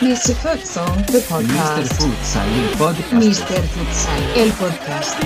Mr. 0.00 0.34
Futsal, 0.36 0.86
the 1.06 1.18
Mr. 1.18 1.28
podcast. 1.28 1.92
Futsal, 1.94 2.46
il 2.54 2.68
podcast. 2.76 3.12
Mr. 3.12 3.60
Futsal, 3.74 4.22
el 4.36 4.50
podcast. 4.52 5.16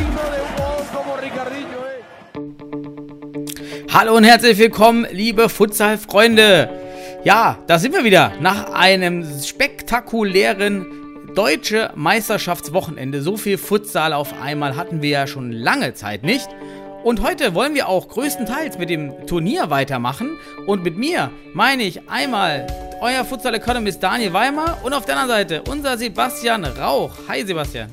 Hallo 3.93 4.17
und 4.17 4.25
herzlich 4.25 4.57
willkommen, 4.57 5.07
liebe 5.11 5.51
Futsal-Freunde. 5.51 6.82
Ja, 7.25 7.57
da 7.69 7.79
sind 7.79 7.95
wir 7.95 8.03
wieder 8.03 8.33
nach 8.41 8.73
einem 8.73 9.25
spektakulären 9.41 10.85
deutsche 11.37 11.93
Meisterschaftswochenende. 11.95 13.23
So 13.23 13.37
viel 13.37 13.59
Futsal 13.59 14.13
auf 14.13 14.35
einmal 14.43 14.75
hatten 14.75 15.03
wir 15.03 15.11
ja 15.11 15.27
schon 15.29 15.53
lange 15.53 15.95
Zeit 15.95 16.25
nicht. 16.25 16.49
Und 17.05 17.23
heute 17.23 17.55
wollen 17.55 17.77
wir 17.77 17.89
auch 17.89 18.09
größtenteils 18.09 18.77
mit 18.77 18.91
dem 18.91 19.25
Turnier 19.29 19.71
weitermachen. 19.71 20.31
Und 20.67 20.83
mit 20.83 20.99
mir 20.99 21.31
meine 21.55 21.85
ich 21.85 22.11
einmal 22.11 22.67
euer 23.01 23.25
Futsal 23.25 23.55
Economist 23.55 24.03
Daniel 24.03 24.33
Weimer 24.33 24.79
und 24.83 24.93
auf 24.93 25.05
der 25.05 25.17
anderen 25.17 25.39
Seite 25.39 25.63
unser 25.71 25.97
Sebastian 25.97 26.65
Rauch. 26.65 27.13
Hi 27.29 27.47
Sebastian. 27.47 27.93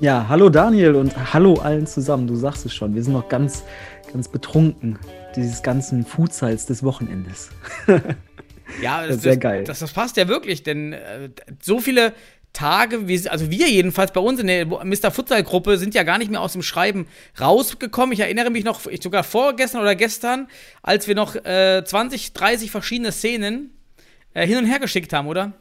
Ja, 0.00 0.24
hallo 0.26 0.48
Daniel 0.48 0.94
und 0.94 1.14
hallo 1.34 1.56
allen 1.56 1.86
zusammen. 1.86 2.26
Du 2.26 2.34
sagst 2.34 2.64
es 2.64 2.74
schon, 2.74 2.94
wir 2.94 3.02
sind 3.02 3.12
noch 3.12 3.28
ganz, 3.28 3.62
ganz 4.10 4.26
betrunken 4.26 4.98
dieses 5.36 5.62
ganzen 5.62 6.04
Futsals 6.04 6.66
des 6.66 6.82
Wochenendes. 6.82 7.50
Ja, 8.82 9.06
das, 9.06 9.22
Sehr 9.22 9.34
das, 9.34 9.40
geil. 9.40 9.64
Das, 9.64 9.78
das 9.78 9.92
passt 9.92 10.16
ja 10.16 10.28
wirklich, 10.28 10.62
denn 10.62 10.92
äh, 10.92 11.30
so 11.62 11.78
viele 11.78 12.12
Tage, 12.52 13.06
wie, 13.06 13.28
also 13.28 13.50
wir 13.50 13.68
jedenfalls 13.68 14.12
bei 14.12 14.20
uns 14.20 14.40
in 14.40 14.46
der 14.46 14.64
Mr. 14.66 15.10
Futsal-Gruppe 15.10 15.76
sind 15.76 15.94
ja 15.94 16.04
gar 16.04 16.16
nicht 16.18 16.30
mehr 16.30 16.40
aus 16.40 16.54
dem 16.54 16.62
Schreiben 16.62 17.06
rausgekommen. 17.38 18.12
Ich 18.12 18.20
erinnere 18.20 18.50
mich 18.50 18.64
noch, 18.64 18.86
ich 18.86 19.02
sogar 19.02 19.24
vorgestern 19.24 19.82
oder 19.82 19.94
gestern, 19.94 20.48
als 20.82 21.06
wir 21.06 21.14
noch 21.14 21.36
äh, 21.36 21.84
20, 21.84 22.32
30 22.32 22.70
verschiedene 22.70 23.12
Szenen 23.12 23.76
äh, 24.32 24.46
hin 24.46 24.56
und 24.56 24.64
her 24.64 24.78
geschickt 24.78 25.12
haben, 25.12 25.28
oder? 25.28 25.52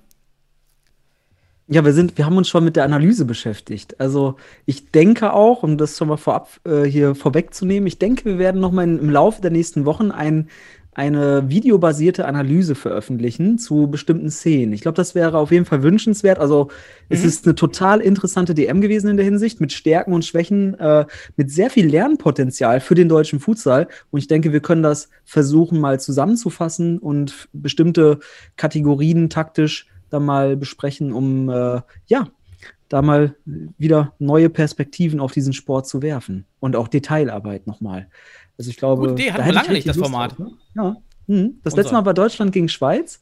Ja, 1.67 1.83
wir 1.83 1.93
sind, 1.93 2.17
wir 2.19 2.25
haben 2.27 2.37
uns 2.37 2.47
schon 2.47 2.63
mit 2.63 2.75
der 2.75 2.83
Analyse 2.83 3.25
beschäftigt. 3.25 3.99
Also 3.99 4.35
ich 4.65 4.91
denke 4.91 5.33
auch, 5.33 5.63
um 5.63 5.77
das 5.79 5.97
schon 5.97 6.07
mal 6.09 6.17
vorab 6.17 6.49
äh, 6.63 6.83
hier 6.83 7.15
vorwegzunehmen, 7.15 7.87
ich 7.87 7.97
denke, 7.97 8.25
wir 8.25 8.37
werden 8.37 8.61
noch 8.61 8.71
mal 8.71 8.83
in, 8.83 8.99
im 8.99 9.09
Laufe 9.09 9.41
der 9.41 9.49
nächsten 9.49 9.83
Wochen 9.85 10.11
ein, 10.11 10.47
eine 10.93 11.49
videobasierte 11.49 12.25
Analyse 12.25 12.75
veröffentlichen 12.75 13.57
zu 13.57 13.87
bestimmten 13.87 14.29
Szenen. 14.29 14.73
Ich 14.73 14.81
glaube, 14.81 14.95
das 14.95 15.15
wäre 15.15 15.39
auf 15.39 15.51
jeden 15.51 15.65
Fall 15.65 15.81
wünschenswert. 15.81 16.37
Also 16.37 16.69
es 17.09 17.23
Mhm. 17.23 17.27
ist 17.27 17.45
eine 17.45 17.55
total 17.55 17.99
interessante 17.99 18.53
DM 18.53 18.79
gewesen 18.79 19.09
in 19.09 19.17
der 19.17 19.25
Hinsicht, 19.25 19.59
mit 19.59 19.73
Stärken 19.73 20.13
und 20.13 20.23
Schwächen, 20.23 20.75
äh, 20.79 21.05
mit 21.35 21.49
sehr 21.49 21.71
viel 21.71 21.87
Lernpotenzial 21.87 22.79
für 22.79 22.93
den 22.95 23.09
deutschen 23.09 23.39
Futsal. 23.39 23.87
Und 24.11 24.19
ich 24.19 24.27
denke, 24.27 24.53
wir 24.53 24.59
können 24.61 24.83
das 24.83 25.09
versuchen, 25.23 25.79
mal 25.81 25.99
zusammenzufassen 25.99 26.99
und 26.99 27.49
bestimmte 27.53 28.19
Kategorien 28.55 29.29
taktisch 29.31 29.87
dann 30.15 30.25
mal 30.25 30.57
besprechen, 30.57 31.13
um 31.13 31.49
äh, 31.49 31.81
ja, 32.07 32.27
da 32.89 33.01
mal 33.01 33.35
wieder 33.45 34.13
neue 34.19 34.49
Perspektiven 34.49 35.19
auf 35.19 35.31
diesen 35.31 35.53
Sport 35.53 35.87
zu 35.87 36.01
werfen 36.01 36.45
und 36.59 36.75
auch 36.75 36.87
Detailarbeit 36.87 37.67
nochmal. 37.67 38.07
Also 38.57 38.69
ich 38.69 38.77
glaube, 38.77 39.09
Gute 39.09 39.13
Idee, 39.21 39.31
hatten 39.31 39.39
da 39.41 39.45
wir 39.47 39.53
lange 39.53 39.73
nicht, 39.73 39.87
das 39.87 39.97
Lust 39.97 40.09
Format. 40.09 40.37
drauf, 40.37 40.47
ne? 40.47 40.51
Ja. 40.75 40.97
Mhm. 41.27 41.59
Das 41.63 41.73
Unser. 41.73 41.81
letzte 41.83 41.93
Mal 41.95 42.05
war 42.05 42.13
Deutschland 42.13 42.51
gegen 42.51 42.69
Schweiz. 42.69 43.21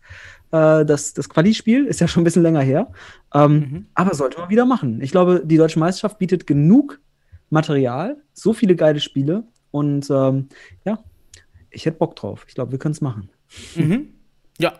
Äh, 0.51 0.85
das 0.85 1.13
das 1.13 1.29
Quali-Spiel 1.29 1.85
ist 1.85 2.01
ja 2.01 2.07
schon 2.07 2.21
ein 2.21 2.23
bisschen 2.25 2.43
länger 2.43 2.61
her. 2.61 2.91
Ähm, 3.33 3.53
Mhm. 3.53 3.85
Aber 3.95 4.13
sollte 4.13 4.39
man 4.39 4.49
wieder 4.49 4.65
machen. 4.65 5.01
Ich 5.01 5.11
glaube, 5.11 5.41
die 5.45 5.57
deutsche 5.57 5.79
Meisterschaft 5.79 6.19
bietet 6.19 6.45
genug 6.45 6.99
Material, 7.49 8.17
so 8.33 8.53
viele 8.53 8.75
geile 8.75 8.99
Spiele 8.99 9.45
und 9.71 10.09
ähm, 10.09 10.49
ja, 10.85 10.99
ich 11.71 11.85
hätte 11.85 11.97
Bock 11.97 12.15
drauf. 12.15 12.45
Ich 12.47 12.55
glaube, 12.55 12.71
wir 12.71 12.79
können 12.79 12.93
es 12.93 13.01
machen. 13.01 13.29
Mhm. 13.75 14.09
Ja. 14.59 14.73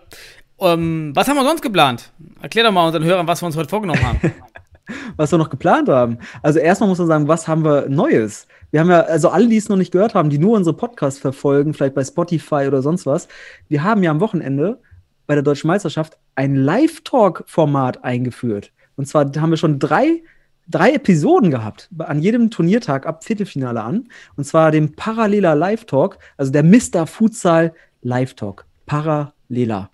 Ähm, 0.63 1.12
was 1.13 1.28
haben 1.28 1.35
wir 1.35 1.44
sonst 1.44 1.62
geplant? 1.62 2.12
Erklär 2.41 2.63
doch 2.66 2.72
mal 2.72 2.85
unseren 2.85 3.03
Hörern, 3.03 3.28
was 3.28 3.41
wir 3.41 3.47
uns 3.47 3.57
heute 3.57 3.69
vorgenommen 3.69 4.03
haben. 4.03 4.19
was 5.18 5.31
wir 5.31 5.38
noch 5.38 5.50
geplant 5.50 5.90
haben. 5.90 6.18
Also 6.41 6.59
erstmal 6.59 6.90
muss 6.90 7.00
man 7.00 7.07
sagen, 7.07 7.28
was 7.28 7.47
haben 7.47 7.63
wir 7.63 7.90
Neues? 7.90 8.47
Wir 8.72 8.79
haben 8.79 8.90
ja, 8.90 9.01
also 9.01 9.29
alle, 9.29 9.47
die 9.47 9.57
es 9.57 9.69
noch 9.69 9.78
nicht 9.78 9.91
gehört 9.91 10.16
haben, 10.16 10.29
die 10.29 10.40
nur 10.40 10.56
unsere 10.57 10.75
Podcasts 10.75 11.19
verfolgen, 11.19 11.74
vielleicht 11.74 11.96
bei 11.96 12.03
Spotify 12.03 12.66
oder 12.68 12.81
sonst 12.81 13.06
was, 13.06 13.28
wir 13.69 13.84
haben 13.84 14.03
ja 14.03 14.12
am 14.12 14.19
Wochenende 14.19 14.79
bei 15.28 15.35
der 15.35 15.44
Deutschen 15.44 15.68
Meisterschaft 15.68 16.18
ein 16.35 16.56
Live-Talk-Format 16.56 18.03
eingeführt. 18.03 18.72
Und 18.95 19.07
zwar 19.07 19.25
haben 19.38 19.51
wir 19.51 19.57
schon 19.57 19.80
drei, 19.80 20.24
drei 20.68 20.94
Episoden 20.94 21.51
gehabt, 21.51 21.90
an 21.97 22.19
jedem 22.19 22.50
Turniertag 22.50 23.06
ab 23.06 23.24
Viertelfinale 23.24 23.81
an. 23.81 24.09
Und 24.35 24.44
zwar 24.44 24.72
dem 24.72 24.95
Parallela 24.95 25.53
Live-Talk, 25.53 26.18
also 26.38 26.51
der 26.51 26.63
Mr. 26.63 27.07
Futsal 27.07 27.74
Live-Talk. 28.01 28.66
Parallela. 28.85 29.90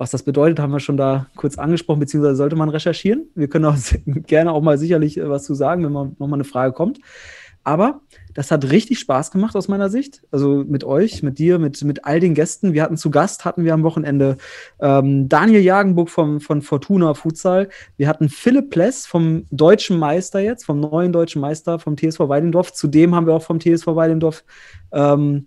Was 0.00 0.12
das 0.12 0.22
bedeutet, 0.22 0.60
haben 0.60 0.72
wir 0.72 0.80
schon 0.80 0.96
da 0.96 1.26
kurz 1.36 1.58
angesprochen, 1.58 2.00
beziehungsweise 2.00 2.36
sollte 2.36 2.56
man 2.56 2.70
recherchieren. 2.70 3.28
Wir 3.34 3.48
können 3.48 3.66
auch 3.66 3.76
gerne 4.06 4.50
auch 4.50 4.62
mal 4.62 4.78
sicherlich 4.78 5.18
äh, 5.18 5.28
was 5.28 5.44
zu 5.44 5.52
sagen, 5.52 5.84
wenn 5.84 5.92
mal 5.92 6.12
nochmal 6.18 6.38
eine 6.38 6.44
Frage 6.44 6.72
kommt. 6.72 7.00
Aber 7.64 8.00
das 8.32 8.50
hat 8.50 8.70
richtig 8.70 8.98
Spaß 8.98 9.30
gemacht 9.30 9.54
aus 9.56 9.68
meiner 9.68 9.90
Sicht. 9.90 10.22
Also 10.30 10.64
mit 10.66 10.84
euch, 10.84 11.22
mit 11.22 11.38
dir, 11.38 11.58
mit, 11.58 11.84
mit 11.84 12.06
all 12.06 12.18
den 12.18 12.32
Gästen. 12.32 12.72
Wir 12.72 12.82
hatten 12.82 12.96
zu 12.96 13.10
Gast, 13.10 13.44
hatten 13.44 13.62
wir 13.62 13.74
am 13.74 13.82
Wochenende 13.82 14.38
ähm, 14.80 15.28
Daniel 15.28 15.60
Jagenburg 15.60 16.08
vom, 16.08 16.40
von 16.40 16.62
Fortuna 16.62 17.12
Futsal. 17.12 17.68
Wir 17.98 18.08
hatten 18.08 18.30
Philipp 18.30 18.70
Pless 18.70 19.04
vom 19.04 19.44
deutschen 19.50 19.98
Meister 19.98 20.40
jetzt, 20.40 20.64
vom 20.64 20.80
neuen 20.80 21.12
deutschen 21.12 21.42
Meister 21.42 21.78
vom 21.78 21.98
TSV 21.98 22.20
Weidendorf. 22.20 22.72
Zudem 22.72 23.14
haben 23.14 23.26
wir 23.26 23.34
auch 23.34 23.42
vom 23.42 23.60
TSV 23.60 23.88
Weidendorf 23.88 24.44
ähm, 24.92 25.46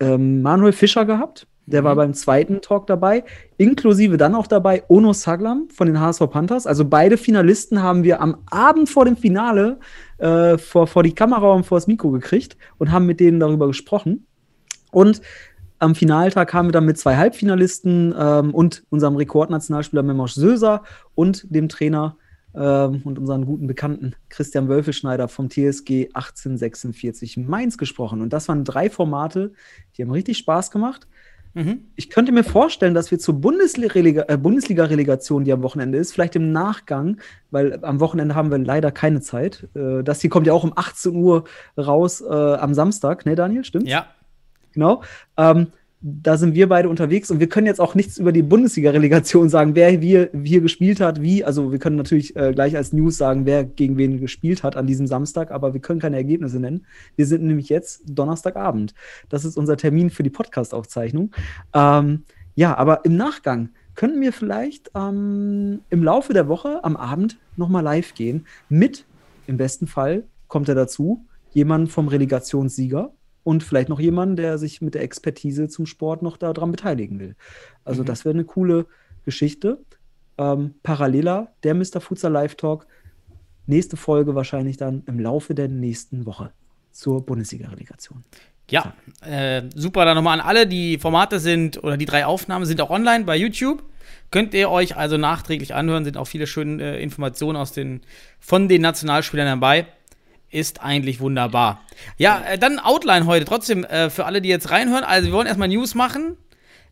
ähm, 0.00 0.42
Manuel 0.42 0.74
Fischer 0.74 1.06
gehabt. 1.06 1.46
Der 1.70 1.84
war 1.84 1.94
beim 1.96 2.14
zweiten 2.14 2.60
Talk 2.60 2.86
dabei, 2.86 3.24
inklusive 3.56 4.16
dann 4.16 4.34
auch 4.34 4.46
dabei 4.46 4.82
Ono 4.88 5.12
Saglam 5.12 5.68
von 5.72 5.86
den 5.86 6.00
HSV 6.00 6.28
Panthers. 6.30 6.66
Also 6.66 6.84
beide 6.84 7.16
Finalisten 7.16 7.82
haben 7.82 8.02
wir 8.02 8.20
am 8.20 8.38
Abend 8.50 8.88
vor 8.88 9.04
dem 9.04 9.16
Finale 9.16 9.78
äh, 10.18 10.58
vor, 10.58 10.86
vor 10.86 11.02
die 11.02 11.14
Kamera 11.14 11.52
und 11.52 11.64
vor 11.64 11.78
das 11.78 11.86
Mikro 11.86 12.10
gekriegt 12.10 12.56
und 12.78 12.90
haben 12.90 13.06
mit 13.06 13.20
denen 13.20 13.40
darüber 13.40 13.68
gesprochen. 13.68 14.26
Und 14.90 15.22
am 15.78 15.94
Finaltag 15.94 16.52
haben 16.52 16.68
wir 16.68 16.72
dann 16.72 16.84
mit 16.84 16.98
zwei 16.98 17.16
Halbfinalisten 17.16 18.14
ähm, 18.18 18.54
und 18.54 18.84
unserem 18.90 19.16
Rekordnationalspieler 19.16 20.02
Memosch 20.02 20.34
Söser 20.34 20.82
und 21.14 21.46
dem 21.54 21.68
Trainer 21.68 22.16
ähm, 22.54 23.00
und 23.04 23.18
unseren 23.18 23.46
guten 23.46 23.66
Bekannten 23.66 24.14
Christian 24.28 24.68
Wölfelschneider 24.68 25.28
vom 25.28 25.48
TSG 25.48 26.08
1846 26.12 27.38
Mainz 27.38 27.78
gesprochen. 27.78 28.20
Und 28.20 28.32
das 28.32 28.48
waren 28.48 28.64
drei 28.64 28.90
Formate, 28.90 29.52
die 29.96 30.02
haben 30.02 30.10
richtig 30.10 30.38
Spaß 30.38 30.70
gemacht. 30.70 31.06
Mhm. 31.54 31.86
Ich 31.96 32.10
könnte 32.10 32.32
mir 32.32 32.44
vorstellen, 32.44 32.94
dass 32.94 33.10
wir 33.10 33.18
zur 33.18 33.34
Bundesliga- 33.34 34.24
äh, 34.28 34.36
Bundesliga-Relegation, 34.36 35.44
die 35.44 35.52
am 35.52 35.62
Wochenende 35.62 35.98
ist, 35.98 36.12
vielleicht 36.12 36.36
im 36.36 36.52
Nachgang, 36.52 37.18
weil 37.50 37.84
am 37.84 38.00
Wochenende 38.00 38.34
haben 38.34 38.50
wir 38.50 38.58
leider 38.58 38.92
keine 38.92 39.20
Zeit. 39.20 39.68
Äh, 39.74 40.02
das 40.04 40.20
hier 40.20 40.30
kommt 40.30 40.46
ja 40.46 40.52
auch 40.52 40.64
um 40.64 40.72
18 40.76 41.14
Uhr 41.14 41.44
raus 41.76 42.20
äh, 42.20 42.32
am 42.32 42.74
Samstag, 42.74 43.26
ne, 43.26 43.34
Daniel? 43.34 43.64
Stimmt? 43.64 43.88
Ja. 43.88 44.06
Genau. 44.72 45.02
Ähm, 45.36 45.68
da 46.02 46.38
sind 46.38 46.54
wir 46.54 46.68
beide 46.68 46.88
unterwegs 46.88 47.30
und 47.30 47.40
wir 47.40 47.48
können 47.48 47.66
jetzt 47.66 47.80
auch 47.80 47.94
nichts 47.94 48.16
über 48.16 48.32
die 48.32 48.42
Bundesliga-Relegation 48.42 49.50
sagen, 49.50 49.74
wer 49.74 50.00
wir, 50.00 50.30
hier 50.42 50.62
gespielt 50.62 50.98
hat, 50.98 51.20
wie. 51.20 51.44
Also 51.44 51.72
wir 51.72 51.78
können 51.78 51.96
natürlich 51.96 52.34
äh, 52.36 52.52
gleich 52.54 52.74
als 52.74 52.94
News 52.94 53.18
sagen, 53.18 53.44
wer 53.44 53.64
gegen 53.64 53.98
wen 53.98 54.18
gespielt 54.18 54.62
hat 54.62 54.76
an 54.76 54.86
diesem 54.86 55.06
Samstag, 55.06 55.50
aber 55.50 55.74
wir 55.74 55.80
können 55.80 56.00
keine 56.00 56.16
Ergebnisse 56.16 56.58
nennen. 56.58 56.86
Wir 57.16 57.26
sind 57.26 57.44
nämlich 57.44 57.68
jetzt 57.68 58.02
Donnerstagabend. 58.06 58.94
Das 59.28 59.44
ist 59.44 59.58
unser 59.58 59.76
Termin 59.76 60.08
für 60.08 60.22
die 60.22 60.30
Podcast-Aufzeichnung. 60.30 61.32
Ähm, 61.74 62.24
ja, 62.54 62.76
aber 62.76 63.04
im 63.04 63.16
Nachgang 63.16 63.68
könnten 63.94 64.22
wir 64.22 64.32
vielleicht 64.32 64.90
ähm, 64.94 65.80
im 65.90 66.02
Laufe 66.02 66.32
der 66.32 66.48
Woche 66.48 66.82
am 66.82 66.96
Abend 66.96 67.38
nochmal 67.56 67.82
live 67.82 68.14
gehen 68.14 68.46
mit, 68.70 69.04
im 69.46 69.58
besten 69.58 69.86
Fall 69.86 70.24
kommt 70.48 70.68
er 70.70 70.74
dazu, 70.74 71.26
jemand 71.52 71.90
vom 71.90 72.08
Relegationssieger 72.08 73.12
und 73.42 73.62
vielleicht 73.62 73.88
noch 73.88 74.00
jemanden, 74.00 74.36
der 74.36 74.58
sich 74.58 74.80
mit 74.80 74.94
der 74.94 75.02
Expertise 75.02 75.68
zum 75.68 75.86
Sport 75.86 76.22
noch 76.22 76.36
daran 76.36 76.70
beteiligen 76.70 77.18
will. 77.18 77.36
Also 77.84 78.02
Mhm. 78.02 78.06
das 78.06 78.24
wäre 78.24 78.34
eine 78.34 78.44
coole 78.44 78.86
Geschichte. 79.24 79.78
Ähm, 80.38 80.74
paralleler, 80.82 81.52
der 81.62 81.74
Mr. 81.74 82.00
Futsal 82.00 82.32
Live 82.32 82.54
Talk. 82.54 82.86
Nächste 83.66 83.96
Folge 83.96 84.34
wahrscheinlich 84.34 84.76
dann 84.76 85.02
im 85.06 85.18
Laufe 85.20 85.54
der 85.54 85.68
nächsten 85.68 86.26
Woche 86.26 86.52
zur 86.92 87.24
Bundesliga-Relegation. 87.24 88.24
Ja, 88.70 88.94
äh, 89.22 89.62
super. 89.74 90.04
Dann 90.04 90.16
nochmal 90.16 90.38
an 90.40 90.46
alle, 90.46 90.66
die 90.66 90.98
Formate 90.98 91.40
sind 91.40 91.82
oder 91.82 91.96
die 91.96 92.06
drei 92.06 92.24
Aufnahmen 92.26 92.64
sind 92.66 92.80
auch 92.80 92.90
online 92.90 93.24
bei 93.24 93.36
YouTube. 93.36 93.82
Könnt 94.30 94.54
ihr 94.54 94.70
euch 94.70 94.96
also 94.96 95.16
nachträglich 95.16 95.74
anhören, 95.74 96.04
sind 96.04 96.16
auch 96.16 96.26
viele 96.26 96.46
schöne 96.46 96.82
äh, 96.98 97.02
Informationen 97.02 97.56
aus 97.56 97.72
den, 97.72 98.00
von 98.38 98.68
den 98.68 98.82
Nationalspielern 98.82 99.46
dabei. 99.60 99.86
Ist 100.50 100.82
eigentlich 100.82 101.20
wunderbar. 101.20 101.82
Ja, 102.16 102.42
äh, 102.42 102.58
dann 102.58 102.78
Outline 102.78 103.26
heute 103.26 103.44
trotzdem 103.44 103.84
äh, 103.84 104.10
für 104.10 104.26
alle, 104.26 104.42
die 104.42 104.48
jetzt 104.48 104.70
reinhören. 104.70 105.04
Also, 105.04 105.28
wir 105.28 105.32
wollen 105.32 105.46
erstmal 105.46 105.68
News 105.68 105.94
machen. 105.94 106.36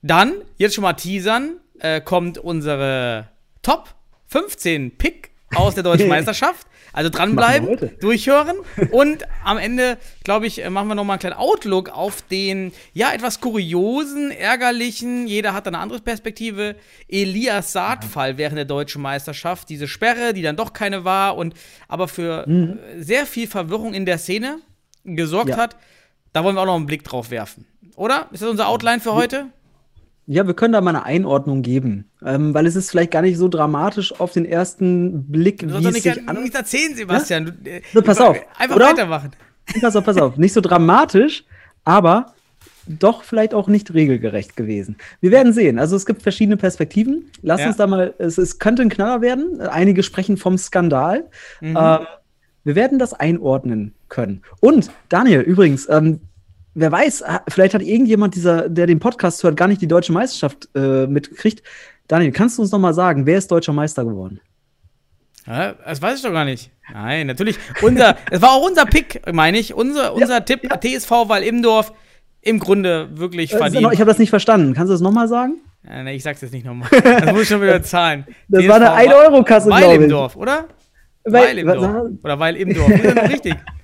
Dann, 0.00 0.32
jetzt 0.58 0.74
schon 0.74 0.82
mal 0.82 0.92
teasern, 0.92 1.56
äh, 1.80 2.00
kommt 2.00 2.38
unsere 2.38 3.28
Top 3.62 3.94
15 4.28 4.96
Pick 4.96 5.30
aus 5.54 5.74
der 5.74 5.82
deutschen 5.82 6.08
Meisterschaft. 6.08 6.66
Also 6.92 7.10
dranbleiben, 7.10 7.90
durchhören 8.00 8.56
und 8.92 9.24
am 9.44 9.58
Ende, 9.58 9.98
glaube 10.24 10.46
ich, 10.46 10.64
äh, 10.64 10.70
machen 10.70 10.88
wir 10.88 10.94
nochmal 10.94 11.14
einen 11.14 11.20
kleinen 11.20 11.36
Outlook 11.36 11.90
auf 11.90 12.22
den, 12.22 12.72
ja, 12.94 13.12
etwas 13.12 13.40
kuriosen, 13.40 14.30
ärgerlichen, 14.30 15.26
jeder 15.26 15.52
hat 15.54 15.66
eine 15.66 15.78
andere 15.78 16.00
Perspektive, 16.00 16.76
Elias 17.08 17.72
Saad-Fall 17.72 18.38
während 18.38 18.56
der 18.58 18.64
deutschen 18.64 19.02
Meisterschaft. 19.02 19.68
Diese 19.68 19.86
Sperre, 19.88 20.32
die 20.32 20.42
dann 20.42 20.56
doch 20.56 20.72
keine 20.72 21.04
war 21.04 21.36
und 21.36 21.54
aber 21.88 22.08
für 22.08 22.44
Mhm. 22.48 22.78
äh, 22.98 23.02
sehr 23.02 23.26
viel 23.26 23.46
Verwirrung 23.46 23.94
in 23.94 24.06
der 24.06 24.18
Szene 24.18 24.58
gesorgt 25.04 25.50
Ja. 25.50 25.56
hat. 25.58 25.76
Da 26.32 26.44
wollen 26.44 26.56
wir 26.56 26.62
auch 26.62 26.66
noch 26.66 26.76
einen 26.76 26.86
Blick 26.86 27.04
drauf 27.04 27.30
werfen. 27.30 27.66
Oder? 27.96 28.28
Ist 28.32 28.42
das 28.42 28.48
unser 28.50 28.68
Outline 28.68 29.00
für 29.00 29.14
heute? 29.14 29.46
Ja, 30.30 30.46
wir 30.46 30.52
können 30.52 30.74
da 30.74 30.82
mal 30.82 30.90
eine 30.90 31.04
Einordnung 31.06 31.62
geben, 31.62 32.04
ähm, 32.22 32.52
weil 32.52 32.66
es 32.66 32.76
ist 32.76 32.90
vielleicht 32.90 33.12
gar 33.12 33.22
nicht 33.22 33.38
so 33.38 33.48
dramatisch 33.48 34.12
auf 34.20 34.32
den 34.32 34.44
ersten 34.44 35.24
Blick, 35.30 35.60
Du 35.60 35.68
wie 35.80 35.86
es 35.86 35.94
nicht, 35.94 36.02
sich 36.02 36.28
an 36.28 36.42
nichts 36.42 36.54
erzählen, 36.54 36.94
Sebastian. 36.94 37.46
Du, 37.64 37.70
äh, 37.70 37.80
So, 37.94 38.02
pass 38.02 38.20
auf, 38.20 38.36
Einfach 38.58 38.76
oder? 38.76 38.86
weitermachen. 38.90 39.30
Pass 39.80 39.96
auf, 39.96 40.04
pass 40.04 40.16
auf. 40.18 40.36
Nicht 40.38 40.52
so 40.54 40.60
dramatisch, 40.62 41.44
aber 41.84 42.32
doch 42.86 43.22
vielleicht 43.22 43.52
auch 43.54 43.68
nicht 43.68 43.92
regelgerecht 43.92 44.56
gewesen. 44.56 44.96
Wir 45.20 45.30
werden 45.30 45.52
sehen. 45.52 45.78
Also 45.78 45.94
es 45.96 46.06
gibt 46.06 46.22
verschiedene 46.22 46.56
Perspektiven. 46.56 47.30
Lass 47.42 47.60
Ja. 47.60 47.66
uns 47.68 47.76
da 47.76 47.86
mal, 47.86 48.14
es, 48.18 48.38
es 48.38 48.58
könnte 48.58 48.80
ein 48.82 48.88
Knaller 48.88 49.20
werden. 49.20 49.60
Einige 49.60 50.02
sprechen 50.02 50.36
vom 50.38 50.56
Skandal. 50.56 51.24
Mhm. 51.60 51.76
Ähm, 51.78 51.98
wir 52.64 52.74
werden 52.76 52.98
das 52.98 53.12
einordnen 53.14 53.94
können. 54.08 54.42
Und 54.60 54.90
Daniel, 55.10 55.40
übrigens, 55.40 55.86
ähm, 55.90 56.20
wer 56.78 56.92
weiß, 56.92 57.24
vielleicht 57.48 57.74
hat 57.74 57.82
irgendjemand, 57.82 58.34
dieser, 58.34 58.68
der 58.68 58.86
den 58.86 58.98
Podcast 59.00 59.42
hört, 59.42 59.56
gar 59.56 59.68
nicht 59.68 59.80
die 59.82 59.88
deutsche 59.88 60.12
Meisterschaft 60.12 60.68
äh, 60.74 61.06
mitgekriegt. 61.06 61.62
Daniel, 62.06 62.32
kannst 62.32 62.56
du 62.58 62.62
uns 62.62 62.70
noch 62.72 62.78
mal 62.78 62.94
sagen, 62.94 63.26
wer 63.26 63.38
ist 63.38 63.50
deutscher 63.50 63.72
Meister 63.72 64.04
geworden? 64.04 64.40
Ja, 65.46 65.72
das 65.84 66.00
weiß 66.02 66.16
ich 66.18 66.22
doch 66.22 66.32
gar 66.32 66.44
nicht. 66.44 66.70
Nein, 66.92 67.26
natürlich. 67.26 67.58
Unser, 67.82 68.16
es 68.30 68.40
war 68.42 68.52
auch 68.52 68.66
unser 68.66 68.84
Pick, 68.86 69.22
meine 69.32 69.58
ich. 69.58 69.74
Unser, 69.74 70.14
unser 70.14 70.44
Tipp, 70.44 70.62
TSV 70.80 71.10
Weil 71.26 71.42
Imdorf, 71.42 71.92
im 72.42 72.58
Grunde 72.58 73.08
wirklich 73.18 73.52
Äh, 73.52 73.58
verdient. 73.58 73.82
noch- 73.82 73.92
ich 73.92 74.00
habe 74.00 74.08
das 74.10 74.18
nicht 74.18 74.30
verstanden. 74.30 74.74
Kannst 74.74 74.88
du 74.90 74.94
das 74.94 75.00
noch 75.00 75.12
mal 75.12 75.28
sagen? 75.28 75.60
Ja, 75.88 76.02
nee, 76.02 76.16
ich 76.16 76.22
sag's 76.22 76.40
jetzt 76.42 76.52
nicht 76.52 76.66
nochmal. 76.66 76.88
Das 76.90 77.32
muss 77.32 77.42
ich 77.42 77.48
schon 77.48 77.62
wieder 77.62 77.82
zahlen. 77.82 78.26
Das 78.48 78.62
TSV 78.62 78.68
war 78.70 78.94
eine 78.94 79.10
1-Euro-Kasse, 79.10 79.70
Weil 79.70 79.78
glaube 79.80 79.94
im 79.96 80.02
ich. 80.04 80.08
Dorf, 80.10 80.36
oder? 80.36 80.64
Weil- 81.24 81.42
Weil 81.44 81.58
im 81.58 81.66
Dorf. 81.66 82.04
Oder 82.24 82.38
Weil 82.38 82.56
im 82.56 82.74
Dorf. 82.74 82.88
Ist 82.90 83.16
das 83.16 83.30
richtig? 83.30 83.54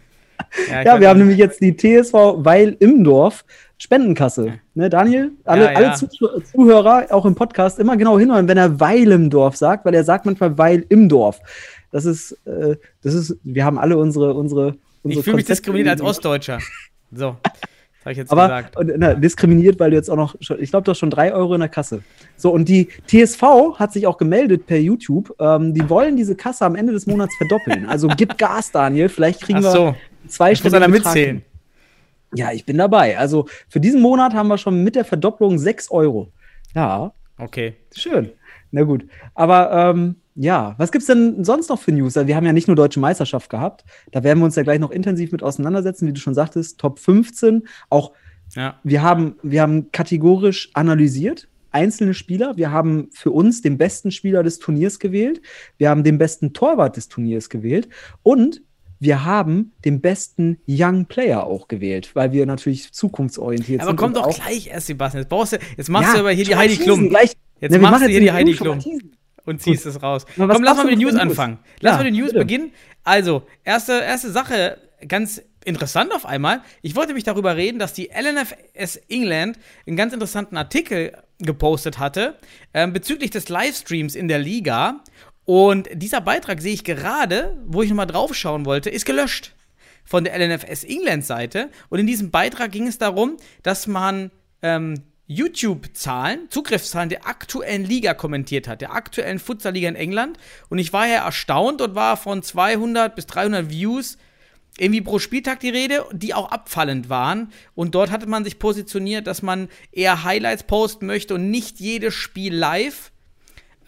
Ja, 0.70 0.92
weiß 0.94 1.00
wir 1.00 1.08
haben 1.08 1.18
nämlich 1.18 1.38
jetzt 1.38 1.60
die 1.60 1.76
TSV 1.76 2.12
Weil 2.38 2.76
im 2.80 3.02
Dorf 3.04 3.44
Spendenkasse. 3.78 4.54
Ne, 4.74 4.88
Daniel, 4.88 5.32
alle, 5.44 5.64
Ja, 5.64 5.70
ja. 5.72 5.76
alle 5.76 5.94
Zuh- 5.96 6.40
Zuhörer, 6.52 7.06
auch 7.10 7.26
im 7.26 7.34
Podcast, 7.34 7.78
immer 7.78 7.96
genau 7.96 8.18
hinhören, 8.18 8.46
wenn 8.48 8.56
er 8.56 8.78
Weil 8.80 9.10
im 9.12 9.30
Dorf 9.30 9.56
sagt, 9.56 9.84
weil 9.84 9.94
er 9.94 10.04
sagt 10.04 10.26
manchmal 10.26 10.56
Weil 10.56 10.84
im 10.88 11.08
Dorf. 11.08 11.40
Das 11.90 12.04
ist, 12.04 12.32
äh, 12.46 12.76
das 13.02 13.14
ist, 13.14 13.36
wir 13.44 13.64
haben 13.64 13.78
alle 13.78 13.96
unsere, 13.96 14.34
unsere, 14.34 14.74
unsere 15.02 15.20
Ich 15.20 15.24
fühle 15.24 15.36
mich 15.36 15.44
diskriminiert 15.46 15.88
als 15.90 16.00
Ostdeutscher. 16.02 16.58
So, 17.12 17.36
habe 18.04 18.12
ich 18.12 18.18
jetzt 18.18 18.30
Aber 18.32 18.42
gesagt. 18.48 18.76
na, 18.96 19.14
diskriminiert, 19.14 19.78
weil 19.80 19.90
du 19.90 19.96
jetzt 19.96 20.08
auch 20.10 20.16
noch, 20.16 20.34
ich 20.40 20.70
glaube, 20.70 20.84
du 20.84 20.90
hast 20.90 20.98
schon 20.98 21.10
drei 21.10 21.32
Euro 21.32 21.54
in 21.54 21.60
der 21.60 21.68
Kasse. 21.68 22.02
So, 22.36 22.50
und 22.52 22.68
die 22.68 22.88
TSV 23.06 23.42
hat 23.76 23.92
sich 23.92 24.06
auch 24.06 24.18
gemeldet 24.18 24.66
per 24.66 24.78
YouTube. 24.78 25.34
Ähm, 25.40 25.74
die 25.74 25.88
wollen 25.88 26.16
diese 26.16 26.34
Kasse 26.34 26.64
am 26.64 26.74
Ende 26.74 26.92
des 26.92 27.06
Monats 27.06 27.34
verdoppeln. 27.36 27.86
Also 27.86 28.08
gib 28.08 28.36
Gas, 28.38 28.70
Daniel. 28.72 29.08
Vielleicht 29.08 29.40
kriegen 29.42 29.58
Ach 29.60 29.62
wir 29.64 29.70
so, 29.70 29.94
zwei 30.28 30.52
ich 30.52 30.62
muss 30.64 30.74
einer 30.74 30.88
mitzählen. 30.88 31.42
Ja, 32.34 32.52
ich 32.52 32.64
bin 32.66 32.78
dabei. 32.78 33.16
Also 33.18 33.46
für 33.68 33.80
diesen 33.80 34.00
Monat 34.00 34.34
haben 34.34 34.48
wir 34.48 34.58
schon 34.58 34.82
mit 34.82 34.96
der 34.96 35.04
Verdopplung 35.04 35.58
6 35.58 35.90
Euro. 35.90 36.32
Ja, 36.74 37.12
Okay. 37.38 37.74
schön. 37.94 38.30
Na 38.70 38.82
gut. 38.82 39.06
Aber 39.34 39.70
ähm, 39.72 40.16
ja, 40.36 40.74
was 40.78 40.90
gibt's 40.92 41.06
denn 41.06 41.44
sonst 41.44 41.68
noch 41.68 41.80
für 41.80 41.92
News? 41.92 42.16
Also, 42.16 42.26
wir 42.28 42.34
haben 42.36 42.46
ja 42.46 42.52
nicht 42.52 42.66
nur 42.68 42.76
Deutsche 42.76 42.98
Meisterschaft 43.00 43.50
gehabt. 43.50 43.84
Da 44.12 44.22
werden 44.24 44.38
wir 44.40 44.44
uns 44.46 44.56
ja 44.56 44.62
gleich 44.64 44.78
noch 44.80 44.90
intensiv 44.90 45.30
mit 45.32 45.42
auseinandersetzen, 45.42 46.06
wie 46.08 46.12
du 46.12 46.20
schon 46.20 46.34
sagtest. 46.34 46.78
Top 46.80 46.98
15. 46.98 47.66
Auch 47.90 48.12
Ja. 48.54 48.78
wir 48.84 49.02
haben, 49.02 49.36
wir 49.42 49.62
haben 49.62 49.90
kategorisch 49.92 50.70
analysiert. 50.74 51.48
Einzelne 51.70 52.14
Spieler. 52.14 52.56
Wir 52.56 52.70
haben 52.70 53.08
für 53.12 53.30
uns 53.32 53.62
den 53.62 53.78
besten 53.78 54.10
Spieler 54.12 54.42
des 54.44 54.58
Turniers 54.60 54.98
gewählt. 55.00 55.40
Wir 55.76 55.90
haben 55.90 56.04
den 56.04 56.18
besten 56.18 56.52
Torwart 56.52 56.96
des 56.96 57.08
Turniers 57.08 57.48
gewählt. 57.48 57.88
Und 58.22 58.62
wir 59.04 59.24
haben 59.24 59.72
den 59.84 60.00
besten 60.00 60.58
Young 60.66 61.06
Player 61.06 61.44
auch 61.44 61.68
gewählt, 61.68 62.10
weil 62.14 62.32
wir 62.32 62.46
natürlich 62.46 62.92
zukunftsorientiert 62.92 63.80
Aber 63.82 63.90
sind. 63.90 63.96
komm 63.96 64.08
und 64.08 64.16
doch 64.16 64.34
gleich 64.34 64.66
erst, 64.68 64.86
Sebastian. 64.88 65.22
Jetzt, 65.22 65.28
brauchst 65.28 65.52
du, 65.52 65.58
jetzt 65.76 65.88
machst 65.90 66.08
Ja, 66.08 66.14
du 66.14 66.20
aber 66.20 66.30
hier 66.32 66.44
die 66.44 66.56
Heidi 66.56 66.76
Klum 66.76 67.08
Gleich. 67.10 67.32
Jetzt 67.60 67.72
wir 67.72 67.78
machst 67.80 68.02
du 68.04 68.08
hier 68.08 68.20
die 68.20 68.32
Heidi 68.32 68.54
Klum. 68.54 68.80
und 69.44 69.62
ziehst 69.62 69.86
es 69.86 70.02
raus. 70.02 70.24
Aber 70.38 70.54
Komm, 70.54 70.64
lass 70.64 70.76
mal 70.76 70.84
mit 70.86 70.94
den 70.94 71.00
News 71.00 71.14
anfangen. 71.14 71.58
Lass 71.80 71.92
Ja, 71.92 71.98
mal 71.98 72.04
mit 72.04 72.14
den 72.14 72.20
News 72.20 72.30
bitte. 72.32 72.38
beginnen. 72.40 72.72
Also, 73.04 73.42
erste, 73.62 73.92
erste 73.92 74.30
Sache, 74.32 74.78
ganz 75.06 75.42
interessant 75.64 76.12
auf 76.14 76.26
einmal. 76.26 76.62
Ich 76.82 76.96
wollte 76.96 77.14
mich 77.14 77.24
darüber 77.24 77.56
reden, 77.56 77.78
dass 77.78 77.92
die 77.92 78.10
LNFS 78.10 78.96
England 79.08 79.58
einen 79.86 79.96
ganz 79.96 80.12
interessanten 80.12 80.56
Artikel 80.56 81.12
gepostet 81.38 81.98
hatte 81.98 82.36
ähm, 82.74 82.92
bezüglich 82.92 83.30
des 83.30 83.48
Livestreams 83.48 84.14
in 84.14 84.28
der 84.28 84.38
Liga. 84.38 85.00
Und 85.44 85.88
dieser 85.92 86.20
Beitrag 86.20 86.60
sehe 86.60 86.74
ich 86.74 86.84
gerade, 86.84 87.58
wo 87.66 87.82
ich 87.82 87.90
nochmal 87.90 88.06
drauf 88.06 88.34
schauen 88.34 88.64
wollte, 88.64 88.90
ist 88.90 89.04
gelöscht 89.04 89.52
von 90.04 90.24
der 90.24 90.38
LNFS 90.38 90.84
England 90.84 91.24
Seite. 91.24 91.70
Und 91.88 91.98
in 91.98 92.06
diesem 92.06 92.30
Beitrag 92.30 92.72
ging 92.72 92.86
es 92.86 92.98
darum, 92.98 93.36
dass 93.62 93.86
man 93.86 94.30
ähm, 94.62 95.02
YouTube-Zahlen, 95.26 96.50
Zugriffszahlen 96.50 97.08
der 97.08 97.26
aktuellen 97.26 97.84
Liga 97.84 98.14
kommentiert 98.14 98.68
hat, 98.68 98.80
der 98.80 98.92
aktuellen 98.92 99.38
Futsal-Liga 99.38 99.88
in 99.88 99.96
England. 99.96 100.38
Und 100.68 100.78
ich 100.78 100.92
war 100.92 101.06
ja 101.06 101.24
erstaunt 101.24 101.80
und 101.80 101.94
war 101.94 102.16
von 102.16 102.42
200 102.42 103.14
bis 103.14 103.26
300 103.26 103.70
Views 103.70 104.18
irgendwie 104.76 105.00
pro 105.00 105.18
Spieltag 105.18 105.60
die 105.60 105.70
Rede, 105.70 106.04
die 106.12 106.34
auch 106.34 106.50
abfallend 106.50 107.08
waren. 107.08 107.52
Und 107.74 107.94
dort 107.94 108.10
hatte 108.10 108.26
man 108.26 108.44
sich 108.44 108.58
positioniert, 108.58 109.26
dass 109.26 109.40
man 109.40 109.68
eher 109.92 110.24
Highlights 110.24 110.64
posten 110.64 111.06
möchte 111.06 111.34
und 111.34 111.50
nicht 111.50 111.80
jedes 111.80 112.14
Spiel 112.14 112.54
live 112.54 113.12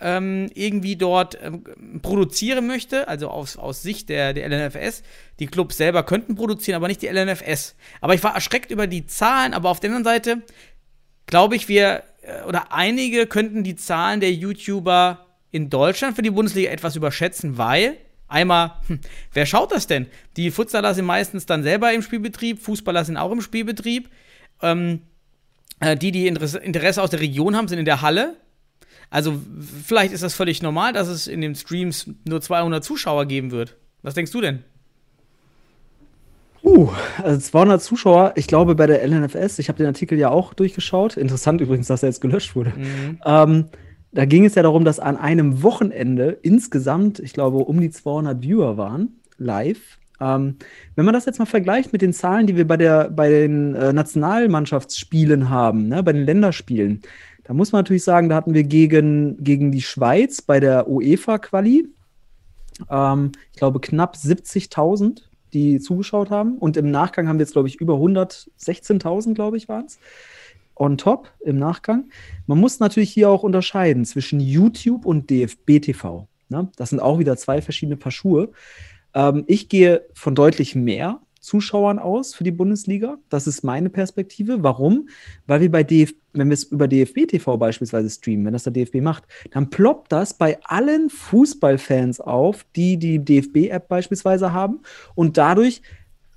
ähm, 0.00 0.50
irgendwie 0.54 0.96
dort 0.96 1.38
ähm, 1.42 1.64
produzieren 2.02 2.66
möchte, 2.66 3.08
also 3.08 3.28
aus, 3.28 3.56
aus 3.56 3.82
Sicht 3.82 4.08
der, 4.08 4.32
der 4.32 4.48
LNFS. 4.48 5.02
Die 5.38 5.46
Clubs 5.46 5.76
selber 5.76 6.02
könnten 6.02 6.34
produzieren, 6.34 6.76
aber 6.76 6.88
nicht 6.88 7.02
die 7.02 7.08
LNFS. 7.08 7.74
Aber 8.00 8.14
ich 8.14 8.22
war 8.22 8.34
erschreckt 8.34 8.70
über 8.70 8.86
die 8.86 9.06
Zahlen, 9.06 9.54
aber 9.54 9.70
auf 9.70 9.80
der 9.80 9.90
anderen 9.90 10.04
Seite 10.04 10.42
glaube 11.26 11.56
ich, 11.56 11.68
wir 11.68 12.04
äh, 12.22 12.42
oder 12.46 12.72
einige 12.72 13.26
könnten 13.26 13.64
die 13.64 13.76
Zahlen 13.76 14.20
der 14.20 14.32
YouTuber 14.32 15.26
in 15.50 15.70
Deutschland 15.70 16.16
für 16.16 16.22
die 16.22 16.30
Bundesliga 16.30 16.70
etwas 16.70 16.96
überschätzen, 16.96 17.58
weil 17.58 17.96
einmal, 18.28 18.74
hm, 18.86 19.00
wer 19.32 19.46
schaut 19.46 19.72
das 19.72 19.86
denn? 19.86 20.06
Die 20.36 20.50
Futsaler 20.50 20.94
sind 20.94 21.04
meistens 21.04 21.46
dann 21.46 21.62
selber 21.62 21.92
im 21.92 22.02
Spielbetrieb, 22.02 22.60
Fußballer 22.60 23.04
sind 23.04 23.16
auch 23.16 23.32
im 23.32 23.40
Spielbetrieb. 23.40 24.08
Ähm, 24.62 25.02
äh, 25.80 25.96
die, 25.96 26.12
die 26.12 26.26
Interesse, 26.26 26.58
Interesse 26.58 27.02
aus 27.02 27.10
der 27.10 27.20
Region 27.20 27.56
haben, 27.56 27.68
sind 27.68 27.78
in 27.78 27.84
der 27.84 28.02
Halle. 28.02 28.36
Also 29.10 29.40
vielleicht 29.84 30.12
ist 30.12 30.22
das 30.22 30.34
völlig 30.34 30.62
normal, 30.62 30.92
dass 30.92 31.08
es 31.08 31.26
in 31.26 31.40
den 31.40 31.54
Streams 31.54 32.10
nur 32.26 32.40
200 32.40 32.82
Zuschauer 32.82 33.26
geben 33.26 33.50
wird. 33.50 33.76
Was 34.02 34.14
denkst 34.14 34.32
du 34.32 34.40
denn? 34.40 34.64
Uh, 36.62 36.90
also 37.22 37.38
200 37.38 37.80
Zuschauer, 37.80 38.32
ich 38.34 38.48
glaube 38.48 38.74
bei 38.74 38.88
der 38.88 39.06
LNFS, 39.06 39.60
ich 39.60 39.68
habe 39.68 39.78
den 39.78 39.86
Artikel 39.86 40.18
ja 40.18 40.30
auch 40.30 40.52
durchgeschaut. 40.52 41.16
Interessant 41.16 41.60
übrigens, 41.60 41.86
dass 41.86 42.02
er 42.02 42.08
jetzt 42.08 42.20
gelöscht 42.20 42.56
wurde. 42.56 42.72
Ähm, 43.24 43.66
da 44.10 44.24
ging 44.24 44.44
es 44.44 44.54
ja 44.56 44.62
darum, 44.62 44.84
dass 44.84 44.98
an 44.98 45.16
einem 45.16 45.62
Wochenende 45.62 46.38
insgesamt, 46.42 47.20
ich 47.20 47.34
glaube, 47.34 47.58
um 47.58 47.80
die 47.80 47.90
200 47.90 48.42
Viewer 48.42 48.76
waren, 48.76 49.20
live. 49.38 49.98
Ähm, 50.20 50.56
wenn 50.94 51.04
man 51.04 51.14
das 51.14 51.26
jetzt 51.26 51.38
mal 51.38 51.46
vergleicht 51.46 51.92
mit 51.92 52.02
den 52.02 52.12
Zahlen, 52.12 52.46
die 52.46 52.56
wir 52.56 52.66
bei, 52.66 52.78
der, 52.78 53.10
bei 53.10 53.28
den 53.28 53.74
äh, 53.74 53.92
Nationalmannschaftsspielen 53.92 55.50
haben, 55.50 55.88
ne, 55.88 56.02
bei 56.02 56.12
den 56.12 56.24
Länderspielen, 56.24 57.02
da 57.46 57.54
muss 57.54 57.70
man 57.70 57.80
natürlich 57.80 58.02
sagen, 58.02 58.28
da 58.28 58.34
hatten 58.34 58.54
wir 58.54 58.64
gegen, 58.64 59.42
gegen 59.42 59.70
die 59.70 59.82
Schweiz 59.82 60.42
bei 60.42 60.58
der 60.58 60.88
UEFA-Quali, 60.88 61.86
ähm, 62.90 63.32
ich 63.52 63.58
glaube, 63.58 63.78
knapp 63.78 64.16
70.000, 64.16 65.22
die 65.52 65.78
zugeschaut 65.78 66.30
haben. 66.30 66.58
Und 66.58 66.76
im 66.76 66.90
Nachgang 66.90 67.28
haben 67.28 67.38
wir 67.38 67.44
jetzt, 67.44 67.52
glaube 67.52 67.68
ich, 67.68 67.76
über 67.76 67.94
116.000, 67.94 69.34
glaube 69.34 69.56
ich, 69.56 69.68
waren 69.68 69.86
es. 69.86 70.00
On 70.74 70.98
top 70.98 71.30
im 71.40 71.56
Nachgang. 71.58 72.10
Man 72.46 72.58
muss 72.58 72.80
natürlich 72.80 73.10
hier 73.10 73.30
auch 73.30 73.44
unterscheiden 73.44 74.04
zwischen 74.04 74.40
YouTube 74.40 75.06
und 75.06 75.30
DFB 75.30 75.80
TV. 75.80 76.26
Ne? 76.48 76.68
Das 76.76 76.90
sind 76.90 77.00
auch 77.00 77.20
wieder 77.20 77.36
zwei 77.36 77.62
verschiedene 77.62 77.96
Paar 77.96 78.12
Schuhe. 78.12 78.50
Ähm, 79.14 79.44
ich 79.46 79.68
gehe 79.68 80.04
von 80.14 80.34
deutlich 80.34 80.74
mehr 80.74 81.20
Zuschauern 81.40 82.00
aus 82.00 82.34
für 82.34 82.42
die 82.42 82.50
Bundesliga. 82.50 83.18
Das 83.28 83.46
ist 83.46 83.62
meine 83.62 83.88
Perspektive. 83.88 84.64
Warum? 84.64 85.08
Weil 85.46 85.60
wir 85.60 85.70
bei 85.70 85.84
DF 85.84 86.12
wenn 86.38 86.48
wir 86.48 86.54
es 86.54 86.64
über 86.64 86.88
DFB 86.88 87.26
TV 87.28 87.56
beispielsweise 87.56 88.10
streamen, 88.10 88.46
wenn 88.46 88.52
das 88.52 88.64
der 88.64 88.72
DFB 88.72 88.96
macht, 88.96 89.24
dann 89.50 89.70
ploppt 89.70 90.12
das 90.12 90.34
bei 90.34 90.58
allen 90.64 91.10
Fußballfans 91.10 92.20
auf, 92.20 92.64
die 92.74 92.96
die 92.98 93.18
DFB-App 93.24 93.88
beispielsweise 93.88 94.52
haben 94.52 94.80
und 95.14 95.36
dadurch 95.36 95.82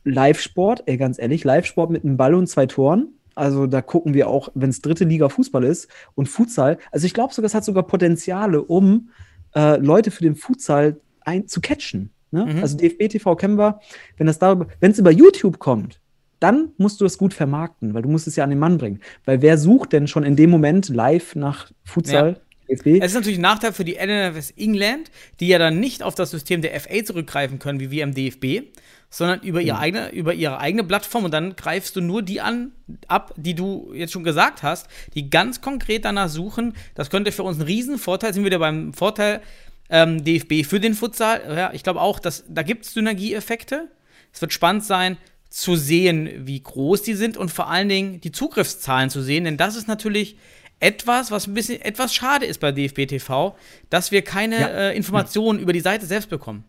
Live-Sport, 0.03 0.83
ey, 0.85 0.97
ganz 0.97 1.19
ehrlich, 1.19 1.43
Live-Sport 1.43 1.91
mit 1.91 2.03
einem 2.03 2.17
Ball 2.17 2.33
und 2.33 2.47
zwei 2.47 2.65
Toren. 2.65 3.09
Also 3.35 3.67
da 3.67 3.81
gucken 3.81 4.13
wir 4.13 4.27
auch, 4.27 4.49
wenn 4.53 4.69
es 4.69 4.81
dritte 4.81 5.05
Liga 5.05 5.29
Fußball 5.29 5.63
ist 5.63 5.87
und 6.15 6.27
Futsal. 6.27 6.77
Also 6.91 7.05
ich 7.05 7.13
glaube 7.13 7.33
sogar, 7.33 7.47
es 7.47 7.53
hat 7.53 7.63
sogar 7.63 7.83
Potenziale, 7.83 8.61
um 8.61 9.09
äh, 9.55 9.77
Leute 9.77 10.11
für 10.11 10.23
den 10.23 10.35
Futsal 10.35 10.99
ein, 11.21 11.47
zu 11.47 11.61
catchen. 11.61 12.11
Ne? 12.31 12.45
Mhm. 12.45 12.61
Also 12.61 12.77
DFB 12.77 13.09
TV 13.09 13.35
kennen 13.35 13.57
wir, 13.57 13.79
wenn 14.17 14.27
das 14.27 14.39
darüber, 14.39 14.67
wenn 14.79 14.91
es 14.91 14.99
über 14.99 15.11
YouTube 15.11 15.59
kommt, 15.59 15.99
dann 16.39 16.69
musst 16.77 17.01
du 17.01 17.05
es 17.05 17.17
gut 17.17 17.33
vermarkten, 17.33 17.93
weil 17.93 18.01
du 18.01 18.09
musst 18.09 18.27
es 18.27 18.35
ja 18.35 18.43
an 18.43 18.49
den 18.49 18.59
Mann 18.59 18.77
bringen. 18.77 19.01
Weil 19.25 19.41
wer 19.41 19.57
sucht 19.57 19.93
denn 19.93 20.07
schon 20.07 20.23
in 20.23 20.35
dem 20.35 20.49
Moment 20.49 20.89
live 20.89 21.35
nach 21.35 21.71
Futsal? 21.83 22.39
DFB? 22.69 23.01
Es 23.01 23.11
ist 23.11 23.15
natürlich 23.15 23.39
ein 23.39 23.43
Nachteil 23.43 23.73
für 23.73 23.83
die 23.83 23.95
NFS 23.95 24.51
England, 24.51 25.11
die 25.39 25.47
ja 25.47 25.57
dann 25.57 25.79
nicht 25.79 26.03
auf 26.03 26.15
das 26.15 26.31
System 26.31 26.61
der 26.61 26.79
FA 26.79 27.03
zurückgreifen 27.03 27.59
können, 27.59 27.79
wie 27.79 27.91
wir 27.91 28.03
im 28.03 28.13
DFB, 28.13 28.67
sondern 29.09 29.41
über 29.41 29.61
ihre, 29.61 29.79
eigene, 29.79 30.11
über 30.11 30.33
ihre 30.33 30.59
eigene 30.59 30.83
Plattform 30.83 31.25
und 31.25 31.33
dann 31.33 31.55
greifst 31.55 31.95
du 31.95 32.01
nur 32.01 32.21
die 32.21 32.41
an, 32.41 32.71
ab, 33.07 33.33
die 33.37 33.55
du 33.55 33.91
jetzt 33.93 34.13
schon 34.13 34.23
gesagt 34.23 34.61
hast, 34.61 34.87
die 35.15 35.29
ganz 35.29 35.61
konkret 35.61 36.05
danach 36.05 36.29
suchen. 36.29 36.75
Das 36.93 37.09
könnte 37.09 37.31
für 37.31 37.43
uns 37.43 37.57
ein 37.57 37.63
Riesenvorteil, 37.63 38.33
sind 38.33 38.43
wir 38.43 38.51
wieder 38.51 38.59
beim 38.59 38.93
Vorteil 38.93 39.41
ähm, 39.89 40.23
DFB 40.23 40.63
für 40.63 40.79
den 40.79 40.93
Futsal. 40.93 41.41
Ja, 41.55 41.71
ich 41.73 41.83
glaube 41.83 42.01
auch, 42.01 42.19
dass 42.19 42.45
da 42.47 42.61
gibt 42.61 42.85
es 42.85 42.93
Synergieeffekte. 42.93 43.89
Es 44.31 44.41
wird 44.41 44.53
spannend 44.53 44.85
sein, 44.85 45.17
zu 45.49 45.75
sehen, 45.75 46.29
wie 46.45 46.61
groß 46.61 47.01
die 47.01 47.15
sind 47.15 47.35
und 47.35 47.49
vor 47.49 47.69
allen 47.69 47.89
Dingen 47.89 48.21
die 48.21 48.31
Zugriffszahlen 48.31 49.09
zu 49.09 49.21
sehen, 49.21 49.43
denn 49.45 49.57
das 49.57 49.75
ist 49.75 49.87
natürlich 49.87 50.37
etwas, 50.79 51.31
was 51.31 51.47
ein 51.47 51.53
bisschen 51.53 51.81
etwas 51.81 52.13
schade 52.13 52.45
ist 52.45 52.59
bei 52.59 52.71
DFB 52.71 53.07
TV, 53.07 53.55
dass 53.89 54.11
wir 54.11 54.21
keine 54.21 54.59
Ja. 54.59 54.67
äh, 54.67 54.95
Informationen 54.97 55.59
über 55.59 55.73
die 55.73 55.81
Seite 55.81 56.05
selbst 56.05 56.29
bekommen. 56.29 56.63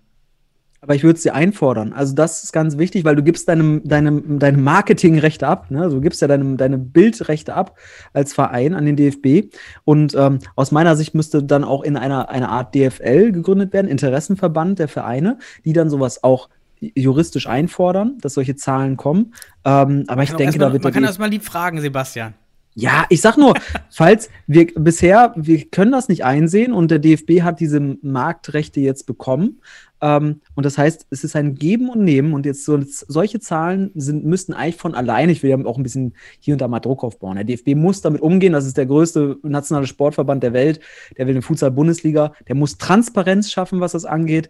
Aber 0.83 0.95
ich 0.95 1.03
würde 1.05 1.19
es 1.19 1.23
dir 1.23 1.35
einfordern. 1.35 1.93
Also 1.93 2.15
das 2.15 2.43
ist 2.43 2.53
ganz 2.53 2.79
wichtig, 2.79 3.05
weil 3.05 3.15
du 3.15 3.23
gibst 3.23 3.47
deinem, 3.49 3.87
deinem, 3.87 4.39
deinem 4.39 4.65
Marketingrechte 4.65 5.47
ab. 5.47 5.71
Ne? 5.71 5.83
Also 5.83 5.97
du 5.97 6.01
gibst 6.01 6.23
ja 6.23 6.27
deinem, 6.29 6.57
deine 6.57 6.79
Bildrechte 6.79 7.55
ab 7.55 7.79
als 8.15 8.33
Verein 8.33 8.75
an 8.75 8.87
den 8.87 8.97
DFB. 8.97 9.55
Und 9.85 10.15
ähm, 10.15 10.39
aus 10.57 10.73
meiner 10.73 10.97
Sicht 10.97 11.15
müsste 11.15 11.43
dann 11.45 11.65
auch 11.65 11.83
in 11.83 11.99
einer, 11.99 12.31
einer 12.31 12.49
Art 12.49 12.75
DFL 12.75 13.31
gegründet 13.31 13.75
werden, 13.75 13.89
Interessenverband 13.89 14.79
der 14.79 14.89
Vereine, 14.89 15.39
die 15.67 15.75
dann 15.75 15.91
sowas 15.91 16.25
auch 16.25 16.49
juristisch 16.81 17.47
einfordern, 17.47 18.19
dass 18.21 18.35
solche 18.35 18.57
Zahlen 18.57 18.97
kommen. 18.97 19.35
Ähm, 19.65 20.05
aber 20.09 20.23
ich 20.23 20.33
denke, 20.33 20.59
mal, 20.59 20.67
da 20.67 20.73
wird 20.73 20.83
man 20.83 20.93
kann 20.93 21.03
DFB 21.03 21.11
das 21.11 21.19
mal 21.19 21.31
lieb 21.31 21.45
fragen, 21.45 21.81
Sebastian. 21.81 22.35
Ja, 22.75 23.05
ich 23.09 23.21
sag 23.21 23.37
nur, 23.37 23.55
falls 23.91 24.31
wir 24.47 24.67
bisher, 24.75 25.35
wir 25.37 25.65
können 25.67 25.93
das 25.93 26.09
nicht 26.09 26.25
einsehen 26.25 26.73
und 26.73 26.91
der 26.91 26.99
DFB 26.99 27.43
hat 27.43 27.61
diese 27.61 27.81
Marktrechte 28.03 28.81
jetzt 28.81 29.07
bekommen. 29.07 29.61
Ähm, 30.03 30.41
und 30.55 30.65
das 30.65 30.79
heißt, 30.79 31.07
es 31.11 31.25
ist 31.25 31.37
ein 31.37 31.57
Geben 31.57 31.91
und 31.91 32.03
Nehmen 32.03 32.33
und 32.33 32.47
jetzt 32.47 32.65
so, 32.65 32.79
solche 32.83 33.41
Zahlen 33.41 33.91
sind, 33.95 34.25
müssten 34.25 34.55
eigentlich 34.55 34.77
von 34.77 34.95
alleine, 34.95 35.33
ich 35.33 35.43
will 35.43 35.51
ja 35.51 35.65
auch 35.65 35.77
ein 35.77 35.83
bisschen 35.83 36.15
hier 36.39 36.55
und 36.55 36.61
da 36.61 36.69
mal 36.69 36.81
Druck 36.81 37.05
aufbauen. 37.05 37.37
Der 37.37 37.45
DFB 37.45 37.75
muss 37.75 38.01
damit 38.01 38.23
umgehen, 38.23 38.53
das 38.53 38.67
ist 38.67 38.77
der 38.77 38.87
größte 38.87 39.39
nationale 39.43 39.87
Sportverband 39.87 40.43
der 40.43 40.53
Welt, 40.53 40.81
der 41.19 41.27
will 41.27 41.35
eine 41.35 41.43
Futsal-Bundesliga, 41.43 42.33
der 42.49 42.55
muss 42.55 42.79
Transparenz 42.79 43.51
schaffen, 43.51 43.81
was 43.81 43.93
das 43.93 44.05
angeht. 44.05 44.49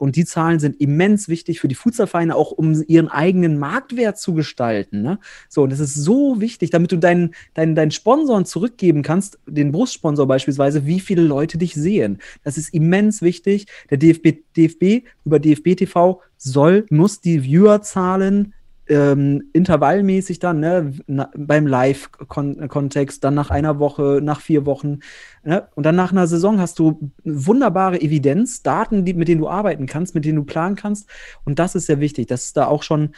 Und 0.00 0.16
die 0.16 0.24
Zahlen 0.24 0.60
sind 0.60 0.80
immens 0.80 1.28
wichtig 1.28 1.60
für 1.60 1.68
die 1.68 1.74
Futsalvereine, 1.74 2.34
auch 2.34 2.52
um 2.52 2.82
ihren 2.88 3.08
eigenen 3.08 3.58
Marktwert 3.58 4.18
zu 4.18 4.32
gestalten. 4.32 5.02
Ne? 5.02 5.18
So, 5.50 5.64
und 5.64 5.70
das 5.72 5.78
ist 5.78 5.94
so 5.94 6.40
wichtig, 6.40 6.70
damit 6.70 6.90
du 6.90 6.96
deinen, 6.96 7.34
deinen, 7.52 7.74
deinen 7.74 7.90
Sponsoren 7.90 8.46
zurückgeben 8.46 9.02
kannst, 9.02 9.38
den 9.46 9.72
Brustsponsor 9.72 10.26
beispielsweise, 10.26 10.86
wie 10.86 11.00
viele 11.00 11.20
Leute 11.20 11.58
dich 11.58 11.74
sehen. 11.74 12.18
Das 12.44 12.56
ist 12.56 12.72
immens 12.72 13.20
wichtig. 13.20 13.66
Der 13.90 13.98
DFB, 13.98 14.38
DFB 14.56 15.06
über 15.26 15.38
DFB 15.38 15.76
TV 15.76 16.22
soll, 16.38 16.86
muss 16.88 17.20
die 17.20 17.40
Viewerzahlen 17.40 18.54
ähm, 18.90 19.44
intervallmäßig 19.52 20.40
dann, 20.40 20.60
ne, 20.60 20.92
na, 21.06 21.30
beim 21.36 21.66
Live-Kontext, 21.66 23.22
dann 23.22 23.34
nach 23.34 23.50
einer 23.50 23.78
Woche, 23.78 24.20
nach 24.22 24.40
vier 24.40 24.66
Wochen, 24.66 24.98
ne, 25.44 25.68
und 25.76 25.86
dann 25.86 25.94
nach 25.94 26.10
einer 26.10 26.26
Saison 26.26 26.58
hast 26.58 26.78
du 26.80 27.12
wunderbare 27.24 28.00
Evidenz, 28.00 28.62
Daten, 28.62 29.04
die, 29.04 29.14
mit 29.14 29.28
denen 29.28 29.40
du 29.40 29.48
arbeiten 29.48 29.86
kannst, 29.86 30.14
mit 30.14 30.24
denen 30.24 30.36
du 30.36 30.44
planen 30.44 30.74
kannst. 30.74 31.08
Und 31.44 31.60
das 31.60 31.76
ist 31.76 31.86
sehr 31.86 32.00
wichtig, 32.00 32.26
dass 32.26 32.52
da 32.52 32.66
auch 32.66 32.82
schon 32.82 33.10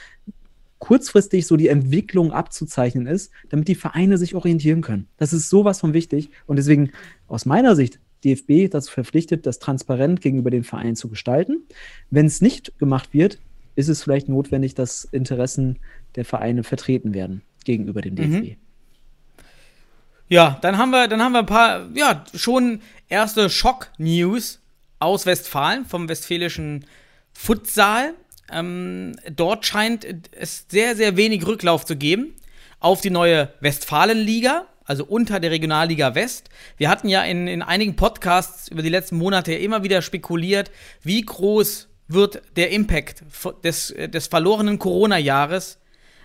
kurzfristig 0.78 1.46
so 1.46 1.56
die 1.56 1.68
Entwicklung 1.68 2.32
abzuzeichnen 2.32 3.06
ist, 3.06 3.30
damit 3.48 3.68
die 3.68 3.74
Vereine 3.74 4.18
sich 4.18 4.34
orientieren 4.34 4.82
können. 4.82 5.08
Das 5.16 5.32
ist 5.32 5.48
sowas 5.48 5.80
von 5.80 5.94
wichtig. 5.94 6.30
Und 6.46 6.56
deswegen 6.56 6.90
aus 7.28 7.46
meiner 7.46 7.76
Sicht 7.76 7.98
DFB 8.24 8.70
dazu 8.70 8.92
verpflichtet, 8.92 9.46
das 9.46 9.58
transparent 9.58 10.20
gegenüber 10.20 10.50
den 10.50 10.64
Vereinen 10.64 10.96
zu 10.96 11.08
gestalten. 11.08 11.62
Wenn 12.10 12.26
es 12.26 12.42
nicht 12.42 12.78
gemacht 12.78 13.14
wird, 13.14 13.38
ist 13.74 13.88
es 13.88 14.02
vielleicht 14.02 14.28
notwendig, 14.28 14.74
dass 14.74 15.04
Interessen 15.04 15.78
der 16.16 16.24
Vereine 16.24 16.64
vertreten 16.64 17.14
werden 17.14 17.42
gegenüber 17.64 18.00
dem 18.00 18.16
DFB. 18.16 18.56
Ja, 20.28 20.58
dann 20.62 20.78
haben 20.78 20.90
wir, 20.90 21.08
dann 21.08 21.20
haben 21.20 21.32
wir 21.32 21.40
ein 21.40 21.46
paar, 21.46 21.88
ja, 21.94 22.24
schon 22.34 22.80
erste 23.08 23.50
Schock-News 23.50 24.60
aus 24.98 25.26
Westfalen, 25.26 25.84
vom 25.84 26.08
westfälischen 26.08 26.86
Futsal. 27.32 28.14
Ähm, 28.50 29.16
dort 29.34 29.66
scheint 29.66 30.06
es 30.32 30.66
sehr, 30.68 30.96
sehr 30.96 31.16
wenig 31.16 31.46
Rücklauf 31.46 31.84
zu 31.84 31.96
geben 31.96 32.34
auf 32.80 33.00
die 33.00 33.10
neue 33.10 33.52
Westfalenliga, 33.60 34.66
also 34.84 35.04
unter 35.04 35.38
der 35.38 35.50
Regionalliga 35.50 36.14
West. 36.14 36.48
Wir 36.76 36.88
hatten 36.88 37.08
ja 37.08 37.22
in, 37.22 37.46
in 37.46 37.62
einigen 37.62 37.96
Podcasts 37.96 38.68
über 38.68 38.82
die 38.82 38.88
letzten 38.88 39.16
Monate 39.16 39.54
immer 39.54 39.82
wieder 39.84 40.02
spekuliert, 40.02 40.70
wie 41.02 41.20
groß 41.22 41.88
wird 42.08 42.42
der 42.56 42.70
Impact 42.70 43.24
des, 43.64 43.94
des 43.96 44.26
verlorenen 44.26 44.78
Corona-Jahres 44.78 45.78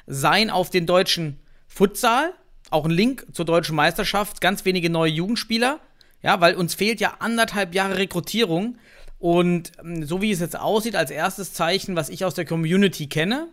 sein 0.05 0.49
auf 0.49 0.69
den 0.69 0.85
deutschen 0.85 1.39
Futsal. 1.67 2.33
Auch 2.69 2.85
ein 2.85 2.91
Link 2.91 3.25
zur 3.31 3.45
deutschen 3.45 3.75
Meisterschaft, 3.75 4.41
ganz 4.41 4.65
wenige 4.65 4.89
neue 4.89 5.11
Jugendspieler. 5.11 5.79
Ja, 6.23 6.41
weil 6.41 6.55
uns 6.55 6.73
fehlt 6.73 6.99
ja 6.99 7.15
anderthalb 7.19 7.75
Jahre 7.75 7.97
Rekrutierung. 7.97 8.77
Und 9.19 9.71
ähm, 9.79 10.03
so 10.03 10.21
wie 10.21 10.31
es 10.31 10.39
jetzt 10.39 10.59
aussieht, 10.59 10.95
als 10.95 11.11
erstes 11.11 11.53
Zeichen, 11.53 11.95
was 11.95 12.09
ich 12.09 12.25
aus 12.25 12.33
der 12.33 12.45
Community 12.45 13.07
kenne, 13.07 13.47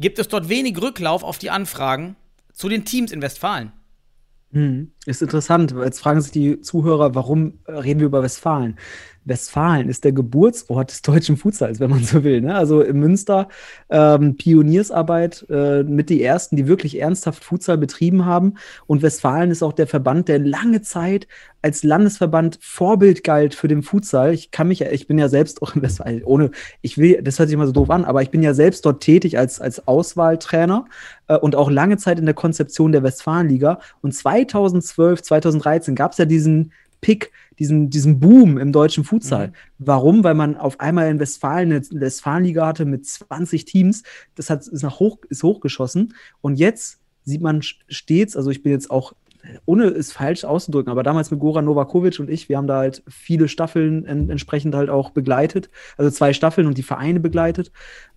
gibt 0.00 0.18
es 0.18 0.28
dort 0.28 0.48
wenig 0.48 0.80
Rücklauf 0.80 1.22
auf 1.22 1.38
die 1.38 1.50
Anfragen 1.50 2.16
zu 2.52 2.68
den 2.68 2.84
Teams 2.84 3.12
in 3.12 3.22
Westfalen. 3.22 3.72
Hm, 4.52 4.92
Ist 5.04 5.20
interessant. 5.20 5.74
Jetzt 5.76 6.00
fragen 6.00 6.20
sich 6.20 6.30
die 6.30 6.60
Zuhörer, 6.60 7.14
warum 7.14 7.58
äh, 7.66 7.72
reden 7.72 8.00
wir 8.00 8.06
über 8.06 8.22
Westfalen? 8.22 8.78
Westfalen 9.24 9.88
ist 9.88 10.04
der 10.04 10.12
Geburtsort 10.12 10.90
des 10.90 11.02
deutschen 11.02 11.36
Futsals, 11.36 11.80
wenn 11.80 11.90
man 11.90 12.04
so 12.04 12.24
will. 12.24 12.40
Ne? 12.40 12.54
Also 12.54 12.82
in 12.82 12.98
Münster 12.98 13.48
ähm, 13.90 14.36
Pioniersarbeit 14.36 15.46
äh, 15.48 15.82
mit 15.82 16.10
die 16.10 16.22
ersten, 16.22 16.56
die 16.56 16.66
wirklich 16.66 17.00
ernsthaft 17.00 17.44
Futsal 17.44 17.78
betrieben 17.78 18.24
haben. 18.26 18.54
Und 18.86 19.02
Westfalen 19.02 19.50
ist 19.50 19.62
auch 19.62 19.72
der 19.72 19.86
Verband, 19.86 20.28
der 20.28 20.38
lange 20.38 20.82
Zeit 20.82 21.26
als 21.62 21.82
Landesverband 21.82 22.58
Vorbild 22.60 23.24
galt 23.24 23.54
für 23.54 23.68
den 23.68 23.82
Futsal. 23.82 24.34
Ich 24.34 24.50
kann 24.50 24.68
mich, 24.68 24.82
ich 24.82 25.06
bin 25.06 25.18
ja 25.18 25.28
selbst 25.28 25.62
auch 25.62 25.74
in 25.74 25.80
Westfalen, 25.80 26.22
ohne, 26.24 26.50
ich 26.82 26.98
will, 26.98 27.22
das 27.22 27.38
hört 27.38 27.48
sich 27.48 27.54
immer 27.54 27.66
so 27.66 27.72
doof 27.72 27.88
an, 27.88 28.04
aber 28.04 28.20
ich 28.20 28.30
bin 28.30 28.42
ja 28.42 28.52
selbst 28.52 28.84
dort 28.84 29.02
tätig 29.02 29.38
als, 29.38 29.60
als 29.60 29.88
Auswahltrainer 29.88 30.84
äh, 31.28 31.38
und 31.38 31.56
auch 31.56 31.70
lange 31.70 31.96
Zeit 31.96 32.18
in 32.18 32.26
der 32.26 32.34
Konzeption 32.34 32.92
der 32.92 33.02
Westfalenliga. 33.02 33.80
Und 34.02 34.12
2012, 34.12 35.22
2013 35.22 35.94
gab 35.94 36.12
es 36.12 36.18
ja 36.18 36.26
diesen 36.26 36.72
Pick, 37.00 37.32
diesen, 37.58 37.90
diesen 37.90 38.20
Boom 38.20 38.58
im 38.58 38.72
deutschen 38.72 39.04
Futsal. 39.04 39.48
Mhm. 39.48 39.52
Warum? 39.78 40.24
Weil 40.24 40.34
man 40.34 40.56
auf 40.56 40.80
einmal 40.80 41.10
in 41.10 41.20
Westfalen 41.20 41.72
eine 41.72 41.82
Westfalenliga 42.00 42.66
hatte 42.66 42.84
mit 42.84 43.06
20 43.06 43.64
Teams. 43.64 44.02
Das 44.34 44.50
hat, 44.50 44.66
ist, 44.66 44.82
nach 44.82 44.98
hoch, 44.98 45.18
ist 45.28 45.42
hochgeschossen. 45.42 46.14
Und 46.40 46.56
jetzt 46.56 47.00
sieht 47.24 47.40
man 47.40 47.62
stets, 47.62 48.36
also 48.36 48.50
ich 48.50 48.62
bin 48.62 48.72
jetzt 48.72 48.90
auch, 48.90 49.14
ohne 49.66 49.84
es 49.84 50.12
falsch 50.12 50.44
auszudrücken, 50.44 50.90
aber 50.90 51.02
damals 51.02 51.30
mit 51.30 51.40
Goran 51.40 51.64
Novakovic 51.64 52.18
und 52.18 52.30
ich, 52.30 52.48
wir 52.48 52.56
haben 52.56 52.66
da 52.66 52.78
halt 52.78 53.02
viele 53.08 53.48
Staffeln 53.48 54.06
en 54.06 54.30
entsprechend 54.30 54.74
halt 54.74 54.90
auch 54.90 55.10
begleitet. 55.10 55.70
Also 55.96 56.10
zwei 56.10 56.32
Staffeln 56.32 56.66
und 56.66 56.78
die 56.78 56.82
Vereine 56.82 57.20
begleitet. 57.20 57.70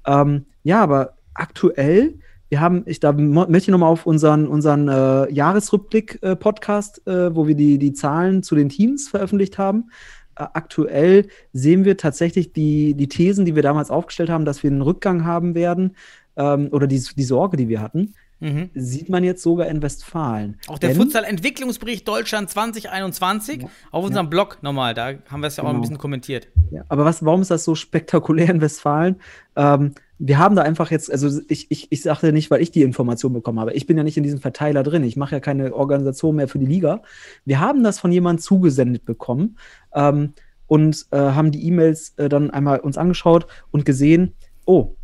Ähm, 0.05 0.45
ja, 0.63 0.81
aber 0.81 1.17
aktuell 1.33 2.19
wir 2.49 2.61
haben, 2.61 2.83
ich 2.85 2.99
da 2.99 3.11
möchte 3.11 3.57
ich 3.57 3.67
nochmal 3.67 3.91
auf 3.91 4.05
unseren, 4.05 4.47
unseren 4.47 4.87
äh, 4.87 5.31
Jahresrückblick-Podcast, 5.31 7.05
äh, 7.07 7.35
wo 7.35 7.47
wir 7.47 7.55
die, 7.55 7.77
die 7.77 7.93
Zahlen 7.93 8.43
zu 8.43 8.55
den 8.55 8.69
Teams 8.69 9.09
veröffentlicht 9.09 9.57
haben. 9.57 9.89
Äh, 10.37 10.45
aktuell 10.53 11.27
sehen 11.53 11.85
wir 11.85 11.97
tatsächlich 11.97 12.53
die, 12.53 12.93
die 12.93 13.07
Thesen, 13.07 13.45
die 13.45 13.55
wir 13.55 13.63
damals 13.63 13.89
aufgestellt 13.91 14.29
haben, 14.29 14.45
dass 14.45 14.63
wir 14.63 14.71
einen 14.71 14.81
Rückgang 14.81 15.25
haben 15.25 15.55
werden, 15.55 15.95
ähm, 16.35 16.69
oder 16.71 16.87
die, 16.87 17.01
die 17.15 17.23
Sorge, 17.23 17.57
die 17.57 17.67
wir 17.67 17.81
hatten, 17.81 18.13
Mhm. 18.39 18.69
sieht 18.75 19.09
man 19.09 19.23
jetzt 19.23 19.41
sogar 19.41 19.65
in 19.65 19.81
Westfalen. 19.81 20.59
Auch 20.67 20.77
der 20.77 20.93
Futsal-Entwicklungsbericht 20.93 22.07
Deutschland 22.07 22.51
2021 22.51 23.63
Ja. 23.63 23.67
auf 23.89 24.05
unserem 24.05 24.29
Blog 24.29 24.59
nochmal, 24.61 24.93
da 24.93 25.13
haben 25.31 25.41
wir 25.41 25.47
es 25.47 25.55
ja 25.57 25.63
auch 25.63 25.69
ein 25.69 25.71
Genau. 25.71 25.81
bisschen 25.81 25.97
kommentiert. 25.97 26.47
Ja, 26.69 26.83
aber 26.87 27.03
was, 27.03 27.25
warum 27.25 27.41
ist 27.41 27.49
das 27.49 27.63
so 27.63 27.73
spektakulär 27.73 28.49
in 28.51 28.61
Westfalen? 28.61 29.15
Ähm, 29.55 29.93
wir 30.19 30.39
haben 30.39 30.55
da 30.55 30.63
einfach 30.63 30.89
jetzt, 30.89 31.11
also 31.11 31.41
ich, 31.47 31.69
ich, 31.69 31.91
ich 31.91 32.01
sage 32.01 32.33
nicht, 32.33 32.49
weil 32.49 32.61
ich 32.61 32.71
die 32.71 32.81
Information 32.81 33.33
bekommen 33.33 33.59
habe. 33.59 33.73
Ich 33.73 33.85
bin 33.85 33.97
ja 33.97 34.03
nicht 34.03 34.17
in 34.17 34.23
diesem 34.23 34.39
Verteiler 34.39 34.83
drin. 34.83 35.03
Ich 35.03 35.15
mache 35.15 35.35
ja 35.35 35.39
keine 35.39 35.73
Organisation 35.73 36.35
mehr 36.35 36.47
für 36.47 36.59
die 36.59 36.65
Liga. 36.65 37.01
Wir 37.45 37.59
haben 37.59 37.83
das 37.83 37.99
von 37.99 38.11
jemandem 38.11 38.41
zugesendet 38.41 39.05
bekommen 39.05 39.57
ähm, 39.93 40.33
und 40.65 41.05
äh, 41.11 41.17
haben 41.17 41.51
die 41.51 41.65
E-Mails 41.67 42.13
äh, 42.17 42.29
dann 42.29 42.49
einmal 42.49 42.79
uns 42.79 42.97
angeschaut 42.97 43.45
und 43.71 43.85
gesehen, 43.85 44.33
oh, 44.65 44.95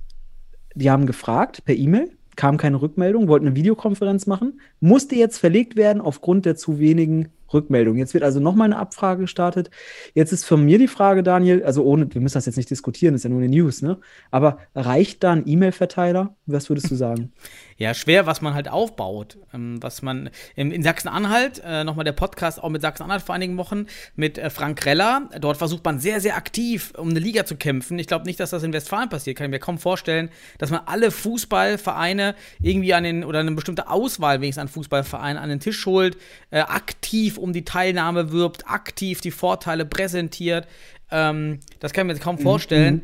die 0.74 0.90
haben 0.90 1.06
gefragt 1.06 1.64
per 1.66 1.76
E-Mail, 1.76 2.10
kam 2.36 2.58
keine 2.58 2.82
Rückmeldung, 2.82 3.28
wollten 3.28 3.46
eine 3.46 3.56
Videokonferenz 3.56 4.26
machen, 4.26 4.60
musste 4.80 5.16
jetzt 5.16 5.38
verlegt 5.38 5.76
werden 5.76 6.02
aufgrund 6.02 6.46
der 6.46 6.56
zu 6.56 6.80
wenigen 6.80 7.30
Rückmeldung. 7.54 7.98
Jetzt 7.98 8.14
wird 8.14 8.24
also 8.24 8.40
nochmal 8.40 8.66
eine 8.66 8.78
Abfrage 8.78 9.22
gestartet. 9.22 9.70
Jetzt 10.14 10.32
ist 10.32 10.46
von 10.46 10.64
mir 10.64 10.78
die 10.78 10.88
Frage, 10.88 11.24
Daniel, 11.24 11.64
also 11.64 11.84
ohne, 11.84 12.14
wir 12.14 12.22
müssen 12.22 12.36
das 12.36 12.46
jetzt 12.46 12.58
nicht 12.58 12.70
diskutieren, 12.70 13.16
ist 13.16 13.24
ja 13.24 13.30
nur 13.30 13.40
eine 13.40 13.50
News, 13.50 13.82
ne? 13.82 14.00
Aber 14.32 14.60
reicht 14.76 15.24
da 15.24 15.32
ein 15.32 15.44
E-Mail-Verteiler? 15.46 16.36
Was 16.46 16.70
würdest 16.70 16.90
du 16.92 16.96
sagen? 16.96 17.32
Ja, 17.78 17.94
schwer, 17.94 18.26
was 18.26 18.42
man 18.42 18.54
halt 18.54 18.70
aufbaut. 18.70 19.38
Ähm, 19.54 19.82
was 19.82 20.02
man 20.02 20.30
in, 20.56 20.84
Sachsen-Anhalt, 20.84 21.62
äh, 21.66 21.84
nochmal 21.84 22.06
der 22.06 22.12
Podcast 22.12 22.62
auch 22.62 22.70
mit 22.70 22.82
Sachsen-Anhalt 22.82 23.24
vor 23.24 23.36
einigen 23.36 23.58
Wochen 23.58 23.88
mit 24.16 24.38
äh, 24.38 24.50
Frank 24.50 24.86
Reller. 24.86 25.30
Dort 25.40 25.58
versucht 25.58 25.84
man 25.84 26.00
sehr, 26.00 26.22
sehr 26.22 26.38
aktiv, 26.38 26.94
um 26.98 27.10
eine 27.10 27.20
Liga 27.20 27.46
zu 27.46 27.56
kämpfen. 27.56 27.98
Ich 28.00 28.08
glaube 28.08 28.26
nicht, 28.26 28.40
dass 28.40 28.52
das 28.52 28.64
in 28.64 28.74
Westfalen 28.74 29.10
passiert. 29.10 29.38
Kann 29.38 29.46
ich 29.46 29.52
mir 29.52 29.60
kaum 29.60 29.80
vorstellen, 29.80 30.30
dass 30.60 30.70
man 30.70 30.82
alle 30.86 31.12
Fußballvereine 31.12 32.36
irgendwie 32.62 32.94
an 32.94 33.04
den, 33.04 33.24
oder 33.24 33.40
eine 33.40 33.52
bestimmte 33.52 33.90
Auswahl 33.90 34.42
wenigstens 34.42 34.62
an 34.62 34.68
Fußballvereinen 34.68 35.42
an 35.42 35.50
den 35.50 35.60
Tisch 35.60 35.86
holt, 35.86 36.18
äh, 36.52 36.60
aktiv 36.60 37.38
um 37.44 37.54
die 37.54 37.66
Teilnahme 37.66 38.32
wirbt, 38.32 38.68
aktiv 38.68 39.22
die 39.22 39.32
Vorteile 39.32 39.86
präsentiert. 39.86 40.68
Ähm, 41.12 41.60
das 41.80 41.92
kann 41.92 42.10
ich 42.10 42.16
mir 42.16 42.20
kaum 42.20 42.40
vorstellen. 42.40 42.96
Mhm. 42.96 43.02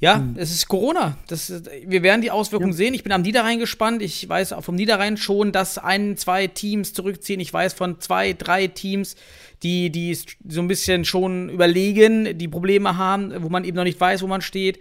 Ja, 0.00 0.18
mhm. 0.18 0.36
es 0.36 0.52
ist 0.52 0.68
Corona. 0.68 1.18
Das, 1.26 1.52
wir 1.86 2.02
werden 2.02 2.22
die 2.22 2.30
Auswirkungen 2.30 2.72
ja. 2.72 2.76
sehen. 2.76 2.94
Ich 2.94 3.02
bin 3.02 3.12
am 3.12 3.22
Niederrhein 3.22 3.58
gespannt. 3.58 4.00
Ich 4.00 4.28
weiß 4.28 4.52
auch 4.52 4.62
vom 4.62 4.76
Niederrhein 4.76 5.16
schon, 5.16 5.52
dass 5.52 5.76
ein, 5.76 6.16
zwei 6.16 6.46
Teams 6.46 6.92
zurückziehen. 6.92 7.40
Ich 7.40 7.52
weiß 7.52 7.74
von 7.74 8.00
zwei, 8.00 8.32
drei 8.32 8.68
Teams, 8.68 9.16
die, 9.62 9.90
die 9.90 10.14
so 10.14 10.60
ein 10.60 10.68
bisschen 10.68 11.04
schon 11.04 11.48
überlegen, 11.48 12.38
die 12.38 12.48
Probleme 12.48 12.96
haben, 12.96 13.42
wo 13.42 13.48
man 13.48 13.64
eben 13.64 13.76
noch 13.76 13.84
nicht 13.84 14.00
weiß, 14.00 14.22
wo 14.22 14.28
man 14.28 14.40
steht. 14.40 14.78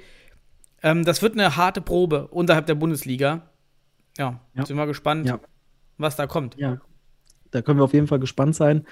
Ähm, 0.83 1.03
das 1.03 1.21
wird 1.21 1.33
eine 1.33 1.57
harte 1.57 1.81
Probe 1.81 2.27
unterhalb 2.27 2.67
der 2.67 2.75
Bundesliga. 2.75 3.49
Ja, 4.19 4.39
ja. 4.53 4.65
sind 4.65 4.77
wir 4.77 4.85
gespannt, 4.85 5.27
ja. 5.27 5.39
was 5.97 6.15
da 6.15 6.27
kommt. 6.27 6.55
Ja, 6.57 6.79
da 7.51 7.61
können 7.61 7.79
wir 7.79 7.83
auf 7.83 7.93
jeden 7.93 8.07
Fall 8.07 8.19
gespannt 8.19 8.55
sein. 8.55 8.85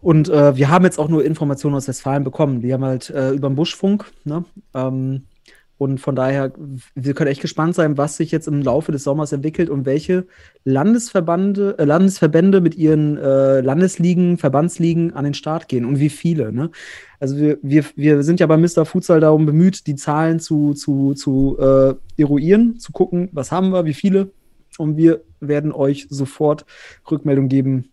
Und 0.00 0.28
äh, 0.28 0.56
wir 0.56 0.70
haben 0.70 0.84
jetzt 0.84 0.98
auch 0.98 1.08
nur 1.08 1.24
Informationen 1.24 1.76
aus 1.76 1.88
Westfalen 1.88 2.24
bekommen. 2.24 2.62
Die 2.62 2.72
haben 2.72 2.84
halt 2.84 3.10
äh, 3.10 3.32
über 3.32 3.48
den 3.48 3.56
Buschfunk, 3.56 4.06
ne? 4.24 4.44
Ähm, 4.74 5.24
und 5.80 5.98
von 5.98 6.14
daher, 6.14 6.52
wir 6.94 7.14
können 7.14 7.30
echt 7.30 7.40
gespannt 7.40 7.74
sein, 7.74 7.96
was 7.96 8.18
sich 8.18 8.30
jetzt 8.32 8.46
im 8.46 8.60
Laufe 8.60 8.92
des 8.92 9.02
Sommers 9.02 9.32
entwickelt 9.32 9.70
und 9.70 9.86
welche 9.86 10.26
Landesverbände, 10.64 11.78
äh, 11.78 11.84
Landesverbände 11.84 12.60
mit 12.60 12.74
ihren 12.74 13.16
äh, 13.16 13.62
Landesligen, 13.62 14.36
Verbandsligen 14.36 15.14
an 15.14 15.24
den 15.24 15.32
Start 15.32 15.68
gehen 15.68 15.86
und 15.86 15.98
wie 15.98 16.10
viele. 16.10 16.52
Ne? 16.52 16.70
Also 17.18 17.38
wir, 17.38 17.56
wir, 17.62 17.86
wir 17.96 18.22
sind 18.24 18.40
ja 18.40 18.46
bei 18.46 18.58
Mr. 18.58 18.84
Futsal 18.84 19.20
darum 19.20 19.46
bemüht, 19.46 19.86
die 19.86 19.94
Zahlen 19.94 20.38
zu, 20.38 20.74
zu, 20.74 21.14
zu 21.14 21.56
äh, 21.58 21.94
eruieren, 22.20 22.78
zu 22.78 22.92
gucken, 22.92 23.30
was 23.32 23.50
haben 23.50 23.70
wir, 23.70 23.86
wie 23.86 23.94
viele. 23.94 24.32
Und 24.80 24.96
wir 24.96 25.22
werden 25.40 25.72
euch 25.72 26.06
sofort 26.10 26.64
Rückmeldung 27.10 27.48
geben, 27.48 27.92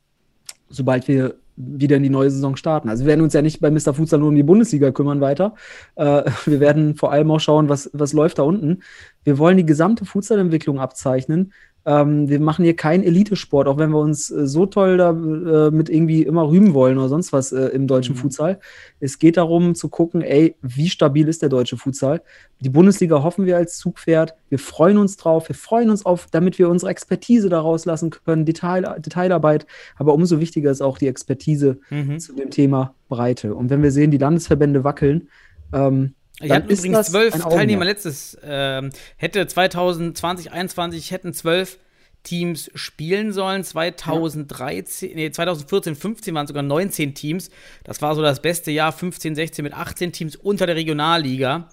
sobald 0.70 1.08
wir 1.08 1.36
wieder 1.58 1.98
in 1.98 2.04
die 2.04 2.10
neue 2.10 2.30
Saison 2.30 2.56
starten. 2.56 2.88
Also 2.88 3.04
wir 3.04 3.10
werden 3.10 3.22
uns 3.22 3.34
ja 3.34 3.42
nicht 3.42 3.60
bei 3.60 3.72
Mr. 3.72 3.94
Futsal 3.94 4.20
nur 4.20 4.30
um 4.30 4.36
die 4.36 4.44
Bundesliga 4.44 4.92
kümmern 4.92 5.22
weiter. 5.22 5.56
Äh, 5.96 6.24
wir 6.46 6.60
werden 6.60 6.96
vor 6.96 7.12
allem 7.12 7.30
auch 7.32 7.40
schauen, 7.40 7.68
was, 7.68 7.90
was 7.94 8.14
läuft 8.14 8.40
da 8.40 8.44
unten. 8.44 8.84
Wir 9.24 9.38
wollen 9.38 9.58
die 9.58 9.66
gesamte 9.66 10.06
Futsalentwicklung 10.06 10.80
abzeichnen. 10.80 11.52
Ähm, 11.88 12.28
wir 12.28 12.42
machen 12.42 12.66
hier 12.66 12.76
keinen 12.76 13.02
Elitesport, 13.02 13.66
auch 13.66 13.78
wenn 13.78 13.92
wir 13.92 14.00
uns 14.00 14.30
äh, 14.30 14.46
so 14.46 14.66
toll 14.66 14.98
da 14.98 15.12
äh, 15.12 15.72
mit 15.72 15.88
irgendwie 15.88 16.24
immer 16.24 16.50
rühmen 16.50 16.74
wollen 16.74 16.98
oder 16.98 17.08
sonst 17.08 17.32
was 17.32 17.54
äh, 17.54 17.68
im 17.68 17.88
deutschen 17.88 18.14
mhm. 18.16 18.20
Futsal. 18.20 18.60
Es 19.00 19.20
geht 19.20 19.38
darum 19.38 19.74
zu 19.74 19.88
gucken, 19.88 20.22
ey, 20.22 20.56
wie 20.62 20.90
stabil 20.90 21.30
ist 21.30 21.42
der 21.42 21.48
deutsche 21.48 21.78
Futsal? 21.78 22.22
Die 22.60 22.68
Bundesliga 22.68 23.24
hoffen 23.24 23.46
wir 23.46 23.56
als 23.56 23.78
Zugpferd. 23.78 24.36
Wir 24.50 24.60
freuen 24.60 24.98
uns 24.98 25.16
drauf. 25.16 25.48
Wir 25.48 25.56
freuen 25.56 25.90
uns 25.90 26.06
auf, 26.06 26.28
damit 26.30 26.60
wir 26.60 26.68
unsere 26.68 26.92
Expertise 26.92 27.48
daraus 27.48 27.86
lassen 27.86 28.10
können, 28.10 28.44
Detail, 28.44 29.00
Detailarbeit. 29.00 29.66
Aber 29.96 30.14
umso 30.14 30.42
wichtiger 30.42 30.72
ist 30.72 30.82
auch 30.82 30.98
die 30.98 31.08
Expertise 31.08 31.80
mhm. 31.90 32.20
zu 32.20 32.34
dem 32.34 32.50
Thema 32.50 32.96
Breite. 33.08 33.56
Und 33.56 33.70
wenn 33.70 33.82
wir 33.82 33.92
sehen, 33.92 34.12
die 34.12 34.18
Landesverbände 34.18 34.84
wackeln, 34.84 35.30
ähm, 35.72 36.16
ich 36.40 36.52
hatte 36.52 36.72
übrigens 36.72 37.08
zwölf 37.08 37.34
Teilnehmer 37.34 37.86
letztes, 37.86 38.38
ähm, 38.44 38.92
hätte 39.16 39.48
2020, 39.48 40.48
2021 40.48 41.12
hätten 41.12 41.34
zwölf 41.34 41.80
Teams 42.28 42.70
spielen 42.76 43.32
sollen. 43.32 43.64
2013, 43.64 45.10
ja. 45.10 45.16
nee, 45.16 45.32
2014, 45.32 45.96
15 45.96 46.36
waren 46.36 46.46
sogar 46.46 46.62
19 46.62 47.16
Teams. 47.16 47.50
Das 47.86 48.02
war 48.02 48.16
so 48.16 48.22
das 48.22 48.42
beste 48.42 48.70
Jahr, 48.70 48.92
15, 48.92 49.34
16 49.34 49.64
mit 49.64 49.74
18 49.74 50.12
Teams 50.12 50.36
unter 50.36 50.66
der 50.66 50.76
Regionalliga. 50.76 51.70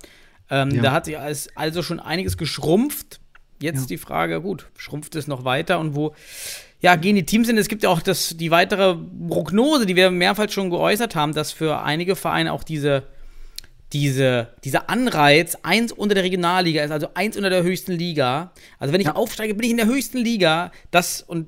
Ähm, 0.49 0.71
ja. 0.71 0.83
Da 0.83 0.93
hat 0.93 1.07
sich 1.07 1.17
also 1.57 1.83
schon 1.83 1.99
einiges 1.99 2.39
geschrumpft. 2.39 3.21
Jetzt 3.61 3.83
ja. 3.83 3.87
die 3.87 3.99
Frage, 3.99 4.41
gut, 4.41 4.67
schrumpft 4.77 5.17
es 5.17 5.27
noch 5.27 5.45
weiter 5.45 5.81
und 5.81 5.97
wo 5.97 6.15
ja, 6.81 6.97
gehen 6.97 7.17
die 7.17 7.25
Teams 7.25 7.49
hin? 7.49 7.57
Es 7.57 7.69
gibt 7.69 7.83
ja 7.83 7.89
auch 7.89 8.03
das, 8.03 8.37
die 8.37 8.51
weitere 8.51 8.95
Prognose, 9.29 9.87
die 9.87 9.97
wir 9.97 10.11
mehrfach 10.11 10.51
schon 10.51 10.71
geäußert 10.71 11.17
haben, 11.17 11.33
dass 11.33 11.51
für 11.51 11.83
einige 11.83 12.15
Vereine 12.15 12.53
auch 12.53 12.63
diese 12.63 13.05
diese, 13.95 14.49
dieser 14.65 14.91
Anreiz, 14.91 15.57
eins 15.63 15.93
unter 15.93 16.17
der 16.17 16.25
Regionalliga 16.25 16.83
ist, 16.83 16.91
also 16.91 17.09
eins 17.15 17.37
unter 17.37 17.49
der 17.49 17.63
höchsten 17.63 17.93
Liga. 17.93 18.53
Also 18.81 18.93
wenn 18.93 19.01
ich 19.01 19.07
ja. 19.07 19.15
aufsteige, 19.15 19.55
bin 19.55 19.65
ich 19.65 19.71
in 19.71 19.77
der 19.77 19.87
höchsten 19.87 20.19
Liga. 20.19 20.73
Das 20.91 21.23
und 21.23 21.47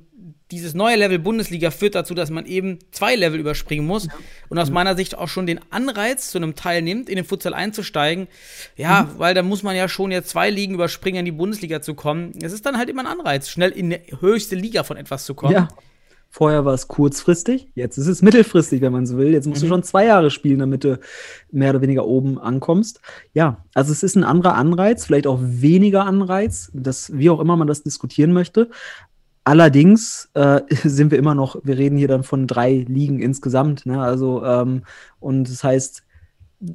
dieses 0.53 0.75
neue 0.75 0.95
Level 0.95 1.19
Bundesliga 1.19 1.73
führt 1.73 1.97
dazu, 1.97 2.15
dass 2.15 2.31
man 2.31 2.47
eben 2.47 2.79
zwei 2.93 3.17
Level 3.17 3.41
überspringen 3.41 3.85
muss 3.85 4.07
ja. 4.07 4.13
und 4.49 4.59
aus 4.59 4.71
meiner 4.71 4.95
Sicht 4.95 5.19
auch 5.19 5.27
schon 5.29 5.47
den 5.47 5.61
Anreiz 5.71 6.31
zu 6.31 6.39
einem 6.39 6.55
Teil 6.55 6.83
nimmt, 6.83 7.09
in 7.09 7.17
den 7.17 7.25
Futsal 7.25 7.53
einzusteigen. 7.53 8.29
Ja, 8.77 9.03
mhm. 9.03 9.19
weil 9.19 9.35
da 9.35 9.43
muss 9.43 9.65
man 9.65 9.75
ja 9.75 9.89
schon 9.89 10.13
jetzt 10.13 10.29
zwei 10.29 10.49
Ligen 10.49 10.75
überspringen, 10.75 11.19
in 11.19 11.25
die 11.25 11.33
Bundesliga 11.33 11.83
zu 11.83 11.95
kommen. 11.95 12.33
Es 12.41 12.53
ist 12.53 12.65
dann 12.65 12.79
halt 12.79 12.89
immer 12.89 13.03
ein 13.03 13.19
Anreiz, 13.19 13.49
schnell 13.49 13.71
in 13.71 13.91
die 13.91 14.01
höchste 14.21 14.55
Liga 14.55 14.85
von 14.85 14.97
etwas 14.97 15.25
zu 15.25 15.35
kommen. 15.35 15.53
Ja. 15.55 15.69
Vorher 16.37 16.67
war 16.67 16.75
es 16.75 16.87
kurzfristig, 16.87 17.71
jetzt 17.75 17.97
ist 17.97 18.09
es 18.09 18.21
mittelfristig, 18.21 18.83
wenn 18.83 18.93
man 18.93 19.07
so 19.07 19.17
will. 19.17 19.33
Jetzt 19.33 19.47
musst 19.47 19.63
mhm. 19.63 19.69
du 19.69 19.73
schon 19.73 19.83
zwei 19.85 20.05
Jahre 20.05 20.31
spielen, 20.31 20.59
damit 20.59 20.85
du 20.85 21.01
mehr 21.51 21.71
oder 21.71 21.81
weniger 21.81 22.05
oben 22.05 22.39
ankommst. 22.39 23.01
Ja, 23.33 23.65
also 23.73 23.91
es 23.91 24.03
ist 24.03 24.17
ein 24.17 24.23
anderer 24.23 24.55
Anreiz, 24.55 25.07
vielleicht 25.07 25.27
auch 25.27 25.39
weniger 25.41 26.05
Anreiz, 26.05 26.71
das, 26.75 27.17
wie 27.17 27.31
auch 27.31 27.41
immer 27.41 27.57
man 27.57 27.67
das 27.67 27.85
diskutieren 27.85 28.35
möchte. 28.35 28.69
Allerdings 29.45 30.29
äh, 30.35 30.61
sind 30.85 31.11
wir 31.11 31.17
immer 31.17 31.35
noch, 31.35 31.57
wir 31.65 31.79
reden 31.79 31.97
hier 31.97 32.09
dann 32.09 32.23
von 32.23 32.47
drei 32.47 32.85
Ligen 32.87 33.19
insgesamt. 33.19 33.87
Ne? 33.87 33.99
Also, 34.03 34.45
ähm, 34.45 34.83
und 35.19 35.49
das 35.49 35.65
heißt, 35.65 36.03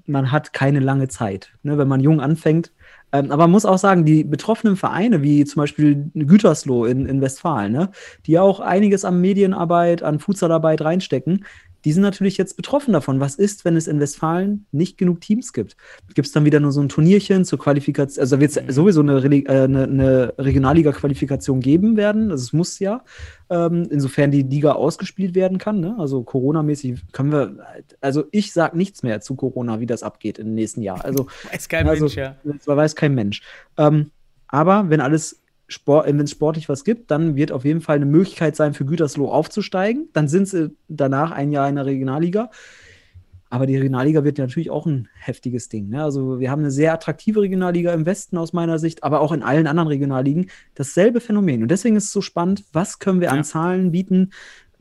man 0.07 0.31
hat 0.31 0.53
keine 0.53 0.79
lange 0.79 1.07
Zeit. 1.07 1.53
Ne? 1.61 1.77
Wenn 1.77 1.87
man 1.87 1.99
jung 1.99 2.19
anfängt, 2.19 2.71
ähm, 3.13 3.31
aber 3.31 3.43
man 3.43 3.51
muss 3.51 3.65
auch 3.65 3.77
sagen, 3.77 4.05
die 4.05 4.23
betroffenen 4.23 4.75
Vereine, 4.75 5.21
wie 5.21 5.45
zum 5.45 5.61
Beispiel 5.61 6.09
Gütersloh 6.13 6.85
in, 6.85 7.05
in 7.05 7.21
Westfalen, 7.21 7.71
ne, 7.71 7.91
die 8.25 8.39
auch 8.39 8.59
einiges 8.59 9.05
an 9.05 9.19
Medienarbeit, 9.21 10.03
an 10.03 10.19
Futsalarbeit 10.19 10.81
reinstecken, 10.81 11.45
die 11.85 11.91
sind 11.91 12.03
natürlich 12.03 12.37
jetzt 12.37 12.55
betroffen 12.55 12.93
davon. 12.93 13.19
Was 13.19 13.35
ist, 13.35 13.65
wenn 13.65 13.75
es 13.75 13.87
in 13.87 13.99
Westfalen 13.99 14.65
nicht 14.71 14.97
genug 14.97 15.21
Teams 15.21 15.53
gibt? 15.53 15.75
Gibt 16.13 16.27
es 16.27 16.31
dann 16.31 16.45
wieder 16.45 16.59
nur 16.59 16.71
so 16.71 16.81
ein 16.81 16.89
Turnierchen 16.89 17.45
zur 17.45 17.59
Qualifikation? 17.59 18.21
Also 18.21 18.39
wird 18.39 18.51
es 18.51 18.61
mhm. 18.61 18.71
sowieso 18.71 19.01
eine, 19.01 19.23
äh, 19.23 19.47
eine, 19.49 19.83
eine 19.83 20.33
Regionalliga-Qualifikation 20.37 21.59
geben 21.59 21.97
werden. 21.97 22.31
Also 22.31 22.43
es 22.43 22.53
muss 22.53 22.79
ja, 22.79 23.03
ähm, 23.49 23.87
insofern 23.89 24.31
die 24.31 24.43
Liga 24.43 24.73
ausgespielt 24.73 25.35
werden 25.35 25.57
kann. 25.57 25.79
Ne? 25.79 25.95
Also 25.97 26.23
Corona-mäßig 26.23 27.01
können 27.11 27.31
wir, 27.31 27.57
also 27.99 28.25
ich 28.31 28.53
sage 28.53 28.77
nichts 28.77 29.03
mehr 29.03 29.21
zu 29.21 29.35
Corona, 29.35 29.79
wie 29.79 29.87
das 29.87 30.03
abgeht 30.03 30.39
im 30.39 30.53
nächsten 30.53 30.81
Jahr. 30.81 31.03
Also 31.03 31.27
weiß 31.51 31.67
kein 31.67 31.87
also, 31.87 32.05
Mensch, 32.05 32.15
ja. 32.15 32.35
Weiß 32.65 32.95
kein 32.95 33.15
Mensch. 33.15 33.41
Ähm, 33.77 34.11
aber 34.47 34.89
wenn 34.89 35.01
alles 35.01 35.40
Sport, 35.71 36.07
wenn 36.07 36.19
es 36.19 36.31
sportlich 36.31 36.69
was 36.69 36.83
gibt, 36.83 37.11
dann 37.11 37.35
wird 37.35 37.51
auf 37.51 37.65
jeden 37.65 37.81
Fall 37.81 37.95
eine 37.97 38.05
Möglichkeit 38.05 38.55
sein, 38.55 38.73
für 38.73 38.85
Gütersloh 38.85 39.29
aufzusteigen. 39.29 40.09
Dann 40.13 40.27
sind 40.27 40.47
sie 40.47 40.75
danach 40.87 41.31
ein 41.31 41.51
Jahr 41.51 41.69
in 41.69 41.75
der 41.75 41.85
Regionalliga. 41.85 42.49
Aber 43.49 43.65
die 43.65 43.75
Regionalliga 43.75 44.23
wird 44.23 44.37
natürlich 44.37 44.69
auch 44.69 44.85
ein 44.85 45.09
heftiges 45.13 45.67
Ding. 45.67 45.89
Ne? 45.89 46.01
Also 46.01 46.39
wir 46.39 46.49
haben 46.49 46.61
eine 46.61 46.71
sehr 46.71 46.93
attraktive 46.93 47.41
Regionalliga 47.41 47.93
im 47.93 48.05
Westen 48.05 48.37
aus 48.37 48.53
meiner 48.53 48.79
Sicht, 48.79 49.03
aber 49.03 49.19
auch 49.19 49.33
in 49.33 49.43
allen 49.43 49.67
anderen 49.67 49.89
Regionalligen 49.89 50.49
dasselbe 50.73 51.19
Phänomen. 51.19 51.61
Und 51.61 51.69
deswegen 51.69 51.97
ist 51.97 52.05
es 52.05 52.11
so 52.11 52.21
spannend, 52.21 52.63
was 52.71 52.99
können 52.99 53.19
wir 53.19 53.27
ja. 53.27 53.33
an 53.33 53.43
Zahlen 53.43 53.91
bieten, 53.91 54.31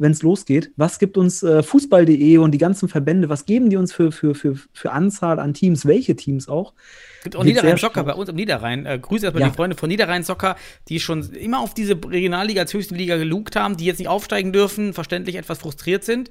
wenn 0.01 0.13
es 0.13 0.23
losgeht? 0.23 0.73
Was 0.77 0.99
gibt 0.99 1.17
uns 1.17 1.43
äh, 1.43 1.63
Fußball.de 1.63 2.39
und 2.39 2.53
die 2.53 2.59
ganzen 2.59 2.89
Verbände, 2.89 3.29
was 3.29 3.47
geben 3.47 3.71
die 3.71 3.77
uns 3.77 3.93
für, 3.93 4.13
für, 4.13 4.35
für, 4.35 4.57
für 4.73 4.93
Anzahl 4.93 5.39
an 5.39 5.55
Teams, 5.55 5.87
welche 5.87 6.17
Teams 6.17 6.49
auch? 6.49 6.75
gibt 7.23 7.37
auch 7.37 7.45
Niederrhein 7.45 7.77
Soccer 7.77 8.05
bei 8.05 8.15
uns 8.15 8.29
im 8.29 8.37
Niederrhein. 8.37 8.87
Äh, 8.87 8.99
Grüße 8.99 9.27
erstmal 9.27 9.43
ja. 9.43 9.49
die 9.49 9.55
Freunde 9.55 9.77
von 9.77 9.89
Niederrhein 9.89 10.25
Soccer, 10.25 10.57
die 10.89 11.01
schon 11.01 11.23
immer 11.33 11.61
auf 11.61 11.75
diese 11.75 11.95
Regionalliga 11.95 12.63
als 12.63 12.73
höchste 12.73 12.95
Liga 12.95 13.17
gelugt 13.17 13.57
haben, 13.57 13.77
die 13.77 13.85
jetzt 13.85 13.99
nicht 13.99 14.09
aufsteigen 14.09 14.53
dürfen, 14.53 14.95
verständlich 14.95 15.37
etwas 15.37 15.59
frustriert 15.59 16.05
sind. 16.05 16.31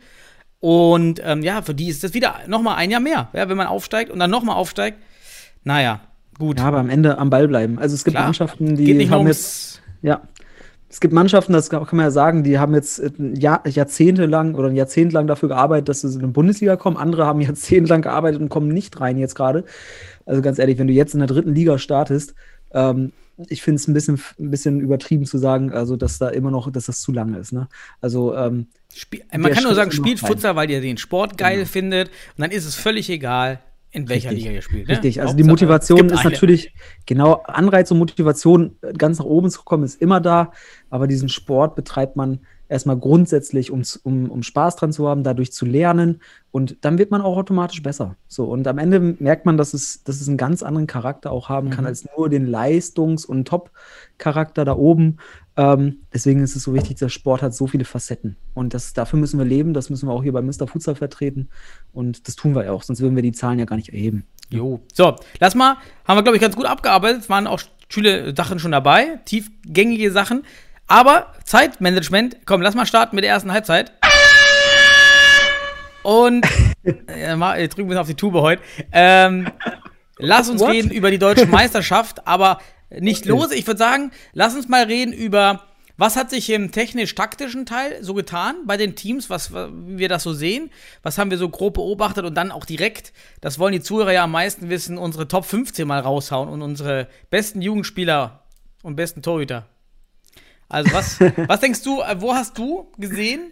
Und 0.60 1.22
ähm, 1.24 1.42
ja, 1.42 1.62
für 1.62 1.74
die 1.74 1.88
ist 1.88 2.04
das 2.04 2.14
wieder 2.14 2.40
nochmal 2.48 2.76
ein 2.76 2.92
Jahr 2.92 3.00
mehr, 3.00 3.30
ja, 3.34 3.48
wenn 3.48 3.58
man 3.58 3.68
aufsteigt 3.68 4.12
und 4.12 4.20
dann 4.20 4.32
nochmal 4.32 4.56
aufsteigt. 4.56 4.98
Naja, 5.64 6.02
gut. 6.38 6.60
Ja, 6.60 6.66
aber 6.66 6.80
am 6.80 6.90
Ende 6.90 7.18
am 7.18 7.30
Ball 7.30 7.48
bleiben. 7.48 7.80
Also 7.80 7.96
es 7.96 8.04
gibt 8.04 8.16
Klar. 8.16 8.26
Mannschaften, 8.26 8.76
die 8.76 8.86
Geht 8.86 8.98
nicht 8.98 9.12
haben 9.12 9.28
jetzt, 9.28 9.82
ja, 10.02 10.22
es 10.90 11.00
gibt 11.00 11.14
Mannschaften, 11.14 11.54
das 11.54 11.70
kann 11.70 11.86
man 11.92 12.06
ja 12.06 12.12
sagen, 12.12 12.44
die 12.44 12.58
haben 12.58 12.74
jetzt 12.74 13.02
Jahr, 13.18 13.66
jahrzehntelang 13.68 14.56
oder 14.56 14.70
ein 14.70 14.76
Jahrzehnt 14.76 15.14
lang 15.14 15.28
dafür 15.28 15.50
gearbeitet, 15.50 15.88
dass 15.88 16.02
sie 16.02 16.12
in 16.12 16.20
die 16.20 16.26
Bundesliga 16.28 16.78
kommen. 16.78 16.98
Andere 16.98 17.26
haben 17.26 17.42
jahrzehntelang 17.42 18.02
gearbeitet 18.02 18.42
und 18.42 18.50
kommen 18.50 18.70
nicht 18.70 19.00
rein 19.00 19.18
jetzt 19.18 19.36
gerade. 19.36 19.66
Also 20.26 20.42
ganz 20.42 20.58
ehrlich, 20.58 20.80
wenn 20.80 20.88
du 20.88 20.94
jetzt 20.94 21.14
in 21.14 21.20
der 21.20 21.28
dritten 21.28 21.54
Liga 21.54 21.78
startest, 21.78 22.34
ähm, 22.74 23.12
ich 23.48 23.62
finde 23.62 23.76
es 23.78 23.88
ein 23.88 23.94
bisschen, 23.94 24.20
ein 24.40 24.52
bisschen 24.52 24.82
übertrieben 24.82 25.26
zu 25.26 25.38
sagen, 25.38 25.72
also 25.72 25.96
dass 25.96 26.18
da 26.18 26.30
immer 26.30 26.52
noch, 26.52 26.72
dass 26.72 26.88
das 26.88 27.02
zu 27.02 27.12
lange 27.12 27.38
ist. 27.38 27.54
Ne? 27.54 27.70
Also 28.02 28.36
ähm, 28.36 28.68
man 29.32 29.52
kann 29.52 29.64
nur 29.64 29.74
Schritt 29.74 29.76
sagen, 29.76 29.92
ist 29.92 29.98
noch 30.00 30.06
spielt. 30.06 30.20
Futsal, 30.20 30.56
weil 30.56 30.70
ihr 30.70 30.82
den 30.82 30.98
Sport 30.98 31.38
geil 31.38 31.58
Genau. 31.58 31.68
findet. 31.68 32.08
Und 32.10 32.42
dann 32.42 32.52
ist 32.52 32.66
es 32.66 32.76
völlig 32.76 33.10
egal, 33.10 33.60
in 33.92 34.08
welcher 34.08 34.30
Richtig. 34.30 34.44
Liga 34.46 34.56
ihr 34.56 34.62
spielt. 34.62 34.88
Ne? 34.88 34.94
Richtig, 34.94 35.22
also 35.22 35.34
die 35.36 35.44
Hauptsache, 35.44 35.52
Motivation 35.52 35.98
es 36.00 36.04
gibt 36.04 36.14
ist 36.14 36.20
eine. 36.26 36.34
natürlich, 36.34 36.74
genau, 37.06 37.42
Anreiz 37.46 37.90
und 37.92 37.98
Motivation, 37.98 38.76
äh, 38.82 38.94
ganz 38.94 39.20
nach 39.20 39.26
oben 39.26 39.50
zu 39.50 39.64
kommen, 39.64 39.84
ist 39.84 40.02
immer 40.02 40.22
da, 40.22 40.52
aber 40.90 41.08
diesen 41.08 41.30
Sport 41.30 41.76
betreibt 41.76 42.16
man 42.16 42.40
erstmal 42.68 42.98
grundsätzlich, 43.00 43.72
um, 43.72 43.82
um, 44.04 44.30
um 44.30 44.44
Spaß 44.44 44.76
dran 44.76 44.92
zu 44.94 45.08
haben, 45.08 45.24
dadurch 45.24 45.52
zu 45.52 45.66
lernen 45.66 46.22
und 46.52 46.78
dann 46.82 47.00
wird 47.00 47.10
man 47.10 47.22
auch 47.22 47.36
automatisch 47.36 47.82
besser. 47.82 48.16
So, 48.28 48.46
und 48.46 48.68
am 48.68 48.78
Ende 48.78 49.00
merkt 49.00 49.48
man, 49.48 49.58
dass 49.58 49.74
es, 49.74 50.04
dass 50.04 50.22
es 50.22 50.28
einen 50.28 50.38
ganz 50.38 50.62
anderen 50.62 50.86
Charakter 50.86 51.32
auch 51.32 51.50
haben 51.50 51.72
kann, 51.72 51.86
Mhm. 51.86 51.88
als 51.88 52.06
nur 52.16 52.30
den 52.30 52.46
Leistungs- 52.46 53.26
und 53.26 53.48
Top-Charakter 53.48 54.66
da 54.66 54.76
oben. 54.76 55.18
Ähm, 55.60 55.98
deswegen 56.14 56.42
ist 56.42 56.56
es 56.56 56.64
so 56.64 56.74
wichtig, 56.74 57.00
der 57.00 57.10
Sport 57.10 57.42
hat 57.42 57.54
so 57.54 57.68
viele 57.68 57.84
Facetten. 57.84 58.38
Und 58.54 58.74
das, 58.74 58.94
dafür 58.94 59.20
müssen 59.20 59.38
wir 59.38 59.46
leben, 59.46 59.74
das 59.74 59.90
müssen 59.90 60.08
wir 60.08 60.14
auch 60.14 60.24
hier 60.24 60.32
bei 60.32 60.42
Mr. 60.42 60.68
Futsal 60.68 60.96
vertreten. 60.96 61.50
Und 61.92 62.30
das 62.30 62.38
tun 62.38 62.56
wir 62.56 62.64
ja 62.64 62.72
auch, 62.72 62.82
sonst 62.82 63.02
würden 63.02 63.18
wir 63.18 63.24
die 63.24 63.34
Zahlen 63.34 63.60
ja 63.60 63.66
gar 63.66 63.76
nicht 63.76 63.90
erheben. 63.90 64.26
Jo. 64.50 64.80
So, 64.94 65.18
lass 65.42 65.56
mal, 65.56 65.76
haben 66.06 66.18
wir, 66.18 66.24
glaube 66.24 66.38
ich, 66.38 66.42
ganz 66.42 66.56
gut 66.56 66.66
abgearbeitet. 66.66 67.24
Es 67.24 67.30
waren 67.30 67.46
auch 67.46 67.60
schöne 67.90 68.34
Sachen 68.38 68.60
schon 68.60 68.72
dabei, 68.72 69.20
tiefgängige 69.26 70.14
Sachen. 70.14 70.46
Aber 70.88 71.34
Zeitmanagement, 71.44 72.38
komm, 72.46 72.62
lass 72.62 72.74
mal 72.74 72.86
starten 72.86 73.18
mit 73.18 73.26
der 73.26 73.32
ersten 73.32 73.52
Halbzeit. 73.52 73.92
Und 76.04 76.48
äh, 77.08 77.36
mal, 77.36 77.68
drücken 77.68 77.90
wir 77.90 78.00
auf 78.00 78.08
die 78.08 78.16
Tube 78.16 78.36
heute. 78.36 78.62
Ähm, 78.94 79.50
lass 80.20 80.50
uns 80.50 80.62
What? 80.62 80.72
reden 80.72 80.90
über 80.90 81.12
die 81.12 81.20
deutsche 81.20 81.48
Meisterschaft, 81.48 82.26
aber 82.26 82.60
nicht 82.90 83.26
los. 83.26 83.52
Ich 83.52 83.68
würde 83.68 83.78
sagen, 83.78 84.12
lass 84.34 84.56
uns 84.56 84.68
mal 84.68 84.84
reden 84.84 85.14
über, 85.14 85.64
was 85.98 86.16
hat 86.16 86.30
sich 86.30 86.50
im 86.50 86.72
technisch-taktischen 86.72 87.66
Teil 87.66 88.02
so 88.02 88.14
getan 88.14 88.56
bei 88.66 88.78
den 88.78 88.96
Teams, 88.96 89.30
was, 89.30 89.54
wie 89.54 89.98
wir 89.98 90.10
das 90.10 90.24
so 90.24 90.34
sehen, 90.34 90.72
was 91.04 91.18
haben 91.18 91.30
wir 91.30 91.38
so 91.38 91.50
grob 91.50 91.76
beobachtet 91.76 92.26
und 92.26 92.36
dann 92.36 92.52
auch 92.52 92.66
direkt, 92.66 93.14
das 93.42 93.60
wollen 93.60 93.74
die 93.74 93.82
Zuhörer 93.82 94.14
ja 94.14 94.24
am 94.24 94.32
meisten 94.32 94.70
wissen, 94.70 94.98
unsere 94.98 95.28
Top 95.28 95.46
15 95.46 95.88
mal 95.88 96.00
raushauen 96.00 96.50
und 96.50 96.62
unsere 96.62 97.08
besten 97.30 97.62
Jugendspieler 97.62 98.44
und 98.82 98.96
besten 98.96 99.22
Torhüter. 99.22 99.68
Also 100.70 100.94
was, 100.94 101.20
was 101.48 101.60
denkst 101.60 101.84
du, 101.84 102.02
äh, 102.02 102.22
wo 102.22 102.34
hast 102.34 102.58
du 102.58 102.92
gesehen, 102.98 103.52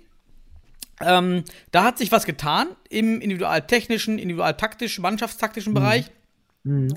ähm, 1.02 1.44
da 1.72 1.84
hat 1.84 1.98
sich 1.98 2.12
was 2.12 2.26
getan 2.26 2.70
im 2.90 3.22
individualtechnischen, 3.22 4.18
individualtaktischen, 4.18 5.02
mannschaftstaktischen 5.02 5.74
Bereich. 5.74 6.12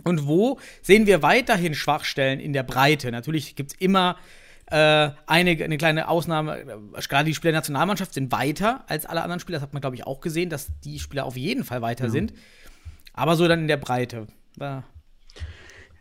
Und 0.04 0.26
wo 0.26 0.58
sehen 0.82 1.06
wir 1.06 1.22
weiterhin 1.22 1.74
Schwachstellen 1.74 2.40
in 2.40 2.52
der 2.52 2.62
Breite? 2.62 3.10
Natürlich 3.10 3.56
gibt 3.56 3.72
es 3.72 3.78
immer 3.78 4.16
äh, 4.66 5.10
eine, 5.26 5.50
eine 5.50 5.78
kleine 5.78 6.08
Ausnahme. 6.08 6.60
äh, 6.60 7.00
Gerade 7.08 7.24
die 7.24 7.34
Spieler 7.34 7.52
der 7.52 7.60
Nationalmannschaft 7.60 8.14
sind 8.14 8.32
weiter 8.32 8.84
als 8.88 9.06
alle 9.06 9.22
anderen 9.22 9.40
Spieler. 9.40 9.58
Das 9.58 9.62
hat 9.62 9.72
man, 9.72 9.80
glaube 9.80 9.96
ich, 9.96 10.06
auch 10.06 10.20
gesehen, 10.20 10.50
dass 10.50 10.68
die 10.84 10.98
Spieler 10.98 11.24
auf 11.24 11.36
jeden 11.36 11.64
Fall 11.64 11.82
weiter 11.82 12.10
sind. 12.10 12.32
Aber 13.12 13.36
so 13.36 13.48
dann 13.48 13.60
in 13.60 13.68
der 13.68 13.76
Breite. 13.76 14.28
Ja. 14.58 14.84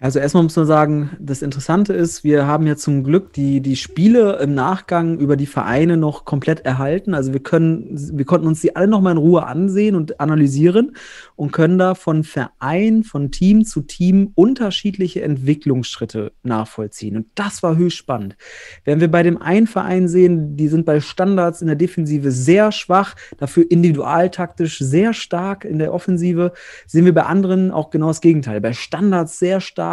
Also 0.01 0.19
erstmal 0.19 0.43
muss 0.43 0.55
man 0.55 0.65
sagen, 0.65 1.09
das 1.19 1.41
Interessante 1.41 1.91
ist, 1.91 2.23
wir 2.23 2.47
haben 2.47 2.65
ja 2.65 2.77
zum 2.77 3.03
Glück 3.03 3.33
die, 3.33 3.59
die 3.59 3.75
Spiele 3.75 4.39
im 4.41 4.55
Nachgang 4.55 5.19
über 5.19 5.35
die 5.35 5.45
Vereine 5.45 5.97
noch 5.97 6.23
komplett 6.23 6.61
erhalten. 6.61 7.13
Also 7.13 7.33
wir 7.33 7.41
können, 7.41 7.89
wir 8.13 8.23
konnten 8.23 8.47
uns 8.47 8.61
die 8.61 8.77
alle 8.77 8.87
noch 8.87 9.01
mal 9.01 9.11
in 9.11 9.17
Ruhe 9.17 9.45
ansehen 9.45 9.95
und 9.95 10.21
analysieren 10.21 10.95
und 11.35 11.51
können 11.51 11.77
da 11.77 11.95
von 11.95 12.23
Verein, 12.23 13.03
von 13.03 13.31
Team 13.31 13.65
zu 13.65 13.81
Team 13.81 14.31
unterschiedliche 14.35 15.21
Entwicklungsschritte 15.21 16.31
nachvollziehen. 16.43 17.17
Und 17.17 17.25
das 17.35 17.61
war 17.61 17.75
höchst 17.75 17.97
spannend. 17.97 18.37
Während 18.85 19.01
wir 19.01 19.11
bei 19.11 19.23
dem 19.23 19.41
einen 19.41 19.67
Verein 19.67 20.07
sehen, 20.07 20.55
die 20.55 20.69
sind 20.69 20.85
bei 20.85 21.01
Standards 21.01 21.59
in 21.59 21.67
der 21.67 21.75
Defensive 21.75 22.31
sehr 22.31 22.71
schwach, 22.71 23.15
dafür 23.37 23.65
individualtaktisch 23.69 24.79
sehr 24.79 25.13
stark 25.13 25.65
in 25.65 25.77
der 25.77 25.93
Offensive, 25.93 26.53
sehen 26.87 27.03
wir 27.03 27.13
bei 27.13 27.23
anderen 27.23 27.71
auch 27.71 27.89
genau 27.89 28.07
das 28.07 28.21
Gegenteil. 28.21 28.61
Bei 28.61 28.71
Standards 28.71 29.39
sehr 29.39 29.59
stark 29.59 29.88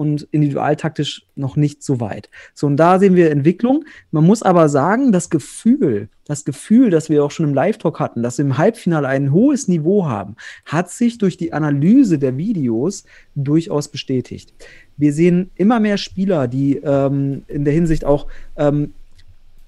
und 0.00 0.26
individualtaktisch 0.30 1.26
noch 1.36 1.56
nicht 1.56 1.82
so 1.82 2.00
weit. 2.00 2.30
So, 2.54 2.66
und 2.66 2.78
da 2.78 2.98
sehen 2.98 3.16
wir 3.16 3.30
Entwicklung. 3.30 3.84
Man 4.12 4.24
muss 4.24 4.42
aber 4.42 4.70
sagen, 4.70 5.12
das 5.12 5.28
Gefühl, 5.28 6.08
das 6.24 6.46
Gefühl, 6.46 6.88
das 6.88 7.10
wir 7.10 7.22
auch 7.22 7.30
schon 7.30 7.44
im 7.44 7.52
Live-Talk 7.52 8.00
hatten, 8.00 8.22
dass 8.22 8.38
wir 8.38 8.46
im 8.46 8.56
Halbfinale 8.56 9.06
ein 9.06 9.30
hohes 9.30 9.68
Niveau 9.68 10.06
haben, 10.06 10.36
hat 10.64 10.88
sich 10.88 11.18
durch 11.18 11.36
die 11.36 11.52
Analyse 11.52 12.18
der 12.18 12.38
Videos 12.38 13.04
durchaus 13.34 13.88
bestätigt. 13.88 14.54
Wir 14.96 15.12
sehen 15.12 15.50
immer 15.54 15.80
mehr 15.80 15.98
Spieler, 15.98 16.48
die 16.48 16.76
ähm, 16.76 17.42
in 17.46 17.66
der 17.66 17.74
Hinsicht 17.74 18.06
auch 18.06 18.26
ähm, 18.56 18.94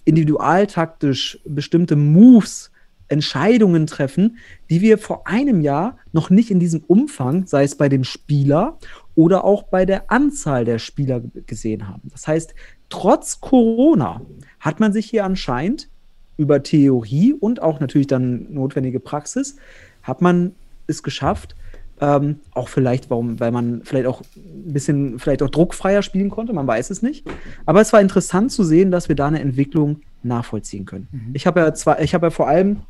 individualtaktisch 0.06 1.40
bestimmte 1.44 1.94
Moves 1.94 2.70
Entscheidungen 3.12 3.86
treffen, 3.86 4.38
die 4.70 4.80
wir 4.80 4.96
vor 4.96 5.26
einem 5.26 5.60
Jahr 5.60 5.98
noch 6.12 6.30
nicht 6.30 6.50
in 6.50 6.58
diesem 6.58 6.82
Umfang, 6.86 7.46
sei 7.46 7.64
es 7.64 7.76
bei 7.76 7.90
dem 7.90 8.04
Spieler 8.04 8.78
oder 9.14 9.44
auch 9.44 9.64
bei 9.64 9.84
der 9.84 10.10
Anzahl 10.10 10.64
der 10.64 10.78
Spieler 10.78 11.22
gesehen 11.46 11.88
haben. 11.88 12.02
Das 12.10 12.26
heißt, 12.26 12.54
trotz 12.88 13.40
Corona 13.40 14.22
hat 14.60 14.80
man 14.80 14.92
sich 14.92 15.06
hier 15.06 15.24
anscheinend 15.24 15.88
über 16.36 16.62
Theorie 16.62 17.34
und 17.34 17.62
auch 17.62 17.80
natürlich 17.80 18.06
dann 18.06 18.52
notwendige 18.52 19.00
Praxis, 19.00 19.56
hat 20.02 20.22
man 20.22 20.52
es 20.86 21.02
geschafft, 21.02 21.54
ähm, 22.00 22.40
auch 22.52 22.68
vielleicht, 22.68 23.10
warum, 23.10 23.38
weil 23.38 23.52
man 23.52 23.82
vielleicht 23.84 24.06
auch 24.06 24.22
ein 24.36 24.72
bisschen, 24.72 25.18
vielleicht 25.20 25.42
auch 25.42 25.50
druckfreier 25.50 26.02
spielen 26.02 26.30
konnte, 26.30 26.52
man 26.52 26.66
weiß 26.66 26.90
es 26.90 27.00
nicht. 27.00 27.24
Aber 27.64 27.80
es 27.80 27.92
war 27.92 28.00
interessant 28.00 28.50
zu 28.50 28.64
sehen, 28.64 28.90
dass 28.90 29.08
wir 29.08 29.14
da 29.14 29.28
eine 29.28 29.40
Entwicklung 29.40 30.00
nachvollziehen 30.24 30.84
können. 30.84 31.06
Ich 31.32 31.46
habe 31.46 31.60
ja 31.60 31.72
zwar, 31.74 32.00
ich 32.00 32.12
habe 32.14 32.26
ja 32.26 32.30
vor 32.30 32.48
allem, 32.48 32.80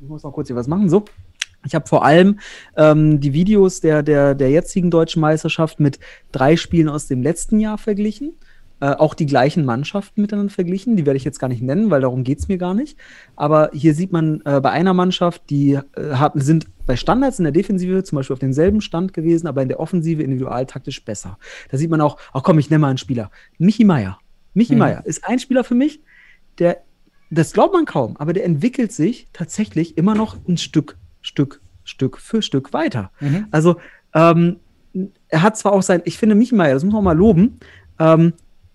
ich 0.00 0.08
muss 0.08 0.22
noch 0.22 0.32
kurz 0.32 0.48
hier 0.48 0.56
was 0.56 0.68
machen, 0.68 0.88
so. 0.88 1.04
Ich 1.64 1.74
habe 1.74 1.86
vor 1.86 2.04
allem 2.04 2.40
ähm, 2.76 3.20
die 3.20 3.32
Videos 3.32 3.80
der, 3.80 4.02
der, 4.02 4.34
der 4.34 4.50
jetzigen 4.50 4.90
deutschen 4.90 5.20
Meisterschaft 5.20 5.80
mit 5.80 5.98
drei 6.32 6.56
Spielen 6.56 6.88
aus 6.88 7.06
dem 7.06 7.22
letzten 7.22 7.60
Jahr 7.60 7.78
verglichen. 7.78 8.34
Äh, 8.80 8.96
auch 8.96 9.14
die 9.14 9.26
gleichen 9.26 9.64
Mannschaften 9.64 10.22
miteinander 10.22 10.52
verglichen. 10.52 10.96
Die 10.96 11.06
werde 11.06 11.16
ich 11.16 11.22
jetzt 11.22 11.38
gar 11.38 11.46
nicht 11.46 11.62
nennen, 11.62 11.90
weil 11.90 12.00
darum 12.00 12.24
geht 12.24 12.40
es 12.40 12.48
mir 12.48 12.58
gar 12.58 12.74
nicht. 12.74 12.98
Aber 13.36 13.70
hier 13.72 13.94
sieht 13.94 14.10
man 14.10 14.42
äh, 14.44 14.60
bei 14.60 14.70
einer 14.70 14.92
Mannschaft, 14.92 15.42
die 15.50 15.74
äh, 15.74 16.14
haben, 16.14 16.40
sind 16.40 16.66
bei 16.84 16.96
Standards 16.96 17.38
in 17.38 17.44
der 17.44 17.52
Defensive 17.52 18.02
zum 18.02 18.16
Beispiel 18.16 18.34
auf 18.34 18.40
demselben 18.40 18.80
Stand 18.80 19.12
gewesen, 19.12 19.46
aber 19.46 19.62
in 19.62 19.68
der 19.68 19.78
Offensive 19.78 20.20
individualtaktisch 20.20 21.04
besser. 21.04 21.38
Da 21.70 21.78
sieht 21.78 21.90
man 21.90 22.00
auch, 22.00 22.18
ach 22.32 22.42
komm, 22.42 22.58
ich 22.58 22.70
nenne 22.70 22.80
mal 22.80 22.88
einen 22.88 22.98
Spieler. 22.98 23.30
Michi 23.58 23.84
Meier. 23.84 24.18
Michi 24.54 24.72
Mhm. 24.72 24.80
Meier 24.80 25.06
ist 25.06 25.24
ein 25.28 25.38
Spieler 25.38 25.62
für 25.62 25.76
mich, 25.76 26.02
der, 26.58 26.82
das 27.30 27.52
glaubt 27.52 27.72
man 27.72 27.84
kaum, 27.84 28.16
aber 28.16 28.32
der 28.32 28.44
entwickelt 28.44 28.92
sich 28.92 29.28
tatsächlich 29.32 29.96
immer 29.96 30.16
noch 30.16 30.36
ein 30.48 30.56
Stück, 30.56 30.98
Stück, 31.22 31.60
Stück 31.84 32.18
für 32.18 32.42
Stück 32.42 32.72
weiter. 32.72 33.10
Mhm. 33.20 33.46
Also, 33.50 33.76
ähm, 34.14 34.56
er 35.28 35.42
hat 35.42 35.56
zwar 35.56 35.72
auch 35.72 35.82
sein, 35.82 36.02
ich 36.04 36.18
finde 36.18 36.34
Michi 36.34 36.54
Meier, 36.54 36.74
das 36.74 36.84
muss 36.84 36.92
man 36.92 37.04
mal 37.04 37.16
loben, 37.16 37.58
ähm, 37.98 38.34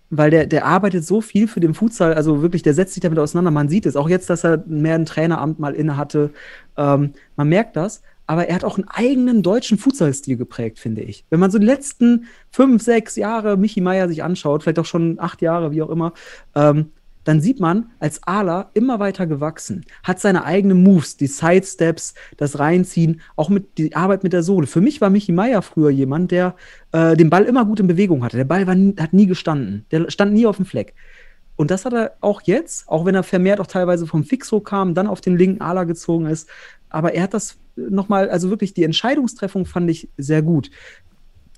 weil 0.10 0.32
der, 0.32 0.48
der 0.48 0.66
arbeitet 0.66 1.06
so 1.06 1.22
viel 1.22 1.48
für 1.48 1.60
den 1.60 1.74
Futsal, 1.74 2.14
also 2.14 2.42
wirklich, 2.42 2.64
der 2.64 2.74
setzt 2.74 2.94
sich 2.94 3.02
damit 3.02 3.20
auseinander. 3.20 3.52
Man 3.52 3.70
sieht 3.70 3.86
es, 3.86 3.96
auch 3.96 4.10
jetzt, 4.10 4.30
dass 4.30 4.44
er 4.44 4.64
mehr 4.66 4.96
ein 4.96 5.06
Traineramt 5.06 5.60
mal 5.60 5.76
inne 5.76 5.98
hatte. 5.98 6.32
Ähm, 6.78 7.14
man 7.36 7.50
merkt 7.50 7.76
das, 7.76 8.02
aber 8.26 8.48
er 8.48 8.56
hat 8.56 8.64
auch 8.64 8.78
einen 8.78 8.88
eigenen 8.88 9.44
deutschen 9.44 9.78
Futsalstil 9.78 10.38
geprägt, 10.38 10.80
finde 10.80 11.02
ich. 11.02 11.26
Wenn 11.30 11.40
man 11.40 11.52
so 11.52 11.60
die 11.60 11.66
letzten 11.66 12.28
fünf, 12.52 12.82
sechs 12.82 13.16
Jahre 13.16 13.58
Michi 13.58 13.82
Meier 13.82 14.08
sich 14.08 14.24
anschaut, 14.24 14.64
vielleicht 14.64 14.80
auch 14.80 14.86
schon 14.86 15.20
acht 15.20 15.42
Jahre, 15.42 15.72
wie 15.72 15.82
auch 15.82 15.90
immer, 15.90 16.14
ähm, 16.56 16.92
dann 17.28 17.42
sieht 17.42 17.60
man 17.60 17.92
als 18.00 18.24
Ala 18.24 18.72
immer 18.74 19.00
weiter 19.00 19.28
gewachsen, 19.28 19.86
hat 20.02 20.20
seine 20.22 20.46
eigenen 20.46 20.82
Moves, 20.82 21.18
die 21.18 21.28
Sidesteps, 21.28 22.14
das 22.38 22.58
Reinziehen, 22.58 23.20
auch 23.36 23.50
mit 23.50 23.78
die 23.78 23.96
Arbeit 23.98 24.24
mit 24.24 24.32
der 24.32 24.44
Sohle. 24.44 24.66
Für 24.66 24.80
mich 24.80 25.02
war 25.02 25.10
Michi 25.10 25.34
Meier 25.34 25.62
früher 25.62 25.90
jemand, 25.90 26.32
der 26.32 26.56
äh, 26.94 27.18
den 27.18 27.30
Ball 27.30 27.44
immer 27.44 27.66
gut 27.66 27.82
in 27.82 27.88
Bewegung 27.88 28.24
hatte. 28.24 28.38
Der 28.38 28.46
Ball 28.46 28.66
war 28.66 28.76
hat 29.04 29.12
nie 29.12 29.26
gestanden, 29.26 29.86
der 29.92 30.10
stand 30.10 30.32
nie 30.32 30.46
auf 30.46 30.56
dem 30.56 30.66
Fleck. 30.66 30.94
Und 31.58 31.70
das 31.70 31.84
hat 31.84 31.94
er 31.94 32.14
auch 32.22 32.42
jetzt, 32.44 32.88
auch 32.88 33.04
wenn 33.04 33.16
er 33.16 33.24
vermehrt 33.24 33.60
auch 33.60 33.68
teilweise 33.68 34.08
vom 34.08 34.24
Fixo 34.24 34.62
kam, 34.62 34.94
dann 34.94 35.08
auf 35.08 35.20
den 35.20 35.38
linken 35.38 35.60
Ala 35.60 35.84
gezogen 35.84 36.28
ist. 36.28 36.48
Aber 36.90 37.14
er 37.14 37.24
hat 37.24 37.34
das 37.34 37.58
nochmal, 37.76 38.30
also 38.30 38.50
wirklich 38.50 38.74
die 38.74 38.84
Entscheidungstreffung 38.84 39.66
fand 39.66 39.90
ich 39.90 40.08
sehr 40.18 40.44
gut 40.44 40.70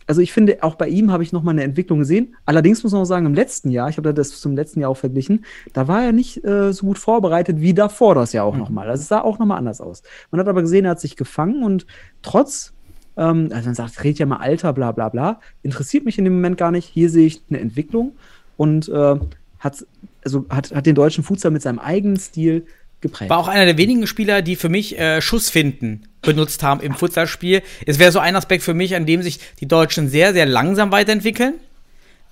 also 0.10 0.22
ich 0.22 0.34
finde, 0.34 0.64
auch 0.64 0.74
bei 0.74 0.88
ihm 0.88 1.12
habe 1.12 1.22
ich 1.22 1.34
noch 1.34 1.44
mal 1.44 1.52
eine 1.52 1.62
Entwicklung 1.62 2.00
gesehen. 2.00 2.36
Allerdings 2.48 2.82
muss 2.82 2.94
man 2.94 3.04
auch 3.04 3.06
sagen, 3.06 3.28
im 3.28 3.36
letzten 3.36 3.70
Jahr, 3.70 3.90
ich 3.90 3.98
habe 3.98 4.12
das 4.12 4.42
zum 4.42 4.56
letzten 4.56 4.80
Jahr 4.80 4.90
auch 4.90 4.98
verglichen, 4.98 5.46
da 5.72 5.88
war 5.88 6.04
er 6.04 6.14
nicht 6.14 6.44
äh, 6.44 6.74
so 6.74 6.88
gut 6.88 6.98
vorbereitet 6.98 7.62
wie 7.62 7.76
davor 7.76 8.16
das 8.16 8.34
Jahr 8.34 8.46
auch 8.46 8.58
noch 8.58 8.72
mal. 8.72 8.90
Also 8.90 9.04
es 9.04 9.08
sah 9.08 9.22
auch 9.22 9.38
noch 9.38 9.46
mal 9.46 9.58
anders 9.58 9.82
aus. 9.82 10.02
Man 10.32 10.42
hat 10.42 10.48
aber 10.48 10.64
gesehen, 10.64 10.86
er 10.86 10.92
hat 10.92 11.00
sich 11.00 11.16
gefangen 11.16 11.62
und 11.62 11.86
trotz, 12.24 12.74
ähm, 13.18 13.50
also 13.54 13.68
man 13.68 13.76
sagt, 13.76 14.04
redet 14.04 14.18
ja 14.18 14.26
mal 14.26 14.38
Alter, 14.38 14.74
bla 14.74 14.94
bla 14.94 15.10
bla, 15.10 15.42
interessiert 15.62 16.06
mich 16.06 16.18
in 16.18 16.24
dem 16.24 16.34
Moment 16.34 16.58
gar 16.58 16.72
nicht. 16.72 16.88
Hier 16.88 17.12
sehe 17.12 17.28
ich 17.28 17.44
eine 17.48 17.60
Entwicklung 17.60 18.14
und 18.58 18.90
äh, 18.90 19.16
hat, 19.60 19.86
also 20.24 20.48
hat, 20.50 20.74
hat 20.74 20.88
den 20.88 20.96
deutschen 20.96 21.24
Futsal 21.24 21.52
mit 21.52 21.62
seinem 21.62 21.78
eigenen 21.78 22.18
Stil 22.18 22.66
geprägt. 23.02 23.30
War 23.30 23.38
auch 23.38 23.48
einer 23.48 23.66
der 23.66 23.78
wenigen 23.78 24.08
Spieler, 24.08 24.42
die 24.42 24.56
für 24.56 24.70
mich 24.70 24.98
äh, 25.00 25.22
Schussfinden 25.22 26.08
benutzt 26.22 26.64
haben 26.64 26.82
im 26.82 26.94
Futsalspiel. 26.94 27.62
Es 27.86 28.00
wäre 28.00 28.12
so 28.12 28.20
ein 28.20 28.36
Aspekt 28.36 28.64
für 28.64 28.74
mich, 28.74 28.96
an 28.96 29.06
dem 29.06 29.22
sich 29.22 29.40
die 29.60 29.68
Deutschen 29.68 30.10
sehr, 30.10 30.34
sehr 30.34 30.46
langsam 30.46 30.92
weiterentwickeln. 30.92 31.56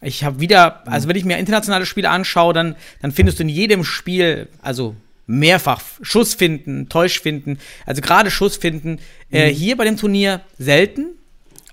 Ich 0.01 0.23
habe 0.23 0.39
wieder, 0.39 0.87
also 0.87 1.07
wenn 1.07 1.15
ich 1.15 1.25
mir 1.25 1.37
internationale 1.37 1.85
Spiele 1.85 2.09
anschaue, 2.09 2.53
dann, 2.53 2.75
dann 3.01 3.11
findest 3.11 3.39
du 3.39 3.43
in 3.43 3.49
jedem 3.49 3.83
Spiel, 3.83 4.47
also 4.61 4.95
mehrfach 5.25 5.81
Schuss 6.01 6.35
finden, 6.35 6.87
Täusch 6.89 7.19
finden, 7.19 7.59
also 7.85 8.01
gerade 8.01 8.29
Schuss 8.29 8.57
finden. 8.57 8.99
Äh, 9.31 9.47
hier 9.49 9.75
bei 9.75 9.85
dem 9.85 9.97
Turnier 9.97 10.41
selten, 10.59 11.07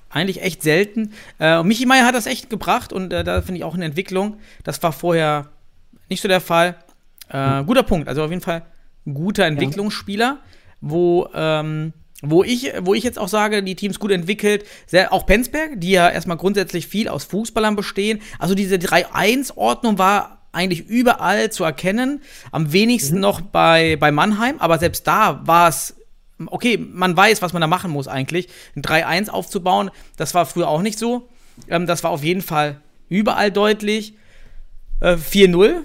eigentlich 0.08 0.42
echt 0.42 0.62
selten. 0.62 1.12
Äh, 1.38 1.58
und 1.58 1.68
Michi 1.68 1.84
Meier 1.84 2.06
hat 2.06 2.14
das 2.14 2.26
echt 2.26 2.48
gebracht 2.48 2.92
und 2.92 3.12
äh, 3.12 3.24
da 3.24 3.42
finde 3.42 3.58
ich 3.58 3.64
auch 3.64 3.74
eine 3.74 3.84
Entwicklung. 3.84 4.38
Das 4.62 4.82
war 4.82 4.92
vorher 4.92 5.48
nicht 6.08 6.22
so 6.22 6.28
der 6.28 6.40
Fall. 6.40 6.76
Äh, 7.28 7.62
Guter 7.64 7.82
Punkt, 7.82 8.08
also 8.08 8.22
auf 8.24 8.30
jeden 8.30 8.42
Fall 8.42 8.62
guter 9.12 9.44
Entwicklungsspieler, 9.44 10.38
wo, 10.80 11.28
ähm, 11.34 11.92
wo, 12.22 12.44
ich, 12.44 12.72
wo 12.80 12.94
ich 12.94 13.04
jetzt 13.04 13.18
auch 13.18 13.28
sage, 13.28 13.62
die 13.62 13.74
Teams 13.74 13.98
gut 13.98 14.10
entwickelt. 14.10 14.64
Sehr, 14.86 15.12
auch 15.12 15.26
Penzberg, 15.26 15.80
die 15.80 15.90
ja 15.90 16.08
erstmal 16.08 16.36
grundsätzlich 16.36 16.86
viel 16.86 17.08
aus 17.08 17.24
Fußballern 17.24 17.76
bestehen. 17.76 18.20
Also 18.38 18.54
diese 18.54 18.76
3-1-Ordnung 18.76 19.98
war 19.98 20.42
eigentlich 20.52 20.86
überall 20.88 21.50
zu 21.50 21.64
erkennen. 21.64 22.22
Am 22.52 22.72
wenigsten 22.72 23.20
noch 23.20 23.40
bei, 23.40 23.96
bei 23.96 24.12
Mannheim, 24.12 24.56
aber 24.58 24.78
selbst 24.78 25.06
da 25.06 25.40
war 25.44 25.68
es 25.68 25.96
okay, 26.46 26.78
man 26.78 27.16
weiß, 27.16 27.42
was 27.42 27.52
man 27.52 27.60
da 27.60 27.66
machen 27.66 27.90
muss 27.90 28.08
eigentlich. 28.08 28.48
Ein 28.76 28.82
3-1 28.82 29.28
aufzubauen, 29.30 29.90
das 30.16 30.34
war 30.34 30.46
früher 30.46 30.68
auch 30.68 30.82
nicht 30.82 30.98
so. 30.98 31.28
Ähm, 31.68 31.86
das 31.86 32.02
war 32.02 32.10
auf 32.10 32.24
jeden 32.24 32.42
Fall 32.42 32.80
überall 33.08 33.50
deutlich. 33.50 34.14
Äh, 35.00 35.16
4-0. 35.16 35.82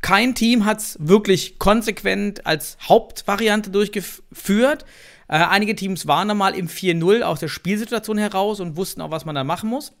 Kein 0.00 0.34
Team 0.34 0.64
hat 0.64 0.78
es 0.78 0.96
wirklich 1.00 1.58
konsequent 1.58 2.46
als 2.46 2.78
Hauptvariante 2.88 3.70
durchgeführt. 3.70 4.84
Äh, 5.28 5.36
einige 5.36 5.74
Teams 5.74 6.06
waren 6.06 6.28
da 6.28 6.34
mal 6.34 6.54
im 6.54 6.68
4-0 6.68 7.22
aus 7.22 7.40
der 7.40 7.48
Spielsituation 7.48 8.16
heraus 8.18 8.60
und 8.60 8.76
wussten 8.76 9.00
auch, 9.00 9.10
was 9.10 9.24
man 9.24 9.34
da 9.34 9.44
machen 9.44 9.68
muss. 9.68 9.92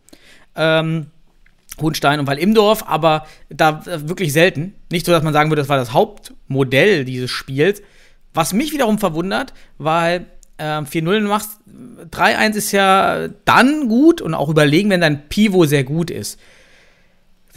Ähm, 0.54 1.08
Hohenstein 1.80 2.20
und 2.20 2.26
Wall-Imdorf, 2.26 2.84
aber 2.86 3.26
da 3.48 3.82
äh, 3.86 4.08
wirklich 4.08 4.32
selten. 4.32 4.74
Nicht 4.90 5.04
so, 5.04 5.12
dass 5.12 5.22
man 5.22 5.32
sagen 5.32 5.50
würde, 5.50 5.62
das 5.62 5.68
war 5.68 5.76
das 5.76 5.92
Hauptmodell 5.92 7.04
dieses 7.04 7.30
Spiels. 7.30 7.82
Was 8.34 8.52
mich 8.52 8.72
wiederum 8.72 8.98
verwundert, 8.98 9.52
weil 9.78 10.26
äh, 10.58 10.64
4-0 10.64 11.20
machst, 11.22 11.50
3-1 12.10 12.54
ist 12.54 12.72
ja 12.72 13.28
dann 13.44 13.88
gut 13.88 14.20
und 14.20 14.34
auch 14.34 14.48
überlegen, 14.48 14.90
wenn 14.90 15.00
dein 15.00 15.28
Pivot 15.28 15.68
sehr 15.68 15.84
gut 15.84 16.10
ist. 16.10 16.38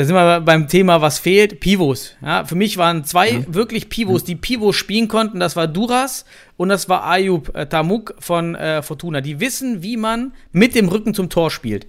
Da 0.01 0.05
sind 0.05 0.15
wir 0.15 0.41
beim 0.41 0.67
Thema, 0.67 0.99
was 1.01 1.19
fehlt. 1.19 1.59
Pivots. 1.59 2.15
Ja, 2.23 2.43
für 2.43 2.55
mich 2.55 2.77
waren 2.77 3.03
zwei 3.03 3.33
ja. 3.33 3.53
wirklich 3.53 3.87
Pivots, 3.87 4.23
die 4.23 4.33
Pivots 4.33 4.75
spielen 4.75 5.07
konnten. 5.07 5.39
Das 5.39 5.55
war 5.55 5.67
Duras 5.67 6.25
und 6.57 6.69
das 6.69 6.89
war 6.89 7.05
Ayub 7.05 7.55
äh, 7.55 7.67
Tamuk 7.67 8.15
von 8.17 8.55
äh, 8.55 8.81
Fortuna. 8.81 9.21
Die 9.21 9.39
wissen, 9.39 9.83
wie 9.83 9.97
man 9.97 10.33
mit 10.53 10.73
dem 10.73 10.89
Rücken 10.89 11.13
zum 11.13 11.29
Tor 11.29 11.51
spielt. 11.51 11.85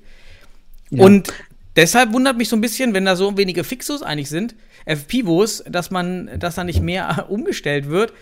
Ja. 0.91 1.03
Und 1.07 1.33
deshalb 1.75 2.13
wundert 2.13 2.37
mich 2.37 2.51
so 2.51 2.57
ein 2.57 2.61
bisschen, 2.61 2.93
wenn 2.93 3.07
da 3.07 3.17
so 3.17 3.39
wenige 3.39 3.65
Fixos 3.65 4.03
eigentlich 4.03 4.29
sind, 4.29 4.57
äh, 4.85 4.95
Pivots, 4.95 5.65
dass 5.67 5.91
man, 5.91 6.39
dass 6.39 6.57
da 6.57 6.65
nicht 6.65 6.83
mehr 6.83 7.25
umgestellt 7.31 7.89
wird. 7.89 8.13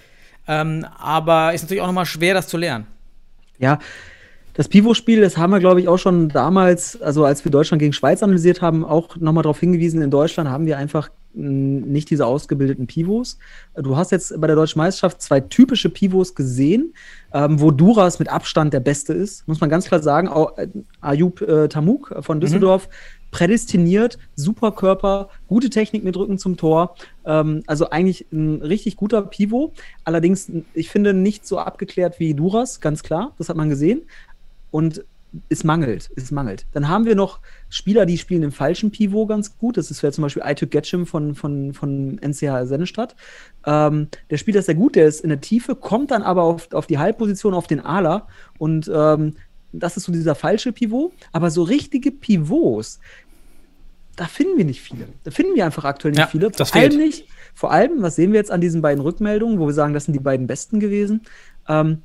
Ähm, 0.47 0.87
aber 1.01 1.53
ist 1.53 1.63
natürlich 1.63 1.83
auch 1.83 1.89
nochmal 1.89 2.07
schwer, 2.07 2.35
das 2.35 2.47
zu 2.47 2.59
lernen. 2.59 2.87
Ja, 3.59 3.81
das 4.55 4.69
Pivot-Spiel, 4.69 5.21
das 5.21 5.37
haben 5.37 5.51
wir, 5.51 5.61
glaube 5.61 5.81
ich, 5.81 5.89
auch 5.89 5.99
schon 5.99 6.29
damals, 6.29 7.01
also 7.01 7.25
als 7.25 7.45
wir 7.45 7.53
Deutschland 7.53 7.81
gegen 7.81 7.93
Schweiz 7.93 8.23
analysiert 8.23 8.63
haben, 8.63 8.85
auch 8.85 9.17
nochmal 9.17 9.43
darauf 9.43 9.61
hingewiesen, 9.61 10.03
in 10.03 10.11
Deutschland 10.11 10.49
haben 10.51 10.67
wir 10.67 10.79
einfach 10.79 11.11
nicht 11.33 12.11
diese 12.11 12.27
ausgebildeten 12.27 12.89
Pivots. 12.89 13.39
Du 13.77 13.97
hast 13.97 14.11
jetzt 14.11 14.39
bei 14.41 14.49
der 14.49 14.57
Deutschen 14.57 14.79
Meisterschaft 14.79 15.23
zwei 15.23 15.39
typische 15.39 15.89
Pivots 15.89 16.35
gesehen, 16.35 16.93
ähm, 17.33 17.61
wo 17.61 17.71
Duras 17.71 18.19
mit 18.19 18.29
Abstand 18.29 18.75
der 18.75 18.81
Beste 18.81 19.13
ist, 19.13 19.47
muss 19.47 19.61
man 19.61 19.71
ganz 19.71 19.87
klar 19.87 20.03
sagen. 20.03 20.27
Auch, 20.27 20.59
äh, 20.59 20.67
Ayub 21.01 21.41
äh, 21.43 21.69
Tamuk 21.69 22.13
von 22.23 22.39
mhm. 22.39 22.41
Düsseldorf, 22.41 22.89
mhm 22.89 23.21
prädestiniert, 23.31 24.19
super 24.35 24.73
Körper, 24.73 25.29
gute 25.47 25.71
Technik 25.71 26.05
mit 26.05 26.17
Rücken 26.17 26.39
zum 26.39 26.57
Tor. 26.57 26.95
Ähm, 27.25 27.63
also 27.67 27.91
eigentlich 27.91 28.27
ein 28.33 28.61
richtig 28.63 28.97
guter 28.97 29.23
Pivot. 29.23 29.73
Allerdings, 30.05 30.51
ich 30.75 30.89
finde, 30.91 31.15
nicht 31.15 31.47
so 31.47 31.59
abgeklärt 31.59 32.19
wie 32.19 32.35
Duras, 32.35 32.81
ganz 32.81 33.03
klar. 33.03 33.33
Das 33.39 33.49
hat 33.49 33.57
man 33.57 33.69
gesehen. 33.69 34.03
Und 34.71 35.05
es 35.49 35.63
mangelt, 35.65 36.11
es 36.17 36.31
mangelt. 36.31 36.67
Dann 36.73 36.89
haben 36.89 37.05
wir 37.05 37.15
noch 37.15 37.41
Spieler, 37.69 38.05
die 38.05 38.19
spielen 38.19 38.43
im 38.43 38.53
falschen 38.53 38.91
Pivot 38.91 39.29
ganz 39.29 39.57
gut. 39.59 39.77
Das 39.77 40.03
wäre 40.03 40.13
zum 40.13 40.23
Beispiel 40.23 40.43
Aituk 40.43 40.71
Getchim 40.71 41.07
von, 41.07 41.35
von, 41.35 41.73
von 41.73 42.19
NCH 42.19 42.65
Sennestadt. 42.67 43.15
Ähm, 43.65 44.09
der 44.29 44.39
spielt 44.39 44.57
das 44.57 44.67
sehr 44.67 44.75
gut, 44.75 44.97
der 44.97 45.07
ist 45.07 45.21
in 45.21 45.29
der 45.29 45.41
Tiefe, 45.41 45.77
kommt 45.77 46.11
dann 46.11 46.23
aber 46.23 46.43
auf, 46.43 46.73
auf 46.73 46.87
die 46.87 46.99
Halbposition, 46.99 47.55
auf 47.55 47.69
den 47.69 47.81
Ala 47.81 48.27
und 48.59 48.91
ähm, 48.93 49.37
das 49.73 49.97
ist 49.97 50.05
so 50.05 50.13
dieser 50.13 50.35
falsche 50.35 50.73
Pivot. 50.73 51.13
Aber 51.33 51.51
so 51.51 51.63
richtige 51.63 52.11
Pivots, 52.11 52.99
da 54.17 54.27
finden 54.27 54.59
wir 54.59 54.65
nicht 54.65 54.81
viele. 54.81 55.07
Da 55.25 55.31
finden 55.31 55.55
wir 55.55 55.65
einfach 55.65 55.85
aktuell 55.85 56.13
nicht 56.13 56.19
ja, 56.19 56.27
viele. 56.27 56.51
Vor 56.51 56.75
allem 56.75 56.97
nicht. 56.97 57.29
Vor 57.55 57.73
allem, 57.73 58.03
was 58.03 58.17
sehen 58.17 58.33
wir 58.33 58.39
jetzt 58.39 58.51
an 58.51 58.61
diesen 58.61 58.83
beiden 58.83 59.01
Rückmeldungen, 59.01 59.59
wo 59.59 59.67
wir 59.67 59.75
sagen, 59.75 59.95
das 59.95 60.05
sind 60.07 60.15
die 60.15 60.21
beiden 60.21 60.47
besten 60.47 60.81
gewesen? 60.81 61.23
Ähm, 61.69 62.03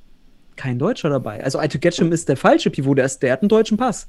kein 0.56 0.80
Deutscher 0.80 1.10
dabei. 1.10 1.44
Also 1.44 1.60
Aito 1.60 1.80
Getchum 1.80 2.12
ist 2.12 2.30
der 2.30 2.38
falsche 2.38 2.70
Pivot, 2.70 2.98
der, 2.98 3.06
ist, 3.06 3.22
der 3.22 3.34
hat 3.34 3.42
einen 3.42 3.50
deutschen 3.50 3.78
Pass. 3.78 4.08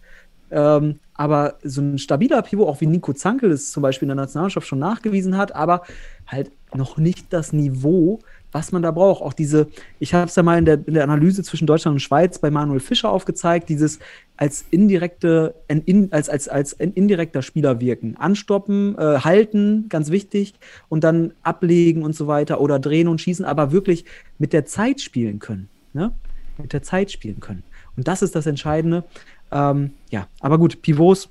Ähm, 0.51 1.01
aber 1.15 1.59
so 1.65 1.81
ein 1.81 1.99
stabiler 1.99 2.43
Pivot, 2.43 2.69
auch 2.69 2.81
wie 2.81 2.87
Nico 2.87 3.13
Zankel 3.13 3.51
es 3.51 3.73
zum 3.73 3.83
Beispiel 3.83 4.07
in 4.07 4.17
der 4.17 4.25
Nationalmannschaft 4.25 4.67
schon 4.67 4.79
nachgewiesen 4.79 5.37
hat, 5.37 5.55
aber 5.55 5.83
halt 6.27 6.51
noch 6.75 6.99
nicht 6.99 7.33
das 7.33 7.53
Niveau, 7.53 8.21
was 8.53 8.71
man 8.71 8.83
da 8.83 8.91
braucht. 8.91 9.23
Auch 9.23 9.33
diese, 9.33 9.69
ich 9.99 10.15
habe 10.15 10.27
es 10.27 10.37
ja 10.37 10.43
mal 10.43 10.59
in 10.59 10.65
der, 10.65 10.75
in 10.87 10.95
der, 10.95 11.05
Analyse 11.05 11.43
zwischen 11.43 11.67
Deutschland 11.67 11.97
und 11.97 12.01
Schweiz 12.01 12.39
bei 12.39 12.51
Manuel 12.51 12.81
Fischer 12.81 13.11
aufgezeigt, 13.11 13.69
dieses 13.69 13.99
als 14.37 14.65
indirekte, 14.71 15.55
in, 15.69 16.13
als, 16.13 16.29
als, 16.29 16.49
als 16.49 16.73
indirekter 16.75 17.43
Spieler 17.43 17.81
wirken. 17.81 18.17
Anstoppen, 18.17 18.97
äh, 18.99 19.19
halten, 19.19 19.87
ganz 19.89 20.11
wichtig, 20.11 20.55
und 20.89 21.03
dann 21.03 21.33
ablegen 21.43 22.03
und 22.03 22.15
so 22.15 22.27
weiter 22.29 22.61
oder 22.61 22.79
drehen 22.79 23.09
und 23.09 23.21
schießen, 23.21 23.45
aber 23.45 23.73
wirklich 23.73 24.05
mit 24.39 24.53
der 24.53 24.65
Zeit 24.65 25.01
spielen 25.01 25.39
können. 25.39 25.69
Ne? 25.93 26.13
Mit 26.59 26.73
der 26.73 26.83
Zeit 26.83 27.11
spielen 27.11 27.41
können. 27.41 27.63
Und 27.97 28.09
das 28.09 28.23
ist 28.23 28.35
das 28.35 28.47
Entscheidende. 28.47 29.05
Ähm, 29.53 29.93
ja, 30.11 30.29
aber 30.41 30.59
gut, 30.59 30.83
Pivots 30.83 31.29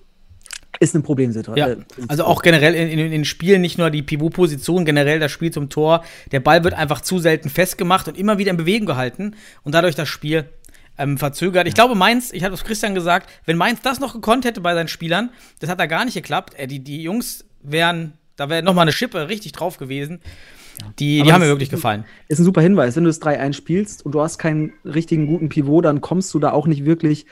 ist 0.80 0.96
eine 0.96 1.04
Problemsituation. 1.04 1.86
Ja, 1.98 2.04
äh, 2.04 2.08
also 2.08 2.26
auch 2.26 2.42
generell 2.42 2.74
in, 2.74 2.88
in, 3.00 3.12
in 3.12 3.26
Spielen, 3.26 3.62
nicht 3.62 3.78
nur 3.78 3.90
die 3.90 4.02
Pivot-Position, 4.02 4.86
generell 4.86 5.20
das 5.20 5.32
Spiel 5.32 5.52
zum 5.52 5.70
Tor. 5.70 6.04
Der 6.32 6.40
Ball 6.40 6.64
wird 6.64 6.74
einfach 6.74 7.02
zu 7.02 7.20
selten 7.20 7.50
festgemacht 7.50 8.08
und 8.08 8.18
immer 8.18 8.38
wieder 8.38 8.52
in 8.52 8.58
Bewegung 8.58 8.86
gehalten 8.86 9.36
und 9.64 9.74
dadurch 9.74 9.96
das 9.96 10.10
Spiel 10.10 10.50
ähm, 10.98 11.18
verzögert. 11.18 11.68
Ich 11.68 11.74
glaube, 11.74 11.96
Mainz, 11.96 12.32
ich 12.32 12.44
hatte 12.44 12.54
es 12.54 12.64
Christian 12.64 12.96
gesagt, 12.96 13.30
wenn 13.46 13.58
Mainz 13.58 13.82
das 13.82 14.00
noch 14.00 14.14
gekonnt 14.14 14.46
hätte 14.46 14.62
bei 14.62 14.74
seinen 14.74 14.88
Spielern, 14.88 15.30
das 15.60 15.70
hat 15.70 15.80
da 15.80 15.86
gar 15.86 16.06
nicht 16.06 16.14
geklappt. 16.14 16.54
Äh, 16.58 16.68
die, 16.68 16.80
die 16.80 17.02
Jungs 17.02 17.46
wären, 17.62 18.14
da 18.36 18.50
wäre 18.50 18.64
nochmal 18.64 18.84
eine 18.84 18.94
Schippe 18.94 19.28
richtig 19.30 19.52
drauf 19.54 19.78
gewesen. 19.78 20.22
Die, 21.00 21.22
die 21.22 21.32
haben 21.32 21.42
mir 21.42 21.48
wirklich 21.48 21.70
gefallen. 21.70 22.06
Ist 22.28 22.40
ein 22.40 22.46
super 22.46 22.62
Hinweis. 22.62 22.96
Wenn 22.96 23.04
du 23.04 23.10
das 23.10 23.22
3-1 23.22 23.54
spielst 23.54 24.06
und 24.06 24.14
du 24.14 24.22
hast 24.22 24.38
keinen 24.38 24.74
richtigen 24.84 25.28
guten 25.28 25.50
Pivot, 25.50 25.86
dann 25.86 26.02
kommst 26.02 26.34
du 26.34 26.40
da 26.40 26.52
auch 26.52 26.68
nicht 26.68 26.86
wirklich 26.86 27.26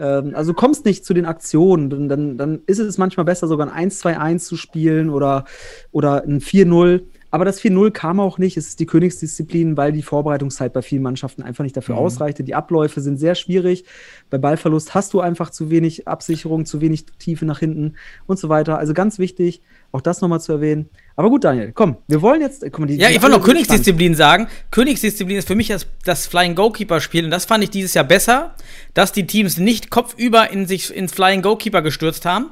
ähm, 0.00 0.32
also 0.34 0.54
kommst 0.54 0.86
nicht 0.86 1.04
zu 1.04 1.14
den 1.14 1.26
Aktionen, 1.26 1.90
dann, 1.90 2.08
dann, 2.08 2.38
dann 2.38 2.60
ist 2.66 2.78
es 2.78 2.98
manchmal 2.98 3.26
besser, 3.26 3.46
sogar 3.46 3.72
ein 3.72 3.90
1-2-1 3.90 4.38
zu 4.38 4.56
spielen 4.56 5.10
oder, 5.10 5.44
oder 5.92 6.24
ein 6.24 6.40
4-0. 6.40 7.02
Aber 7.30 7.44
das 7.44 7.60
4-0 7.60 7.92
kam 7.92 8.18
auch 8.18 8.38
nicht. 8.38 8.56
Es 8.56 8.68
ist 8.68 8.80
die 8.80 8.86
Königsdisziplin, 8.86 9.76
weil 9.76 9.92
die 9.92 10.02
Vorbereitungszeit 10.02 10.72
bei 10.72 10.82
vielen 10.82 11.02
Mannschaften 11.02 11.42
einfach 11.42 11.62
nicht 11.62 11.76
dafür 11.76 11.94
mhm. 11.94 12.02
ausreichte. 12.02 12.42
Die 12.42 12.54
Abläufe 12.54 13.00
sind 13.00 13.18
sehr 13.18 13.34
schwierig. 13.34 13.84
Bei 14.30 14.38
Ballverlust 14.38 14.94
hast 14.94 15.12
du 15.12 15.20
einfach 15.20 15.50
zu 15.50 15.70
wenig 15.70 16.08
Absicherung, 16.08 16.66
zu 16.66 16.80
wenig 16.80 17.06
Tiefe 17.18 17.44
nach 17.44 17.60
hinten 17.60 17.94
und 18.26 18.38
so 18.38 18.48
weiter. 18.48 18.78
Also 18.78 18.94
ganz 18.94 19.18
wichtig, 19.18 19.62
auch 19.92 20.00
das 20.00 20.20
nochmal 20.20 20.40
zu 20.40 20.52
erwähnen. 20.52 20.88
Aber 21.16 21.30
gut, 21.30 21.44
Daniel, 21.44 21.72
komm, 21.72 21.96
wir 22.08 22.22
wollen 22.22 22.40
jetzt. 22.40 22.64
Komm, 22.72 22.86
die, 22.86 22.96
ja, 22.96 23.10
ich 23.10 23.22
wollte 23.22 23.36
noch 23.36 23.44
Königsdisziplin 23.44 24.14
sagen. 24.14 24.48
Königsdisziplin 24.70 25.36
ist 25.36 25.48
für 25.48 25.54
mich 25.54 25.68
das, 25.68 25.86
das 26.04 26.26
Flying 26.26 26.54
Goalkeeper-Spiel 26.54 27.24
und 27.24 27.30
das 27.30 27.44
fand 27.44 27.62
ich 27.62 27.70
dieses 27.70 27.94
Jahr 27.94 28.04
besser, 28.04 28.54
dass 28.94 29.12
die 29.12 29.26
Teams 29.26 29.58
nicht 29.58 29.90
kopfüber 29.90 30.50
in 30.50 30.66
sich 30.66 30.94
ins 30.94 31.12
Flying 31.12 31.42
Goalkeeper 31.42 31.82
gestürzt 31.82 32.24
haben. 32.24 32.50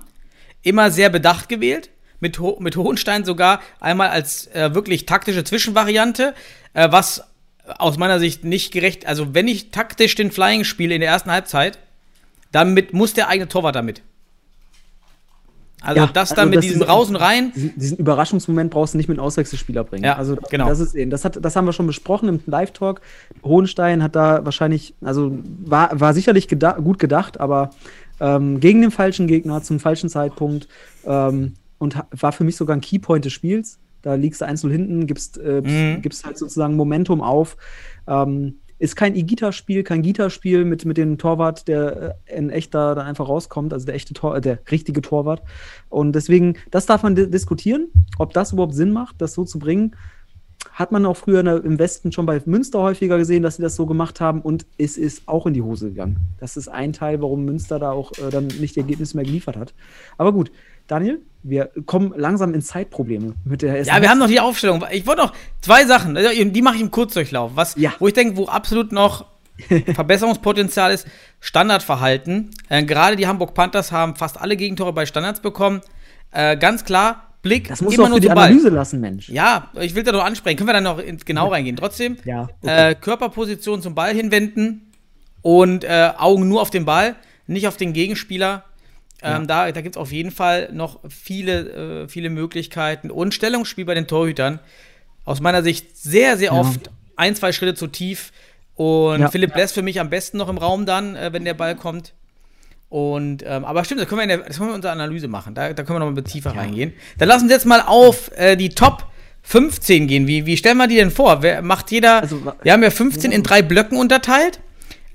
Immer 0.62 0.90
sehr 0.90 1.08
bedacht 1.08 1.48
gewählt. 1.48 1.90
Mit, 2.20 2.38
Ho 2.40 2.59
mit 2.61 2.76
Hohenstein 2.76 3.24
sogar 3.24 3.61
einmal 3.81 4.09
als 4.09 4.48
äh, 4.48 4.74
wirklich 4.74 5.07
taktische 5.07 5.44
Zwischenvariante, 5.44 6.35
äh, 6.74 6.90
was 6.90 7.24
aus 7.78 7.98
meiner 7.98 8.18
Sicht 8.18 8.44
nicht 8.44 8.72
gerecht. 8.72 9.07
Also, 9.07 9.35
wenn 9.35 9.46
ich 9.46 9.70
taktisch 9.70 10.14
den 10.14 10.31
Flying 10.31 10.64
spiele 10.64 10.94
in 10.94 11.00
der 11.00 11.11
ersten 11.11 11.31
Halbzeit, 11.31 11.78
damit 12.50 12.92
muss 12.92 13.14
der 13.14 13.28
eigene 13.28 13.48
Torwart 13.48 13.76
damit. 13.76 14.02
Also 15.81 16.00
ja, 16.00 16.11
das 16.12 16.31
dann 16.31 16.48
also 16.48 16.50
mit 16.50 16.64
diesem 16.64 16.81
diesen, 16.81 16.90
Raus 16.90 17.09
und 17.09 17.16
Rein. 17.16 17.52
Diesen, 17.54 17.98
Überraschungsmoment 17.98 18.70
brauchst 18.70 18.94
du 18.94 18.98
nicht 18.98 19.09
mit 19.09 19.18
einem 19.18 19.26
Auswechselspieler 19.26 19.85
bringen. 19.85 20.04
Ja, 20.04 20.16
also 20.16 20.37
genau. 20.50 20.68
Das 20.68 20.81
ist 20.81 20.94
eben, 20.94 21.11
das, 21.11 21.24
hat, 21.24 21.38
das 21.40 21.54
haben 21.54 21.66
wir 21.66 21.72
schon 21.72 21.87
besprochen 21.87 22.28
im 22.28 22.40
Live-Talk. 22.46 23.00
Hohenstein 23.44 24.02
hat 24.02 24.16
da 24.16 24.44
wahrscheinlich, 24.44 24.94
also 25.02 25.38
war, 25.64 25.88
war 25.98 26.14
sicherlich 26.14 26.48
geda 26.48 26.72
gut 26.72 26.98
gedacht, 26.98 27.38
aber 27.38 27.70
ähm, 28.18 28.59
gegen 28.59 28.83
den 28.83 28.90
falschen 28.90 29.28
Gegner 29.28 29.62
zum 29.62 29.78
falschen 29.78 30.09
Zeitpunkt 30.09 30.66
ähm, 31.07 31.54
und 31.78 31.96
war 32.10 32.32
für 32.32 32.44
mich 32.44 32.56
sogar 32.56 32.76
ein 32.76 32.80
Keypoint 32.80 33.24
des 33.24 33.32
Spiels. 33.32 33.78
Da 34.02 34.14
liegst 34.14 34.40
du 34.40 34.46
1 34.46 34.60
hinten, 34.62 35.06
gibst, 35.06 35.38
äh, 35.38 35.62
mhm. 35.64 36.02
gibst 36.02 36.24
halt 36.24 36.38
sozusagen 36.38 36.76
Momentum 36.76 37.20
auf. 37.20 37.56
Ähm, 38.06 38.54
ist 38.78 38.94
kein 38.94 39.16
Igita-Spiel, 39.16 39.82
kein 39.82 40.02
Gita-Spiel 40.02 40.64
mit, 40.64 40.84
mit 40.84 40.96
dem 40.96 41.18
Torwart, 41.18 41.66
der 41.66 42.16
äh, 42.28 42.38
in 42.38 42.50
echt 42.50 42.74
da 42.74 42.94
dann 42.94 43.06
einfach 43.06 43.28
rauskommt, 43.28 43.72
also 43.72 43.86
der 43.86 43.96
echte 43.96 44.14
Tor, 44.14 44.36
äh, 44.36 44.40
der 44.40 44.60
richtige 44.70 45.00
Torwart. 45.00 45.42
Und 45.88 46.12
deswegen, 46.12 46.54
das 46.70 46.86
darf 46.86 47.02
man 47.02 47.14
di 47.14 47.28
diskutieren, 47.28 47.88
ob 48.18 48.32
das 48.32 48.52
überhaupt 48.52 48.74
Sinn 48.74 48.92
macht, 48.92 49.20
das 49.20 49.34
so 49.34 49.44
zu 49.44 49.58
bringen. 49.58 49.96
Hat 50.72 50.92
man 50.92 51.06
auch 51.06 51.16
früher 51.16 51.42
der, 51.42 51.64
im 51.64 51.78
Westen 51.78 52.12
schon 52.12 52.26
bei 52.26 52.40
Münster 52.44 52.80
häufiger 52.80 53.18
gesehen, 53.18 53.42
dass 53.42 53.56
sie 53.56 53.62
das 53.62 53.74
so 53.74 53.86
gemacht 53.86 54.20
haben 54.20 54.42
und 54.42 54.66
es 54.76 54.96
ist 54.96 55.26
auch 55.26 55.46
in 55.46 55.54
die 55.54 55.62
Hose 55.62 55.88
gegangen. 55.88 56.18
Das 56.38 56.56
ist 56.56 56.68
ein 56.68 56.92
Teil, 56.92 57.20
warum 57.20 57.44
Münster 57.44 57.80
da 57.80 57.90
auch 57.90 58.12
äh, 58.12 58.30
dann 58.30 58.46
nicht 58.46 58.76
die 58.76 58.80
Ergebnisse 58.80 59.16
mehr 59.16 59.24
geliefert 59.24 59.56
hat. 59.56 59.74
Aber 60.18 60.32
gut, 60.32 60.52
Daniel, 60.88 61.20
wir 61.44 61.70
kommen 61.87 62.12
langsam 62.16 62.53
in 62.55 62.62
Zeitprobleme 62.62 63.35
mit 63.44 63.62
der 63.62 63.83
Ja, 63.85 64.03
wir 64.03 64.11
haben 64.11 64.18
noch 64.18 64.27
die 64.27 64.40
Aufstellung. 64.40 64.85
Ich 64.90 65.07
wollte 65.07 65.22
noch 65.22 65.33
zwei 65.61 65.85
Sachen, 65.85 66.16
also, 66.16 66.31
die 66.33 66.62
mache 66.62 66.74
ich 66.77 66.81
im 66.81 66.90
Kurzdurchlauf. 66.90 67.53
Was, 67.55 67.77
Ja. 67.77 67.92
Wo 68.01 68.09
ich 68.09 68.14
denke, 68.14 68.37
wo 68.37 68.46
absolut 68.46 68.90
noch 68.90 69.27
Verbesserungspotenzial 69.94 70.92
ist, 70.92 71.07
Standardverhalten. 71.40 72.51
Äh, 72.68 72.85
Gerade 72.85 73.16
die 73.16 73.27
Hamburg 73.27 73.55
Panthers 73.55 73.92
haben 73.92 74.16
fast 74.16 74.40
alle 74.40 74.57
Gegentore 74.57 74.92
bei 74.92 75.05
Standards 75.07 75.40
bekommen. 75.40 75.81
Äh, 76.31 76.57
ganz 76.57 76.85
klar, 76.85 77.24
Blick 77.42 77.68
Das 77.68 77.81
musst 77.81 77.98
du 77.98 78.05
auch 78.05 78.09
für 78.12 78.20
die. 78.20 78.31
Analyse 78.31 78.68
lassen, 78.68 79.01
Mensch. 79.01 79.29
Ja, 79.29 79.70
ich 79.81 79.94
will 79.94 80.03
da 80.05 80.12
noch 80.12 80.24
ansprechen. 80.24 80.57
Können 80.57 80.68
wir 80.68 80.74
dann 80.74 80.85
noch 80.85 80.98
ins 80.98 81.24
genau 81.24 81.48
reingehen? 81.48 81.77
Trotzdem, 81.77 82.16
Ja, 82.24 82.48
okay. 82.62 82.90
äh, 82.90 82.94
Körperposition 82.94 83.83
zum 83.83 83.94
Ball 83.94 84.14
hinwenden 84.14 84.92
und 85.42 85.85
äh, 85.85 86.11
Augen 86.16 86.48
nur 86.48 86.62
auf 86.62 86.70
den 86.70 86.85
Ball, 86.85 87.16
nicht 87.46 87.66
auf 87.68 87.77
den 87.77 87.92
Gegenspieler. 87.92 88.64
Ähm, 89.22 89.46
Da, 89.46 89.70
da 89.72 89.81
gibt 89.81 89.96
es 89.96 90.00
auf 90.00 90.12
jeden 90.12 90.31
Fall 90.31 90.68
noch 90.72 91.00
viele, 91.09 92.02
äh, 92.04 92.09
viele 92.09 92.31
Möglichkeiten. 92.31 93.11
Und 93.11 93.35
Stellungsspiel 93.35 93.85
bei 93.85 93.94
den 93.94 94.07
Torhütern. 94.07 94.61
Aus 95.24 95.40
meiner 95.40 95.62
Sicht 95.62 95.96
sehr, 95.96 96.37
sehr 96.37 96.52
Ja. 96.52 96.61
oft 96.61 96.90
ein, 97.16 97.35
zwei 97.35 97.52
Schritte 97.52 97.74
zu 97.74 97.87
tief. 97.88 98.33
Und 98.76 99.20
Ja. 99.20 99.31
Philipp 99.31 99.54
Bless 99.54 99.72
für 99.72 99.83
mich 99.83 99.98
am 100.00 100.09
besten 100.09 100.38
noch 100.38 100.48
im 100.48 100.57
Raum 100.59 100.87
dann, 100.87 101.16
äh, 101.16 101.33
wenn 101.33 101.44
der 101.44 101.54
Ball 101.54 101.74
kommt. 101.74 102.14
Und, 102.88 103.42
ähm, 103.46 103.64
aber 103.64 103.85
stimmt, 103.85 104.00
das 104.00 104.09
können 104.09 104.20
wir 104.20 104.22
in, 104.22 104.28
der, 104.31 104.38
das 104.38 104.57
können 104.57 104.68
wir 104.68 104.72
in 104.74 104.76
unserer 104.76 104.92
Analyse 104.92 105.28
machen. 105.28 105.54
Da, 105.54 105.72
da 105.72 105.83
können 105.83 105.98
wir 106.00 106.07
noch 106.07 106.12
mal 106.14 106.22
tiefer 106.22 106.57
reingehen. 106.57 106.92
Dann 107.18 107.28
lassen 107.28 107.48
Sie 107.48 107.52
jetzt 107.54 107.66
mal 107.66 107.83
auf 107.83 108.31
äh, 108.37 108.57
die 108.57 108.70
Top 108.70 109.04
15 109.42 110.07
gehen. 110.07 110.26
Wie, 110.26 110.46
wie 110.46 110.57
stellen 110.57 110.78
wir 110.78 110.87
die 110.87 110.94
denn 110.96 111.11
vor? 111.11 111.42
Wer 111.42 111.61
macht 111.62 111.90
jeder? 111.90 112.22
Also, 112.22 112.40
wir 112.62 112.72
haben 112.72 112.83
ja 112.83 112.90
15 112.90 113.31
in 113.33 113.42
drei 113.42 113.61
Blöcken 113.62 113.98
unterteilt. 113.98 114.61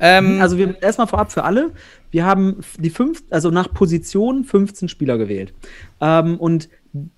Ähm, 0.04 0.42
Also 0.42 0.58
wir 0.58 0.82
erstmal 0.82 1.08
vorab 1.08 1.32
für 1.32 1.46
alle. 1.46 1.72
Wir 2.12 2.26
haben 2.26 2.58
die 2.78 2.90
fünf, 2.90 3.24
also 3.30 3.50
nach 3.52 3.74
Position 3.74 4.44
15 4.44 4.90
Spieler 4.90 5.18
gewählt. 5.18 5.54
Ähm, 6.02 6.38
und 6.38 6.68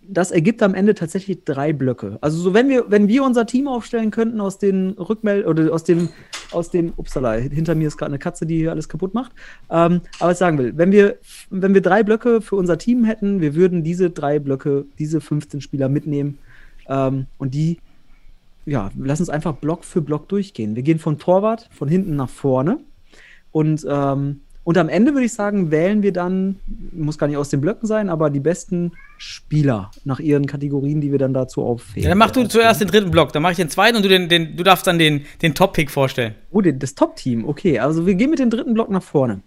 das 0.07 0.29
ergibt 0.31 0.61
am 0.61 0.75
Ende 0.75 0.93
tatsächlich 0.93 1.43
drei 1.43 1.73
Blöcke. 1.73 2.19
Also 2.21 2.37
so 2.37 2.53
wenn 2.53 2.69
wir, 2.69 2.85
wenn 2.89 3.07
wir 3.07 3.23
unser 3.23 3.45
Team 3.47 3.67
aufstellen 3.67 4.11
könnten 4.11 4.39
aus 4.39 4.59
den 4.59 4.91
Rückmeld 4.91 5.47
oder 5.47 5.73
aus 5.73 5.83
dem, 5.83 6.09
aus 6.51 6.69
dem, 6.69 6.93
upsala, 6.95 7.33
hinter 7.33 7.73
mir 7.73 7.87
ist 7.87 7.97
gerade 7.97 8.11
eine 8.11 8.19
Katze, 8.19 8.45
die 8.45 8.57
hier 8.57 8.71
alles 8.71 8.87
kaputt 8.87 9.15
macht. 9.15 9.31
Ähm, 9.69 10.01
aber 10.19 10.29
was 10.29 10.33
ich 10.33 10.37
sagen 10.37 10.59
will, 10.59 10.77
wenn 10.77 10.91
wir, 10.91 11.17
wenn 11.49 11.73
wir 11.73 11.81
drei 11.81 12.03
Blöcke 12.03 12.39
für 12.41 12.55
unser 12.55 12.77
Team 12.77 13.03
hätten, 13.03 13.41
wir 13.41 13.55
würden 13.55 13.83
diese 13.83 14.11
drei 14.11 14.37
Blöcke, 14.37 14.85
diese 14.99 15.19
15 15.19 15.59
Spieler 15.59 15.89
mitnehmen 15.89 16.37
ähm, 16.87 17.25
und 17.39 17.55
die 17.55 17.79
ja, 18.65 18.89
lass 18.97 19.19
uns 19.19 19.29
einfach 19.29 19.53
Block 19.53 19.83
für 19.85 20.01
Block 20.01 20.27
durchgehen. 20.27 20.75
Wir 20.75 20.83
gehen 20.83 20.99
von 20.99 21.19
Torwart, 21.19 21.69
von 21.71 21.87
hinten 21.87 22.15
nach 22.15 22.29
vorne. 22.29 22.79
Und, 23.51 23.85
ähm, 23.89 24.41
und 24.63 24.77
am 24.79 24.89
Ende 24.89 25.13
würde 25.13 25.25
ich 25.25 25.33
sagen, 25.33 25.69
wählen 25.69 26.01
wir 26.01 26.11
dann, 26.11 26.59
muss 26.91 27.19
gar 27.19 27.27
nicht 27.27 27.37
aus 27.37 27.49
den 27.49 27.61
Blöcken 27.61 27.87
sein, 27.87 28.09
aber 28.09 28.31
die 28.31 28.39
besten 28.39 28.93
Spieler 29.19 29.91
nach 30.03 30.19
ihren 30.19 30.47
Kategorien, 30.47 30.99
die 30.99 31.11
wir 31.11 31.19
dann 31.19 31.33
dazu 31.33 31.63
aufwählen. 31.63 32.03
ja, 32.03 32.09
dann 32.09 32.17
mach 32.17 32.31
du 32.31 32.47
zuerst 32.47 32.81
den 32.81 32.87
dritten 32.87 33.11
Block, 33.11 33.31
dann 33.31 33.43
mache 33.43 33.51
ich 33.51 33.57
den 33.57 33.69
zweiten 33.69 33.95
und 33.95 34.03
du, 34.03 34.09
den, 34.09 34.27
den, 34.27 34.57
du 34.57 34.63
darfst 34.63 34.87
dann 34.87 34.97
den, 34.97 35.25
den 35.43 35.53
Top-Pick 35.53 35.91
vorstellen. 35.91 36.33
Oh, 36.49 36.61
das 36.61 36.95
Top-Team, 36.95 37.47
okay. 37.47 37.77
Also 37.79 38.07
wir 38.07 38.15
gehen 38.15 38.31
mit 38.31 38.39
dem 38.39 38.49
dritten 38.49 38.73
Block 38.73 38.89
nach 38.89 39.03
vorne. 39.03 39.41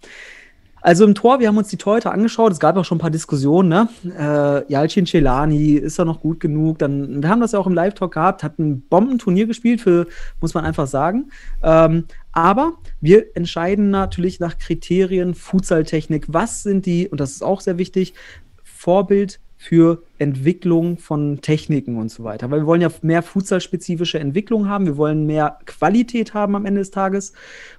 Also 0.80 1.04
im 1.04 1.14
Tor, 1.14 1.40
wir 1.40 1.48
haben 1.48 1.56
uns 1.56 1.68
die 1.68 1.76
Torhüter 1.76 2.12
angeschaut, 2.12 2.52
es 2.52 2.60
gab 2.60 2.76
auch 2.76 2.84
schon 2.84 2.98
ein 2.98 3.00
paar 3.00 3.10
Diskussionen, 3.10 3.68
ne? 3.68 3.88
Äh, 4.16 4.72
Yalcin 4.72 5.06
Celani, 5.06 5.72
ist 5.74 5.98
er 5.98 6.04
noch 6.04 6.20
gut 6.20 6.40
genug? 6.40 6.78
Dann, 6.78 7.22
wir 7.22 7.28
haben 7.28 7.40
das 7.40 7.52
ja 7.52 7.58
auch 7.58 7.66
im 7.66 7.74
Live-Talk 7.74 8.14
gehabt, 8.14 8.42
hat 8.42 8.58
ein 8.58 8.82
Bombenturnier 8.82 9.46
gespielt, 9.46 9.80
für, 9.80 10.06
muss 10.40 10.54
man 10.54 10.64
einfach 10.64 10.86
sagen. 10.86 11.30
Ähm, 11.62 12.04
aber 12.32 12.74
wir 13.00 13.36
entscheiden 13.36 13.90
natürlich 13.90 14.38
nach 14.38 14.58
Kriterien 14.58 15.34
Futsal-Technik. 15.34 16.26
Was 16.28 16.62
sind 16.62 16.86
die, 16.86 17.08
und 17.08 17.20
das 17.20 17.32
ist 17.32 17.42
auch 17.42 17.60
sehr 17.60 17.78
wichtig, 17.78 18.14
Vorbild 18.62 19.40
für 19.60 20.04
Entwicklung 20.18 20.98
von 20.98 21.40
Techniken 21.40 21.96
und 21.96 22.12
so 22.12 22.22
weiter. 22.22 22.48
Weil 22.48 22.60
wir 22.60 22.66
wollen 22.66 22.80
ja 22.80 22.90
mehr 23.02 23.22
futsalspezifische 23.22 24.20
Entwicklung 24.20 24.68
haben, 24.68 24.86
wir 24.86 24.96
wollen 24.96 25.26
mehr 25.26 25.58
Qualität 25.66 26.32
haben 26.32 26.54
am 26.54 26.64
Ende 26.64 26.80
des 26.80 26.92
Tages. 26.92 27.32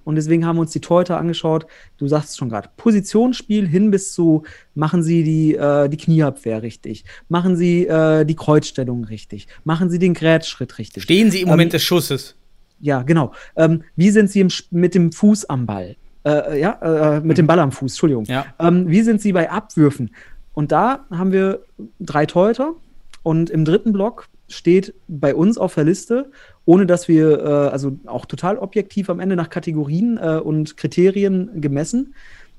Und 0.04 0.16
deswegen 0.16 0.46
haben 0.46 0.58
wir 0.58 0.62
uns 0.62 0.72
die 0.72 0.82
Torhüter 0.82 1.18
angeschaut. 1.18 1.66
Du 1.98 2.08
sagst 2.10 2.32
es 2.32 2.38
schon 2.38 2.50
gerade, 2.50 2.70
Positionsspiel 2.76 3.66
hin 3.66 3.92
bis 3.92 4.14
zu, 4.14 4.44
machen 4.76 5.04
sie 5.04 5.24
die, 5.24 5.56
äh, 5.56 5.88
die 5.88 5.96
Knieabwehr 5.96 6.62
richtig, 6.62 7.06
machen 7.30 7.56
sie 7.56 7.88
äh, 7.88 8.26
die 8.26 8.36
Kreuzstellung 8.36 9.06
richtig, 9.06 9.48
machen 9.64 9.90
sie 9.90 10.00
den 10.00 10.14
Grätschritt 10.14 10.78
richtig. 10.80 11.04
Stehen 11.04 11.32
sie 11.32 11.42
im 11.42 11.48
Moment 11.48 11.70
Ähm, 11.70 11.78
des 11.78 11.84
Schusses? 11.84 12.36
Ja, 12.82 13.04
genau. 13.04 13.32
Ähm, 13.56 13.84
wie 13.96 14.10
sind 14.10 14.30
sie 14.30 14.46
mit 14.72 14.96
dem 14.96 15.14
Fuß 15.14 15.46
am 15.46 15.66
Ball? 15.66 15.96
Äh, 16.26 16.60
ja, 16.60 17.18
äh, 17.18 17.22
mit 17.22 17.38
dem 17.38 17.48
Ball 17.48 17.60
am 17.60 17.72
Fuß, 17.72 17.94
Entschuldigung. 17.94 18.26
Ja. 18.26 18.46
Ähm, 18.60 18.90
wie 18.90 19.02
sind 19.02 19.22
sie 19.22 19.32
bei 19.32 19.50
Abwürfen? 19.50 20.12
Und 20.60 20.74
da 20.74 21.06
haben 21.10 21.32
wir 21.32 21.64
drei 22.02 22.26
Torhüter 22.26 22.76
und 23.24 23.50
im 23.50 23.64
dritten 23.64 23.94
Block 23.94 24.28
steht 24.50 24.94
bei 25.08 25.34
uns 25.34 25.58
auf 25.58 25.76
der 25.76 25.86
Liste, 25.86 26.32
ohne 26.66 26.86
dass 26.86 27.08
wir, 27.08 27.40
äh, 27.40 27.70
also 27.70 27.98
auch 28.08 28.26
total 28.26 28.58
objektiv 28.58 29.10
am 29.10 29.22
Ende 29.22 29.38
nach 29.38 29.50
Kategorien 29.50 30.18
äh, 30.18 30.42
und 30.44 30.76
Kriterien 30.76 31.62
gemessen, 31.62 32.14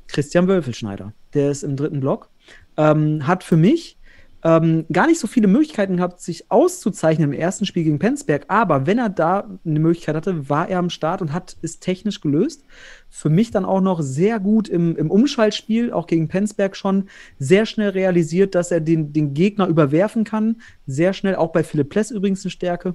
Christian 0.06 0.48
Wölfelschneider. 0.48 1.12
Der 1.34 1.50
ist 1.50 1.62
im 1.62 1.76
dritten 1.76 2.00
Block. 2.00 2.30
Ähm, 2.78 3.26
hat 3.26 3.44
für 3.44 3.58
mich 3.58 3.98
ähm, 4.42 4.86
gar 4.90 5.06
nicht 5.06 5.20
so 5.20 5.26
viele 5.26 5.48
Möglichkeiten 5.48 5.98
gehabt, 5.98 6.20
sich 6.20 6.50
auszuzeichnen 6.50 7.32
im 7.32 7.38
ersten 7.38 7.66
Spiel 7.66 7.84
gegen 7.84 7.98
Penzberg. 7.98 8.46
Aber 8.48 8.86
wenn 8.86 8.98
er 8.98 9.10
da 9.10 9.50
eine 9.64 9.80
Möglichkeit 9.80 10.16
hatte, 10.16 10.48
war 10.48 10.68
er 10.68 10.78
am 10.78 10.88
Start 10.88 11.20
und 11.20 11.32
hat 11.32 11.56
es 11.60 11.78
technisch 11.78 12.20
gelöst. 12.20 12.64
Für 13.10 13.28
mich 13.28 13.50
dann 13.50 13.66
auch 13.66 13.82
noch 13.82 14.00
sehr 14.00 14.40
gut 14.40 14.68
im, 14.68 14.96
im 14.96 15.10
Umschaltspiel, 15.10 15.92
auch 15.92 16.06
gegen 16.06 16.28
Penzberg 16.28 16.74
schon, 16.74 17.08
sehr 17.38 17.66
schnell 17.66 17.90
realisiert, 17.90 18.54
dass 18.54 18.70
er 18.70 18.80
den, 18.80 19.12
den 19.12 19.34
Gegner 19.34 19.66
überwerfen 19.66 20.24
kann. 20.24 20.62
Sehr 20.86 21.12
schnell, 21.12 21.36
auch 21.36 21.52
bei 21.52 21.62
Philipp 21.62 21.90
Pless 21.90 22.10
übrigens 22.10 22.44
eine 22.44 22.50
Stärke. 22.50 22.94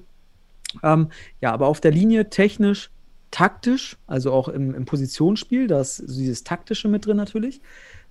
Ähm, 0.82 1.10
ja, 1.40 1.52
aber 1.52 1.68
auf 1.68 1.80
der 1.80 1.92
Linie 1.92 2.28
technisch, 2.28 2.90
taktisch, 3.30 3.96
also 4.08 4.32
auch 4.32 4.48
im, 4.48 4.74
im 4.74 4.84
Positionsspiel, 4.84 5.68
da 5.68 5.80
ist 5.80 6.02
dieses 6.08 6.42
Taktische 6.42 6.88
mit 6.88 7.06
drin 7.06 7.16
natürlich. 7.16 7.60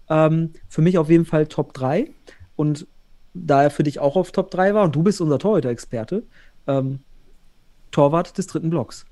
Ähm, 0.10 0.52
für 0.70 0.82
mich 0.82 0.98
auf 0.98 1.10
jeden 1.10 1.26
Fall 1.26 1.48
Top 1.48 1.74
3. 1.74 2.12
Und 2.56 2.88
da 3.36 3.64
er 3.64 3.70
für 3.70 3.84
dich 3.84 4.00
auch 4.00 4.16
auf 4.16 4.32
Top 4.32 4.50
3 4.50 4.74
war 4.74 4.84
und 4.84 4.96
du 4.96 5.04
bist 5.04 5.22
unser 5.22 5.38
Torhüter-Experte, 5.38 6.24
ähm, 6.68 7.00
Torwart 7.92 8.38
des 8.38 8.48
dritten 8.48 8.70
Blocks. 8.70 9.06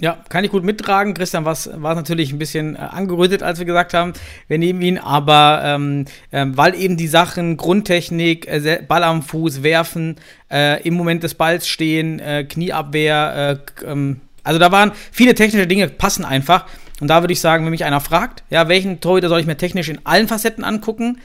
Ja, 0.00 0.16
kann 0.28 0.44
ich 0.44 0.52
gut 0.52 0.62
mittragen. 0.62 1.12
Christian 1.12 1.44
war 1.44 1.52
es 1.52 1.66
natürlich 1.66 2.32
ein 2.32 2.38
bisschen 2.38 2.76
äh, 2.76 2.78
angerötet, 2.78 3.42
als 3.42 3.58
wir 3.58 3.66
gesagt 3.66 3.94
haben, 3.94 4.12
wir 4.46 4.58
nehmen 4.58 4.80
ihn, 4.80 4.96
aber 4.96 5.60
ähm, 5.64 6.04
ähm, 6.30 6.56
weil 6.56 6.76
eben 6.76 6.96
die 6.96 7.08
Sachen 7.08 7.56
Grundtechnik, 7.56 8.46
äh, 8.46 8.84
Ball 8.86 9.02
am 9.02 9.22
Fuß, 9.22 9.64
werfen, 9.64 10.16
äh, 10.52 10.80
im 10.86 10.94
Moment 10.94 11.24
des 11.24 11.34
Balls 11.34 11.66
stehen, 11.66 12.20
äh, 12.20 12.44
Knieabwehr, 12.44 13.58
äh, 13.82 13.90
ähm, 13.90 14.20
also 14.44 14.60
da 14.60 14.70
waren 14.70 14.92
viele 15.10 15.34
technische 15.34 15.66
Dinge, 15.66 15.88
passen 15.88 16.24
einfach. 16.24 16.66
Und 17.00 17.08
da 17.08 17.22
würde 17.22 17.32
ich 17.32 17.40
sagen, 17.40 17.64
wenn 17.64 17.70
mich 17.70 17.84
einer 17.84 18.00
fragt, 18.00 18.44
ja, 18.50 18.68
welchen 18.68 19.00
Torhüter 19.00 19.28
soll 19.28 19.40
ich 19.40 19.46
mir 19.46 19.56
technisch 19.56 19.88
in 19.88 20.00
allen 20.04 20.28
Facetten 20.28 20.64
angucken? 20.64 21.18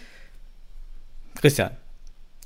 Christian. 1.35 1.71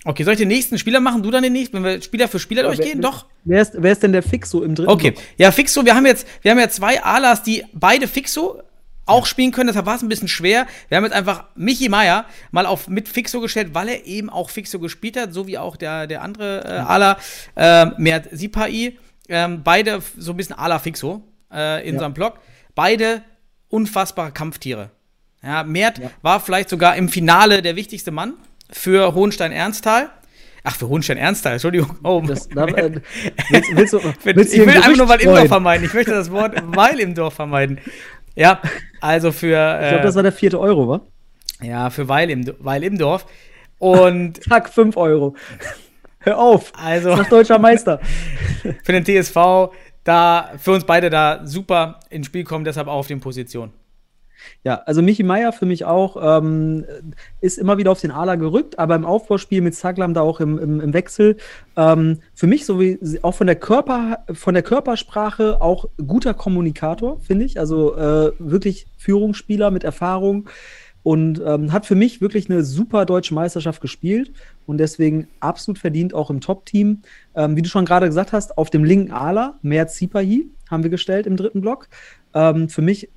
Okay, 0.05 0.23
soll 0.23 0.33
ich 0.33 0.39
den 0.39 0.47
nächsten 0.47 0.77
Spieler 0.77 0.99
machen? 0.99 1.21
Du 1.23 1.31
dann 1.31 1.43
den 1.43 1.53
nächsten, 1.53 1.75
wenn 1.77 1.83
wir 1.83 2.01
Spieler 2.01 2.27
für 2.27 2.39
Spieler 2.39 2.63
durchgehen? 2.63 3.01
Doch. 3.01 3.25
Wer 3.43 3.61
ist, 3.61 3.73
wer 3.75 3.91
ist 3.91 4.03
denn 4.03 4.13
der 4.13 4.23
Fixo 4.23 4.61
im 4.63 4.75
dritten 4.75 4.89
Okay, 4.91 5.11
Block? 5.11 5.23
ja, 5.37 5.51
Fixo, 5.51 5.85
wir 5.85 5.95
haben 5.95 6.05
jetzt, 6.05 6.27
wir 6.43 6.51
haben 6.51 6.59
ja 6.59 6.69
zwei 6.69 7.03
Alas, 7.03 7.43
die 7.43 7.63
beide 7.73 8.07
Fixo 8.07 8.61
auch 9.05 9.25
spielen 9.25 9.51
können, 9.51 9.67
deshalb 9.67 9.85
war 9.85 9.95
es 9.95 10.01
ein 10.01 10.09
bisschen 10.09 10.27
schwer. 10.27 10.67
Wir 10.89 10.97
haben 10.97 11.03
jetzt 11.05 11.13
einfach 11.13 11.45
Michi 11.55 11.87
Meier 11.89 12.25
mal 12.51 12.65
auf 12.65 12.87
mit 12.89 13.07
Fixo 13.07 13.39
gestellt, 13.39 13.69
weil 13.73 13.87
er 13.89 14.05
eben 14.05 14.29
auch 14.29 14.49
Fixo 14.49 14.79
gespielt 14.79 15.17
hat, 15.17 15.33
so 15.33 15.47
wie 15.47 15.57
auch 15.57 15.77
der, 15.77 16.07
der 16.07 16.21
andere 16.21 16.63
äh, 16.65 16.69
Ala, 16.79 17.17
äh, 17.55 17.85
Mert 17.97 18.27
Sipai. 18.31 18.97
Ähm, 19.29 19.61
beide 19.63 20.01
so 20.17 20.31
ein 20.31 20.37
bisschen 20.37 20.57
Ala 20.57 20.79
Fixo 20.79 21.21
äh, 21.53 21.87
in 21.87 21.95
Ja. 21.95 22.01
seinem 22.01 22.13
Blog. 22.13 22.39
Beide 22.75 23.23
unfassbare 23.69 24.31
Kampftiere. 24.31 24.89
Ja, 25.43 25.63
Mert 25.63 25.99
Ja. 25.99 26.11
war 26.21 26.39
vielleicht 26.39 26.69
sogar 26.69 26.95
im 26.97 27.09
Finale 27.09 27.61
der 27.61 27.75
wichtigste 27.75 28.11
Mann 28.11 28.33
für 28.71 29.13
Hohenstein-Ernsthal. 29.13 30.09
Ach, 30.63 30.75
für 30.75 30.87
Hohenstein-Ernsthal, 30.89 31.53
Entschuldigung. 31.53 31.97
Oh, 32.03 32.21
Das, 32.25 32.49
da, 32.49 32.65
äh, 32.65 32.99
willst, 33.49 33.75
willst 33.75 33.93
du, 33.93 33.99
willst 34.23 34.53
ich 34.53 34.59
will 34.59 34.69
ein 34.69 34.77
einfach 34.83 34.97
nur 34.97 35.07
Weil 35.09 35.21
im 35.21 35.33
Dorf 35.33 35.47
vermeiden. 35.47 35.85
Ich 35.85 35.93
möchte 35.93 36.11
das 36.11 36.29
Wort 36.31 36.55
Weil 36.75 36.99
im 36.99 37.15
Dorf 37.15 37.33
vermeiden. 37.35 37.79
Ja, 38.35 38.61
also 38.99 39.31
für, 39.31 39.79
Ich 39.81 39.89
glaube, 39.89 40.03
das 40.03 40.13
äh, 40.13 40.17
war 40.17 40.23
der 40.23 40.31
vierte 40.31 40.59
Euro, 40.59 40.87
wa? 40.87 41.01
ja, 41.61 41.89
für 41.89 42.07
Weil 42.09 42.29
im, 42.29 42.53
Weil 42.59 42.83
im 42.83 42.97
Dorf. 42.97 43.25
Und 43.79 44.43
Zack, 44.49 44.69
fünf 44.69 44.97
Euro. 44.97 45.35
Hör 46.19 46.37
auf. 46.37 46.73
also 46.75 47.15
Sag 47.15 47.29
deutscher 47.29 47.59
Meister. 47.59 48.01
für 48.83 48.91
den 48.91 49.05
TSV, 49.05 49.71
da 50.03 50.51
für 50.57 50.71
uns 50.71 50.83
beide 50.83 51.09
da 51.09 51.41
super 51.45 51.99
ins 52.09 52.25
Spiel 52.27 52.43
kommen, 52.43 52.65
deshalb 52.65 52.87
auch 52.87 52.95
auf 52.99 53.07
den 53.07 53.21
Positionen. 53.21 53.71
Ja, 54.63 54.75
also 54.85 55.01
Michi 55.01 55.23
Meier 55.23 55.51
für 55.51 55.65
mich 55.65 55.85
auch 55.85 56.17
ähm, 56.21 56.85
ist 57.41 57.57
immer 57.57 57.77
wieder 57.77 57.91
auf 57.91 58.01
den 58.01 58.11
Ala 58.11 58.35
gerückt, 58.35 58.79
aber 58.79 58.95
im 58.95 59.05
Aufbauspiel 59.05 59.61
mit 59.61 59.75
Zaglam 59.75 60.13
da 60.13 60.21
auch 60.21 60.39
im, 60.39 60.57
im, 60.57 60.79
im 60.79 60.93
Wechsel. 60.93 61.37
Ähm, 61.75 62.19
für 62.33 62.47
mich 62.47 62.65
so 62.65 62.79
wie 62.79 62.99
auch 63.21 63.33
von 63.33 63.47
der 63.47 63.55
Körper, 63.55 64.25
von 64.33 64.53
der 64.53 64.63
Körpersprache 64.63 65.61
auch 65.61 65.85
guter 66.05 66.33
Kommunikator, 66.33 67.19
finde 67.19 67.45
ich. 67.45 67.59
Also 67.59 67.95
äh, 67.95 68.31
wirklich 68.39 68.87
Führungsspieler 68.97 69.71
mit 69.71 69.83
Erfahrung 69.83 70.49
und 71.07 71.41
ähm, 71.45 71.71
hat 71.71 71.85
für 71.85 71.95
mich 71.95 72.19
wirklich 72.19 72.49
eine 72.49 72.65
super 72.65 73.05
deutsche 73.05 73.33
Meisterschaft 73.33 73.79
gespielt 73.79 74.33
und 74.65 74.77
deswegen 74.77 75.29
absolut 75.39 75.79
verdient 75.79 76.13
auch 76.13 76.29
im 76.29 76.41
Top-Team. 76.41 77.01
Ähm, 77.33 77.55
wie 77.55 77.61
du 77.61 77.69
schon 77.69 77.85
gerade 77.85 78.07
gesagt 78.07 78.33
hast, 78.33 78.57
auf 78.57 78.69
dem 78.69 78.83
linken 78.83 79.13
Ala, 79.13 79.57
Mert 79.61 79.89
Sipahi 79.89 80.49
haben 80.69 80.83
wir 80.83 80.89
gestellt 80.89 81.25
im 81.25 81.37
dritten 81.37 81.61
Block. 81.61 81.87
Ähm, 82.33 82.67
für 82.67 82.81
mich 82.81 83.09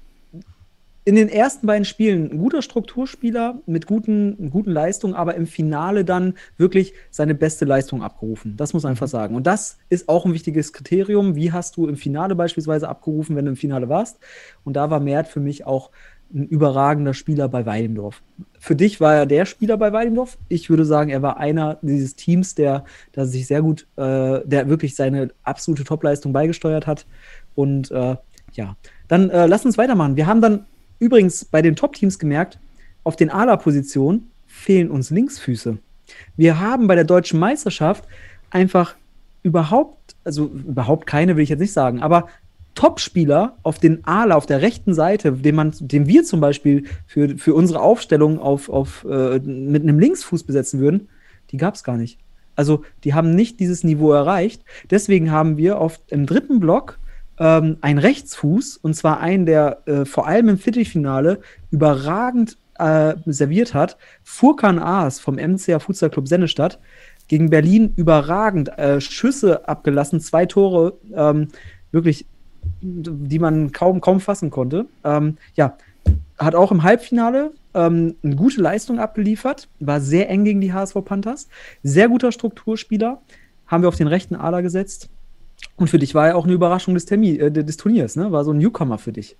in 1.05 1.15
den 1.15 1.29
ersten 1.29 1.67
beiden 1.67 1.85
Spielen 1.85 2.31
ein 2.31 2.39
guter 2.39 2.63
Strukturspieler 2.63 3.61
mit 3.67 3.87
guten, 3.87 4.51
guten 4.51 4.71
Leistungen, 4.71 5.15
aber 5.15 5.35
im 5.35 5.47
Finale 5.47 6.05
dann 6.05 6.35
wirklich 6.59 6.93
seine 7.11 7.35
beste 7.35 7.65
Leistung 7.65 8.03
abgerufen. 8.03 8.57
Das 8.57 8.75
muss 8.75 8.83
man 8.83 8.91
einfach 8.91 9.09
sagen. 9.09 9.35
Und 9.35 9.47
das 9.47 9.79
ist 9.89 10.09
auch 10.09 10.27
ein 10.27 10.35
wichtiges 10.35 10.73
Kriterium. 10.73 11.35
Wie 11.37 11.53
hast 11.53 11.77
du 11.77 11.89
im 11.89 11.97
Finale 11.97 12.35
beispielsweise 12.35 12.89
abgerufen, 12.89 13.35
wenn 13.35 13.47
du 13.47 13.53
im 13.53 13.57
Finale 13.57 13.89
warst? 13.89 14.19
Und 14.65 14.75
da 14.75 14.91
war 14.91 15.01
Mert 15.01 15.29
für 15.29 15.41
mich 15.41 15.67
auch 15.67 15.91
ein 16.33 16.47
überragender 16.47 17.15
Spieler 17.15 17.49
bei 17.49 17.67
Weidendorf. 17.67 18.23
Für 18.59 18.77
dich 18.77 19.01
war 19.01 19.15
er 19.15 19.27
der 19.27 19.47
Spieler 19.47 19.77
bei 19.77 19.93
Weidendorf. 19.93 20.39
Ich 20.49 20.71
würde 20.71 20.85
sagen, 20.85 21.11
er 21.11 21.23
war 21.23 21.39
einer 21.39 21.79
dieses 21.83 22.15
Teams, 22.15 22.55
der, 22.55 22.85
der 23.17 23.27
sich 23.27 23.47
sehr 23.47 23.63
gut, 23.63 23.87
äh, 23.97 24.41
der 24.45 24.69
wirklich 24.69 24.95
seine 24.95 25.31
absolute 25.43 25.85
Topleistung 25.85 26.33
beigesteuert 26.33 26.87
hat. 26.87 27.07
Und 27.55 27.91
äh, 27.91 28.17
ja, 28.53 28.77
dann 29.09 29.31
äh, 29.31 29.47
lass 29.47 29.65
uns 29.65 29.79
weitermachen. 29.79 30.17
Wir 30.17 30.27
haben 30.27 30.41
dann 30.41 30.67
übrigens 31.01 31.45
bei 31.45 31.63
den 31.63 31.75
Top-Teams 31.75 32.21
gemerkt, 32.21 32.61
auf 33.03 33.17
den 33.17 33.31
Ala-Positionen 33.31 34.31
fehlen 34.47 34.91
uns 34.91 35.11
Linksfüße. 35.11 35.79
Wir 36.37 36.61
haben 36.61 36.87
bei 36.87 36.95
der 36.95 37.05
deutschen 37.05 37.41
Meisterschaft 37.41 38.05
einfach 38.51 38.95
überhaupt, 39.43 40.15
also 40.23 40.47
überhaupt 40.47 41.07
keine 41.07 41.37
will 41.37 41.43
ich 41.43 41.49
jetzt 41.49 41.61
nicht 41.61 41.73
sagen, 41.73 42.01
aber 42.01 42.29
Topspieler 42.75 43.57
auf 43.63 43.79
den 43.79 44.05
Ala, 44.05 44.37
auf 44.37 44.47
der 44.47 44.63
rechten 44.63 44.95
Seite, 44.95 45.33
den, 45.33 45.55
man, 45.55 45.73
den 45.81 46.07
wir 46.07 46.25
zum 46.25 46.41
Beispiel 46.41 46.85
für, 47.07 47.37
für 47.37 47.55
unsere 47.55 47.81
Aufstellung 47.81 48.39
auf, 48.39 48.69
auf, 48.69 49.05
äh, 49.11 49.41
mit 49.41 49.83
einem 49.83 49.99
Linksfuß 49.99 50.45
besetzen 50.45 50.81
würden, 50.81 51.09
die 51.51 51.57
gab 51.57 51.75
es 51.75 51.83
gar 51.83 51.97
nicht. 51.97 52.19
Also 52.55 52.85
die 53.05 53.15
haben 53.15 53.35
nicht 53.35 53.59
dieses 53.59 53.85
Niveau 53.85 54.13
erreicht. 54.13 54.63
Deswegen 54.91 55.31
haben 55.31 55.57
wir 55.57 55.81
auf, 55.81 55.99
im 56.09 56.27
dritten 56.27 56.61
Block 56.61 56.99
ähm, 57.41 57.79
einen 57.81 57.99
Rechtsfuß, 57.99 58.77
und 58.77 58.95
zwar 58.95 59.19
einen, 59.19 59.47
der 59.47 59.83
äh, 59.87 60.05
vor 60.05 60.29
allem 60.29 60.51
im 60.51 60.59
Viertelfinale 60.59 61.41
überragend 61.71 62.59
äh, 62.79 63.15
serviert 63.27 63.75
hat. 63.75 63.97
Furkan 64.23 64.79
Aas 64.79 65.19
vom 65.19 65.35
MCA 65.37 65.81
Futsal 65.81 66.11
Club 66.11 66.29
Sennestadt 66.29 66.79
gegen 67.27 67.51
Berlin 67.51 67.93
überragend 67.97 68.77
äh, 68.79 69.01
Schüsse 69.01 69.69
abgelassen, 69.69 70.21
zwei 70.21 70.47
Tore, 70.47 70.95
ähm, 71.15 71.49
wirklich 71.91 72.27
die 72.83 73.39
man 73.39 73.73
kaum, 73.73 74.01
kaum 74.01 74.21
fassen 74.21 74.51
konnte. 74.51 74.87
Ähm, 75.05 75.37
ja, 75.55 75.77
hat 76.39 76.55
auch 76.55 76.73
im 76.73 76.83
Halbfinale 76.83 77.53
ähm, 77.75 78.17
eine 78.23 78.37
gute 78.37 78.61
Leistung 78.61 78.99
abgeliefert, 78.99 79.69
war 79.79 80.01
sehr 80.01 80.29
eng 80.29 80.45
gegen 80.45 80.61
die 80.61 80.73
HSV 80.73 80.97
Panthers, 81.05 81.49
sehr 81.83 82.09
guter 82.09 82.33
Strukturspieler, 82.33 83.21
haben 83.67 83.83
wir 83.83 83.89
auf 83.89 83.97
den 83.97 84.09
rechten 84.09 84.35
Ader 84.35 84.63
gesetzt. 84.63 85.09
Und 85.77 85.89
für 85.89 85.99
dich 85.99 86.15
war 86.15 86.29
er 86.29 86.37
auch 86.37 86.45
eine 86.45 86.53
Überraschung 86.53 86.95
des, 86.95 87.07
Termin, 87.07 87.41
äh, 87.41 87.51
des 87.51 87.77
Turniers, 87.77 88.17
ne? 88.17 88.33
War 88.33 88.45
so 88.45 88.53
ein 88.53 88.59
Newcomer 88.59 88.99
für 88.99 89.13
dich. 89.13 89.37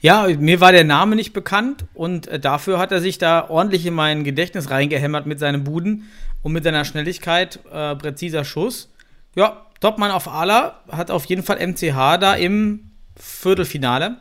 Ja, 0.00 0.26
mir 0.38 0.60
war 0.60 0.72
der 0.72 0.84
Name 0.84 1.14
nicht 1.16 1.32
bekannt 1.32 1.84
und 1.94 2.26
äh, 2.26 2.40
dafür 2.40 2.78
hat 2.78 2.92
er 2.92 3.00
sich 3.00 3.18
da 3.18 3.48
ordentlich 3.48 3.86
in 3.86 3.94
mein 3.94 4.24
Gedächtnis 4.24 4.70
reingehämmert 4.70 5.26
mit 5.26 5.38
seinen 5.38 5.64
Buden 5.64 6.04
und 6.42 6.52
mit 6.52 6.64
seiner 6.64 6.84
Schnelligkeit, 6.84 7.60
äh, 7.70 7.94
präziser 7.96 8.44
Schuss. 8.44 8.90
Ja, 9.34 9.66
Topmann 9.80 10.10
auf 10.10 10.28
Ala 10.28 10.80
hat 10.90 11.10
auf 11.10 11.26
jeden 11.26 11.42
Fall 11.42 11.58
MCH 11.58 12.18
da 12.18 12.34
im 12.34 12.90
Viertelfinale 13.16 14.16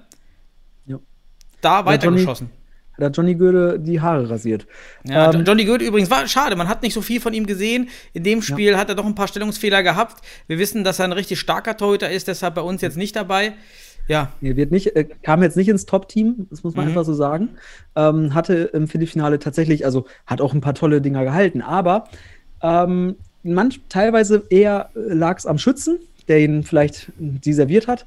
ja. 0.85 0.99
da 1.61 1.85
weitergeschossen. 1.85 2.49
Hat 2.99 3.17
Johnny 3.17 3.35
Göde 3.35 3.79
die 3.79 3.99
Haare 3.99 4.29
rasiert. 4.29 4.67
Ja, 5.03 5.33
ähm, 5.33 5.43
Johnny 5.45 5.65
Göde 5.65 5.85
übrigens 5.85 6.11
war 6.11 6.27
schade, 6.27 6.55
man 6.55 6.67
hat 6.67 6.83
nicht 6.83 6.93
so 6.93 7.01
viel 7.01 7.19
von 7.19 7.33
ihm 7.33 7.45
gesehen. 7.45 7.89
In 8.13 8.23
dem 8.23 8.41
Spiel 8.41 8.71
ja. 8.71 8.77
hat 8.77 8.89
er 8.89 8.95
doch 8.95 9.05
ein 9.05 9.15
paar 9.15 9.27
Stellungsfehler 9.27 9.81
gehabt. 9.81 10.23
Wir 10.47 10.59
wissen, 10.59 10.83
dass 10.83 10.99
er 10.99 11.05
ein 11.05 11.11
richtig 11.11 11.39
starker 11.39 11.75
Torhüter 11.75 12.11
ist, 12.11 12.27
deshalb 12.27 12.55
bei 12.55 12.61
uns 12.61 12.81
jetzt 12.81 12.97
nicht 12.97 13.15
dabei. 13.15 13.53
Ja. 14.07 14.31
Er 14.41 14.55
wird 14.55 14.71
nicht, 14.71 14.95
äh, 14.95 15.05
kam 15.23 15.41
jetzt 15.43 15.57
nicht 15.57 15.69
ins 15.69 15.85
Top-Team, 15.85 16.47
das 16.49 16.63
muss 16.63 16.75
man 16.75 16.85
mhm. 16.85 16.91
einfach 16.91 17.05
so 17.05 17.13
sagen. 17.13 17.49
Ähm, 17.95 18.33
hatte 18.33 18.53
im 18.73 18.87
Viertelfinale 18.87 19.39
tatsächlich, 19.39 19.85
also 19.85 20.05
hat 20.25 20.41
auch 20.41 20.53
ein 20.53 20.61
paar 20.61 20.75
tolle 20.75 21.01
Dinger 21.01 21.23
gehalten, 21.23 21.61
aber 21.61 22.09
ähm, 22.61 23.15
manch, 23.43 23.81
teilweise 23.89 24.43
eher 24.49 24.89
äh, 24.95 25.13
lag 25.13 25.37
es 25.37 25.45
am 25.45 25.57
Schützen, 25.57 25.99
der 26.27 26.39
ihn 26.39 26.63
vielleicht 26.63 27.11
deserviert 27.17 27.87
hat. 27.87 28.05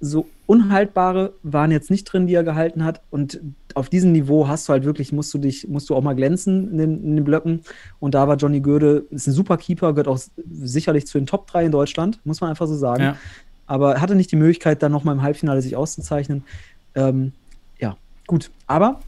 So 0.00 0.26
unhaltbare 0.46 1.34
waren 1.42 1.70
jetzt 1.70 1.90
nicht 1.90 2.04
drin, 2.04 2.26
die 2.26 2.34
er 2.34 2.42
gehalten 2.42 2.84
hat. 2.84 3.02
Und 3.10 3.40
auf 3.74 3.88
diesem 3.88 4.12
Niveau 4.12 4.48
hast 4.48 4.68
du 4.68 4.72
halt 4.72 4.84
wirklich, 4.84 5.12
musst 5.12 5.32
du 5.34 5.38
dich, 5.38 5.68
musst 5.68 5.90
du 5.90 5.94
auch 5.94 6.02
mal 6.02 6.14
glänzen 6.14 6.70
in 6.72 6.78
den, 6.78 7.04
in 7.04 7.16
den 7.16 7.24
Blöcken. 7.24 7.60
Und 7.98 8.14
da 8.14 8.26
war 8.26 8.36
Johnny 8.36 8.60
Göde, 8.60 9.04
ist 9.10 9.26
ein 9.26 9.32
super 9.32 9.58
Keeper, 9.58 9.92
gehört 9.92 10.08
auch 10.08 10.18
sicherlich 10.50 11.06
zu 11.06 11.18
den 11.18 11.26
Top 11.26 11.46
3 11.46 11.66
in 11.66 11.72
Deutschland, 11.72 12.20
muss 12.24 12.40
man 12.40 12.50
einfach 12.50 12.66
so 12.66 12.74
sagen. 12.74 13.02
Ja. 13.02 13.16
Aber 13.66 13.94
er 13.94 14.00
hatte 14.00 14.14
nicht 14.14 14.32
die 14.32 14.36
Möglichkeit, 14.36 14.82
dann 14.82 14.90
nochmal 14.90 15.14
im 15.14 15.22
Halbfinale 15.22 15.62
sich 15.62 15.76
auszuzeichnen. 15.76 16.44
Ähm, 16.94 17.32
ja, 17.78 17.96
gut. 18.26 18.50
Aber 18.66 19.00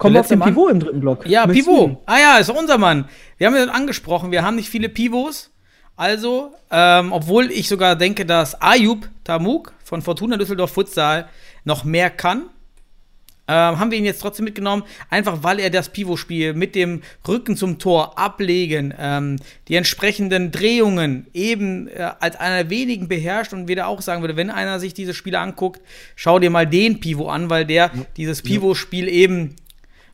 Kommen 0.00 0.14
wir 0.14 0.20
auf 0.20 0.28
den 0.28 0.38
Mann. 0.38 0.48
Pivot 0.48 0.70
im 0.70 0.80
dritten 0.80 1.00
Block. 1.00 1.26
Ja, 1.26 1.46
Möchtest 1.46 1.68
Pivot. 1.68 1.98
Ah 2.06 2.18
ja, 2.18 2.38
ist 2.38 2.48
unser 2.50 2.78
Mann. 2.78 3.06
Wir 3.36 3.46
haben 3.46 3.54
ja 3.54 3.64
angesprochen, 3.64 4.30
wir 4.30 4.42
haben 4.42 4.56
nicht 4.56 4.70
viele 4.70 4.88
Pivots. 4.88 5.50
Also, 6.00 6.54
ähm, 6.70 7.12
obwohl 7.12 7.50
ich 7.50 7.68
sogar 7.68 7.94
denke, 7.94 8.24
dass 8.24 8.58
Ayub 8.62 9.06
Tamuk 9.22 9.74
von 9.84 10.00
Fortuna 10.00 10.38
Düsseldorf 10.38 10.70
Futsal 10.70 11.28
noch 11.64 11.84
mehr 11.84 12.08
kann, 12.08 12.44
ähm, 13.46 13.78
haben 13.78 13.90
wir 13.90 13.98
ihn 13.98 14.06
jetzt 14.06 14.22
trotzdem 14.22 14.46
mitgenommen, 14.46 14.82
einfach 15.10 15.42
weil 15.42 15.60
er 15.60 15.68
das 15.68 15.90
Pivot-Spiel 15.90 16.54
mit 16.54 16.74
dem 16.74 17.02
Rücken 17.28 17.54
zum 17.54 17.78
Tor 17.78 18.18
ablegen, 18.18 18.94
ähm, 18.98 19.36
die 19.68 19.74
entsprechenden 19.74 20.50
Drehungen 20.50 21.26
eben 21.34 21.88
äh, 21.88 22.12
als 22.18 22.36
einer 22.36 22.62
der 22.62 22.70
wenigen 22.70 23.06
beherrscht 23.06 23.52
und 23.52 23.68
wieder 23.68 23.86
auch 23.86 24.00
sagen 24.00 24.22
würde, 24.22 24.36
wenn 24.36 24.48
einer 24.48 24.80
sich 24.80 24.94
diese 24.94 25.12
Spiele 25.12 25.38
anguckt, 25.38 25.82
schau 26.16 26.38
dir 26.38 26.48
mal 26.48 26.66
den 26.66 27.00
Pivot 27.00 27.28
an, 27.28 27.50
weil 27.50 27.66
der 27.66 27.90
ja. 27.94 28.06
dieses 28.16 28.40
Pivot-Spiel 28.40 29.06
eben 29.06 29.54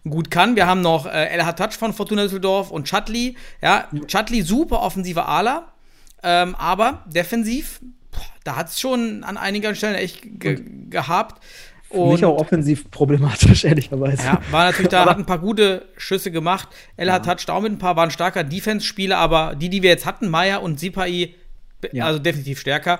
gut 0.02 0.32
kann. 0.32 0.56
Wir 0.56 0.66
haben 0.66 0.80
noch 0.80 1.06
äh, 1.06 1.26
El 1.28 1.44
Touch 1.54 1.74
von 1.74 1.92
Fortuna 1.92 2.24
Düsseldorf 2.24 2.72
und 2.72 2.88
Chatli. 2.88 3.36
Ja, 3.62 3.88
Chatli 4.08 4.42
super 4.42 4.82
offensiver 4.82 5.28
Ala, 5.28 5.72
ähm, 6.22 6.54
aber 6.54 7.04
defensiv, 7.06 7.80
boah, 8.10 8.20
da 8.44 8.56
hat 8.56 8.68
es 8.68 8.80
schon 8.80 9.24
an 9.24 9.36
einigen 9.36 9.74
Stellen 9.74 9.94
echt 9.94 10.20
ge 10.22 10.62
gehabt. 10.90 11.42
Und 11.88 12.12
mich 12.12 12.24
auch 12.24 12.38
offensiv 12.38 12.90
problematisch, 12.90 13.64
ehrlicherweise. 13.64 14.24
Ja, 14.24 14.40
war 14.50 14.64
natürlich 14.64 14.90
da, 14.90 15.06
hat 15.06 15.18
ein 15.18 15.26
paar 15.26 15.38
gute 15.38 15.86
Schüsse 15.96 16.30
gemacht. 16.30 16.68
El 16.96 17.06
ja. 17.08 17.18
Touch 17.20 17.46
da 17.46 17.52
auch 17.54 17.62
mit 17.62 17.72
ein 17.72 17.78
paar, 17.78 17.96
waren 17.96 18.10
starker 18.10 18.42
Defense-Spieler, 18.42 19.16
aber 19.16 19.54
die, 19.54 19.68
die 19.68 19.82
wir 19.82 19.90
jetzt 19.90 20.04
hatten, 20.04 20.28
Meier 20.28 20.62
und 20.62 20.80
Sipai, 20.80 21.34
ja. 21.92 22.06
also 22.06 22.18
definitiv 22.18 22.58
stärker. 22.58 22.98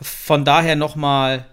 Von 0.00 0.44
daher 0.44 0.76
nochmal 0.76 1.46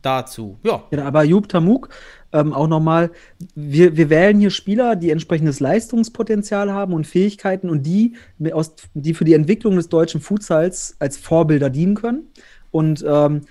dazu. 0.00 0.58
Ja. 0.62 0.84
ja 0.90 1.04
aber 1.04 1.24
Jub 1.24 1.48
Tamuk 1.48 1.90
ähm, 2.32 2.52
auch 2.52 2.68
nochmal, 2.68 3.10
wir, 3.54 3.96
wir 3.96 4.10
wählen 4.10 4.38
hier 4.38 4.50
Spieler, 4.50 4.96
die 4.96 5.10
entsprechendes 5.10 5.60
Leistungspotenzial 5.60 6.72
haben 6.72 6.92
und 6.92 7.06
Fähigkeiten 7.06 7.68
und 7.68 7.84
die, 7.84 8.14
aus, 8.52 8.74
die 8.94 9.14
für 9.14 9.24
die 9.24 9.34
Entwicklung 9.34 9.76
des 9.76 9.88
deutschen 9.88 10.20
Futsals 10.20 10.96
als 10.98 11.16
Vorbilder 11.16 11.70
dienen 11.70 11.94
können. 11.94 12.28
Und 12.70 13.04
ähm, 13.06 13.42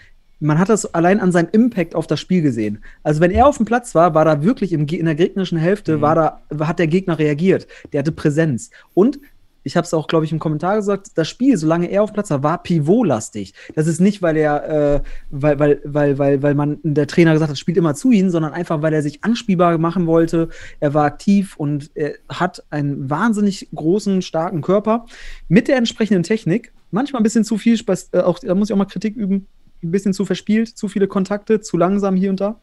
man 0.41 0.57
hat 0.57 0.69
das 0.69 0.91
allein 0.93 1.19
an 1.19 1.31
seinem 1.31 1.49
Impact 1.51 1.93
auf 1.93 2.07
das 2.07 2.19
Spiel 2.19 2.41
gesehen. 2.41 2.83
Also 3.03 3.21
wenn 3.21 3.31
er 3.31 3.47
auf 3.47 3.57
dem 3.57 3.65
Platz 3.65 3.93
war, 3.93 4.15
war 4.15 4.25
da 4.25 4.43
wirklich 4.43 4.73
im, 4.73 4.87
in 4.87 5.05
der 5.05 5.15
gegnerischen 5.15 5.59
Hälfte, 5.59 5.97
mhm. 5.97 6.01
war 6.01 6.15
da, 6.15 6.41
hat 6.65 6.79
der 6.79 6.87
Gegner 6.87 7.19
reagiert. 7.19 7.67
Der 7.93 7.99
hatte 7.99 8.11
Präsenz. 8.11 8.71
Und 8.95 9.19
ich 9.63 9.77
habe 9.77 9.85
es 9.85 9.93
auch, 9.93 10.07
glaube 10.07 10.25
ich, 10.25 10.31
im 10.31 10.39
Kommentar 10.39 10.75
gesagt, 10.75 11.11
das 11.15 11.29
Spiel, 11.29 11.57
solange 11.57 11.87
er 11.87 12.03
auf 12.03 12.13
Platz 12.13 12.29
war, 12.31 12.43
war 12.43 12.63
pivotlastig. 12.63 13.53
Das 13.75 13.87
ist 13.87 13.99
nicht, 13.99 14.21
weil 14.21 14.37
er, 14.37 14.95
äh, 14.95 15.01
weil, 15.29 15.59
weil, 15.59 15.81
weil, 15.83 16.17
weil, 16.17 16.41
weil 16.41 16.55
man 16.55 16.79
der 16.83 17.07
Trainer 17.07 17.33
gesagt 17.33 17.51
hat, 17.51 17.57
spielt 17.57 17.77
immer 17.77 17.93
zu 17.93 18.11
ihm, 18.11 18.29
sondern 18.29 18.53
einfach, 18.53 18.81
weil 18.81 18.93
er 18.93 19.01
sich 19.01 19.23
anspielbar 19.23 19.77
machen 19.77 20.07
wollte. 20.07 20.49
Er 20.79 20.93
war 20.93 21.05
aktiv 21.05 21.55
und 21.57 21.91
er 21.93 22.15
hat 22.29 22.63
einen 22.69 23.09
wahnsinnig 23.09 23.69
großen, 23.73 24.21
starken 24.21 24.61
Körper 24.61 25.05
mit 25.47 25.67
der 25.67 25.77
entsprechenden 25.77 26.23
Technik. 26.23 26.73
Manchmal 26.89 27.21
ein 27.21 27.23
bisschen 27.23 27.43
zu 27.43 27.57
viel, 27.57 27.79
äh, 28.11 28.19
auch, 28.19 28.39
da 28.39 28.55
muss 28.55 28.69
ich 28.69 28.73
auch 28.73 28.77
mal 28.77 28.85
Kritik 28.85 29.15
üben, 29.15 29.47
ein 29.83 29.91
bisschen 29.91 30.13
zu 30.13 30.25
verspielt, 30.25 30.69
zu 30.69 30.87
viele 30.87 31.07
Kontakte, 31.07 31.61
zu 31.61 31.77
langsam 31.77 32.15
hier 32.15 32.29
und 32.29 32.39
da. 32.39 32.59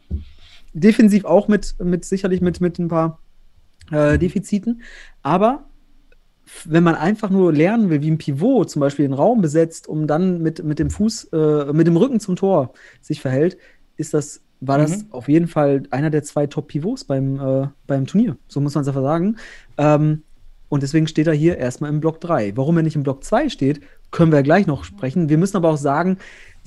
Defensiv 0.72 1.24
auch 1.24 1.48
mit, 1.48 1.74
mit 1.82 2.04
sicherlich 2.04 2.40
mit, 2.40 2.60
mit 2.60 2.78
ein 2.78 2.88
paar 2.88 3.20
äh, 3.90 4.18
Defiziten. 4.18 4.82
Aber 5.22 5.67
wenn 6.64 6.82
man 6.82 6.94
einfach 6.94 7.30
nur 7.30 7.52
lernen 7.52 7.90
will, 7.90 8.00
wie 8.02 8.10
ein 8.10 8.18
Pivot 8.18 8.70
zum 8.70 8.80
Beispiel 8.80 9.06
den 9.06 9.12
Raum 9.14 9.40
besetzt, 9.40 9.88
um 9.88 10.06
dann 10.06 10.40
mit, 10.42 10.64
mit 10.64 10.78
dem 10.78 10.90
Fuß, 10.90 11.24
äh, 11.32 11.72
mit 11.72 11.86
dem 11.86 11.96
Rücken 11.96 12.20
zum 12.20 12.36
Tor 12.36 12.72
sich 13.00 13.20
verhält, 13.20 13.58
ist 13.96 14.14
das, 14.14 14.42
war 14.60 14.78
das 14.78 14.98
Mhm. 14.98 15.06
auf 15.10 15.28
jeden 15.28 15.48
Fall 15.48 15.82
einer 15.90 16.10
der 16.10 16.22
zwei 16.22 16.46
Top-Pivots 16.46 17.04
beim, 17.04 17.38
äh, 17.40 17.68
beim 17.86 18.06
Turnier. 18.06 18.36
So 18.48 18.60
muss 18.60 18.74
man 18.74 18.82
es 18.82 18.88
einfach 18.88 19.02
sagen. 19.02 19.36
Ähm, 19.76 20.22
und 20.68 20.82
deswegen 20.82 21.06
steht 21.06 21.26
er 21.26 21.32
hier 21.34 21.56
erstmal 21.56 21.90
im 21.90 22.00
Block 22.00 22.20
3. 22.20 22.56
Warum 22.56 22.76
er 22.76 22.82
nicht 22.82 22.96
im 22.96 23.02
Block 23.02 23.24
2 23.24 23.48
steht, 23.48 23.80
können 24.10 24.32
wir 24.32 24.42
gleich 24.42 24.66
noch 24.66 24.84
sprechen. 24.84 25.28
Wir 25.28 25.38
müssen 25.38 25.56
aber 25.56 25.70
auch 25.70 25.78
sagen, 25.78 26.18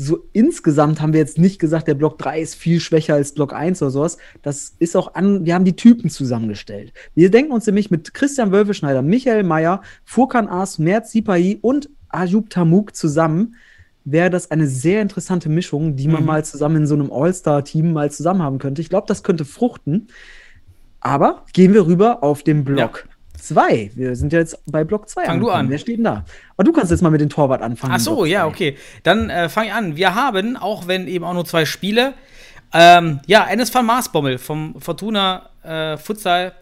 so 0.04 0.28
insgesamt 0.34 1.00
haben 1.00 1.14
wir 1.14 1.20
jetzt 1.20 1.38
nicht 1.38 1.60
gesagt, 1.60 1.88
der 1.88 1.94
Block 1.94 2.18
3 2.18 2.42
ist 2.42 2.56
viel 2.56 2.80
schwächer 2.80 3.14
als 3.14 3.34
Block 3.34 3.54
1 3.54 3.82
oder 3.84 3.92
sowas. 3.92 4.18
Das 4.42 4.74
ist 4.80 4.96
auch 4.98 5.14
an, 5.14 5.46
wir 5.46 5.54
haben 5.54 5.66
die 5.66 5.76
Typen 5.76 6.10
zusammengestellt. 6.10 6.92
Wir 7.14 7.30
denken 7.30 7.52
uns 7.52 7.68
nämlich 7.68 7.92
mit 7.92 8.14
Christian 8.16 8.52
Wölfeschneider, 8.52 9.04
Michael 9.04 9.44
Mayer, 9.44 9.82
Furkan 10.04 10.48
As, 10.48 10.80
Merz 10.80 11.12
Sipahi 11.12 11.60
und 11.62 11.90
Ayub 12.10 12.50
Tamuk 12.50 12.96
zusammen 12.96 13.56
wäre 14.04 14.32
das 14.32 14.50
eine 14.50 14.66
sehr 14.68 15.04
interessante 15.04 15.50
Mischung, 15.50 15.96
die 15.96 16.08
man 16.08 16.22
Mhm. 16.22 16.28
mal 16.28 16.46
zusammen 16.46 16.78
in 16.78 16.88
so 16.88 16.96
einem 16.96 17.12
All-Star-Team 17.12 17.94
mal 17.94 18.10
zusammen 18.10 18.42
haben 18.42 18.58
könnte. 18.58 18.82
Ich 18.82 18.90
glaube, 18.90 19.06
das 19.08 19.22
könnte 19.22 19.46
fruchten. 19.46 20.08
Aber 21.00 21.46
gehen 21.54 21.74
wir 21.74 21.86
rüber 21.86 22.24
auf 22.24 22.42
den 22.42 22.64
Block 22.64 23.08
2. 23.42 23.92
Wir 23.96 24.16
sind 24.16 24.34
ja 24.34 24.40
jetzt 24.40 24.60
bei 24.66 24.84
Block 24.84 25.10
2. 25.10 25.26
Fang 25.26 25.40
du 25.40 25.50
an. 25.50 25.70
Wer 25.70 25.78
steht 25.78 25.98
denn 25.98 26.06
da? 26.06 26.26
Aber 26.56 26.64
du 26.64 26.72
kannst 26.72 26.92
jetzt 26.92 27.02
mal 27.02 27.10
mit 27.10 27.22
dem 27.22 27.30
Torwart 27.30 27.62
anfangen. 27.62 27.94
Ach 27.96 28.00
so, 28.00 28.26
ja, 28.26 28.46
okay. 28.46 28.78
Dann 29.04 29.30
äh, 29.30 29.50
fange 29.50 29.68
ich 29.68 29.74
an. 29.74 29.96
Wir 29.96 30.16
haben, 30.16 30.58
auch 30.58 30.88
wenn 30.88 31.08
eben 31.08 31.26
auch 31.26 31.34
nur 31.34 31.46
zwei 31.46 31.66
Spiele, 31.66 32.14
ähm, 32.74 33.20
ja, 33.26 33.46
Enes 33.46 33.74
van 33.74 33.86
Maasbommel 33.86 34.38
vom 34.38 34.80
Fortuna 34.80 35.50
äh, 35.64 35.98
Futsal 35.98 36.54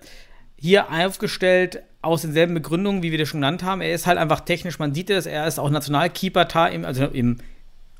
hier 0.56 0.88
aufgestellt 0.92 1.84
aus 2.02 2.22
denselben 2.22 2.54
Begründungen, 2.54 3.04
wie 3.04 3.12
wir 3.12 3.18
das 3.18 3.28
schon 3.28 3.42
genannt 3.42 3.64
haben. 3.64 3.82
Er 3.82 3.94
ist 3.94 4.08
halt 4.08 4.18
einfach 4.18 4.42
technisch, 4.42 4.80
man 4.80 4.94
sieht 4.94 5.10
es, 5.10 5.26
er 5.26 5.48
ist 5.48 5.60
auch 5.60 5.70
Nationalkeeper, 5.70 6.48
also 6.56 7.06
im 7.06 7.38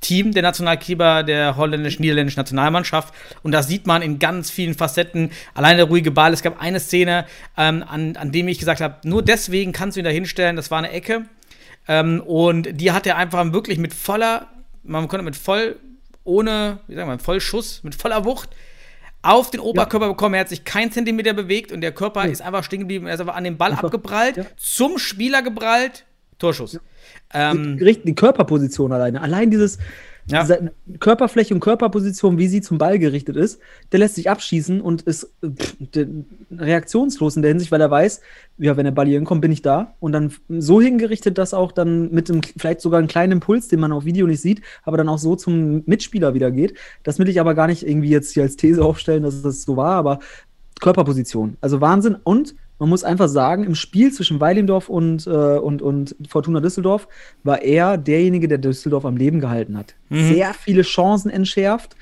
Team 0.02 0.32
der 0.34 0.44
Nationalkeeper 0.44 1.24
der 1.24 1.58
holländisch-niederländischen 1.58 2.40
Nationalmannschaft. 2.40 3.14
Und 3.44 3.52
das 3.52 3.68
sieht 3.68 3.86
man 3.86 4.02
in 4.02 4.20
ganz 4.20 4.50
vielen 4.50 4.74
Facetten. 4.74 5.32
Allein 5.54 5.78
der 5.78 5.88
ruhige 5.88 6.12
Ball. 6.12 6.34
Es 6.34 6.42
gab 6.42 6.62
eine 6.62 6.80
Szene, 6.80 7.26
ähm, 7.58 7.84
an, 7.88 8.16
an 8.16 8.32
dem 8.32 8.48
ich 8.48 8.60
gesagt 8.60 8.82
habe, 8.82 8.96
nur 9.04 9.22
deswegen 9.22 9.72
kannst 9.72 9.98
du 9.98 10.02
ihn 10.02 10.06
da 10.06 10.10
hinstellen. 10.10 10.56
Das 10.56 10.72
war 10.72 10.78
eine 10.78 10.92
Ecke. 10.92 11.26
Ähm, 11.88 12.22
und 12.22 12.70
die 12.80 12.92
hat 12.92 13.08
er 13.08 13.18
einfach 13.18 13.52
wirklich 13.52 13.78
mit 13.78 13.94
voller, 13.94 14.48
man 14.84 15.08
konnte 15.08 15.26
mit 15.26 15.36
voll, 15.36 15.76
ohne, 16.24 16.80
wie 16.88 16.96
sagen 16.96 17.10
wir, 17.10 17.20
voll 17.20 17.42
Schuss, 17.42 17.84
mit 17.84 17.96
voller 17.96 18.26
Wucht 18.26 18.50
auf 19.22 19.52
den 19.52 19.60
Oberkörper 19.60 20.08
bekommen. 20.08 20.36
Er 20.36 20.42
hat 20.42 20.50
sich 20.50 20.64
kein 20.64 20.92
Zentimeter 20.92 21.34
bewegt 21.34 21.72
und 21.72 21.82
der 21.82 21.92
Körper 21.92 22.26
ist 22.26 22.42
einfach 22.42 22.64
stehen 22.64 22.80
geblieben. 22.80 23.08
Er 23.08 23.16
ist 23.16 23.20
einfach 23.20 23.36
an 23.36 23.44
den 23.44 23.58
Ball 23.58 23.72
Einfach, 23.72 23.86
abgeprallt, 23.86 24.38
ja. 24.38 24.46
zum 24.56 24.98
Spieler 24.98 25.42
geprallt, 25.42 26.06
Torschuss. 26.38 26.80
Ähm, 27.34 27.78
Die, 27.78 28.00
die 28.04 28.16
Körperposition 28.16 28.92
alleine. 28.92 29.22
Allein 29.22 29.52
dieses 29.52 29.78
Ja. 30.32 30.42
diese 30.42 30.72
Körperfläche 31.00 31.54
und 31.56 31.60
Körperposition, 31.60 32.38
wie 32.38 32.48
sie 32.48 32.62
zum 32.62 32.78
Ball 32.78 33.00
gerichtet 33.00 33.36
ist, 33.36 33.60
der 33.92 34.00
lässt 34.00 34.16
sich 34.16 34.30
abschießen 34.30 34.80
und 34.82 35.02
ist 35.04 35.32
pff, 35.44 35.76
reaktionslos 36.56 37.36
in 37.36 37.42
der 37.42 37.50
Hinsicht, 37.50 37.72
weil 37.72 37.82
er 37.82 37.90
weiß, 37.90 38.22
ja, 38.60 38.78
wenn 38.78 38.84
der 38.86 38.92
Ball 38.92 39.08
hier 39.08 39.18
hinkommt, 39.18 39.42
bin 39.42 39.52
ich 39.52 39.62
da. 39.62 39.96
Und 40.00 40.12
dann 40.12 40.32
so 40.50 40.82
hingerichtet, 40.82 41.38
dass 41.38 41.54
auch 41.54 41.72
dann 41.72 42.12
mit 42.12 42.30
einem, 42.30 42.42
vielleicht 42.58 42.82
sogar 42.82 43.00
einen 43.00 43.08
kleinen 43.08 43.34
Impuls, 43.34 43.68
den 43.70 43.80
man 43.80 43.92
auf 43.92 44.06
Video 44.06 44.28
nicht 44.28 44.42
sieht, 44.42 44.62
aber 44.84 44.98
dann 44.98 45.10
auch 45.10 45.18
so 45.20 45.36
zum 45.36 45.84
Mitspieler 45.86 46.34
wieder 46.34 46.52
geht. 46.52 46.76
Das 47.04 47.18
will 47.20 47.30
ich 47.30 47.40
aber 47.40 47.56
gar 47.56 47.68
nicht 47.68 47.88
irgendwie 47.88 48.10
jetzt 48.10 48.34
hier 48.34 48.44
als 48.44 48.56
These 48.56 48.84
aufstellen, 48.84 49.24
dass 49.24 49.42
das 49.42 49.64
so 49.64 49.78
war, 49.78 49.96
aber 49.96 50.20
Körperposition. 50.80 51.58
Also 51.62 51.82
Wahnsinn. 51.82 52.18
Und 52.24 52.56
man 52.80 52.90
muss 52.90 53.04
einfach 53.04 53.28
sagen, 53.28 53.64
im 53.64 53.76
Spiel 53.76 54.12
zwischen 54.12 54.40
Weilimdorf 54.40 54.90
und, 54.90 55.28
äh, 55.28 55.30
und, 55.30 55.82
und 55.82 56.16
Fortuna 56.28 56.60
Düsseldorf 56.62 57.08
war 57.44 57.62
er 57.62 57.98
derjenige, 57.98 58.48
der 58.48 58.58
Düsseldorf 58.58 59.06
am 59.06 59.18
Leben 59.18 59.40
gehalten 59.40 59.78
hat. 59.78 59.96
Sehr 60.10 60.54
viele 60.54 60.82
Chancen 60.84 61.30
entschärft 61.30 61.96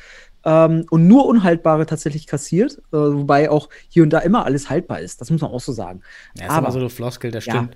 ähm, 0.46 0.86
und 0.90 1.08
nur 1.08 1.26
Unhaltbare 1.26 1.86
tatsächlich 1.88 2.28
kassiert, 2.28 2.78
äh, 2.94 2.98
wobei 2.98 3.50
auch 3.50 3.70
hier 3.90 4.04
und 4.04 4.12
da 4.12 4.20
immer 4.20 4.46
alles 4.46 4.70
haltbar 4.70 5.00
ist. 5.02 5.20
Das 5.20 5.30
muss 5.32 5.42
man 5.42 5.52
auch 5.52 5.60
so 5.60 5.72
sagen. 5.74 6.02
ja, 6.38 6.46
ist 6.46 6.52
aber, 6.52 6.68
aber 6.68 6.72
so 6.72 6.80
eine 6.80 6.90
Floskel, 6.90 7.32
das 7.32 7.46
Ja. 7.48 7.54
stimmt. 7.54 7.76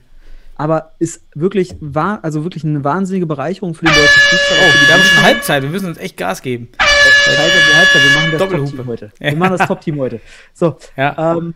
aber 0.56 0.92
ist 1.00 1.24
wirklich, 1.34 1.76
wahr, 1.80 2.20
also 2.22 2.44
wirklich 2.44 2.64
eine 2.64 2.84
wahnsinnige 2.84 3.26
Bereicherung 3.26 3.74
für 3.74 3.86
den 3.86 3.96
deutschen 3.96 4.22
Fußball. 4.22 4.58
Oh, 4.62 4.88
wir 4.88 4.94
haben 4.94 5.02
schon 5.04 5.24
Halbzeit, 5.24 5.64
wir 5.64 5.70
müssen 5.72 5.88
uns 5.88 5.98
echt 5.98 6.18
Gas 6.18 6.42
geben. 6.44 6.70
Halbzeit, 6.80 7.76
Halbzeit, 7.76 8.02
wir 8.04 8.22
machen 8.22 8.32
das. 8.32 8.68
Top-Team 8.70 8.86
heute. 8.88 9.12
Wir 9.20 9.36
machen 9.36 9.58
das 9.58 9.68
Top-Team 9.68 10.00
heute. 10.00 10.22
So, 10.54 10.78
Ja. 10.96 11.36
ähm, 11.38 11.56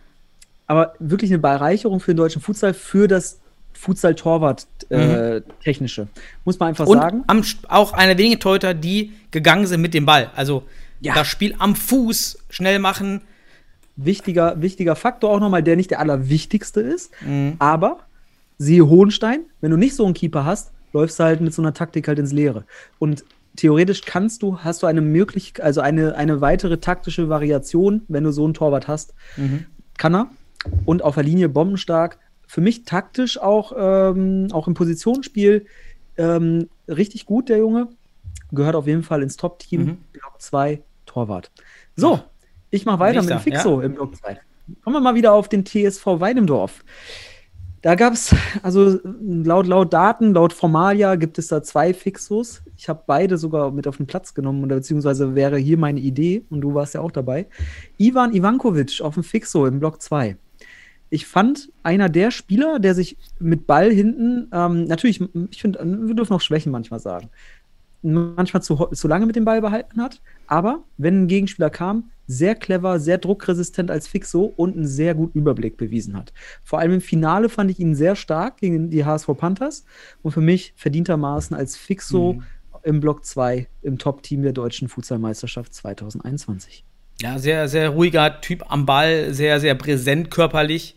aber 0.66 0.94
wirklich 0.98 1.30
eine 1.30 1.38
Bereicherung 1.38 2.00
für 2.00 2.12
den 2.12 2.16
deutschen 2.18 2.42
Futsal, 2.42 2.74
für 2.74 3.08
das 3.08 3.38
Futsal-Torwart-Technische. 3.74 6.08
Muss 6.44 6.58
man 6.58 6.70
einfach 6.70 6.86
Und 6.86 6.98
sagen. 6.98 7.24
am, 7.26 7.42
auch 7.68 7.92
eine 7.92 8.16
wenige 8.18 8.38
Torhüter, 8.38 8.74
die 8.74 9.12
gegangen 9.30 9.66
sind 9.66 9.80
mit 9.80 9.94
dem 9.94 10.06
Ball. 10.06 10.30
Also 10.34 10.64
Ja. 11.00 11.14
das 11.14 11.26
Spiel 11.28 11.54
am 11.58 11.74
Fuß 11.76 12.38
schnell 12.50 12.78
machen. 12.78 13.22
Wichtiger, 13.96 14.60
wichtiger 14.60 14.96
Faktor 14.96 15.30
auch 15.30 15.40
nochmal, 15.40 15.62
der 15.62 15.76
nicht 15.76 15.90
der 15.90 16.00
allerwichtigste 16.00 16.80
ist. 16.80 17.10
Mhm. 17.22 17.54
Aber 17.58 18.00
siehe 18.58 18.86
Hohenstein, 18.86 19.40
wenn 19.60 19.70
du 19.70 19.76
nicht 19.76 19.94
so 19.94 20.04
einen 20.04 20.14
Keeper 20.14 20.44
hast, 20.44 20.72
läufst 20.92 21.18
du 21.18 21.24
halt 21.24 21.40
mit 21.40 21.54
so 21.54 21.62
einer 21.62 21.74
Taktik 21.74 22.08
halt 22.08 22.18
ins 22.18 22.32
Leere. 22.32 22.64
Und 22.98 23.24
theoretisch 23.56 24.02
kannst 24.02 24.42
du, 24.42 24.58
hast 24.60 24.82
du 24.82 24.86
eine 24.86 25.00
Möglichkeit, 25.00 25.64
also 25.64 25.80
eine, 25.80 26.14
eine 26.16 26.40
weitere 26.42 26.76
taktische 26.78 27.28
Variation, 27.30 28.02
wenn 28.08 28.24
du 28.24 28.32
so 28.32 28.44
einen 28.44 28.54
Torwart 28.54 28.86
hast. 28.88 29.14
Kann 29.98 30.14
er. 30.14 30.26
Und 30.84 31.02
auf 31.02 31.14
der 31.14 31.24
Linie 31.24 31.48
bombenstark. 31.48 32.18
Für 32.46 32.60
mich 32.60 32.84
taktisch 32.84 33.40
auch, 33.40 33.72
ähm, 33.76 34.48
auch 34.52 34.68
im 34.68 34.74
Positionsspiel 34.74 35.66
ähm, 36.16 36.68
richtig 36.88 37.26
gut, 37.26 37.48
der 37.48 37.58
Junge. 37.58 37.88
Gehört 38.52 38.76
auf 38.76 38.86
jeden 38.86 39.02
Fall 39.02 39.22
ins 39.22 39.36
Top-Team. 39.36 39.84
Mhm. 39.84 39.98
Block 40.12 40.34
2, 40.38 40.82
Torwart. 41.04 41.50
So, 41.96 42.20
ich 42.70 42.84
mache 42.84 43.00
weiter 43.00 43.20
mit 43.20 43.30
dem 43.30 43.36
Nächster, 43.36 43.50
Fixo 43.50 43.80
im 43.80 43.94
Block 43.94 44.16
2. 44.16 44.38
Kommen 44.82 44.96
wir 44.96 45.00
mal 45.00 45.14
wieder 45.14 45.32
auf 45.32 45.48
den 45.48 45.64
TSV 45.64 46.06
Weidemdorf. 46.06 46.84
Da 47.82 47.94
gab 47.94 48.14
es, 48.14 48.34
also 48.62 48.98
laut, 49.04 49.66
laut 49.66 49.92
Daten, 49.92 50.34
laut 50.34 50.52
Formalia 50.52 51.14
gibt 51.14 51.38
es 51.38 51.48
da 51.48 51.62
zwei 51.62 51.94
Fixos. 51.94 52.62
Ich 52.76 52.88
habe 52.88 53.04
beide 53.06 53.38
sogar 53.38 53.70
mit 53.70 53.86
auf 53.86 53.98
den 53.98 54.06
Platz 54.06 54.34
genommen, 54.34 54.64
oder 54.64 54.76
beziehungsweise 54.76 55.36
wäre 55.36 55.56
hier 55.56 55.78
meine 55.78 56.00
Idee, 56.00 56.42
und 56.50 56.62
du 56.62 56.74
warst 56.74 56.94
ja 56.94 57.00
auch 57.00 57.12
dabei. 57.12 57.46
Ivan 57.96 58.34
Ivankovic 58.34 59.00
auf 59.02 59.14
dem 59.14 59.22
Fixo 59.22 59.66
im 59.66 59.78
Block 59.78 60.02
2. 60.02 60.36
Ich 61.08 61.26
fand 61.26 61.70
einer 61.82 62.08
der 62.08 62.30
Spieler, 62.30 62.78
der 62.78 62.94
sich 62.94 63.16
mit 63.38 63.66
Ball 63.66 63.90
hinten, 63.90 64.48
ähm, 64.52 64.84
natürlich, 64.84 65.20
ich 65.50 65.60
finde, 65.60 65.78
wir 65.84 66.14
dürfen 66.14 66.34
auch 66.34 66.40
Schwächen 66.40 66.72
manchmal 66.72 67.00
sagen, 67.00 67.30
manchmal 68.02 68.62
zu, 68.62 68.74
zu 68.92 69.08
lange 69.08 69.26
mit 69.26 69.36
dem 69.36 69.44
Ball 69.44 69.60
behalten 69.60 70.00
hat, 70.00 70.20
aber 70.46 70.84
wenn 70.96 71.22
ein 71.22 71.28
Gegenspieler 71.28 71.70
kam, 71.70 72.10
sehr 72.26 72.54
clever, 72.54 72.98
sehr 72.98 73.18
druckresistent 73.18 73.90
als 73.90 74.08
Fixo 74.08 74.52
und 74.56 74.76
einen 74.76 74.86
sehr 74.86 75.14
guten 75.14 75.38
Überblick 75.38 75.76
bewiesen 75.76 76.16
hat. 76.16 76.32
Vor 76.64 76.80
allem 76.80 76.94
im 76.94 77.00
Finale 77.00 77.48
fand 77.48 77.70
ich 77.70 77.78
ihn 77.78 77.94
sehr 77.94 78.16
stark 78.16 78.58
gegen 78.58 78.90
die 78.90 79.04
HSV 79.04 79.28
Panthers 79.36 79.84
und 80.22 80.32
für 80.32 80.40
mich 80.40 80.72
verdientermaßen 80.76 81.56
als 81.56 81.76
Fixo 81.76 82.42
im 82.82 83.00
Block 83.00 83.24
2 83.24 83.68
im 83.82 83.98
Top-Team 83.98 84.42
der 84.42 84.52
deutschen 84.52 84.88
Futsalmeisterschaft 84.88 85.74
2021. 85.74 86.84
Ja, 87.20 87.38
sehr, 87.38 87.68
sehr 87.68 87.90
ruhiger 87.90 88.40
Typ 88.40 88.64
am 88.70 88.84
Ball, 88.86 89.32
sehr, 89.32 89.58
sehr 89.60 89.74
präsent 89.74 90.30
körperlich. 90.30 90.96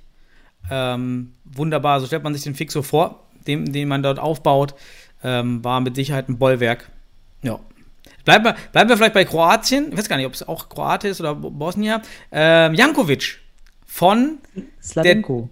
Ähm, 0.69 1.33
wunderbar, 1.45 1.99
so 1.99 2.05
stellt 2.07 2.23
man 2.23 2.33
sich 2.33 2.43
den 2.43 2.55
Fixo 2.55 2.81
vor, 2.81 3.23
den, 3.47 3.71
den 3.71 3.87
man 3.87 4.03
dort 4.03 4.19
aufbaut. 4.19 4.75
Ähm, 5.23 5.63
war 5.63 5.79
mit 5.81 5.95
Sicherheit 5.95 6.29
ein 6.29 6.37
Bollwerk. 6.37 6.89
Ja. 7.41 7.59
Bleiben 8.25 8.43
wir, 8.45 8.55
bleiben 8.71 8.89
wir 8.89 8.97
vielleicht 8.97 9.13
bei 9.13 9.25
Kroatien. 9.25 9.91
Ich 9.91 9.97
weiß 9.97 10.09
gar 10.09 10.17
nicht, 10.17 10.25
ob 10.25 10.33
es 10.33 10.47
auch 10.47 10.69
Kroate 10.69 11.07
ist 11.07 11.19
oder 11.21 11.35
Bo- 11.35 11.49
Bosnier. 11.49 12.01
Ähm, 12.31 12.73
Jankovic 12.73 13.39
von 13.85 14.37
Slavenko. 14.81 15.49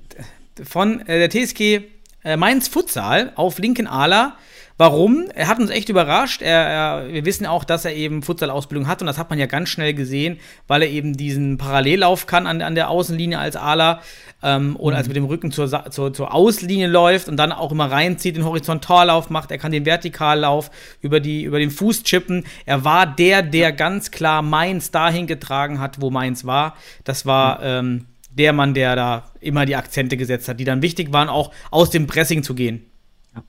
von 0.63 0.99
äh, 1.07 1.27
der 1.27 1.29
TSG 1.29 1.81
äh, 2.23 2.37
Mainz 2.37 2.67
Futsal 2.67 3.31
auf 3.35 3.57
linken 3.59 3.87
Ala. 3.87 4.35
Warum? 4.79 5.25
Er 5.33 5.47
hat 5.47 5.57
uns 5.57 5.71
echt 5.71 5.89
überrascht. 5.89 6.43
Er, 6.43 6.67
er, 6.67 7.07
wir 7.11 7.25
wissen 7.25 7.47
auch, 7.47 7.63
dass 7.63 7.83
er 7.83 7.95
eben 7.95 8.21
Futsal-Ausbildung 8.21 8.87
hat 8.87 9.01
und 9.01 9.07
das 9.07 9.17
hat 9.17 9.31
man 9.31 9.39
ja 9.39 9.47
ganz 9.47 9.69
schnell 9.69 9.95
gesehen, 9.95 10.39
weil 10.67 10.83
er 10.83 10.89
eben 10.89 11.17
diesen 11.17 11.57
Parallellauf 11.57 12.27
kann 12.27 12.45
an, 12.45 12.61
an 12.61 12.75
der 12.75 12.91
Außenlinie 12.91 13.39
als 13.39 13.55
Ala 13.55 14.01
ähm, 14.43 14.75
und 14.75 14.93
als 14.93 15.07
mit 15.07 15.17
dem 15.17 15.25
Rücken 15.25 15.51
zur, 15.51 15.89
zur, 15.89 16.13
zur 16.13 16.31
Auslinie 16.31 16.85
läuft 16.85 17.27
und 17.27 17.37
dann 17.37 17.51
auch 17.51 17.71
immer 17.71 17.91
reinzieht, 17.91 18.35
den 18.35 18.45
Horizontallauf 18.45 19.31
macht. 19.31 19.49
Er 19.49 19.57
kann 19.57 19.71
den 19.71 19.85
Vertikallauf 19.85 20.69
über, 21.01 21.19
die, 21.19 21.41
über 21.41 21.57
den 21.57 21.71
Fuß 21.71 22.03
chippen. 22.03 22.45
Er 22.67 22.83
war 22.83 23.07
der, 23.07 23.41
der 23.41 23.71
ganz 23.71 24.11
klar 24.11 24.43
Mainz 24.43 24.91
dahin 24.91 25.25
getragen 25.25 25.79
hat, 25.79 26.01
wo 26.01 26.11
Mainz 26.11 26.45
war. 26.45 26.75
Das 27.03 27.25
war 27.25 27.63
ähm, 27.63 28.05
der 28.29 28.53
Mann, 28.53 28.75
der 28.75 28.95
da 28.95 29.31
immer 29.41 29.65
die 29.65 29.75
Akzente 29.75 30.17
gesetzt 30.17 30.47
hat, 30.47 30.59
die 30.59 30.65
dann 30.65 30.83
wichtig 30.83 31.11
waren, 31.11 31.29
auch 31.29 31.51
aus 31.71 31.89
dem 31.89 32.05
Pressing 32.05 32.43
zu 32.43 32.53
gehen. 32.53 32.85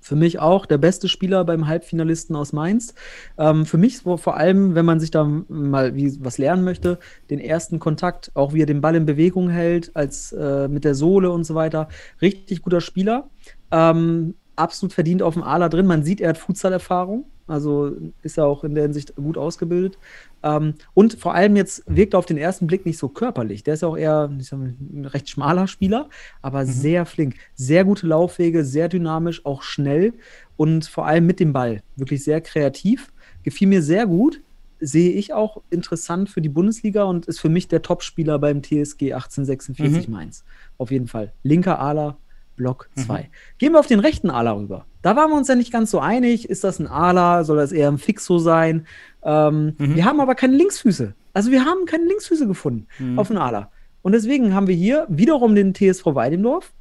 Für 0.00 0.16
mich 0.16 0.38
auch 0.38 0.66
der 0.66 0.78
beste 0.78 1.08
Spieler 1.08 1.44
beim 1.44 1.66
Halbfinalisten 1.66 2.36
aus 2.36 2.52
Mainz. 2.52 2.94
Ähm, 3.38 3.66
für 3.66 3.78
mich 3.78 3.98
vor 3.98 4.36
allem, 4.36 4.74
wenn 4.74 4.84
man 4.84 5.00
sich 5.00 5.10
da 5.10 5.24
mal 5.24 5.94
wie, 5.94 6.22
was 6.24 6.38
lernen 6.38 6.64
möchte, 6.64 6.98
den 7.30 7.40
ersten 7.40 7.78
Kontakt, 7.78 8.30
auch 8.34 8.52
wie 8.52 8.62
er 8.62 8.66
den 8.66 8.80
Ball 8.80 8.94
in 8.94 9.06
Bewegung 9.06 9.50
hält, 9.50 9.94
als 9.94 10.32
äh, 10.32 10.68
mit 10.68 10.84
der 10.84 10.94
Sohle 10.94 11.30
und 11.30 11.44
so 11.44 11.54
weiter. 11.54 11.88
Richtig 12.20 12.62
guter 12.62 12.80
Spieler. 12.80 13.30
Ähm, 13.70 14.34
absolut 14.56 14.92
verdient 14.92 15.22
auf 15.22 15.34
dem 15.34 15.42
Ala 15.42 15.68
drin. 15.68 15.86
Man 15.86 16.02
sieht, 16.02 16.20
er 16.20 16.30
hat 16.30 16.38
Futsal-Erfahrung. 16.38 17.24
Also 17.46 17.92
ist 18.22 18.36
er 18.36 18.46
auch 18.46 18.62
in 18.62 18.74
der 18.74 18.84
Hinsicht 18.84 19.16
gut 19.16 19.38
ausgebildet. 19.38 19.98
Ähm, 20.42 20.74
und 20.94 21.14
vor 21.14 21.34
allem 21.34 21.56
jetzt 21.56 21.82
wirkt 21.86 22.14
er 22.14 22.18
auf 22.18 22.26
den 22.26 22.38
ersten 22.38 22.66
Blick 22.66 22.86
nicht 22.86 22.98
so 22.98 23.08
körperlich. 23.08 23.62
Der 23.62 23.74
ist 23.74 23.82
ja 23.82 23.88
auch 23.88 23.96
eher 23.96 24.30
sag 24.38 24.58
ein 24.58 25.08
recht 25.12 25.28
schmaler 25.28 25.66
Spieler, 25.66 26.08
aber 26.42 26.66
sehr 26.66 27.06
flink. 27.06 27.36
Sehr 27.54 27.84
gute 27.84 28.06
Laufwege, 28.06 28.64
sehr 28.64 28.88
dynamisch, 28.88 29.44
auch 29.44 29.62
schnell 29.62 30.14
und 30.56 30.86
vor 30.86 31.06
allem 31.06 31.26
mit 31.26 31.40
dem 31.40 31.52
Ball. 31.52 31.82
Wirklich 31.96 32.24
sehr 32.24 32.40
kreativ. 32.40 33.12
Gefiel 33.42 33.68
mir 33.68 33.82
sehr 33.82 34.06
gut. 34.06 34.40
Sehe 34.80 35.10
ich 35.10 35.32
auch 35.32 35.62
interessant 35.70 36.30
für 36.30 36.40
die 36.40 36.48
Bundesliga 36.48 37.02
und 37.02 37.26
ist 37.26 37.40
für 37.40 37.48
mich 37.48 37.66
der 37.66 37.82
Topspieler 37.82 38.38
beim 38.38 38.62
TSG 38.62 39.12
1846 39.12 40.08
Mainz. 40.08 40.44
Auf 40.76 40.92
jeden 40.92 41.08
Fall. 41.08 41.32
Linker 41.42 41.80
Ala, 41.80 42.16
Block 42.54 42.88
2. 42.94 43.28
Gehen 43.58 43.72
wir 43.72 43.80
auf 43.80 43.88
den 43.88 43.98
rechten 43.98 44.30
Ala 44.30 44.52
rüber. 44.52 44.86
Da 45.02 45.16
waren 45.16 45.30
wir 45.30 45.36
uns 45.36 45.48
ja 45.48 45.54
nicht 45.54 45.72
ganz 45.72 45.90
so 45.90 46.00
einig. 46.00 46.48
Ist 46.48 46.64
das 46.64 46.78
ein 46.78 46.86
Ala? 46.86 47.44
Soll 47.44 47.56
das 47.56 47.72
eher 47.72 47.88
ein 47.88 47.98
Fixo 47.98 48.38
sein? 48.38 48.86
Ähm, 49.22 49.74
Wir 49.78 50.04
haben 50.04 50.20
aber 50.20 50.34
keine 50.34 50.56
Linksfüße. 50.56 51.14
Also 51.32 51.50
wir 51.50 51.64
haben 51.64 51.86
keine 51.86 52.04
Linksfüße 52.04 52.46
gefunden 52.46 52.86
auf 53.16 53.28
den 53.28 53.36
Ala. 53.36 53.70
Und 54.02 54.12
deswegen 54.12 54.54
haben 54.54 54.66
wir 54.66 54.74
hier 54.74 55.06
wiederum 55.08 55.54
den 55.54 55.74
TSV 55.74 56.06
Weidendorf. 56.06 56.72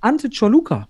Ante 0.00 0.30
Czoluka. 0.30 0.88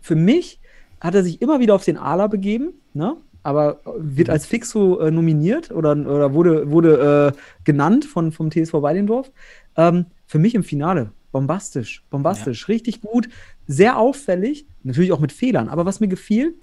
Für 0.00 0.14
mich 0.14 0.60
hat 1.00 1.14
er 1.14 1.24
sich 1.24 1.40
immer 1.42 1.60
wieder 1.60 1.74
auf 1.74 1.84
den 1.84 1.96
Ala 1.96 2.26
begeben, 2.26 2.74
ne? 2.92 3.16
aber 3.42 3.80
wird 3.96 4.30
als 4.30 4.46
Fixo 4.46 4.98
äh, 5.00 5.10
nominiert 5.10 5.70
oder, 5.70 5.92
oder 5.92 6.34
wurde, 6.34 6.70
wurde 6.70 7.34
äh, 7.34 7.38
genannt 7.64 8.04
von, 8.04 8.32
vom 8.32 8.50
TSV 8.50 8.74
Weidendorf. 8.74 9.32
Ähm, 9.76 10.06
für 10.26 10.38
mich 10.38 10.54
im 10.54 10.62
Finale 10.64 11.12
bombastisch, 11.32 12.04
bombastisch, 12.10 12.68
richtig 12.68 13.00
gut, 13.00 13.28
sehr 13.66 13.98
auffällig, 13.98 14.66
natürlich 14.82 15.12
auch 15.12 15.20
mit 15.20 15.32
Fehlern. 15.32 15.68
Aber 15.68 15.86
was 15.86 16.00
mir 16.00 16.08
gefiel, 16.08 16.54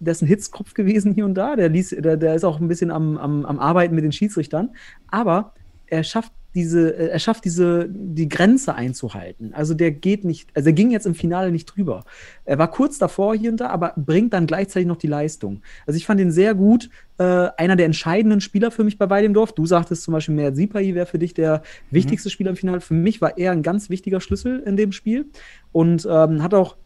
der 0.00 0.12
ist 0.12 0.22
ein 0.22 0.28
Hitzkopf 0.28 0.74
gewesen 0.74 1.14
hier 1.14 1.24
und 1.24 1.34
da, 1.34 1.54
der, 1.54 1.68
ließ, 1.68 1.90
der, 1.98 2.16
der 2.16 2.34
ist 2.34 2.44
auch 2.44 2.60
ein 2.60 2.68
bisschen 2.68 2.90
am, 2.90 3.16
am, 3.18 3.44
am 3.44 3.58
Arbeiten 3.58 3.94
mit 3.94 4.04
den 4.04 4.12
Schiedsrichtern, 4.12 4.70
aber 5.08 5.54
er 5.86 6.02
schafft 6.02 6.32
diese, 6.54 6.94
äh, 6.94 7.08
er 7.08 7.18
schafft 7.18 7.44
diese, 7.44 7.88
die 7.88 8.28
Grenze 8.28 8.74
einzuhalten. 8.74 9.54
Also 9.54 9.74
der 9.74 9.90
geht 9.90 10.24
nicht, 10.24 10.50
also 10.54 10.68
er 10.68 10.72
ging 10.72 10.90
jetzt 10.90 11.06
im 11.06 11.14
Finale 11.14 11.50
nicht 11.50 11.66
drüber. 11.66 12.04
Er 12.44 12.58
war 12.58 12.70
kurz 12.70 12.98
davor 12.98 13.34
hier 13.34 13.50
und 13.50 13.60
da, 13.60 13.68
aber 13.68 13.94
bringt 13.96 14.32
dann 14.32 14.46
gleichzeitig 14.46 14.86
noch 14.86 14.96
die 14.96 15.06
Leistung. 15.06 15.62
Also 15.86 15.96
ich 15.96 16.06
fand 16.06 16.20
ihn 16.20 16.30
sehr 16.30 16.54
gut, 16.54 16.90
äh, 17.18 17.48
einer 17.56 17.76
der 17.76 17.86
entscheidenden 17.86 18.40
Spieler 18.40 18.70
für 18.70 18.84
mich 18.84 18.98
bei 18.98 19.08
Weidendorf. 19.08 19.52
Du 19.52 19.66
sagtest 19.66 20.02
zum 20.02 20.12
Beispiel, 20.12 20.34
Mert 20.34 20.56
Sipai 20.56 20.94
wäre 20.94 21.06
für 21.06 21.18
dich 21.18 21.34
der 21.34 21.62
wichtigste 21.90 22.30
Spieler 22.30 22.50
im 22.50 22.56
Finale. 22.56 22.80
Für 22.80 22.94
mich 22.94 23.20
war 23.20 23.38
er 23.38 23.52
ein 23.52 23.62
ganz 23.62 23.90
wichtiger 23.90 24.20
Schlüssel 24.20 24.60
in 24.60 24.76
dem 24.76 24.92
Spiel 24.92 25.26
und 25.72 26.06
ähm, 26.10 26.42
hat 26.42 26.54
auch 26.54 26.76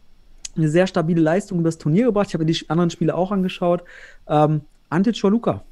eine 0.55 0.69
sehr 0.69 0.87
stabile 0.87 1.21
Leistung 1.21 1.59
über 1.59 1.67
das 1.67 1.77
Turnier 1.77 2.05
gebracht. 2.05 2.27
Ich 2.29 2.33
habe 2.33 2.45
die 2.45 2.69
anderen 2.69 2.89
Spiele 2.89 3.15
auch 3.15 3.31
angeschaut. 3.31 3.83
Ähm, 4.27 4.61
Ante 4.89 5.11
Czoluka. 5.11 5.63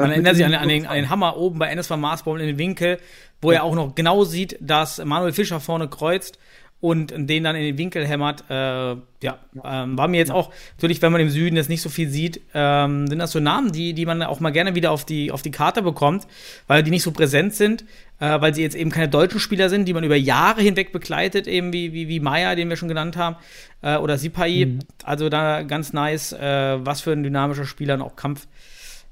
Man 0.00 0.10
erinnert 0.10 0.36
sich 0.36 0.44
an, 0.44 0.54
an, 0.54 0.68
den, 0.68 0.86
an 0.86 0.96
den 0.96 1.10
Hammer 1.10 1.36
oben 1.36 1.58
bei 1.58 1.68
NSV 1.68 1.96
Marsbaum 1.96 2.38
in 2.38 2.46
den 2.46 2.58
Winkel, 2.58 2.98
wo 3.40 3.50
er 3.50 3.64
auch 3.64 3.74
noch 3.74 3.94
genau 3.94 4.24
sieht, 4.24 4.56
dass 4.60 5.04
Manuel 5.04 5.32
Fischer 5.32 5.60
vorne 5.60 5.88
kreuzt 5.88 6.38
und 6.80 7.12
den 7.16 7.42
dann 7.42 7.56
in 7.56 7.62
den 7.62 7.78
Winkel 7.78 8.06
hämmert. 8.06 8.44
Äh, 8.50 8.96
ja, 9.22 9.38
ähm, 9.64 9.96
war 9.96 10.08
mir 10.08 10.18
jetzt 10.18 10.30
auch, 10.30 10.52
natürlich, 10.76 11.00
wenn 11.00 11.10
man 11.10 11.22
im 11.22 11.30
Süden 11.30 11.56
jetzt 11.56 11.70
nicht 11.70 11.80
so 11.80 11.88
viel 11.88 12.08
sieht, 12.10 12.40
ähm, 12.54 13.06
sind 13.06 13.18
das 13.18 13.32
so 13.32 13.40
Namen, 13.40 13.72
die, 13.72 13.94
die 13.94 14.04
man 14.04 14.22
auch 14.22 14.40
mal 14.40 14.50
gerne 14.50 14.74
wieder 14.74 14.90
auf 14.90 15.04
die, 15.04 15.32
auf 15.32 15.42
die 15.42 15.50
Karte 15.50 15.80
bekommt, 15.82 16.26
weil 16.66 16.82
die 16.82 16.90
nicht 16.90 17.02
so 17.02 17.12
präsent 17.12 17.54
sind, 17.54 17.84
äh, 18.20 18.40
weil 18.40 18.54
sie 18.54 18.62
jetzt 18.62 18.76
eben 18.76 18.90
keine 18.90 19.08
deutschen 19.08 19.40
Spieler 19.40 19.70
sind, 19.70 19.86
die 19.86 19.94
man 19.94 20.04
über 20.04 20.16
Jahre 20.16 20.60
hinweg 20.60 20.92
begleitet, 20.92 21.46
eben 21.46 21.72
wie, 21.72 21.92
wie, 21.94 22.08
wie 22.08 22.20
Meier, 22.20 22.56
den 22.56 22.68
wir 22.68 22.76
schon 22.76 22.88
genannt 22.88 23.16
haben, 23.16 23.36
äh, 23.80 23.96
oder 23.96 24.18
Sipai. 24.18 24.78
Also 25.02 25.30
da 25.30 25.62
ganz 25.62 25.94
nice, 25.94 26.34
äh, 26.34 26.76
was 26.84 27.00
für 27.00 27.12
ein 27.12 27.22
dynamischer 27.22 27.64
Spieler 27.64 27.94
und 27.94 28.02
auch 28.02 28.16
Kampf, 28.16 28.46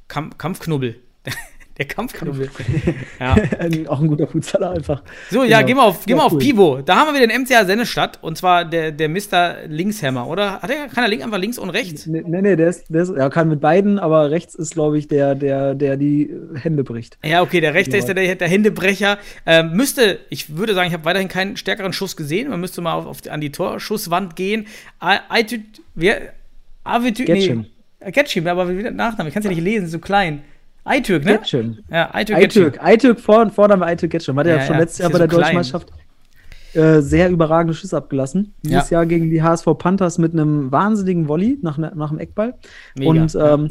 Kampf, 0.08 0.38
Kampfknubbel. 0.38 0.96
Der 1.76 1.86
Kampfknubbel. 1.86 2.50
ja. 3.18 3.34
auch 3.88 4.00
ein 4.00 4.06
guter 4.06 4.28
Futsaler 4.28 4.70
einfach. 4.70 5.02
So, 5.28 5.42
ja, 5.42 5.56
Genau. 5.62 5.66
gehen 5.66 5.76
wir 5.78 5.82
auf, 5.82 6.06
gehen 6.06 6.16
wir 6.16 6.20
Ja, 6.20 6.26
auf 6.26 6.32
cool. 6.34 6.38
Pivo. 6.38 6.82
Da 6.82 6.94
haben 6.94 7.08
wir 7.12 7.20
wieder 7.20 7.26
den 7.26 7.42
MCA 7.42 7.64
Sennestadt 7.64 8.22
und 8.22 8.38
zwar 8.38 8.64
der, 8.64 8.92
der 8.92 9.08
Mr. 9.08 9.66
Linkshammer, 9.66 10.28
oder? 10.28 10.60
Hat 10.62 10.70
er 10.70 10.86
keiner 10.86 11.08
Link 11.08 11.24
einfach 11.24 11.38
links 11.38 11.58
und 11.58 11.70
rechts? 11.70 12.06
Nee, 12.06 12.22
nee, 12.24 12.42
nee, 12.42 12.54
der 12.54 12.68
ist, 12.68 12.84
der 12.90 13.02
ist, 13.02 13.08
er 13.10 13.28
kann 13.28 13.48
mit 13.48 13.60
beiden, 13.60 13.98
aber 13.98 14.30
rechts 14.30 14.54
ist, 14.54 14.74
glaube 14.74 14.98
ich, 14.98 15.08
der, 15.08 15.34
der, 15.34 15.74
der 15.74 15.96
die 15.96 16.30
Hände 16.54 16.84
bricht. 16.84 17.18
Ja, 17.24 17.42
okay, 17.42 17.60
der 17.60 17.74
rechte 17.74 17.96
ist 17.96 18.06
der, 18.06 18.14
der, 18.14 18.36
der 18.36 18.46
Händebrecher. 18.48 19.18
Ähm, 19.44 19.72
müsste, 19.72 20.20
ich 20.30 20.56
würde 20.56 20.74
sagen, 20.74 20.86
ich 20.86 20.94
habe 20.94 21.04
weiterhin 21.06 21.26
keinen 21.28 21.56
stärkeren 21.56 21.92
Schuss 21.92 22.14
gesehen. 22.16 22.50
Man 22.50 22.60
müsste 22.60 22.82
mal 22.82 22.92
auf, 22.94 23.06
auf 23.06 23.18
an 23.28 23.40
die 23.40 23.50
Torschusswand 23.50 24.36
gehen. 24.36 24.68
Aitüt, 25.00 25.82
wer? 25.96 26.34
Avitüt, 26.84 27.26
Getschim. 27.26 27.62
nee. 27.62 27.70
Getschim, 28.12 28.46
aber 28.46 28.68
wie 28.68 28.82
der 28.82 28.90
Nachname? 28.92 29.28
Ich 29.28 29.34
kann 29.34 29.42
es 29.42 29.44
ja 29.48 29.54
nicht 29.54 29.62
lesen, 29.64 29.88
so 29.88 29.98
klein. 29.98 30.42
Aitürk, 30.84 31.24
ne? 31.24 31.38
Getschim. 31.38 31.78
Ja, 31.90 32.12
Aitürk. 32.14 32.38
Aitürk, 32.38 32.82
Aitürk 32.82 33.20
vor, 33.20 33.48
Vorname 33.50 33.86
Aitürk 33.86 34.12
Getschim. 34.12 34.36
Hat 34.38 34.46
er 34.46 34.54
Ja, 34.56 34.60
ja, 34.60 34.66
schon 34.66 34.74
ja, 34.74 34.80
letztes 34.80 34.98
Jahr 34.98 35.08
ja 35.10 35.12
bei 35.12 35.18
der 35.18 35.30
so 35.30 35.36
klein. 35.38 35.54
Deutschmeisterschaft 35.56 35.92
äh, 36.74 37.00
sehr 37.00 37.30
überragende 37.30 37.72
Schüsse 37.74 37.96
abgelassen. 37.96 38.52
Dieses 38.62 38.90
Ja. 38.90 38.98
Jahr 38.98 39.06
gegen 39.06 39.30
die 39.30 39.42
HSV 39.42 39.66
Panthers 39.78 40.18
mit 40.18 40.32
einem 40.32 40.70
wahnsinnigen 40.72 41.28
Volley 41.28 41.58
nach, 41.62 41.78
ne- 41.78 41.92
nach 41.94 42.10
dem 42.10 42.18
Eckball. 42.18 42.54
Mega, 42.98 43.10
Und 43.10 43.34
ähm, 43.40 43.68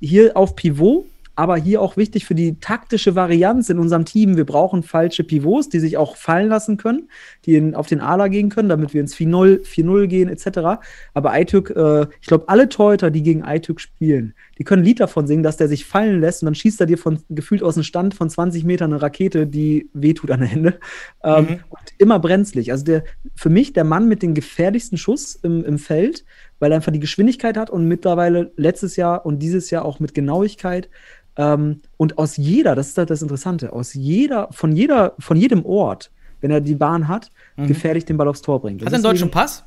hier 0.00 0.36
auf 0.36 0.56
Pivot, 0.56 1.04
aber 1.38 1.56
hier 1.56 1.80
auch 1.80 1.96
wichtig 1.96 2.24
für 2.24 2.34
die 2.34 2.58
taktische 2.58 3.14
Varianz 3.14 3.70
in 3.70 3.78
unserem 3.78 4.04
Team. 4.04 4.36
Wir 4.36 4.44
brauchen 4.44 4.82
falsche 4.82 5.22
Pivots, 5.22 5.68
die 5.68 5.78
sich 5.78 5.96
auch 5.96 6.16
fallen 6.16 6.48
lassen 6.48 6.78
können, 6.78 7.08
die 7.46 7.54
in, 7.54 7.76
auf 7.76 7.86
den 7.86 8.00
Ala 8.00 8.26
gehen 8.26 8.48
können, 8.48 8.68
damit 8.68 8.92
wir 8.92 9.00
ins 9.00 9.14
4-0 9.14 9.64
4-0 9.64 10.06
gehen, 10.08 10.28
etc. 10.28 10.80
Aber 11.14 11.30
Aytürk, 11.30 11.70
äh, 11.70 12.08
ich 12.20 12.26
glaube, 12.26 12.48
alle 12.48 12.68
Torhüter, 12.68 13.12
die 13.12 13.22
gegen 13.22 13.44
Aytürk 13.44 13.80
spielen, 13.80 14.34
die 14.58 14.64
können 14.64 14.82
ein 14.82 14.84
Lied 14.84 14.98
davon 14.98 15.28
singen, 15.28 15.44
dass 15.44 15.56
der 15.56 15.68
sich 15.68 15.84
fallen 15.84 16.20
lässt 16.20 16.42
und 16.42 16.46
dann 16.46 16.56
schießt 16.56 16.80
er 16.80 16.86
dir 16.86 16.98
von 16.98 17.20
gefühlt 17.30 17.62
aus 17.62 17.74
dem 17.74 17.84
Stand 17.84 18.14
von 18.14 18.28
20 18.28 18.64
Metern 18.64 18.92
eine 18.92 19.00
Rakete, 19.00 19.46
die 19.46 19.88
wehtut 19.92 20.32
an 20.32 20.40
der 20.40 20.48
Hände. 20.48 20.80
Ähm, 21.22 21.44
Mhm. 21.48 21.60
und 21.70 21.92
immer 21.98 22.18
brenzlig. 22.18 22.72
Also 22.72 22.84
der, 22.84 23.04
für 23.36 23.48
mich 23.48 23.72
der 23.72 23.84
Mann 23.84 24.08
mit 24.08 24.22
dem 24.22 24.34
gefährlichsten 24.34 24.98
Schuss 24.98 25.36
im, 25.36 25.64
im 25.64 25.78
Feld, 25.78 26.24
weil 26.58 26.72
er 26.72 26.76
einfach 26.76 26.92
die 26.92 27.00
Geschwindigkeit 27.00 27.56
hat 27.56 27.70
und 27.70 27.86
mittlerweile 27.86 28.50
letztes 28.56 28.96
Jahr 28.96 29.24
und 29.26 29.38
dieses 29.40 29.70
Jahr 29.70 29.84
auch 29.84 30.00
mit 30.00 30.14
Genauigkeit. 30.14 30.88
Ähm, 31.36 31.80
und 31.96 32.18
aus 32.18 32.36
jeder, 32.36 32.74
das 32.74 32.88
ist 32.88 32.98
halt 32.98 33.10
das 33.10 33.22
Interessante, 33.22 33.72
aus 33.72 33.94
jeder, 33.94 34.48
von 34.50 34.72
jeder, 34.72 35.14
von 35.18 35.36
jedem 35.36 35.64
Ort, 35.64 36.10
wenn 36.40 36.50
er 36.50 36.60
die 36.60 36.74
Bahn 36.74 37.08
hat, 37.08 37.30
gefährlich 37.56 38.04
den 38.04 38.16
Ball 38.16 38.28
aufs 38.28 38.42
Tor 38.42 38.60
bringt. 38.60 38.80
Das 38.82 38.86
Mhm. 38.86 38.86
Hat 38.86 38.92
er 38.92 38.96
einen 38.96 39.02
deutschen 39.16 39.30
Pass? 39.30 39.64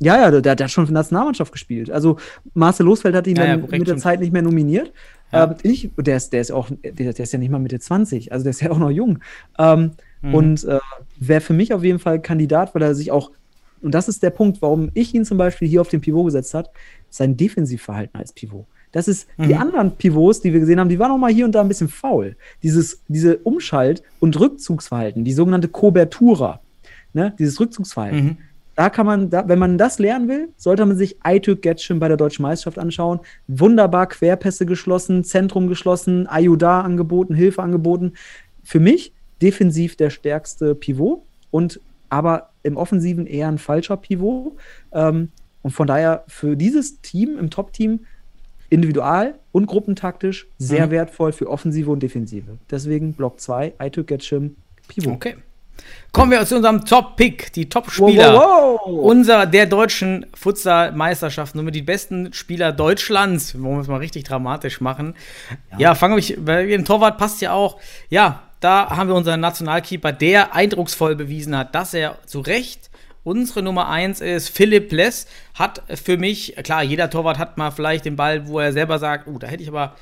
ja, 0.00 0.16
ja, 0.16 0.30
der, 0.30 0.54
der 0.54 0.64
hat 0.64 0.70
schon 0.70 0.84
für 0.86 0.90
die 0.90 0.94
Nationalmannschaft 0.94 1.50
gespielt. 1.52 1.90
Also 1.90 2.18
Marcel 2.54 2.86
Losfeld 2.86 3.14
hat 3.16 3.26
ihn 3.26 3.36
Ja, 3.36 3.44
ja, 3.46 3.56
mit 3.56 3.88
der. 3.88 3.96
Zeit 3.96 4.20
nicht 4.20 4.32
mehr 4.32 4.42
nominiert. 4.42 4.92
Ja. 5.32 5.44
Ähm, 5.44 5.56
ich, 5.62 5.90
der 5.96 6.16
ist, 6.16 6.32
der 6.32 6.40
ist 6.40 6.52
auch, 6.52 6.68
der, 6.84 7.12
der 7.12 7.20
ist 7.20 7.32
ja 7.32 7.38
nicht 7.38 7.50
mal 7.50 7.58
Mitte 7.58 7.80
20, 7.80 8.30
also 8.32 8.44
der 8.44 8.50
ist 8.50 8.60
ja 8.60 8.70
auch 8.70 8.78
noch 8.78 8.90
jung. 8.90 9.18
Ähm, 9.58 9.92
Mhm. 10.20 10.34
Und 10.34 10.64
äh, 10.64 10.80
wäre 11.20 11.40
für 11.40 11.52
mich 11.52 11.72
auf 11.72 11.84
jeden 11.84 12.00
Fall 12.00 12.20
Kandidat, 12.20 12.74
weil 12.74 12.82
er 12.82 12.96
sich 12.96 13.12
auch, 13.12 13.30
und 13.82 13.92
das 13.92 14.08
ist 14.08 14.22
der 14.22 14.30
Punkt, 14.30 14.60
warum 14.62 14.90
ich 14.94 15.14
ihn 15.14 15.24
zum 15.24 15.38
Beispiel 15.38 15.68
hier 15.68 15.80
auf 15.80 15.88
den 15.88 16.00
Pivot 16.00 16.26
gesetzt 16.26 16.54
hat, 16.54 16.70
sein 17.10 17.36
Defensivverhalten 17.36 18.18
als 18.18 18.32
Pivot. 18.32 18.66
Das 18.92 19.06
ist, 19.06 19.28
die 19.36 19.54
Mhm. 19.54 19.60
anderen 19.60 19.90
Pivots, 19.92 20.40
die 20.40 20.52
wir 20.52 20.60
gesehen 20.60 20.80
haben, 20.80 20.88
die 20.88 20.98
waren 20.98 21.10
noch 21.10 21.18
mal 21.18 21.30
hier 21.32 21.44
und 21.44 21.52
da 21.54 21.60
ein 21.60 21.68
bisschen 21.68 21.88
faul. 21.88 22.36
Dieses, 22.62 23.02
diese 23.06 23.36
Umschalt- 23.38 24.02
und 24.18 24.38
Rückzugsverhalten, 24.40 25.24
die 25.24 25.32
sogenannte 25.32 25.68
Kobertura, 25.68 26.60
ne, 27.12 27.34
dieses 27.38 27.60
Rückzugsverhalten. 27.60 28.24
Mhm. 28.24 28.36
Da 28.76 28.90
kann 28.90 29.06
man, 29.06 29.28
da, 29.28 29.46
wenn 29.48 29.58
man 29.58 29.76
das 29.76 29.98
lernen 29.98 30.28
will, 30.28 30.48
sollte 30.56 30.86
man 30.86 30.96
sich 30.96 31.16
Aytürk 31.22 31.62
Getschim 31.62 31.98
bei 31.98 32.08
der 32.08 32.16
Deutschen 32.16 32.42
Meisterschaft 32.44 32.78
anschauen. 32.78 33.20
Wunderbar 33.48 34.06
Querpässe 34.06 34.66
geschlossen, 34.66 35.24
Zentrum 35.24 35.66
geschlossen, 35.66 36.26
Ayuda 36.28 36.80
angeboten, 36.82 37.34
Hilfe 37.34 37.62
angeboten. 37.62 38.12
Für 38.62 38.78
mich 38.80 39.12
defensiv 39.42 39.96
der 39.96 40.10
stärkste 40.10 40.74
Pivot 40.74 41.22
und 41.50 41.80
aber 42.08 42.50
im 42.68 42.76
Offensiven 42.76 43.26
eher 43.26 43.48
ein 43.48 43.58
falscher 43.58 43.96
Pivot. 43.96 44.52
Ähm, 44.92 45.30
und 45.62 45.70
von 45.72 45.86
daher 45.86 46.24
für 46.28 46.56
dieses 46.56 47.00
Team, 47.00 47.36
im 47.38 47.50
Top-Team, 47.50 48.00
individual 48.70 49.34
und 49.52 49.66
gruppentaktisch 49.66 50.46
sehr 50.58 50.86
Mhm. 50.86 50.90
wertvoll 50.90 51.32
für 51.32 51.48
Offensive 51.48 51.90
und 51.90 52.02
Defensive. 52.02 52.58
Deswegen 52.70 53.14
Block 53.14 53.40
2, 53.40 53.74
Aytürk 53.78 54.06
Getschim, 54.08 54.56
Pivot. 54.88 55.14
Okay. 55.14 55.36
Kommen 56.12 56.32
wir 56.32 56.44
zu 56.44 56.56
unserem 56.56 56.84
Top-Pick, 56.84 57.52
die 57.52 57.68
Top-Spieler. 57.68 58.34
Wow, 58.34 58.40
wow, 58.42 58.80
wow. 58.84 59.04
Unser 59.10 59.46
der 59.46 59.66
deutschen 59.66 60.26
Futsal-Meisterschaft, 60.34 61.54
nur 61.54 61.64
mit 61.64 61.74
die 61.74 61.82
besten 61.82 62.32
Spieler 62.32 62.72
Deutschlands. 62.72 63.54
Wollen 63.60 63.76
wir 63.76 63.80
es 63.82 63.88
mal 63.88 63.98
richtig 63.98 64.24
dramatisch 64.24 64.80
machen. 64.80 65.14
Ja, 65.78 65.94
fangen 65.94 66.16
wir, 66.16 66.46
weil 66.46 66.72
ein 66.72 66.84
Torwart 66.84 67.16
passt 67.16 67.40
ja 67.40 67.52
auch. 67.52 67.78
Ja, 68.10 68.42
da 68.60 68.90
haben 68.90 69.08
wir 69.08 69.14
unseren 69.14 69.40
Nationalkeeper, 69.40 70.12
der 70.12 70.54
eindrucksvoll 70.54 71.14
bewiesen 71.16 71.56
hat, 71.56 71.74
dass 71.74 71.94
er 71.94 72.18
zu 72.26 72.40
Recht 72.40 72.90
unsere 73.24 73.62
Nummer 73.62 73.88
1 73.88 74.20
ist. 74.20 74.48
Philipp 74.48 74.90
Less 74.92 75.26
hat 75.54 75.82
für 76.02 76.16
mich, 76.16 76.56
klar, 76.62 76.82
jeder 76.82 77.10
Torwart 77.10 77.38
hat 77.38 77.58
mal 77.58 77.70
vielleicht 77.70 78.04
den 78.04 78.16
Ball, 78.16 78.48
wo 78.48 78.58
er 78.58 78.72
selber 78.72 78.98
sagt, 78.98 79.26
oh, 79.28 79.38
da 79.38 79.46
hätte 79.46 79.62
ich 79.62 79.68
aber 79.68 79.96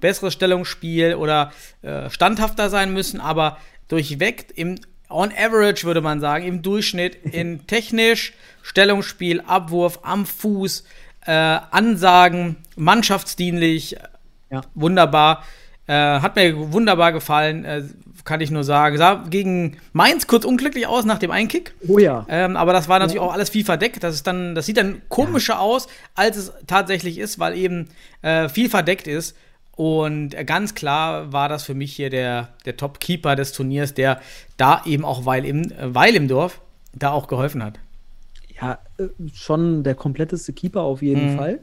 besseres 0.00 0.32
Stellungsspiel 0.34 1.14
oder 1.14 1.52
äh, 1.82 2.08
standhafter 2.08 2.70
sein 2.70 2.92
müssen, 2.92 3.20
aber 3.20 3.58
durchweg 3.88 4.52
im 4.54 4.76
on 5.10 5.32
average 5.32 5.84
würde 5.84 6.02
man 6.02 6.20
sagen, 6.20 6.44
im 6.44 6.62
Durchschnitt 6.62 7.16
in 7.24 7.66
technisch, 7.66 8.34
Stellungsspiel, 8.62 9.40
Abwurf, 9.40 10.00
am 10.02 10.26
Fuß, 10.26 10.84
äh, 11.26 11.32
Ansagen, 11.32 12.56
mannschaftsdienlich, 12.76 13.96
Ja. 14.50 14.60
wunderbar. 14.74 15.44
Äh, 15.88 16.20
hat 16.20 16.36
mir 16.36 16.72
wunderbar 16.72 17.12
gefallen, 17.12 17.64
äh, 17.64 17.82
kann 18.24 18.40
ich 18.40 18.50
nur 18.50 18.62
sagen. 18.62 18.96
Sah 18.98 19.24
gegen 19.28 19.78
Mainz 19.92 20.26
kurz 20.26 20.44
unglücklich 20.44 20.86
aus 20.86 21.04
nach 21.06 21.18
dem 21.18 21.30
Einkick. 21.30 21.72
Oh 21.88 21.98
ja. 21.98 22.26
Ähm, 22.28 22.56
aber 22.56 22.72
das 22.72 22.88
war 22.88 22.98
natürlich 22.98 23.20
auch 23.20 23.32
alles 23.32 23.48
viel 23.48 23.64
verdeckt. 23.64 24.04
Das, 24.04 24.14
ist 24.14 24.26
dann, 24.26 24.54
das 24.54 24.66
sieht 24.66 24.76
dann 24.76 25.00
komischer 25.08 25.60
aus, 25.60 25.88
als 26.14 26.36
es 26.36 26.52
tatsächlich 26.66 27.18
ist, 27.18 27.38
weil 27.38 27.56
eben 27.56 27.88
äh, 28.22 28.48
viel 28.50 28.68
verdeckt 28.68 29.06
ist. 29.06 29.34
Und 29.76 30.30
ganz 30.46 30.74
klar 30.74 31.32
war 31.32 31.48
das 31.48 31.62
für 31.64 31.74
mich 31.74 31.94
hier 31.94 32.10
der, 32.10 32.48
der 32.66 32.76
Top-Keeper 32.76 33.34
des 33.36 33.52
Turniers, 33.52 33.94
der 33.94 34.20
da 34.56 34.82
eben 34.84 35.04
auch 35.04 35.24
Weil 35.24 35.44
im, 35.46 35.72
Weil 35.80 36.14
im 36.16 36.28
Dorf 36.28 36.60
da 36.92 37.12
auch 37.12 37.28
geholfen 37.28 37.64
hat. 37.64 37.78
Ja, 38.60 38.78
äh, 38.98 39.04
schon 39.32 39.84
der 39.84 39.94
kompletteste 39.94 40.52
Keeper 40.52 40.82
auf 40.82 41.00
jeden 41.00 41.32
Mhm. 41.32 41.36
Fall. 41.36 41.60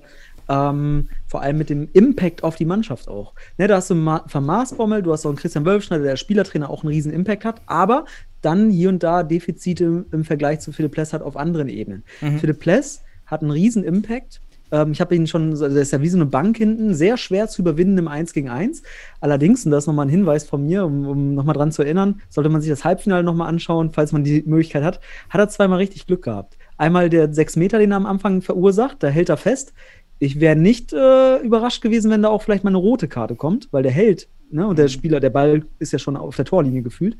Ähm, 0.47 1.09
vor 1.25 1.41
allem 1.41 1.57
mit 1.57 1.69
dem 1.69 1.89
Impact 1.93 2.43
auf 2.43 2.55
die 2.55 2.65
Mannschaft 2.65 3.07
auch. 3.07 3.33
Ne, 3.57 3.67
da 3.67 3.77
hast 3.77 3.89
du 3.89 3.95
Ma 3.95 4.23
Van 4.31 4.45
Maasbommel, 4.45 5.01
du 5.01 5.11
hast 5.11 5.25
auch 5.25 5.29
einen 5.29 5.37
Christian 5.37 5.65
Wölfschneider, 5.65 6.03
der 6.03 6.11
als 6.11 6.19
Spielertrainer 6.19 6.69
auch 6.69 6.83
einen 6.83 6.93
riesen 6.93 7.11
Impact 7.11 7.45
hat, 7.45 7.61
aber 7.65 8.05
dann 8.41 8.69
hier 8.69 8.89
und 8.89 9.01
da 9.01 9.23
Defizite 9.23 9.83
im, 9.83 10.05
im 10.11 10.23
Vergleich 10.23 10.59
zu 10.59 10.71
Philipp 10.71 10.91
Pless 10.91 11.13
hat 11.13 11.23
auf 11.23 11.35
anderen 11.35 11.67
Ebenen. 11.67 12.03
Philipp 12.39 12.59
Pless 12.59 13.01
hat 13.25 13.41
einen 13.41 13.51
riesen 13.51 13.83
Impact. 13.83 14.39
Ähm, 14.71 14.91
ich 14.91 15.01
habe 15.01 15.15
ihn 15.15 15.27
schon, 15.27 15.51
also 15.51 15.67
der 15.69 15.81
ist 15.81 15.91
ja 15.91 16.01
wie 16.01 16.09
so 16.09 16.17
eine 16.17 16.25
Bank 16.25 16.57
hinten, 16.57 16.93
sehr 16.93 17.17
schwer 17.17 17.47
zu 17.47 17.61
überwinden 17.61 17.97
im 17.97 18.07
1 18.07 18.33
gegen 18.33 18.49
1. 18.49 18.83
Allerdings, 19.19 19.65
und 19.65 19.71
das 19.71 19.83
ist 19.83 19.87
nochmal 19.87 20.05
ein 20.07 20.09
Hinweis 20.09 20.43
von 20.45 20.65
mir, 20.65 20.85
um, 20.85 21.07
um 21.07 21.33
nochmal 21.35 21.55
dran 21.55 21.71
zu 21.71 21.83
erinnern, 21.83 22.21
sollte 22.29 22.49
man 22.49 22.61
sich 22.61 22.69
das 22.69 22.83
Halbfinale 22.83 23.23
nochmal 23.23 23.49
anschauen, 23.49 23.91
falls 23.93 24.11
man 24.11 24.23
die 24.23 24.43
Möglichkeit 24.45 24.83
hat, 24.83 24.99
hat 25.29 25.39
er 25.39 25.49
zweimal 25.49 25.77
richtig 25.79 26.07
Glück 26.07 26.23
gehabt. 26.23 26.57
Einmal 26.77 27.09
der 27.09 27.33
6 27.33 27.55
Meter, 27.55 27.79
den 27.79 27.91
er 27.91 27.97
am 27.97 28.05
Anfang 28.05 28.41
verursacht, 28.41 29.01
da 29.01 29.07
hält 29.07 29.29
er 29.29 29.37
fest. 29.37 29.73
Ich 30.19 30.39
wäre 30.39 30.55
nicht 30.55 30.93
äh, 30.93 31.37
überrascht 31.39 31.81
gewesen, 31.81 32.09
wenn 32.11 32.21
da 32.21 32.29
auch 32.29 32.41
vielleicht 32.41 32.63
mal 32.63 32.69
eine 32.69 32.77
rote 32.77 33.07
Karte 33.07 33.35
kommt, 33.35 33.67
weil 33.71 33.83
der 33.83 33.91
hält, 33.91 34.29
ne? 34.49 34.65
Und 34.65 34.79
der 34.79 34.87
Spieler, 34.87 35.19
der 35.19 35.29
Ball 35.29 35.65
ist 35.79 35.91
ja 35.91 35.99
schon 35.99 36.15
auf 36.15 36.35
der 36.35 36.45
Torlinie 36.45 36.81
gefühlt. 36.81 37.17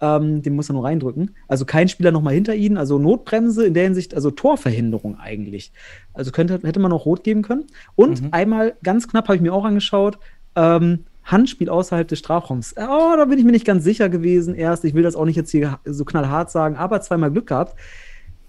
Ähm, 0.00 0.42
den 0.42 0.54
muss 0.54 0.70
er 0.70 0.74
nur 0.74 0.84
reindrücken. 0.84 1.34
Also 1.48 1.64
kein 1.64 1.88
Spieler 1.88 2.12
nochmal 2.12 2.34
hinter 2.34 2.54
ihnen, 2.54 2.76
also 2.76 2.98
Notbremse 2.98 3.66
in 3.66 3.74
der 3.74 3.84
Hinsicht, 3.84 4.14
also 4.14 4.30
Torverhinderung 4.30 5.18
eigentlich. 5.18 5.72
Also 6.12 6.30
könnte, 6.30 6.60
hätte 6.62 6.80
man 6.80 6.90
noch 6.90 7.06
rot 7.06 7.24
geben 7.24 7.42
können. 7.42 7.64
Und 7.94 8.22
einmal 8.32 8.74
ganz 8.82 9.08
knapp 9.08 9.26
habe 9.26 9.36
ich 9.36 9.42
mir 9.42 9.54
auch 9.54 9.64
angeschaut, 9.64 10.18
ähm, 10.54 11.04
Handspiel 11.26 11.68
außerhalb 11.68 12.06
des 12.06 12.20
Strafraums. 12.20 12.74
Oh, 12.76 13.14
da 13.16 13.24
bin 13.24 13.38
ich 13.38 13.44
mir 13.44 13.52
nicht 13.52 13.66
ganz 13.66 13.82
sicher 13.82 14.08
gewesen 14.08 14.54
erst. 14.54 14.84
Ich 14.84 14.94
will 14.94 15.02
das 15.02 15.16
auch 15.16 15.24
nicht 15.24 15.36
jetzt 15.36 15.50
hier 15.50 15.80
so 15.84 16.04
knallhart 16.04 16.50
sagen, 16.50 16.76
aber 16.76 17.00
zweimal 17.00 17.32
Glück 17.32 17.48
gehabt. 17.48 17.74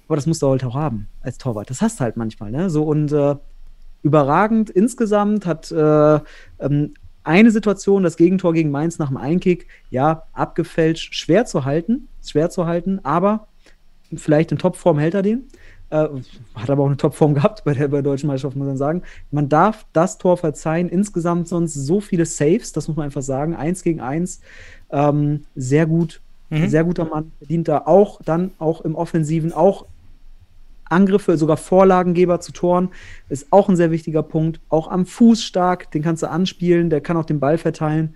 Aber 0.08 0.16
das 0.16 0.28
musst 0.28 0.42
du 0.42 0.48
halt 0.48 0.64
auch 0.64 0.76
haben 0.76 1.08
als 1.22 1.38
Torwart. 1.38 1.70
Das 1.70 1.82
hast 1.82 2.00
du 2.00 2.04
halt 2.04 2.18
manchmal, 2.18 2.52
ne? 2.52 2.70
So 2.70 2.84
und 2.84 3.12
äh, 3.12 3.36
überragend 4.04 4.70
insgesamt 4.70 5.46
hat 5.46 5.72
äh, 5.72 6.20
ähm, 6.60 6.94
eine 7.24 7.52
Situation, 7.52 8.04
das 8.04 8.16
Gegentor 8.16 8.54
gegen 8.54 8.72
Mainz 8.72 9.00
nach 9.00 9.10
dem 9.10 9.18
Einkick, 9.18 9.68
ja, 9.90 10.24
abgefälscht, 10.32 11.14
schwer 11.14 11.46
zu 11.46 11.66
halten, 11.66 12.08
schwer 12.26 12.50
zu 12.50 12.66
halten, 12.66 13.00
aber 13.04 13.48
vielleicht 14.16 14.52
in 14.54 14.58
Topform 14.58 14.98
hält 14.98 15.14
er 15.14 15.24
den. 15.24 15.48
Äh, 15.90 16.08
hat 16.56 16.70
aber 16.70 16.84
auch 16.84 16.88
eine 16.88 16.98
Topform 16.98 17.34
gehabt 17.36 17.64
bei 17.66 17.74
der, 17.74 17.90
bei 17.90 17.98
der 17.98 18.04
deutschen 18.04 18.28
Meisterschaft, 18.28 18.56
muss 18.56 18.68
man 18.68 18.78
sagen. 18.78 19.04
Man 19.32 19.50
darf 19.50 19.86
das 19.94 20.18
Tor 20.18 20.38
verzeihen. 20.38 20.90
Insgesamt 20.90 21.48
sonst 21.48 21.74
so 21.74 22.00
viele 22.00 22.26
Saves, 22.26 22.72
das 22.72 22.88
muss 22.88 22.96
man 22.96 23.06
einfach 23.06 23.22
sagen. 23.22 23.56
Eins 23.56 23.84
gegen 23.84 24.00
eins. 24.00 24.42
Ähm, 24.90 25.44
sehr 25.56 25.86
gut, 25.86 26.22
sehr 26.50 26.84
guter 26.86 27.06
Mann. 27.06 27.32
Verdient 27.40 27.68
da 27.68 27.80
auch 27.86 28.22
dann 28.24 28.52
auch 28.58 28.82
im 28.82 28.96
Offensiven, 28.96 29.52
auch 29.52 29.86
Angriffe, 30.90 31.38
sogar 31.38 31.58
Vorlagengeber 31.58 32.40
zu 32.40 32.52
Toren, 32.52 32.90
ist 33.30 33.48
auch 33.52 33.70
ein 33.70 33.76
sehr 33.76 33.92
wichtiger 33.92 34.24
Punkt. 34.24 34.60
Auch 34.70 34.88
am 34.88 35.06
Fuß 35.06 35.44
stark, 35.44 35.92
den 35.92 36.02
kannst 36.02 36.24
du 36.24 36.30
anspielen, 36.30 36.90
der 36.90 37.02
kann 37.02 37.18
auch 37.18 37.26
den 37.26 37.40
Ball 37.40 37.58
verteilen. 37.58 38.16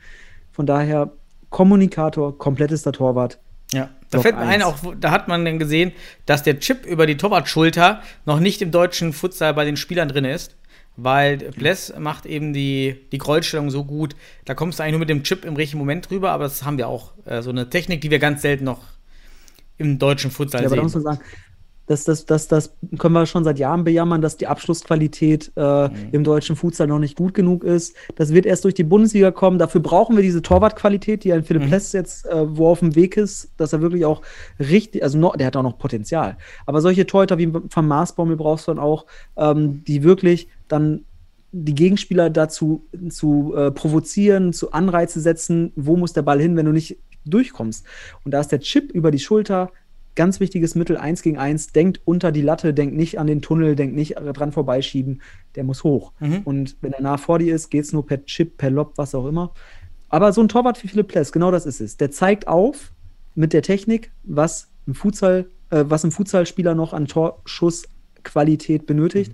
Von 0.52 0.66
daher 0.66 1.12
Kommunikator, 1.50 2.38
komplettester 2.38 2.92
Torwart. 2.92 3.40
Ja, 3.74 3.90
da 4.10 4.18
Block 4.18 4.24
fällt 4.24 4.36
mir 4.36 4.42
ein, 4.42 4.64
auch, 4.64 4.78
da 5.00 5.12
hat 5.12 5.28
man 5.28 5.46
dann 5.46 5.60
gesehen, 5.60 5.94
dass 6.26 6.44
der 6.44 6.60
Chip 6.60 6.86
über 6.86 7.06
die 7.06 7.16
Torwartschulter 7.18 8.02
noch 8.26 8.40
nicht 8.40 8.62
im 8.62 8.72
deutschen 8.72 9.14
Futsal 9.14 9.54
bei 9.54 9.64
den 9.64 9.78
Spielern 9.78 10.10
drin 10.10 10.26
ist, 10.26 10.58
weil 10.98 11.38
Bless 11.38 11.94
macht 11.98 12.26
eben 12.26 12.52
die, 12.52 12.98
die 13.12 13.18
Kreuzstellung 13.18 13.70
so 13.70 13.86
gut, 13.86 14.16
da 14.44 14.56
kommst 14.56 14.80
du 14.80 14.84
eigentlich 14.84 14.94
nur 14.94 15.00
mit 15.00 15.10
dem 15.10 15.24
Chip 15.24 15.46
im 15.46 15.56
richtigen 15.56 15.80
Moment 15.80 16.10
drüber, 16.10 16.32
aber 16.32 16.46
das 16.46 16.64
haben 16.64 16.78
wir 16.78 16.90
auch, 16.90 17.14
äh, 17.26 17.42
so 17.42 17.50
eine 17.50 17.70
Technik, 17.70 18.02
die 18.02 18.12
wir 18.12 18.20
ganz 18.20 18.42
selten 18.42 18.66
noch 18.66 18.82
im 19.78 20.00
deutschen 20.00 20.32
Futsal 20.32 20.62
Ja, 20.62 20.68
aber 20.68 20.76
da 20.76 20.82
sehen. 20.82 20.84
muss 20.84 20.94
man 20.96 21.04
sagen, 21.04 21.20
das, 21.88 22.06
das, 22.06 22.26
das, 22.26 22.48
das 22.48 22.74
können 22.98 23.14
wir 23.14 23.26
schon 23.26 23.44
seit 23.44 23.60
Jahren 23.60 23.84
bejammern, 23.84 24.22
dass 24.22 24.38
die 24.38 24.48
Abschlussqualität 24.48 25.52
äh, 25.56 25.90
im 26.12 26.24
deutschen 26.24 26.56
Futsal 26.56 26.88
noch 26.88 27.00
nicht 27.00 27.18
gut 27.18 27.34
genug 27.34 27.64
ist. 27.64 27.96
Das 28.16 28.34
wird 28.34 28.46
erst 28.46 28.64
durch 28.64 28.74
die 28.74 28.84
Bundesliga 28.84 29.32
kommen. 29.32 29.60
Dafür 29.60 29.82
brauchen 29.82 30.16
wir 30.16 30.24
diese 30.24 30.42
Torwartqualität, 30.42 31.24
die 31.24 31.34
ein 31.34 31.44
Philipp 31.44 31.68
Pless 31.68 31.92
jetzt, 31.92 32.26
äh, 32.28 32.58
wo 32.58 32.68
auf 32.68 32.80
dem 32.80 32.96
Weg 32.96 33.18
ist, 33.18 33.52
dass 33.58 33.74
er 33.74 33.82
wirklich 33.82 34.06
auch 34.06 34.22
richtig, 34.60 35.04
also 35.04 35.18
noch, 35.18 35.36
der 35.36 35.48
hat 35.48 35.56
auch 35.56 35.64
noch 35.64 35.78
Potenzial. 35.78 36.38
Aber 36.66 36.82
solche 36.82 37.06
Torhüter 37.06 37.38
wie 37.38 37.54
Van 37.54 37.88
Maasbommel 37.88 38.38
brauchst 38.38 38.68
du 38.68 38.72
dann 38.72 38.80
auch, 38.80 39.06
ähm, 39.36 39.84
die 39.86 40.04
wirklich 40.04 40.48
dann 40.68 41.06
die 41.52 41.76
Gegenspieler 41.76 42.30
dazu 42.30 42.88
zu 43.10 43.54
äh, 43.56 43.72
provozieren, 43.72 44.54
zu 44.54 44.72
Anreize 44.72 45.20
setzen, 45.20 45.74
wo 45.76 45.98
muss 45.98 46.14
der 46.14 46.22
Ball 46.22 46.40
hin, 46.40 46.56
wenn 46.56 46.66
du 46.66 46.72
nicht 46.72 46.98
durchkommst. 47.26 47.86
Und 48.24 48.32
da 48.34 48.40
ist 48.40 48.52
der 48.52 48.62
Chip 48.62 48.92
über 48.92 49.12
die 49.12 49.20
Schulter 49.20 49.72
ganz 50.16 50.40
wichtiges 50.40 50.76
Mittel, 50.76 50.98
eins 50.98 51.22
gegen 51.22 51.38
eins, 51.38 51.72
denkt 51.72 52.02
unter 52.06 52.32
die 52.32 52.42
Latte, 52.42 52.74
denkt 52.74 52.96
nicht 52.96 53.20
an 53.20 53.28
den 53.28 53.42
Tunnel, 53.42 53.76
denkt 53.76 53.96
nicht 53.96 54.16
dran 54.16 54.52
vorbeischieben, 54.52 55.22
der 55.56 55.64
muss 55.64 55.84
hoch. 55.84 56.14
Und 56.46 56.78
wenn 56.82 56.94
er 56.94 57.02
nah 57.02 57.18
vor 57.18 57.40
dir 57.40 57.56
ist, 57.56 57.70
geht 57.70 57.86
es 57.86 57.94
nur 57.94 58.06
per 58.06 58.26
Chip, 58.26 58.58
per 58.58 58.70
Lob, 58.70 58.94
was 58.98 59.16
auch 59.16 59.28
immer. 59.28 59.54
Aber 60.10 60.34
so 60.34 60.42
ein 60.42 60.50
Torwart 60.50 60.84
wie 60.84 60.90
Philipp 60.90 61.08
Pless, 61.08 61.32
genau 61.32 61.52
das 61.52 61.66
ist 61.66 61.80
es. 61.80 61.98
Der 61.98 62.12
zeigt 62.12 62.48
auf 62.48 62.92
mit 63.34 63.54
der 63.54 63.62
Technik, 63.62 64.12
was 64.24 64.70
im 64.86 64.94
Futsal, 64.94 65.46
äh, 65.70 65.86
was 65.88 66.04
ein 66.04 66.12
Futsalspieler 66.12 66.76
noch 66.76 66.92
an 66.92 67.08
Torschussqualität 67.08 68.86
benötigt. 68.86 69.34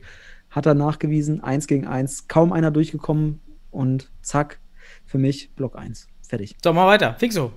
Hat 0.52 0.68
er 0.68 0.76
nachgewiesen, 0.76 1.44
eins 1.44 1.66
gegen 1.66 1.88
eins, 1.88 2.28
kaum 2.28 2.54
einer 2.54 2.70
durchgekommen 2.70 3.40
und 3.72 4.12
zack, 4.22 4.60
für 5.06 5.18
mich 5.18 5.52
Block 5.56 5.76
1. 5.76 6.08
Fertig. 6.22 6.56
So, 6.64 6.74
mal 6.74 6.88
weiter. 6.88 7.16
Fixo. 7.18 7.52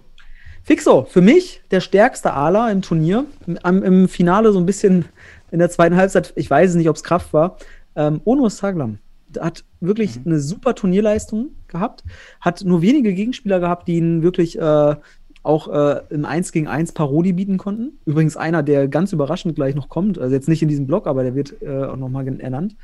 Fixo, 0.71 1.05
für 1.11 1.21
mich 1.21 1.63
der 1.73 1.81
stärkste 1.81 2.33
Ala 2.33 2.71
im 2.71 2.81
Turnier. 2.81 3.25
Am, 3.65 3.83
Im 3.83 4.09
Finale 4.09 4.53
so 4.53 4.61
ein 4.61 4.67
bisschen 4.67 5.05
in 5.51 5.59
der 5.59 5.69
zweiten 5.69 5.97
Halbzeit, 5.97 6.33
ich 6.37 6.49
weiß 6.49 6.71
es 6.71 6.77
nicht, 6.77 6.89
ob 6.89 6.95
es 6.95 7.03
Kraft 7.03 7.33
war. 7.33 7.57
Ähm, 7.97 8.21
Ono 8.25 8.49
Saglam 8.49 9.01
hat 9.41 9.65
wirklich 9.81 10.15
Mhm. 10.15 10.23
eine 10.27 10.39
super 10.39 10.77
Turnierleistung 10.77 11.49
gehabt, 11.67 12.05
hat 12.41 12.63
nur 12.65 12.83
wenige 12.83 13.13
Gegenspieler 13.13 13.59
gehabt, 13.59 13.89
die 13.89 13.97
ihn 13.97 14.23
wirklich 14.23 14.61
äh, 14.61 14.95
auch 15.43 15.67
äh, 15.67 16.03
im 16.11 16.25
1 16.25 16.53
gegen 16.53 16.69
1 16.69 16.93
Paroli 16.93 17.33
bieten 17.33 17.59
konnten. 17.59 17.99
Übrigens 18.05 18.37
einer, 18.37 18.63
der 18.63 18.87
ganz 18.87 19.13
überraschend 19.13 19.57
gleich 19.57 19.75
noch 19.75 19.89
kommt, 19.89 20.21
also 20.21 20.33
jetzt 20.33 20.49
nicht 20.49 20.63
in 20.63 20.69
diesem 20.69 20.87
Blog, 20.87 21.09
aber 21.09 21.25
der 21.25 21.35
wird 21.35 21.61
äh, 21.63 21.83
auch 21.83 21.97
nochmal 21.97 22.29
ernannt. 22.39 22.77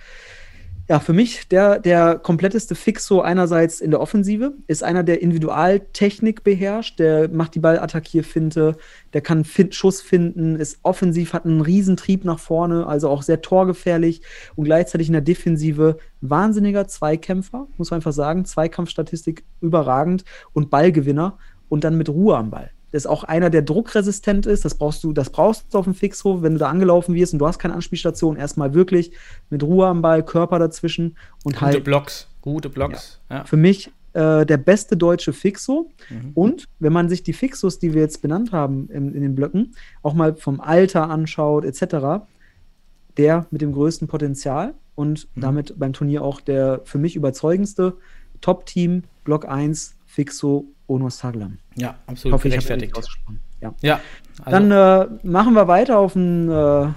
Ja, 0.88 1.00
für 1.00 1.12
mich 1.12 1.48
der, 1.48 1.80
der 1.80 2.16
kompletteste 2.16 2.76
Fixo 2.76 3.20
einerseits 3.20 3.80
in 3.80 3.90
der 3.90 4.00
Offensive, 4.00 4.54
ist 4.68 4.84
einer, 4.84 5.02
der 5.02 5.20
Individualtechnik 5.20 6.44
beherrscht, 6.44 7.00
der 7.00 7.28
macht 7.28 7.56
die 7.56 7.58
Ballattackierfinte, 7.58 8.76
der 9.12 9.20
kann 9.20 9.44
fin 9.44 9.72
Schuss 9.72 10.00
finden, 10.00 10.54
ist 10.54 10.78
offensiv, 10.84 11.32
hat 11.32 11.44
einen 11.44 11.60
Riesentrieb 11.60 12.24
nach 12.24 12.38
vorne, 12.38 12.86
also 12.86 13.08
auch 13.08 13.22
sehr 13.22 13.42
torgefährlich 13.42 14.22
und 14.54 14.66
gleichzeitig 14.66 15.08
in 15.08 15.14
der 15.14 15.22
Defensive 15.22 15.96
wahnsinniger 16.20 16.86
Zweikämpfer, 16.86 17.66
muss 17.78 17.90
man 17.90 17.98
einfach 17.98 18.12
sagen, 18.12 18.44
Zweikampfstatistik 18.44 19.42
überragend 19.60 20.24
und 20.52 20.70
Ballgewinner 20.70 21.36
und 21.68 21.82
dann 21.82 21.98
mit 21.98 22.08
Ruhe 22.08 22.36
am 22.36 22.50
Ball. 22.50 22.70
Das 22.92 23.02
ist 23.02 23.06
auch 23.06 23.24
einer, 23.24 23.50
der 23.50 23.62
druckresistent 23.62 24.46
ist. 24.46 24.64
Das 24.64 24.74
brauchst 24.76 25.02
du, 25.04 25.12
das 25.12 25.30
brauchst 25.30 25.74
du 25.74 25.78
auf 25.78 25.84
dem 25.84 25.94
Fixhof, 25.94 26.42
wenn 26.42 26.54
du 26.54 26.58
da 26.58 26.68
angelaufen 26.68 27.14
wirst 27.14 27.32
und 27.32 27.40
du 27.40 27.46
hast 27.46 27.58
keine 27.58 27.74
Anspielstation. 27.74 28.36
Erstmal 28.36 28.74
wirklich 28.74 29.12
mit 29.50 29.62
Ruhe 29.62 29.86
am 29.86 30.02
Ball, 30.02 30.24
Körper 30.24 30.58
dazwischen 30.58 31.16
und 31.44 31.54
Gute 31.54 31.60
halt 31.60 31.84
Blocks. 31.84 32.28
Gute 32.42 32.70
Blocks. 32.70 33.20
Ja. 33.28 33.44
für 33.44 33.56
mich 33.56 33.90
äh, 34.12 34.46
der 34.46 34.56
beste 34.56 34.96
deutsche 34.96 35.32
Fixo. 35.32 35.90
Und 36.34 36.68
wenn 36.78 36.92
man 36.92 37.08
sich 37.08 37.22
die 37.22 37.34
Fixos, 37.34 37.78
die 37.78 37.92
wir 37.92 38.00
jetzt 38.00 38.22
benannt 38.22 38.52
haben 38.52 38.88
in, 38.88 39.14
in 39.14 39.20
den 39.20 39.34
Blöcken, 39.34 39.74
auch 40.02 40.14
mal 40.14 40.36
vom 40.36 40.60
Alter 40.60 41.10
anschaut, 41.10 41.64
etc., 41.64 42.24
der 43.18 43.46
mit 43.50 43.60
dem 43.60 43.72
größten 43.72 44.08
Potenzial 44.08 44.74
und 44.94 45.28
damit 45.36 45.78
beim 45.78 45.92
Turnier 45.92 46.22
auch 46.22 46.40
der 46.40 46.80
für 46.84 46.98
mich 46.98 47.16
überzeugendste 47.16 47.98
Top-Team, 48.40 49.02
Block 49.24 49.46
1, 49.46 49.96
Fixo, 50.06 50.66
Ono 50.88 51.08
Saglam. 51.10 51.58
ja, 51.74 51.96
absolut 52.06 52.34
hoffe, 52.34 52.48
ich 52.48 52.56
habe 52.70 52.88
ausgesprochen. 52.96 53.40
Ja. 53.60 53.74
Ja, 53.80 54.00
also, 54.44 54.50
Dann 54.50 54.70
äh, 54.70 55.06
machen 55.26 55.54
wir 55.54 55.66
weiter 55.68 55.98
auf 55.98 56.14
ein. 56.14 56.48
Äh, 56.50 56.88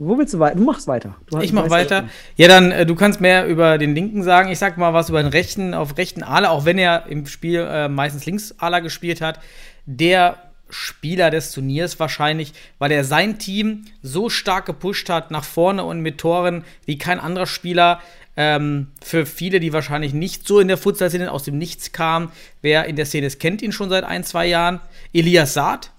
wo 0.00 0.18
willst 0.18 0.34
du 0.34 0.38
weiter? 0.40 0.56
Du 0.56 0.64
machst 0.64 0.88
weiter. 0.88 1.16
Du 1.26 1.38
ich 1.40 1.52
mach 1.52 1.70
weiter. 1.70 2.02
ja- 2.02 2.08
Ja, 2.36 2.48
dann, 2.48 2.72
äh, 2.72 2.84
du 2.84 2.94
kannst 2.96 3.20
mehr 3.20 3.46
über 3.46 3.78
den 3.78 3.94
linken 3.94 4.22
sagen. 4.24 4.50
Ich 4.50 4.58
sag 4.58 4.76
mal 4.76 4.92
was 4.92 5.08
über 5.08 5.22
den 5.22 5.30
rechten, 5.30 5.72
auf 5.72 5.96
rechten 5.96 6.22
Ala, 6.24 6.50
auch 6.50 6.64
wenn 6.64 6.78
er 6.78 7.06
im 7.06 7.26
Spiel 7.26 7.60
äh, 7.68 7.88
meistens 7.88 8.26
links 8.26 8.54
Ala 8.58 8.80
gespielt 8.80 9.20
hat. 9.20 9.38
Der 9.86 10.36
Spieler 10.68 11.30
des 11.30 11.52
Turniers 11.52 12.00
wahrscheinlich, 12.00 12.52
weil 12.78 12.90
er 12.90 13.04
sein 13.04 13.38
Team 13.38 13.84
so 14.02 14.28
stark 14.30 14.66
gepusht 14.66 15.08
hat 15.08 15.30
nach 15.30 15.44
vorne 15.44 15.84
und 15.84 16.00
mit 16.00 16.18
Toren 16.18 16.64
wie 16.86 16.98
kein 16.98 17.20
anderer 17.20 17.46
Spieler. 17.46 18.00
Ähm, 18.36 18.88
für 19.02 19.26
viele, 19.26 19.60
die 19.60 19.72
wahrscheinlich 19.72 20.12
nicht 20.12 20.46
so 20.46 20.58
in 20.58 20.68
der 20.68 20.76
Futsal-Szene 20.76 21.30
aus 21.30 21.44
dem 21.44 21.56
Nichts 21.56 21.92
kamen, 21.92 22.32
wer 22.62 22.86
in 22.86 22.96
der 22.96 23.06
Szene 23.06 23.26
ist, 23.26 23.38
kennt 23.38 23.62
ihn 23.62 23.70
schon 23.72 23.90
seit 23.90 24.04
ein, 24.04 24.24
zwei 24.24 24.46
Jahren. 24.46 24.80
Elias 25.12 25.54
Saad, 25.54 25.92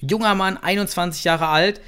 junger 0.00 0.34
Mann, 0.34 0.56
21 0.56 1.24
Jahre 1.24 1.48
alt, 1.48 1.80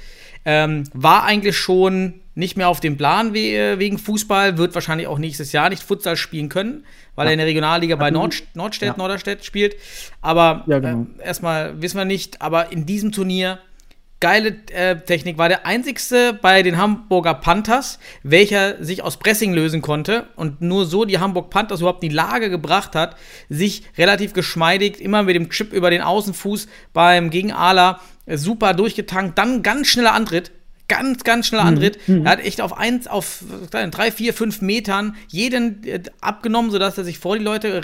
ähm, 0.45 0.83
war 0.93 1.23
eigentlich 1.23 1.57
schon 1.57 2.21
nicht 2.35 2.57
mehr 2.57 2.67
auf 2.67 2.81
dem 2.81 2.97
Plan 2.97 3.33
we 3.33 3.79
wegen 3.79 3.97
Fußball, 3.97 4.57
wird 4.57 4.75
wahrscheinlich 4.75 5.07
auch 5.07 5.17
nächstes 5.17 5.53
Jahr 5.53 5.69
nicht 5.69 5.81
Futsal 5.81 6.17
spielen 6.17 6.49
können, 6.49 6.85
weil 7.15 7.25
ja. 7.25 7.29
er 7.29 7.33
in 7.33 7.39
der 7.39 7.47
Regionalliga 7.47 7.95
bei 7.95 8.11
Nord 8.11 8.43
Nordstedt, 8.53 8.89
ja. 8.89 8.97
Norderstedt 8.97 9.45
spielt. 9.45 9.75
Aber 10.21 10.63
ja, 10.67 10.79
genau. 10.79 11.07
äh, 11.17 11.25
erstmal 11.25 11.81
wissen 11.81 11.97
wir 11.97 12.05
nicht, 12.05 12.41
aber 12.41 12.71
in 12.71 12.85
diesem 12.85 13.11
Turnier 13.11 13.59
geile 14.25 14.55
äh, 14.73 14.95
Technik, 14.95 15.37
war 15.37 15.49
der 15.49 15.67
einzigste 15.67 16.33
bei 16.33 16.63
den 16.63 16.79
Hamburger 16.79 17.35
Panthers, 17.35 17.99
welcher 18.23 18.83
sich 18.83 19.03
aus 19.03 19.17
Pressing 19.17 19.53
lösen 19.53 19.83
konnte 19.83 20.29
und 20.35 20.61
nur 20.61 20.87
so 20.87 21.05
die 21.05 21.19
Hamburg 21.19 21.51
Panthers 21.51 21.81
überhaupt 21.81 22.01
in 22.01 22.09
die 22.09 22.15
Lage 22.15 22.49
gebracht 22.49 22.95
hat, 22.95 23.17
sich 23.49 23.83
relativ 23.99 24.33
geschmeidig 24.33 24.99
immer 24.99 25.21
mit 25.21 25.35
dem 25.35 25.51
Chip 25.51 25.73
über 25.73 25.91
den 25.91 26.01
Außenfuß 26.01 26.65
beim 26.91 27.29
Gegenala 27.29 27.99
äh, 28.25 28.35
super 28.35 28.73
durchgetankt, 28.73 29.37
dann 29.37 29.61
ganz 29.61 29.89
schneller 29.89 30.13
Antritt, 30.15 30.51
ganz, 30.87 31.23
ganz 31.23 31.45
schneller 31.45 31.65
mhm. 31.65 31.69
Antritt. 31.69 32.07
Mhm. 32.07 32.25
Er 32.25 32.31
hat 32.31 32.39
echt 32.39 32.61
auf 32.61 32.75
eins, 32.75 33.05
auf 33.05 33.43
drei, 33.69 34.11
vier, 34.11 34.33
fünf 34.33 34.59
Metern 34.59 35.17
jeden 35.27 35.83
äh, 35.83 36.01
abgenommen, 36.21 36.71
sodass 36.71 36.97
er 36.97 37.03
sich 37.03 37.19
vor 37.19 37.37
die 37.37 37.43
Leute 37.43 37.83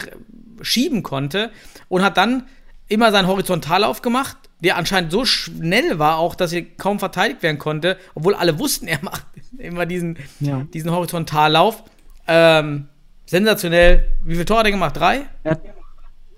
schieben 0.63 1.03
konnte 1.03 1.51
und 1.87 2.01
hat 2.01 2.17
dann 2.17 2.47
immer 2.87 3.11
seinen 3.11 3.27
Horizontallauf 3.27 4.01
gemacht, 4.01 4.37
der 4.63 4.77
anscheinend 4.77 5.11
so 5.11 5.25
schnell 5.25 5.99
war 5.99 6.17
auch, 6.17 6.35
dass 6.35 6.53
er 6.53 6.61
kaum 6.61 6.99
verteidigt 6.99 7.43
werden 7.43 7.57
konnte, 7.57 7.97
obwohl 8.15 8.35
alle 8.35 8.57
wussten, 8.59 8.87
er 8.89 8.99
macht 9.01 9.25
immer 9.57 9.85
diesen, 9.85 10.17
ja. 10.39 10.65
diesen 10.73 10.91
Horizontallauf. 10.91 11.83
Ähm, 12.27 12.87
sensationell. 13.25 14.07
Wie 14.23 14.33
viele 14.33 14.45
Tore 14.45 14.59
hat 14.59 14.65
er 14.67 14.71
gemacht? 14.71 14.97
Drei? 14.97 15.21
Ja. 15.43 15.57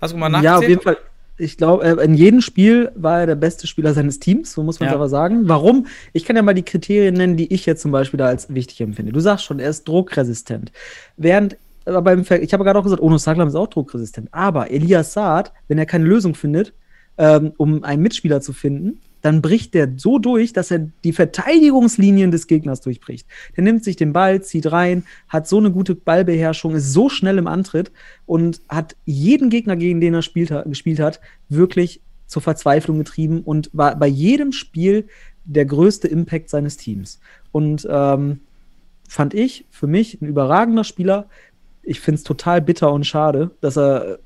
Hast 0.01 0.13
du 0.13 0.17
mal 0.17 0.29
nachgezählt? 0.29 0.43
Ja, 0.43 0.57
auf 0.57 0.67
jeden 0.67 0.81
Fall 0.81 0.97
ich 1.37 1.57
glaube, 1.57 1.83
äh, 1.83 2.03
in 2.03 2.13
jedem 2.13 2.41
Spiel 2.41 2.91
war 2.95 3.21
er 3.21 3.25
der 3.25 3.35
beste 3.35 3.65
Spieler 3.67 3.93
seines 3.93 4.19
Teams, 4.19 4.53
so 4.53 4.63
muss 4.63 4.79
man 4.79 4.87
es 4.87 4.91
ja. 4.91 4.95
aber 4.95 5.09
sagen. 5.09 5.47
Warum? 5.47 5.87
Ich 6.13 6.25
kann 6.25 6.35
ja 6.35 6.41
mal 6.41 6.53
die 6.53 6.63
Kriterien 6.63 7.15
nennen, 7.15 7.37
die 7.37 7.51
ich 7.51 7.65
jetzt 7.65 7.81
zum 7.81 7.91
Beispiel 7.91 8.17
da 8.17 8.27
als 8.27 8.53
wichtig 8.53 8.81
empfinde. 8.81 9.11
Du 9.11 9.19
sagst 9.19 9.45
schon, 9.45 9.59
er 9.59 9.69
ist 9.69 9.87
druckresistent. 9.87 10.71
Während 11.17 11.57
aber 11.85 12.01
beim 12.01 12.23
Ver 12.23 12.41
ich 12.41 12.53
habe 12.53 12.63
gerade 12.63 12.79
auch 12.79 12.83
gesagt, 12.83 13.01
Ono 13.01 13.17
Saglam 13.17 13.47
ist 13.47 13.55
auch 13.55 13.67
druckresistent. 13.67 14.29
Aber 14.31 14.71
Elias 14.71 15.13
Saad, 15.13 15.51
wenn 15.67 15.77
er 15.77 15.85
keine 15.85 16.05
Lösung 16.05 16.33
findet, 16.33 16.73
ähm, 17.17 17.53
um 17.57 17.83
einen 17.83 18.01
Mitspieler 18.01 18.41
zu 18.41 18.53
finden, 18.53 18.99
dann 19.23 19.41
bricht 19.41 19.73
der 19.73 19.93
so 19.95 20.19
durch, 20.19 20.51
dass 20.51 20.69
er 20.69 20.89
die 21.03 21.13
Verteidigungslinien 21.13 22.29
des 22.29 22.45
Gegners 22.45 22.81
durchbricht. 22.81 23.25
Der 23.55 23.63
nimmt 23.63 23.83
sich 23.83 23.95
den 23.95 24.11
Ball, 24.11 24.43
zieht 24.43 24.71
rein, 24.71 25.05
hat 25.29 25.47
so 25.47 25.57
eine 25.57 25.71
gute 25.71 25.95
Ballbeherrschung, 25.95 26.75
ist 26.75 26.91
so 26.91 27.07
schnell 27.07 27.37
im 27.37 27.47
Antritt 27.47 27.91
und 28.25 28.59
hat 28.67 28.97
jeden 29.05 29.49
Gegner, 29.49 29.77
gegen 29.77 30.01
den 30.01 30.13
er 30.13 30.21
spielt, 30.23 30.53
gespielt 30.65 30.99
hat, 30.99 31.21
wirklich 31.47 32.01
zur 32.27 32.41
Verzweiflung 32.41 32.97
getrieben 32.97 33.41
und 33.41 33.69
war 33.71 33.95
bei 33.95 34.07
jedem 34.07 34.51
Spiel 34.51 35.07
der 35.45 35.65
größte 35.65 36.09
Impact 36.09 36.49
seines 36.49 36.75
Teams. 36.75 37.21
Und 37.53 37.87
ähm, 37.89 38.41
fand 39.07 39.33
ich 39.33 39.65
für 39.69 39.87
mich 39.87 40.21
ein 40.21 40.27
überragender 40.27 40.83
Spieler. 40.83 41.27
Ich 41.81 42.01
finde 42.01 42.17
es 42.17 42.23
total 42.23 42.61
bitter 42.61 42.91
und 42.91 43.05
schade, 43.05 43.51
dass 43.61 43.77
er 43.77 44.19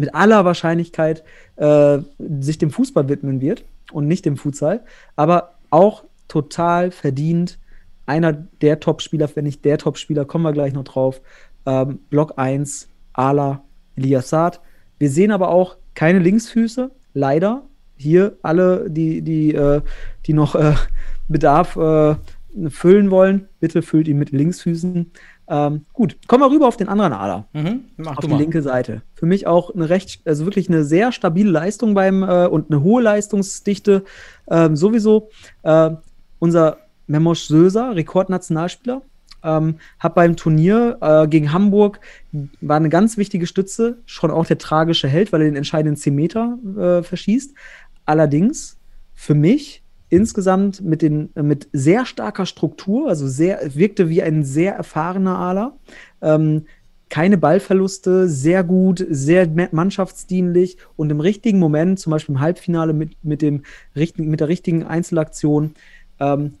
mit 0.00 0.14
aller 0.14 0.44
Wahrscheinlichkeit 0.44 1.22
äh, 1.56 1.98
sich 2.18 2.58
dem 2.58 2.70
Fußball 2.70 3.08
widmen 3.08 3.40
wird 3.40 3.64
und 3.92 4.08
nicht 4.08 4.24
dem 4.24 4.36
Futsal, 4.36 4.80
aber 5.16 5.54
auch 5.70 6.04
total 6.28 6.90
verdient. 6.90 7.58
Einer 8.06 8.32
der 8.32 8.80
Top-Spieler, 8.80 9.28
wenn 9.34 9.44
nicht 9.44 9.64
der 9.64 9.78
Top-Spieler, 9.78 10.24
kommen 10.24 10.44
wir 10.44 10.52
gleich 10.52 10.72
noch 10.72 10.84
drauf. 10.84 11.20
Ähm, 11.66 12.00
Block 12.08 12.34
1, 12.36 12.88
Ala, 13.12 13.62
Elias 13.96 14.30
Saad. 14.30 14.60
Wir 14.98 15.10
sehen 15.10 15.30
aber 15.30 15.50
auch 15.50 15.76
keine 15.94 16.18
Linksfüße, 16.18 16.90
leider. 17.14 17.62
Hier 17.96 18.36
alle, 18.42 18.88
die, 18.88 19.22
die, 19.22 19.54
äh, 19.54 19.82
die 20.26 20.32
noch 20.32 20.54
äh, 20.54 20.74
Bedarf 21.28 21.76
äh, 21.76 22.16
füllen 22.68 23.10
wollen, 23.10 23.48
bitte 23.60 23.82
füllt 23.82 24.08
ihn 24.08 24.18
mit 24.18 24.30
Linksfüßen. 24.30 25.12
Ähm, 25.50 25.84
gut, 25.92 26.16
kommen 26.28 26.44
wir 26.44 26.50
rüber 26.50 26.68
auf 26.68 26.76
den 26.76 26.88
anderen 26.88 27.12
Ader. 27.12 27.48
Mhm, 27.52 27.82
auf 28.06 28.18
die 28.18 28.28
mal. 28.28 28.38
linke 28.38 28.62
Seite. 28.62 29.02
Für 29.14 29.26
mich 29.26 29.48
auch 29.48 29.74
eine 29.74 29.88
recht, 29.88 30.20
also 30.24 30.44
wirklich 30.44 30.68
eine 30.68 30.84
sehr 30.84 31.10
stabile 31.10 31.50
Leistung 31.50 31.92
beim 31.92 32.22
äh, 32.22 32.46
und 32.46 32.70
eine 32.70 32.84
hohe 32.84 33.02
Leistungsdichte. 33.02 34.04
Ähm, 34.48 34.76
sowieso 34.76 35.30
äh, 35.62 35.90
unser 36.38 36.78
Memosch 37.08 37.48
Söser, 37.48 37.96
Rekordnationalspieler, 37.96 39.02
ähm, 39.42 39.76
hat 39.98 40.14
beim 40.14 40.36
Turnier 40.36 40.98
äh, 41.00 41.26
gegen 41.26 41.52
Hamburg 41.52 42.00
war 42.60 42.76
eine 42.76 42.88
ganz 42.88 43.16
wichtige 43.16 43.48
Stütze, 43.48 43.98
schon 44.06 44.30
auch 44.30 44.46
der 44.46 44.58
tragische 44.58 45.08
Held, 45.08 45.32
weil 45.32 45.42
er 45.42 45.48
den 45.48 45.56
entscheidenden 45.56 45.96
10 45.96 46.14
Meter 46.14 46.58
äh, 46.78 47.02
verschießt. 47.02 47.54
Allerdings 48.04 48.78
für 49.14 49.34
mich 49.34 49.79
insgesamt 50.10 50.82
mit, 50.82 51.02
den, 51.02 51.30
mit 51.34 51.68
sehr 51.72 52.04
starker 52.04 52.44
Struktur, 52.44 53.08
also 53.08 53.26
sehr, 53.26 53.74
wirkte 53.74 54.08
wie 54.08 54.22
ein 54.22 54.44
sehr 54.44 54.74
erfahrener 54.74 55.38
Ala. 55.38 55.72
Ähm, 56.20 56.66
keine 57.08 57.38
Ballverluste, 57.38 58.28
sehr 58.28 58.62
gut, 58.62 59.04
sehr 59.08 59.48
mannschaftsdienlich 59.72 60.76
und 60.96 61.10
im 61.10 61.20
richtigen 61.20 61.58
Moment, 61.58 61.98
zum 61.98 62.12
Beispiel 62.12 62.36
im 62.36 62.40
Halbfinale 62.40 62.92
mit, 62.92 63.16
mit, 63.24 63.42
dem, 63.42 63.62
mit 63.94 64.40
der 64.40 64.48
richtigen 64.48 64.84
Einzelaktion, 64.84 65.74
ähm, 66.20 66.54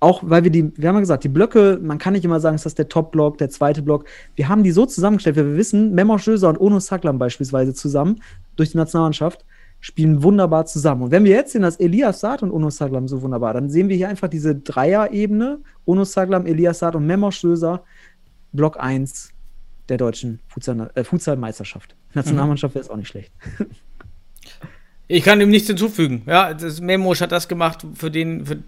auch 0.00 0.22
weil 0.24 0.44
wir 0.44 0.50
die, 0.50 0.76
wir 0.76 0.88
haben 0.88 0.96
ja 0.96 1.00
gesagt, 1.00 1.24
die 1.24 1.28
Blöcke, 1.28 1.78
man 1.80 1.98
kann 1.98 2.14
nicht 2.14 2.24
immer 2.24 2.40
sagen, 2.40 2.56
ist 2.56 2.66
das 2.66 2.74
der 2.74 2.88
Top-Block, 2.88 3.38
der 3.38 3.50
zweite 3.50 3.82
Block. 3.82 4.04
Wir 4.34 4.48
haben 4.48 4.64
die 4.64 4.72
so 4.72 4.84
zusammengestellt, 4.84 5.36
weil 5.36 5.46
wir 5.46 5.56
wissen, 5.56 5.94
Memo 5.94 6.18
Schöser 6.18 6.48
und 6.48 6.60
Ono 6.60 6.80
Saklam 6.80 7.18
beispielsweise 7.18 7.72
zusammen 7.72 8.20
durch 8.56 8.72
die 8.72 8.78
Nationalmannschaft 8.78 9.44
spielen 9.80 10.22
wunderbar 10.22 10.66
zusammen. 10.66 11.02
Und 11.02 11.10
wenn 11.10 11.24
wir 11.24 11.32
jetzt 11.32 11.52
sehen, 11.52 11.62
dass 11.62 11.76
Elias 11.76 12.20
Saad 12.20 12.42
und 12.42 12.50
Ono 12.50 12.70
Saglam 12.70 13.08
so 13.08 13.22
wunderbar, 13.22 13.54
dann 13.54 13.70
sehen 13.70 13.88
wir 13.88 13.96
hier 13.96 14.08
einfach 14.08 14.28
diese 14.28 14.54
Dreier-Ebene, 14.54 15.60
Ono 15.84 16.04
Saglam, 16.04 16.46
Elias 16.46 16.80
Saad 16.80 16.96
und 16.96 17.06
Memo 17.06 17.30
Stöser, 17.30 17.84
Block 18.52 18.80
1 18.80 19.30
der 19.88 19.98
deutschen 19.98 20.40
äh, 20.94 21.04
Futsal-Meisterschaft. 21.04 21.94
Nationalmannschaft 22.14 22.74
wäre 22.74 22.84
es 22.84 22.90
auch 22.90 22.96
nicht 22.96 23.08
schlecht. 23.08 23.32
Ich 25.08 25.22
kann 25.22 25.40
ihm 25.40 25.50
nichts 25.50 25.68
hinzufügen. 25.68 26.22
Ja, 26.26 26.52
das 26.52 26.80
Memosch 26.80 27.20
hat 27.20 27.30
das 27.30 27.46
gemacht 27.46 27.86
für 27.94 28.10
den, 28.10 28.44
für, 28.44 28.58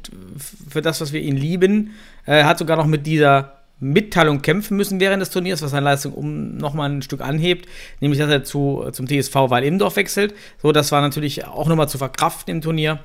für 0.69 0.83
das, 0.83 1.01
was 1.01 1.13
wir 1.13 1.21
ihn 1.21 1.37
lieben. 1.37 1.91
Er 2.25 2.47
hat 2.47 2.59
sogar 2.59 2.77
noch 2.77 2.87
mit 2.87 3.07
dieser 3.07 3.58
Mitteilung 3.81 4.43
kämpfen 4.43 4.77
müssen 4.77 5.01
während 5.01 5.21
des 5.21 5.31
Turniers, 5.31 5.63
was 5.63 5.71
seine 5.71 5.85
Leistung 5.85 6.13
um 6.13 6.57
nochmal 6.57 6.91
ein 6.91 7.03
Stück 7.03 7.21
anhebt, 7.21 7.69
nämlich 8.01 8.19
dass 8.19 8.31
er 8.31 8.45
zu, 8.45 8.89
zum 8.93 9.07
TSV 9.07 9.35
Weil-Imdorf 9.35 9.97
wechselt. 9.97 10.35
So, 10.61 10.73
das 10.73 10.91
war 10.93 11.01
natürlich 11.01 11.47
auch 11.47 11.69
nochmal 11.69 11.89
zu 11.89 11.99
verkraften 11.99 12.57
im 12.57 12.61
Turnier. 12.61 13.01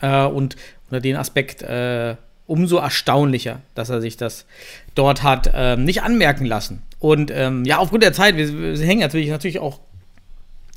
Äh, 0.00 0.24
und 0.24 0.56
unter 0.90 1.00
den 1.00 1.16
Aspekt 1.16 1.62
äh, 1.62 2.16
umso 2.46 2.78
erstaunlicher, 2.78 3.60
dass 3.74 3.90
er 3.90 4.00
sich 4.00 4.16
das 4.16 4.44
dort 4.94 5.22
hat 5.22 5.50
äh, 5.54 5.76
nicht 5.76 6.02
anmerken 6.02 6.46
lassen. 6.46 6.82
Und 6.98 7.30
ähm, 7.30 7.64
ja, 7.64 7.78
aufgrund 7.78 8.02
der 8.02 8.12
Zeit, 8.12 8.36
wir, 8.36 8.78
wir 8.78 8.86
hängen 8.86 9.00
natürlich, 9.00 9.30
natürlich 9.30 9.60
auch 9.60 9.80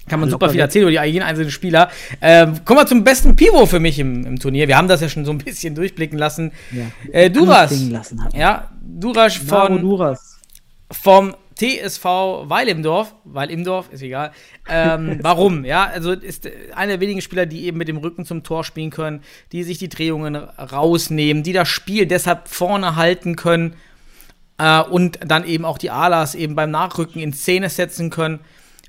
kann 0.08 0.20
man 0.20 0.30
super 0.30 0.50
viel 0.50 0.60
erzählen 0.60 0.88
über 0.88 1.04
jeden 1.06 1.24
einzelnen 1.24 1.52
Spieler. 1.52 1.90
Ähm, 2.22 2.66
kommen 2.66 2.80
wir 2.80 2.88
zum 2.88 3.04
besten 3.04 3.36
Pivo 3.36 3.66
für 3.66 3.80
mich 3.80 4.00
im, 4.00 4.26
im, 4.26 4.40
Turnier. 4.40 4.68
Wir 4.68 4.78
haben 4.78 4.88
das 4.88 5.02
ja 5.02 5.08
schon 5.08 5.24
so 5.24 5.32
ein 5.32 5.38
bisschen 5.38 5.76
durchblicken 5.76 6.18
lassen. 6.18 6.52
Ja, 6.72 6.86
äh, 7.12 7.30
Duras. 7.30 7.74
Ja, 8.34 8.70
Duras 8.82 9.36
von. 9.36 9.82
Duras. 9.82 10.40
Vom 10.92 11.36
TSV 11.56 12.04
Weil 12.46 12.68
im 12.68 12.84
Dorf. 12.84 13.16
Weil 13.24 13.50
im 13.50 13.64
Dorf, 13.64 13.92
ist 13.92 14.02
egal. 14.02 14.32
Ähm, 14.68 15.20
warum? 15.22 15.64
Ja, 15.64 15.86
also 15.86 16.12
ist 16.12 16.50
einer 16.76 16.94
der 16.94 17.00
wenigen 17.00 17.22
Spieler, 17.22 17.46
die 17.46 17.66
eben 17.66 17.78
mit 17.78 17.88
dem 17.88 17.98
Rücken 17.98 18.26
zum 18.26 18.44
Tor 18.44 18.64
spielen 18.64 18.90
können, 18.90 19.22
die 19.52 19.64
sich 19.64 19.78
die 19.78 19.90
Drehungen 19.90 20.36
rausnehmen, 20.36 21.44
die 21.44 21.54
das 21.54 21.70
Spiel 21.70 22.06
deshalb 22.06 22.48
vorne 22.48 22.96
halten 22.96 23.36
können 23.36 23.76
äh, 24.58 24.82
und 24.82 25.20
dann 25.26 25.46
eben 25.46 25.66
auch 25.66 25.78
die 25.78 25.92
Alas 25.92 26.36
eben 26.36 26.56
beim 26.56 26.72
Nachrücken 26.72 27.22
in 27.22 27.34
Szene 27.34 27.70
setzen 27.70 28.10
können 28.10 28.40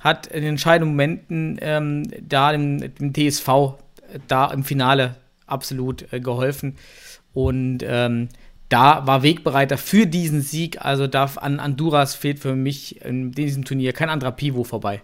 hat 0.04 0.26
in 0.26 0.42
den 0.42 0.50
entscheidenden 0.50 0.90
Momenten 0.90 1.58
ähm, 1.62 2.04
da 2.20 2.52
dem, 2.52 2.94
dem, 2.94 3.12
TSV 3.14 3.48
äh, 3.48 4.18
da 4.28 4.52
im 4.52 4.62
Finale 4.62 5.16
absolut 5.46 6.12
äh, 6.12 6.20
geholfen. 6.20 6.76
Und 7.32 7.78
ähm, 7.82 8.28
da 8.68 9.06
war 9.06 9.22
Wegbereiter 9.22 9.78
für 9.78 10.06
diesen 10.06 10.42
Sieg. 10.42 10.84
Also 10.84 11.06
darf 11.06 11.38
an 11.38 11.62
Honduras 11.62 12.14
fehlt 12.14 12.38
für 12.38 12.54
mich 12.54 13.04
in 13.04 13.32
diesem 13.32 13.64
Turnier 13.64 13.92
kein 13.92 14.10
anderer 14.10 14.32
Pivo 14.32 14.62
vorbei. 14.62 15.02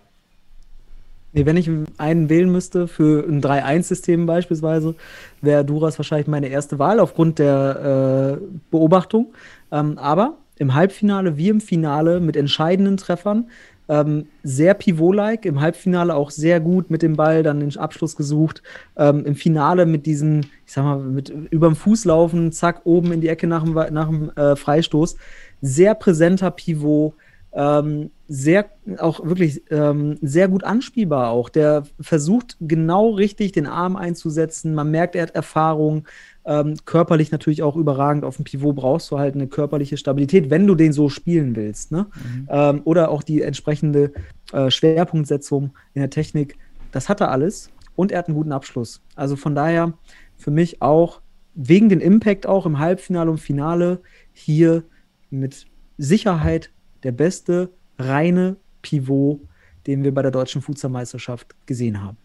Nee, 1.33 1.47
wenn 1.47 1.57
ich 1.57 1.71
einen 1.97 2.29
wählen 2.29 2.51
müsste 2.51 2.89
für 2.89 3.25
ein 3.27 3.41
3-1-System 3.41 4.27
beispielsweise, 4.27 4.97
wäre 5.41 5.65
Duras 5.65 5.99
wahrscheinlich 5.99 6.27
meine 6.27 6.49
erste 6.49 6.79
Wahl 6.81 6.99
aufgrund 6.99 7.39
der 7.39 8.39
äh, 8.41 8.45
Beobachtung. 8.71 9.33
Ähm, 9.71 9.97
aber 9.97 10.39
im 10.59 10.75
Halbfinale 10.75 11.37
wie 11.39 11.49
im 11.49 11.61
Finale 11.61 12.21
mit 12.21 12.37
entscheidenden 12.37 12.99
Treffern 12.99 13.49
Ähm, 13.91 14.27
sehr 14.45 14.75
Pivot-like, 14.75 15.45
im 15.45 15.61
Halbfinale 15.61 16.15
auch 16.15 16.31
sehr 16.31 16.61
gut 16.61 16.91
mit 16.91 17.03
dem 17.03 17.17
Ball, 17.17 17.43
dann 17.43 17.59
den 17.59 17.77
Abschluss 17.77 18.15
gesucht. 18.15 18.63
Ähm, 18.97 19.27
Im 19.27 19.35
Finale 19.35 19.85
mit 19.85 20.07
diesem, 20.07 20.43
ich 20.65 20.73
sag 20.73 20.85
mal, 20.85 21.01
mit 21.01 21.29
überm 21.29 21.75
Fuß 21.75 22.05
laufen, 22.05 22.53
zack, 22.53 22.83
oben 22.85 23.11
in 23.11 23.21
die 23.21 23.27
Ecke 23.27 23.49
nach 23.49 23.65
dem, 23.65 23.75
nach 23.75 24.09
dem 24.09 24.31
äh, 24.37 24.55
Freistoß. 24.55 25.17
Sehr 25.61 25.97
präsenter 25.97 26.53
Pivot, 26.53 27.15
ähm, 27.53 28.13
sehr, 28.29 28.71
auch 28.99 29.25
wirklich 29.25 29.65
ähm, 29.71 30.17
sehr 30.23 30.47
gut 30.47 30.63
anspielbar 30.63 31.31
auch. 31.31 31.49
Der 31.49 31.83
versucht 32.01 32.57
genau 32.61 33.11
richtig 33.11 33.51
den 33.51 33.67
Arm 33.67 33.97
einzusetzen. 33.97 34.73
Man 34.73 34.93
merkt, 34.93 35.17
er 35.17 35.23
hat 35.23 35.35
Erfahrung. 35.35 36.07
Ähm, 36.51 36.75
körperlich 36.85 37.31
natürlich 37.31 37.63
auch 37.63 37.77
überragend. 37.77 38.25
Auf 38.25 38.35
dem 38.35 38.45
Pivot 38.45 38.75
brauchst 38.75 39.09
du 39.13 39.21
halt 39.21 39.37
eine 39.37 39.47
körperliche 39.47 39.97
Stabilität, 39.97 40.51
wenn 40.51 40.67
du 40.67 40.75
den 40.75 40.93
so 40.93 41.09
spielen 41.09 41.55
willst. 41.55 41.93
Ne? 41.93 42.09
Mhm. 42.13 42.49
Ähm, 42.51 42.81
oder 42.83 43.13
auch 43.13 43.23
die 43.23 43.41
entsprechende 43.41 44.13
äh, 44.53 44.69
Schwerpunktsetzung 44.69 45.71
in 45.95 46.01
der 46.01 46.11
Technik. 46.11 46.59
Das 46.91 47.09
hat 47.09 47.21
er 47.21 47.31
alles. 47.31 47.71
Und 47.95 48.11
er 48.11 48.19
hat 48.19 48.27
einen 48.27 48.35
guten 48.35 48.51
Abschluss. 48.51 49.01
Also 49.15 49.37
von 49.37 49.55
daher 49.55 49.93
für 50.39 50.51
mich 50.51 50.83
auch 50.83 51.21
wegen 51.55 51.89
dem 51.89 52.01
Impact 52.01 52.49
auch 52.49 52.67
im 52.67 52.81
Halbfinale 52.81 53.31
und 53.31 53.39
Finale 53.39 54.01
hier 54.33 54.83
mit 55.31 55.67
Sicherheit 55.99 56.73
der 57.05 57.13
beste 57.13 57.71
reine 57.97 58.57
Pivot, 58.83 59.39
den 59.87 60.03
wir 60.03 60.13
bei 60.13 60.23
der 60.23 60.33
deutschen 60.33 60.63
Fußballmeisterschaft 60.63 61.55
gesehen 61.67 62.03
haben. 62.03 62.17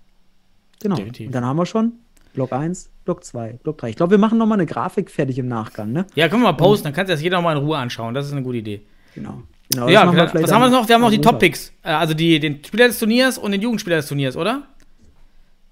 Genau. 0.82 0.96
Definitiv. 0.96 1.28
Und 1.28 1.36
dann 1.36 1.46
haben 1.46 1.58
wir 1.58 1.68
schon 1.68 1.94
Block 2.36 2.54
1, 2.54 2.90
Block 3.06 3.24
2, 3.24 3.60
Block 3.64 3.78
3. 3.80 3.90
Ich 3.90 3.96
glaube, 3.96 4.12
wir 4.12 4.18
machen 4.18 4.38
nochmal 4.38 4.58
eine 4.58 4.66
Grafik 4.66 5.10
fertig 5.10 5.40
im 5.40 5.48
Nachgang, 5.48 5.92
ne? 5.92 6.06
Ja, 6.16 6.30
können 6.30 6.44
wir 6.44 6.52
mal 6.52 6.58
posten, 6.58 6.86
dann 6.86 6.94
kannst 6.94 7.10
du 7.10 7.14
das 7.14 7.22
jeder 7.22 7.38
nochmal 7.38 7.58
in 7.58 7.64
Ruhe 7.64 7.78
anschauen. 7.78 8.14
Das 8.14 8.26
ist 8.26 8.34
eine 8.34 8.44
gute 8.44 8.58
Idee. 8.58 8.82
Genau. 9.16 9.44
genau 9.72 9.88
ja, 9.88 10.12
wir 10.14 10.34
was 10.34 10.52
haben 10.52 10.62
wir 10.62 10.70
noch? 10.70 10.88
Wir 10.88 10.96
haben 10.96 11.02
noch 11.02 11.10
die 11.10 11.22
Top-Picks. 11.22 11.72
Äh, 11.84 11.90
also 11.90 12.14
die, 12.14 12.40
den 12.40 12.64
Spieler 12.64 12.88
des 12.88 13.00
Turniers 13.00 13.38
und 13.38 13.52
den 13.52 13.62
Jugendspieler 13.62 13.98
des 13.98 14.08
Turniers, 14.08 14.36
oder? 14.36 14.64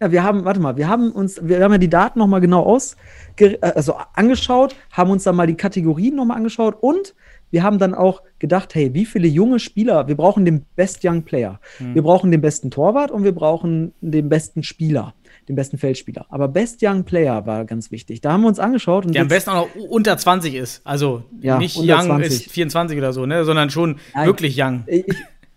Ja, 0.02 0.12
wir 0.12 0.24
haben, 0.24 0.44
warte 0.44 0.60
mal, 0.60 0.76
wir 0.76 0.88
haben 0.88 1.12
uns, 1.12 1.40
wir 1.42 1.64
haben 1.64 1.72
ja 1.72 1.78
die 1.78 1.90
Daten 1.90 2.20
nochmal 2.20 2.42
genau 2.42 2.64
aus, 2.64 2.98
äh, 3.38 3.58
also 3.62 3.96
angeschaut, 4.14 4.76
haben 4.92 5.12
uns 5.12 5.24
dann 5.24 5.36
mal 5.36 5.48
die 5.48 5.56
Kategorien 5.56 6.16
nochmal 6.16 6.38
angeschaut 6.38 6.76
und 6.82 7.14
wir 7.52 7.62
haben 7.62 7.78
dann 7.78 7.94
auch 7.94 8.24
gedacht, 8.40 8.74
hey, 8.74 8.94
wie 8.96 9.06
viele 9.06 9.28
junge 9.28 9.60
Spieler, 9.60 10.08
wir 10.08 10.18
brauchen 10.18 10.44
den 10.44 10.66
Best 10.76 11.06
Young 11.06 11.22
Player. 11.22 11.60
Mhm. 11.80 11.94
Wir 11.94 12.02
brauchen 12.02 12.32
den 12.32 12.42
besten 12.42 12.72
Torwart 12.72 13.12
und 13.12 13.24
wir 13.24 13.32
brauchen 13.32 13.94
den 14.02 14.28
besten 14.28 14.64
Spieler, 14.64 15.14
den 15.48 15.56
besten 15.56 15.78
Feldspieler. 15.78 16.26
Aber 16.30 16.48
Best 16.48 16.80
Young 16.82 17.04
Player 17.04 17.46
war 17.46 17.66
ganz 17.66 17.92
wichtig. 17.92 18.22
Da 18.22 18.34
haben 18.34 18.42
wir 18.42 18.48
uns 18.48 18.60
angeschaut. 18.60 19.06
Und 19.06 19.14
Der 19.14 19.24
am 19.24 19.28
besten 19.28 19.52
auch 19.52 19.68
noch 19.76 19.84
unter 19.90 20.18
20 20.18 20.56
ist. 20.56 20.82
Also 20.86 21.24
ja, 21.42 21.58
nicht 21.58 21.78
Young 21.78 22.06
20. 22.06 22.28
ist 22.28 22.52
24 22.52 22.98
oder 22.98 23.14
so, 23.14 23.26
ne? 23.26 23.46
sondern 23.46 23.70
schon 23.70 23.98
Nein, 24.14 24.28
wirklich 24.28 24.62
Young. 24.62 24.84
Ich, 24.88 25.06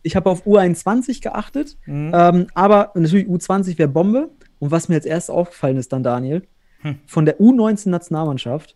ich 0.02 0.16
habe 0.16 0.30
auf 0.30 0.46
U21 0.46 1.22
geachtet, 1.22 1.76
mhm. 1.86 2.12
ähm, 2.14 2.46
aber 2.54 2.92
natürlich 2.94 3.26
U20 3.26 3.78
wäre 3.78 3.88
Bombe. 3.88 4.30
Und 4.58 4.70
was 4.70 4.88
mir 4.88 4.94
als 4.94 5.04
erstes 5.04 5.34
aufgefallen 5.34 5.76
ist 5.76 5.92
dann, 5.92 6.02
Daniel, 6.02 6.42
hm. 6.80 6.98
von 7.06 7.26
der 7.26 7.38
U19-Nationalmannschaft 7.40 8.74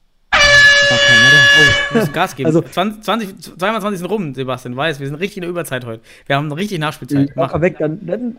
keiner 0.96 1.30
da. 1.30 1.36
Oh, 1.36 1.94
wir 1.94 2.00
müssen 2.00 2.12
Gas 2.12 2.36
geben. 2.36 2.46
Also, 2.46 2.62
20, 2.62 3.02
20, 3.02 3.58
22 3.58 3.98
sind 3.98 4.10
rum, 4.10 4.34
Sebastian, 4.34 4.76
weiß, 4.76 5.00
wir 5.00 5.06
sind 5.06 5.16
richtig 5.16 5.38
in 5.38 5.40
der 5.42 5.50
Überzeit 5.50 5.84
heute. 5.84 6.02
Wir 6.26 6.36
haben 6.36 6.50
richtig 6.52 6.78
Nachspielzeit. 6.78 7.32
Mach 7.36 7.60
weg, 7.60 7.76
dann, 7.78 7.98
dann, 8.06 8.36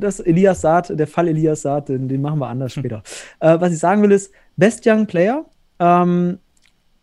das 0.00 0.20
Elias 0.20 0.60
Saat, 0.60 0.98
der 0.98 1.06
Fall 1.06 1.28
Elias 1.28 1.62
Saat, 1.62 1.88
den, 1.88 2.08
den 2.08 2.22
machen 2.22 2.38
wir 2.38 2.48
anders 2.48 2.72
später. 2.72 3.02
Äh, 3.40 3.60
was 3.60 3.72
ich 3.72 3.78
sagen 3.78 4.02
will 4.02 4.12
ist, 4.12 4.32
Best 4.56 4.86
Young 4.86 5.06
Player, 5.06 5.44
ähm, 5.78 6.38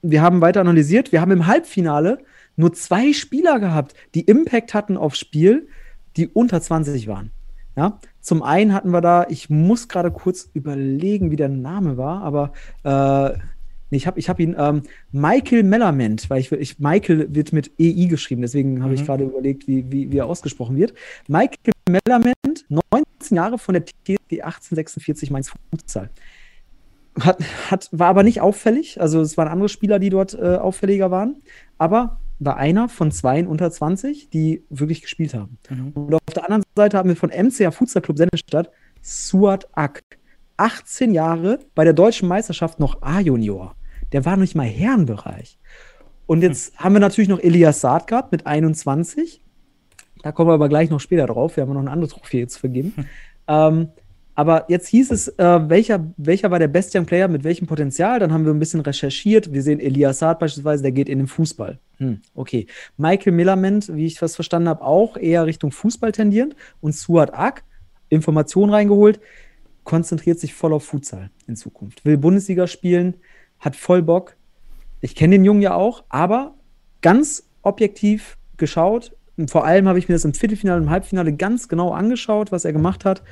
wir 0.02 0.22
haben 0.22 0.42
weiter 0.42 0.62
analysiert, 0.62 1.12
wir 1.12 1.22
haben 1.22 1.32
im 1.32 1.48
Halbfinale 1.48 2.20
nur 2.56 2.74
zwei 2.74 3.14
Spieler 3.14 3.60
gehabt, 3.60 3.94
die 4.16 4.22
Impact 4.22 4.74
hatten 4.74 4.96
aufs 4.96 5.20
Spiel, 5.20 5.68
die 6.18 6.28
unter 6.28 6.62
20 6.62 7.08
waren. 7.08 7.32
Ja, 7.76 8.00
zum 8.20 8.44
einen 8.44 8.74
hatten 8.74 8.92
wir 8.92 9.02
da, 9.02 9.26
ich 9.30 9.50
muss 9.50 9.88
gerade 9.88 10.12
kurz 10.12 10.50
überlegen, 10.54 11.32
wie 11.32 11.38
der 11.38 11.50
Name 11.50 11.98
war, 11.98 12.22
aber 12.22 12.52
äh, 12.84 13.38
Nee, 13.90 13.98
ich 13.98 14.08
habe 14.08 14.20
ich 14.20 14.30
hab 14.30 14.40
ihn 14.40 14.56
ähm, 14.58 14.84
Michael 15.12 15.64
Mellament, 15.64 16.30
weil 16.30 16.40
ich, 16.40 16.52
ich 16.52 16.80
Michael 16.80 17.34
wird 17.34 17.54
mit 17.54 17.72
EI 17.80 18.06
geschrieben, 18.06 18.42
deswegen 18.42 18.82
habe 18.82 18.94
mhm. 18.94 19.00
ich 19.00 19.06
gerade 19.06 19.24
überlegt, 19.24 19.68
wie, 19.68 19.92
wie, 19.92 20.12
wie 20.12 20.18
er 20.18 20.28
ausgesprochen 20.28 20.76
wird. 20.76 20.94
Michael 21.28 21.74
Mellament, 21.90 22.66
19 22.70 23.38
Jahre 23.38 23.58
von 23.58 23.74
der 23.74 23.86
TSG 23.86 24.42
1846 24.42 25.32
Mainz 25.32 25.52
Futsal. 25.72 26.10
Hat, 27.20 27.40
hat, 27.70 27.90
war 27.92 28.08
aber 28.08 28.24
nicht 28.24 28.42
auffällig, 28.42 29.02
also 29.02 29.22
es 29.22 29.36
waren 29.36 29.48
andere 29.48 29.70
Spieler, 29.70 30.00
die 30.00 30.10
dort 30.10 30.36
äh, 30.36 30.56
auffälliger 30.56 31.12
waren, 31.12 31.42
aber 31.78 32.20
war 32.38 32.56
einer 32.56 32.88
von 32.88 33.12
zwei 33.12 33.46
unter 33.46 33.70
20, 33.70 34.30
die 34.30 34.64
wirklich 34.70 35.02
gespielt 35.02 35.34
haben. 35.34 35.58
Mhm. 35.70 35.92
Und 35.94 36.14
auf 36.14 36.34
der 36.34 36.46
anderen 36.46 36.64
Seite 36.76 36.98
haben 36.98 37.10
wir 37.10 37.16
von 37.16 37.30
MCA 37.30 37.72
Futsal 37.72 38.02
Club 38.02 38.18
Sennestadt 38.18 38.72
Suat 39.02 39.68
Ak. 39.74 40.04
18 40.58 41.14
Jahre 41.14 41.60
bei 41.74 41.86
der 41.86 41.94
deutschen 41.94 42.28
Meisterschaft 42.28 42.80
noch 42.82 43.02
A-Junior 43.02 43.76
der 44.12 44.26
war 44.26 44.38
nicht 44.38 44.56
mal 44.56 44.68
Herrenbereich. 44.68 45.58
Und 46.26 46.42
jetzt 46.42 46.74
hm. 46.74 46.80
haben 46.84 46.94
wir 46.94 47.00
natürlich 47.00 47.30
noch 47.30 47.40
Elias 47.40 47.82
Saad 47.82 48.08
gehabt 48.08 48.32
mit 48.32 48.46
21. 48.46 49.42
Da 50.22 50.32
kommen 50.32 50.50
wir 50.50 50.54
aber 50.54 50.70
gleich 50.70 50.90
noch 50.90 51.00
später 51.00 51.28
drauf. 51.28 51.56
Wir 51.56 51.64
haben 51.64 51.74
noch 51.74 51.80
eine 51.80 51.92
andere 51.92 52.10
Trophäe 52.10 52.48
zu 52.48 52.60
vergeben. 52.60 52.94
Hm. 52.96 53.06
Ähm, 53.48 53.88
aber 54.36 54.66
jetzt 54.70 54.88
hieß 54.88 55.12
es, 55.12 55.28
äh, 55.28 55.70
welcher, 55.70 56.14
welcher 56.16 56.50
war 56.50 56.60
der 56.60 56.70
Best 56.70 56.96
Young 56.96 57.06
Player 57.06 57.28
mit 57.28 57.44
welchem 57.44 57.68
Potenzial? 57.68 58.20
Dann 58.20 58.32
haben 58.32 58.46
wir 58.46 58.54
ein 58.54 58.60
bisschen 58.60 58.80
recherchiert. 58.80 59.52
Wir 59.52 59.62
sehen 59.62 59.82
Elias 59.82 60.20
Saad 60.20 60.40
beispielsweise, 60.40 60.82
der 60.82 60.94
geht 60.94 61.10
in 61.10 61.18
den 61.18 61.28
Fußball. 61.28 61.78
Hm, 61.98 62.22
okay. 62.36 62.68
Michael 62.96 63.34
Millerment, 63.34 63.94
wie 63.94 64.06
ich 64.06 64.16
das 64.16 64.36
verstanden 64.36 64.70
habe, 64.70 64.82
auch 64.82 65.18
eher 65.18 65.46
Richtung 65.46 65.74
Fußball 65.74 66.14
tendierend. 66.14 66.56
Und 66.80 66.96
Suat 66.96 67.34
Ak, 67.34 67.64
Informationen 68.08 68.72
reingeholt, 68.72 69.20
konzentriert 69.84 70.40
sich 70.40 70.54
voll 70.54 70.72
auf 70.72 70.86
Futsal 70.86 71.32
in 71.48 71.58
Zukunft. 71.58 72.06
Will 72.06 72.18
Bundesliga 72.18 72.68
spielen, 72.68 73.16
hat 73.60 73.76
voll 73.76 74.02
Bock. 74.02 74.36
Ich 75.02 75.16
kenne 75.16 75.36
den 75.36 75.46
Jungen 75.46 75.62
ja 75.62 75.74
auch, 75.74 76.04
aber 76.10 76.56
ganz 77.02 77.50
objektiv 77.62 78.38
geschaut. 78.58 79.16
Und 79.38 79.50
vor 79.50 79.64
allem 79.64 79.88
habe 79.88 80.00
ich 80.00 80.10
mir 80.10 80.16
das 80.16 80.26
im 80.26 80.34
Viertelfinale 80.34 80.80
und 80.82 80.88
im 80.88 80.90
Halbfinale 80.90 81.32
ganz 81.34 81.70
genau 81.70 81.94
angeschaut, 81.94 82.52
was 82.52 82.66
er 82.66 82.74
gemacht 82.74 83.06
hat. 83.06 83.24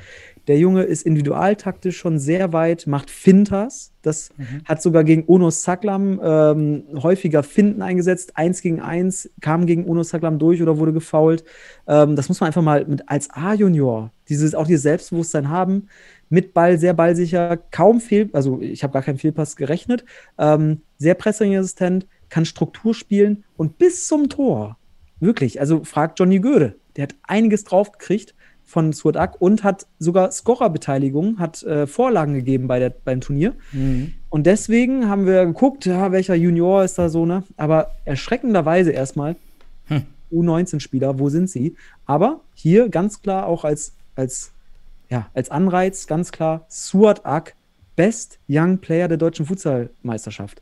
Der 0.48 0.58
Junge 0.58 0.84
ist 0.84 1.06
individualtaktisch 1.06 1.98
schon 1.98 2.18
sehr 2.18 2.54
weit, 2.54 2.88
macht 2.88 3.12
Finters. 3.12 3.92
Das 4.02 4.30
mhm. 4.38 4.62
hat 4.64 4.82
sogar 4.82 5.04
gegen 5.04 5.24
Uno 5.26 5.50
Saklam 5.50 6.22
ähm, 6.24 6.84
häufiger 7.04 7.44
Finden 7.44 7.82
eingesetzt. 7.82 8.38
Eins 8.38 8.62
gegen 8.62 8.80
eins 8.80 9.30
kam 9.42 9.66
gegen 9.66 9.84
Uno 9.84 10.04
Saklam 10.04 10.40
durch 10.40 10.62
oder 10.62 10.78
wurde 10.78 10.94
gefoult. 10.94 11.44
Ähm, 11.86 12.16
das 12.16 12.30
muss 12.30 12.40
man 12.40 12.48
einfach 12.48 12.62
mal 12.62 12.86
mit 12.86 13.10
als 13.10 13.30
A-Junior, 13.30 14.12
dieses, 14.30 14.56
auch 14.56 14.68
dieses 14.68 14.84
Selbstbewusstsein 14.84 15.50
haben 15.50 15.90
mit 16.30 16.54
Ball 16.54 16.78
sehr 16.78 16.94
ballsicher, 16.94 17.58
kaum 17.72 18.02
Fehl, 18.02 18.30
also 18.34 18.60
ich 18.62 18.84
habe 18.84 18.94
gar 18.94 19.02
keinen 19.02 19.18
Fehlpass 19.18 19.56
gerechnet, 19.56 20.06
ähm, 20.38 20.82
sehr 20.98 21.14
pressingresistent, 21.14 22.06
kann 22.30 22.46
Struktur 22.46 22.94
spielen 22.94 23.44
und 23.56 23.78
bis 23.78 24.08
zum 24.08 24.30
Tor, 24.30 24.78
wirklich, 25.20 25.60
also 25.60 25.84
fragt 25.84 26.20
Johnny 26.20 26.40
Göde, 26.40 26.76
der 26.96 27.04
hat 27.04 27.16
einiges 27.24 27.64
draufgekriegt 27.64 28.34
von 28.68 28.92
Suadak 28.92 29.40
und 29.40 29.64
hat 29.64 29.88
sogar 29.98 30.32
Scorerbeteiligung, 30.32 31.40
hat 31.40 31.64
äh, 31.64 31.88
Vorlagen 31.88 32.34
gegeben 32.34 32.68
bei 32.68 32.80
der, 32.80 32.90
beim 32.90 33.22
Turnier. 33.22 33.54
Mhm. 33.72 34.14
Und 34.30 34.46
deswegen 34.46 35.08
haben 35.08 35.26
wir 35.26 35.46
geguckt, 35.46 35.86
ja, 35.86 36.12
welcher 36.12 36.36
Junior 36.36 36.84
ist 36.84 36.98
da 36.98 37.08
so, 37.08 37.26
ne? 37.26 37.44
Aber 37.56 37.92
erschreckenderweise 38.04 38.92
erstmal 38.92 39.38
hm. 39.86 40.04
U19-Spieler, 40.34 41.18
wo 41.18 41.30
sind 41.30 41.50
sie? 41.50 41.78
Aber 42.06 42.42
hier 42.56 42.90
ganz 42.90 43.22
klar 43.22 43.46
auch 43.46 43.64
als, 43.64 43.94
als 44.18 44.52
ja, 45.10 45.30
als 45.34 45.52
Anreiz 45.52 46.08
ganz 46.08 46.32
klar 46.32 46.66
Suat 46.68 47.26
Ak, 47.26 47.56
Best 47.96 48.40
Young 48.48 48.80
Player 48.80 49.08
der 49.08 49.18
deutschen 49.18 49.46
Futsalmeisterschaft. 49.46 50.62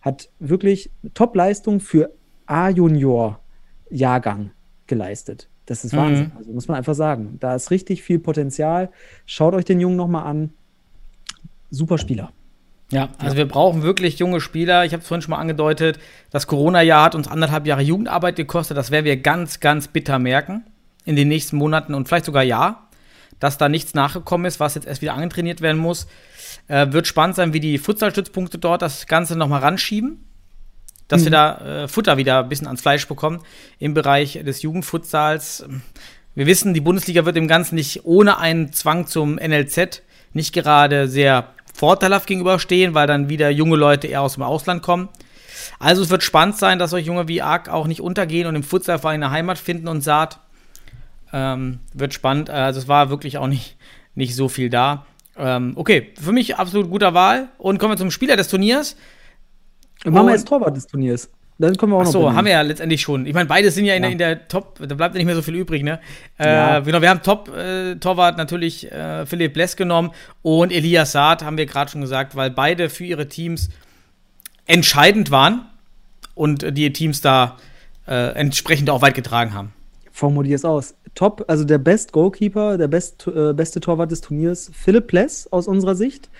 Hat 0.00 0.30
wirklich 0.38 0.90
Top-Leistung 1.14 1.80
für 1.80 2.10
A-Junior-Jahrgang 2.46 4.50
geleistet. 4.86 5.48
Das 5.66 5.84
ist 5.84 5.92
mhm. 5.92 5.98
Wahnsinn. 5.98 6.32
Also 6.36 6.52
muss 6.52 6.68
man 6.68 6.76
einfach 6.76 6.94
sagen. 6.94 7.38
Da 7.40 7.54
ist 7.54 7.70
richtig 7.70 8.02
viel 8.02 8.18
Potenzial. 8.18 8.90
Schaut 9.24 9.54
euch 9.54 9.64
den 9.64 9.80
Jungen 9.80 9.96
nochmal 9.96 10.26
an. 10.26 10.52
Super 11.70 11.96
Spieler. 11.96 12.32
Ja, 12.90 13.08
also 13.18 13.36
wir 13.36 13.48
brauchen 13.48 13.82
wirklich 13.82 14.18
junge 14.18 14.40
Spieler. 14.40 14.84
Ich 14.84 14.92
habe 14.92 15.00
es 15.00 15.08
vorhin 15.08 15.22
schon 15.22 15.30
mal 15.30 15.38
angedeutet, 15.38 15.98
das 16.30 16.46
Corona-Jahr 16.46 17.04
hat 17.04 17.14
uns 17.14 17.28
anderthalb 17.28 17.66
Jahre 17.66 17.82
Jugendarbeit 17.82 18.36
gekostet. 18.36 18.76
Das 18.76 18.90
werden 18.90 19.06
wir 19.06 19.16
ganz, 19.16 19.60
ganz 19.60 19.88
bitter 19.88 20.18
merken 20.18 20.64
in 21.04 21.16
den 21.16 21.28
nächsten 21.28 21.56
Monaten 21.56 21.94
und 21.94 22.08
vielleicht 22.08 22.26
sogar 22.26 22.42
Jahr 22.42 22.83
dass 23.40 23.58
da 23.58 23.68
nichts 23.68 23.94
nachgekommen 23.94 24.46
ist, 24.46 24.60
was 24.60 24.74
jetzt 24.74 24.86
erst 24.86 25.02
wieder 25.02 25.14
angetrainiert 25.14 25.60
werden 25.60 25.80
muss. 25.80 26.06
Äh, 26.68 26.92
wird 26.92 27.06
spannend 27.06 27.36
sein, 27.36 27.52
wie 27.52 27.60
die 27.60 27.78
Futsalstützpunkte 27.78 28.58
dort 28.58 28.82
das 28.82 29.06
Ganze 29.06 29.36
nochmal 29.36 29.60
ranschieben. 29.60 30.24
Dass 31.08 31.20
mhm. 31.20 31.24
wir 31.24 31.32
da 31.32 31.56
äh, 31.84 31.88
Futter 31.88 32.16
wieder 32.16 32.40
ein 32.40 32.48
bisschen 32.48 32.66
ans 32.66 32.80
Fleisch 32.80 33.06
bekommen 33.06 33.42
im 33.78 33.94
Bereich 33.94 34.40
des 34.44 34.62
Jugendfutsals. 34.62 35.66
Wir 36.34 36.46
wissen, 36.46 36.74
die 36.74 36.80
Bundesliga 36.80 37.24
wird 37.24 37.36
dem 37.36 37.48
Ganzen 37.48 37.74
nicht 37.74 38.04
ohne 38.04 38.38
einen 38.38 38.72
Zwang 38.72 39.06
zum 39.06 39.34
NLZ 39.34 40.02
nicht 40.32 40.52
gerade 40.52 41.08
sehr 41.08 41.48
vorteilhaft 41.72 42.26
gegenüberstehen, 42.26 42.94
weil 42.94 43.06
dann 43.06 43.28
wieder 43.28 43.50
junge 43.50 43.76
Leute 43.76 44.06
eher 44.06 44.22
aus 44.22 44.34
dem 44.34 44.42
Ausland 44.42 44.82
kommen. 44.82 45.08
Also 45.78 46.02
es 46.02 46.10
wird 46.10 46.22
spannend 46.22 46.56
sein, 46.56 46.78
dass 46.78 46.90
solche 46.90 47.06
Junge 47.06 47.28
wie 47.28 47.42
Arc 47.42 47.68
auch 47.68 47.86
nicht 47.86 48.00
untergehen 48.00 48.46
und 48.46 48.56
im 48.56 48.62
Futsal 48.62 48.98
vor 48.98 49.10
eine 49.10 49.30
Heimat 49.30 49.58
finden 49.58 49.88
und 49.88 50.02
sagt, 50.02 50.38
Ähm, 51.36 51.80
wird 51.92 52.14
spannend. 52.14 52.48
Also 52.48 52.78
es 52.78 52.86
war 52.86 53.10
wirklich 53.10 53.38
auch 53.38 53.48
nicht, 53.48 53.76
nicht 54.14 54.36
so 54.36 54.48
viel 54.48 54.70
da. 54.70 55.04
Ähm, 55.36 55.72
okay, 55.74 56.12
für 56.22 56.30
mich 56.30 56.56
absolut 56.56 56.88
guter 56.88 57.12
Wahl. 57.12 57.48
Und 57.58 57.78
kommen 57.78 57.92
wir 57.94 57.96
zum 57.96 58.12
Spieler 58.12 58.36
des 58.36 58.46
Turniers. 58.46 58.96
Und 60.04 60.14
machen 60.14 60.26
wir 60.28 60.34
jetzt 60.34 60.46
Torwart 60.46 60.76
des 60.76 60.86
Turniers. 60.86 61.28
Dann 61.58 61.76
können 61.76 61.90
wir 61.92 61.96
auch 61.96 62.02
Ach 62.02 62.04
noch 62.06 62.12
so, 62.12 62.18
benennen. 62.20 62.36
haben 62.36 62.44
wir 62.44 62.52
ja 62.52 62.60
letztendlich 62.62 63.00
schon. 63.00 63.26
Ich 63.26 63.34
meine, 63.34 63.48
beide 63.48 63.70
sind 63.72 63.84
ja 63.84 63.94
in, 63.94 64.02
Ja. 64.04 64.08
Der, 64.08 64.12
in 64.12 64.18
der 64.18 64.48
Top, 64.48 64.78
da 64.86 64.94
bleibt 64.94 65.14
ja 65.14 65.18
nicht 65.18 65.26
mehr 65.26 65.34
so 65.34 65.42
viel 65.42 65.54
übrig, 65.56 65.82
ne? 65.82 65.98
Äh, 66.38 66.46
Ja. 66.52 66.80
Genau, 66.80 67.00
wir 67.00 67.10
haben 67.10 67.22
Top-Torwart 67.22 68.36
natürlich 68.36 68.90
äh, 68.92 69.26
Philipp 69.26 69.54
Bless 69.54 69.76
genommen 69.76 70.10
und 70.42 70.72
Elias 70.72 71.12
Saad, 71.12 71.42
haben 71.44 71.56
wir 71.58 71.66
gerade 71.66 71.90
schon 71.90 72.00
gesagt, 72.00 72.36
weil 72.36 72.50
beide 72.50 72.90
für 72.90 73.04
ihre 73.04 73.28
Teams 73.28 73.70
entscheidend 74.66 75.30
waren 75.30 75.64
und 76.34 76.62
äh, 76.62 76.72
die 76.72 76.92
Teams 76.92 77.20
da 77.20 77.56
äh, 78.06 78.34
entsprechend 78.34 78.90
auch 78.90 79.02
weit 79.02 79.14
getragen 79.14 79.54
haben. 79.54 79.72
Formulier 80.16 80.54
es 80.54 80.64
aus. 80.64 80.94
Top, 81.16 81.44
also 81.48 81.64
der 81.64 81.78
Best 81.78 82.12
Goalkeeper, 82.12 82.78
der 82.78 82.86
best, 82.86 83.26
äh, 83.26 83.52
beste 83.52 83.80
Torwart 83.80 84.12
des 84.12 84.20
Turniers, 84.20 84.70
Philipp 84.72 85.08
Pless 85.08 85.48
aus 85.50 85.66
unserer 85.66 85.96
Sicht. 85.96 86.30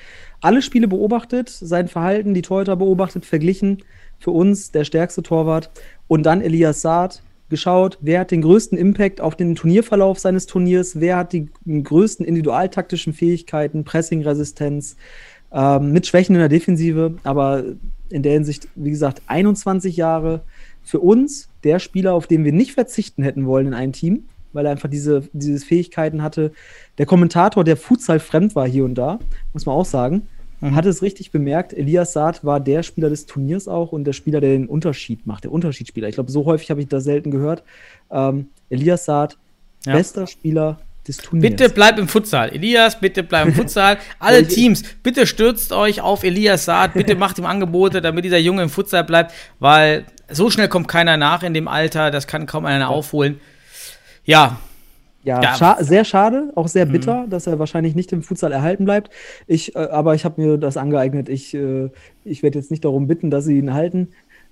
Alle 0.40 0.62
Spiele 0.62 0.86
beobachtet, 0.86 1.48
sein 1.48 1.88
Verhalten, 1.88 2.34
die 2.34 2.42
Torhüter 2.42 2.76
beobachtet, 2.76 3.26
verglichen. 3.26 3.82
Für 4.20 4.30
uns 4.30 4.70
der 4.70 4.84
stärkste 4.84 5.24
Torwart. 5.24 5.70
Und 6.06 6.22
dann 6.22 6.40
Elias 6.40 6.82
Saad 6.82 7.20
geschaut, 7.48 7.98
wer 8.00 8.20
hat 8.20 8.30
den 8.30 8.42
größten 8.42 8.78
Impact 8.78 9.20
auf 9.20 9.34
den 9.34 9.56
Turnierverlauf 9.56 10.20
seines 10.20 10.46
Turniers, 10.46 11.00
wer 11.00 11.16
hat 11.16 11.32
die 11.32 11.48
größten 11.66 12.24
individualtaktischen 12.24 13.12
Fähigkeiten, 13.12 13.82
Pressing-Resistenz, 13.82 14.94
ähm, 15.50 15.90
mit 15.90 16.06
Schwächen 16.06 16.36
in 16.36 16.40
der 16.40 16.48
Defensive, 16.48 17.16
aber 17.24 17.64
in 18.08 18.22
der 18.22 18.34
Hinsicht, 18.34 18.68
wie 18.76 18.90
gesagt, 18.90 19.22
21 19.26 19.96
Jahre 19.96 20.42
für 20.84 21.00
uns 21.00 21.48
der 21.64 21.78
Spieler, 21.78 22.14
auf 22.14 22.26
den 22.26 22.44
wir 22.44 22.52
nicht 22.52 22.72
verzichten 22.72 23.22
hätten 23.22 23.46
wollen 23.46 23.66
in 23.68 23.74
einem 23.74 23.92
Team, 23.92 24.24
weil 24.52 24.66
er 24.66 24.72
einfach 24.72 24.90
diese, 24.90 25.28
diese 25.32 25.64
Fähigkeiten 25.64 26.22
hatte. 26.22 26.52
Der 26.98 27.06
Kommentator, 27.06 27.64
der 27.64 27.76
Futsal 27.76 28.20
fremd 28.20 28.54
war 28.54 28.68
hier 28.68 28.84
und 28.84 28.94
da, 28.94 29.18
muss 29.52 29.66
man 29.66 29.74
auch 29.74 29.84
sagen, 29.86 30.28
hat 30.62 30.86
es 30.86 31.02
richtig 31.02 31.30
bemerkt. 31.30 31.74
Elias 31.74 32.14
Saad 32.14 32.42
war 32.42 32.58
der 32.58 32.82
Spieler 32.82 33.10
des 33.10 33.26
Turniers 33.26 33.68
auch 33.68 33.92
und 33.92 34.04
der 34.04 34.14
Spieler, 34.14 34.40
der 34.40 34.50
den 34.50 34.66
Unterschied 34.66 35.26
macht, 35.26 35.44
der 35.44 35.52
Unterschiedsspieler. 35.52 36.08
Ich 36.08 36.14
glaube, 36.14 36.30
so 36.30 36.46
häufig 36.46 36.70
habe 36.70 36.80
ich 36.80 36.88
das 36.88 37.04
selten 37.04 37.30
gehört. 37.30 37.62
Ähm, 38.10 38.46
Elias 38.70 39.04
Saad, 39.04 39.36
Ja. 39.84 39.92
bester 39.94 40.26
Spieler 40.26 40.78
des 41.06 41.18
Turniers. 41.18 41.50
Bitte 41.50 41.68
bleib 41.68 41.98
im 41.98 42.08
Futsal. 42.08 42.50
Elias, 42.50 42.98
bitte 42.98 43.22
bleib 43.22 43.48
im 43.48 43.54
Futsal. 43.60 43.98
Alle 44.18 44.46
Teams, 44.46 44.82
bitte 45.02 45.26
stürzt 45.26 45.72
euch 45.72 46.00
auf 46.00 46.24
Elias 46.24 46.64
Saad. 46.64 46.94
Bitte 46.94 47.14
macht 47.16 47.38
ihm 47.38 47.46
Angebote, 47.46 48.00
damit 48.00 48.24
dieser 48.24 48.38
Junge 48.38 48.62
im 48.62 48.70
Futsal 48.70 49.04
bleibt, 49.04 49.32
weil 49.58 50.04
so 50.30 50.50
schnell 50.50 50.68
kommt 50.68 50.88
keiner 50.88 51.16
nach 51.16 51.42
in 51.42 51.54
dem 51.54 51.68
Alter. 51.68 52.10
Das 52.10 52.26
kann 52.26 52.46
kaum 52.46 52.64
einer 52.64 52.88
aufholen. 52.90 53.40
Ja, 54.24 54.58
Ja, 55.22 55.40
Ja. 55.42 55.52
Mhm. 55.52 55.56
scha 55.56 55.76
sehr 55.80 56.04
schade, 56.04 56.52
auch 56.54 56.68
sehr 56.68 56.84
bitter, 56.86 57.26
dass 57.28 57.46
er 57.46 57.58
wahrscheinlich 57.58 57.94
nicht 57.94 58.12
im 58.12 58.22
Futsal 58.22 58.52
erhalten 58.52 58.84
bleibt. 58.84 59.10
Ich, 59.46 59.74
äh, 59.74 59.78
aber 59.78 60.14
ich 60.14 60.24
habe 60.26 60.40
mir 60.40 60.58
das 60.58 60.76
angeeignet. 60.76 61.28
Ich, 61.30 61.54
äh, 61.54 61.88
ich 62.24 62.42
werde 62.42 62.58
jetzt 62.58 62.70
nicht 62.70 62.84
darum 62.84 63.06
bitten, 63.06 63.30
dass 63.30 63.44
sie 63.46 63.56
ihn 63.58 63.72
halten. 63.72 64.08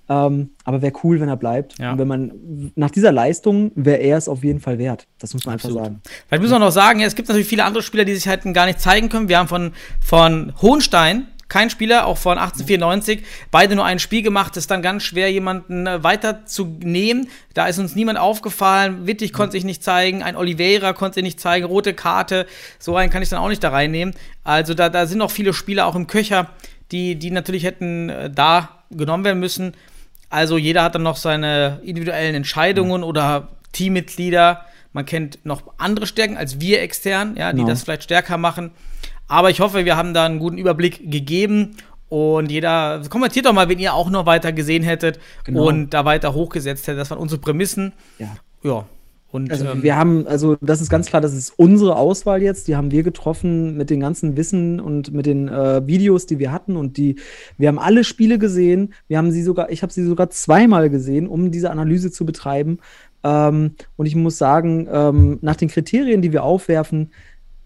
Ähm, 0.09 0.49
aber 0.65 0.81
wäre 0.81 0.93
cool, 1.03 1.19
wenn 1.21 1.29
er 1.29 1.37
bleibt. 1.37 1.79
Ja. 1.79 1.93
Und 1.93 1.99
wenn 1.99 2.07
man 2.07 2.71
nach 2.75 2.91
dieser 2.91 3.11
Leistung 3.11 3.71
wäre 3.75 3.97
er 3.97 4.17
es 4.17 4.27
auf 4.27 4.43
jeden 4.43 4.59
Fall 4.59 4.77
wert. 4.77 5.07
Das 5.19 5.33
muss 5.33 5.45
man 5.45 5.55
Absolut. 5.55 5.77
einfach 5.77 5.87
sagen. 5.87 6.01
Vielleicht 6.27 6.41
müssen 6.41 6.53
wir 6.53 6.59
noch 6.59 6.71
sagen, 6.71 7.01
es 7.01 7.15
gibt 7.15 7.29
natürlich 7.29 7.47
viele 7.47 7.63
andere 7.63 7.83
Spieler, 7.83 8.03
die 8.03 8.13
sich 8.13 8.27
halt 8.27 8.43
gar 8.53 8.65
nicht 8.65 8.81
zeigen 8.81 9.09
können. 9.09 9.29
Wir 9.29 9.37
haben 9.37 9.47
von, 9.47 9.71
von 10.01 10.53
Hohenstein 10.61 11.27
kein 11.53 11.69
Spieler, 11.69 12.07
auch 12.07 12.17
von 12.17 12.39
1894, 12.39 13.23
beide 13.51 13.75
nur 13.75 13.85
ein 13.85 13.99
Spiel 13.99 14.23
gemacht. 14.23 14.57
ist 14.57 14.71
dann 14.71 14.81
ganz 14.81 15.03
schwer, 15.03 15.31
jemanden 15.31 15.85
äh, 15.85 16.03
weiterzunehmen. 16.03 17.29
Da 17.53 17.67
ist 17.67 17.77
uns 17.77 17.95
niemand 17.95 18.17
aufgefallen. 18.17 19.05
Wittig 19.05 19.33
konnte 19.33 19.51
sich 19.51 19.63
nicht 19.63 19.83
zeigen, 19.83 20.23
ein 20.23 20.35
Oliveira 20.35 20.93
konnte 20.93 21.15
sich 21.15 21.23
nicht 21.23 21.39
zeigen, 21.39 21.67
rote 21.67 21.93
Karte. 21.93 22.47
So 22.79 22.95
einen 22.95 23.11
kann 23.11 23.21
ich 23.21 23.29
dann 23.29 23.37
auch 23.37 23.49
nicht 23.49 23.63
da 23.63 23.69
reinnehmen. 23.69 24.15
Also 24.43 24.73
da, 24.73 24.89
da 24.89 25.05
sind 25.05 25.19
noch 25.19 25.29
viele 25.29 25.53
Spieler 25.53 25.85
auch 25.85 25.95
im 25.95 26.07
Köcher, 26.07 26.49
die, 26.91 27.15
die 27.17 27.29
natürlich 27.29 27.65
hätten 27.65 28.09
äh, 28.09 28.31
da 28.31 28.83
genommen 28.89 29.23
werden 29.23 29.39
müssen. 29.39 29.73
Also 30.33 30.57
jeder 30.57 30.81
hat 30.81 30.95
dann 30.95 31.03
noch 31.03 31.17
seine 31.17 31.79
individuellen 31.83 32.33
Entscheidungen 32.33 33.03
oder 33.03 33.49
Teammitglieder. 33.71 34.65
Man 34.91 35.05
kennt 35.05 35.37
noch 35.45 35.61
andere 35.77 36.07
Stärken 36.07 36.37
als 36.37 36.59
wir 36.59 36.81
extern, 36.81 37.35
ja, 37.37 37.51
die 37.51 37.57
Genau. 37.57 37.69
das 37.69 37.83
vielleicht 37.83 38.01
stärker 38.03 38.37
machen. 38.39 38.71
Aber 39.27 39.51
ich 39.51 39.59
hoffe, 39.59 39.85
wir 39.85 39.95
haben 39.95 40.15
da 40.15 40.25
einen 40.25 40.39
guten 40.39 40.57
Überblick 40.57 41.11
gegeben. 41.11 41.77
Und 42.09 42.49
jeder, 42.51 43.01
kommentiert 43.11 43.45
doch 43.45 43.53
mal, 43.53 43.69
wenn 43.69 43.77
ihr 43.77 43.93
auch 43.93 44.09
noch 44.09 44.25
weiter 44.25 44.51
gesehen 44.51 44.81
hättet 44.81 45.19
Genau. 45.43 45.67
und 45.67 45.91
da 45.91 46.03
weiter 46.03 46.33
hochgesetzt 46.33 46.87
hättet. 46.87 46.99
Das 47.01 47.11
waren 47.11 47.19
unsere 47.19 47.39
Prämissen. 47.39 47.93
Ja. 48.17 48.35
Ja. 48.63 48.85
Und 49.33 49.49
Also 49.49 49.65
ähm, 49.65 49.81
wir 49.81 49.95
haben, 49.95 50.27
also 50.27 50.57
das 50.61 50.79
ist 50.79 50.91
ganz 50.91 51.07
klar, 51.07 51.19
das 51.19 51.33
ist 51.33 51.53
unsere 51.57 51.95
Auswahl 51.95 52.43
jetzt. 52.43 52.67
Die 52.67 52.75
haben 52.75 52.91
wir 52.91 53.01
getroffen 53.01 53.75
mit 53.75 53.89
den 53.89 53.99
ganzen 53.99 54.37
Wissen 54.37 54.79
und 54.79 55.11
mit 55.11 55.25
den 55.25 55.47
äh, 55.47 55.85
Videos, 55.87 56.27
die 56.27 56.37
wir 56.37 56.51
hatten 56.51 56.75
und 56.75 56.97
die, 56.97 57.15
wir 57.57 57.67
haben 57.67 57.79
alle 57.79 58.03
Spiele 58.03 58.37
gesehen. 58.37 58.93
Wir 59.07 59.17
haben 59.17 59.31
sie 59.31 59.41
sogar, 59.41 59.71
ich 59.71 59.81
habe 59.81 59.91
sie 59.91 60.03
sogar 60.03 60.29
zweimal 60.29 60.91
gesehen, 60.91 61.27
um 61.27 61.49
diese 61.49 61.71
Analyse 61.71 62.11
zu 62.11 62.27
betreiben. 62.27 62.77
Ähm, 63.23 63.71
und 63.95 64.05
ich 64.05 64.15
muss 64.15 64.37
sagen, 64.37 64.87
ähm, 64.91 65.39
nach 65.41 65.55
den 65.55 65.69
Kriterien, 65.69 66.21
die 66.21 66.31
wir 66.31 66.43
aufwerfen, 66.43 67.09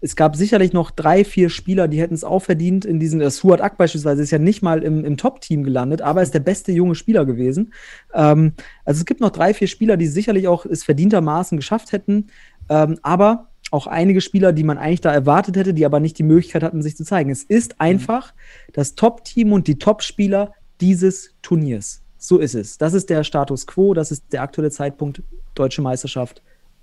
es 0.00 0.14
gab 0.14 0.36
sicherlich 0.36 0.72
noch 0.72 0.90
drei, 0.90 1.24
vier 1.24 1.50
Spieler, 1.50 1.88
die 1.88 2.00
hätten 2.00 2.14
es 2.14 2.24
auch 2.24 2.40
verdient. 2.40 2.84
In 2.84 3.00
diesen, 3.00 3.20
äh, 3.20 3.30
Suat 3.30 3.60
Ak 3.60 3.76
beispielsweise 3.76 4.22
ist 4.22 4.30
ja 4.30 4.38
nicht 4.38 4.62
mal 4.62 4.82
im, 4.82 5.04
im 5.04 5.16
Top-Team 5.16 5.64
gelandet, 5.64 6.02
aber 6.02 6.22
ist 6.22 6.34
der 6.34 6.40
beste 6.40 6.72
junge 6.72 6.94
Spieler 6.94 7.24
gewesen. 7.24 7.72
Ähm, 8.14 8.52
also 8.84 9.00
es 9.00 9.06
gibt 9.06 9.20
noch 9.20 9.30
drei, 9.30 9.54
vier 9.54 9.66
Spieler, 9.66 9.96
die 9.96 10.06
sicherlich 10.06 10.46
auch 10.46 10.64
es 10.66 10.84
verdientermaßen 10.84 11.58
geschafft 11.58 11.92
hätten, 11.92 12.28
ähm, 12.68 12.98
aber 13.02 13.48
auch 13.70 13.86
einige 13.86 14.20
Spieler, 14.20 14.52
die 14.52 14.64
man 14.64 14.78
eigentlich 14.78 15.00
da 15.00 15.12
erwartet 15.12 15.56
hätte, 15.56 15.74
die 15.74 15.84
aber 15.84 16.00
nicht 16.00 16.18
die 16.18 16.22
Möglichkeit 16.22 16.62
hatten, 16.62 16.80
sich 16.82 16.96
zu 16.96 17.04
zeigen. 17.04 17.30
Es 17.30 17.42
ist 17.42 17.80
einfach 17.80 18.32
das 18.72 18.94
Top-Team 18.94 19.52
und 19.52 19.66
die 19.66 19.78
Top-Spieler 19.78 20.54
dieses 20.80 21.34
Turniers. 21.42 22.02
So 22.18 22.38
ist 22.38 22.54
es. 22.54 22.78
Das 22.78 22.94
ist 22.94 23.10
der 23.10 23.24
Status 23.24 23.66
quo, 23.66 23.94
das 23.94 24.10
ist 24.10 24.24
der 24.32 24.42
aktuelle 24.42 24.70
Zeitpunkt 24.70 25.22
Deutsche 25.54 25.82
Meisterschaft 25.82 26.40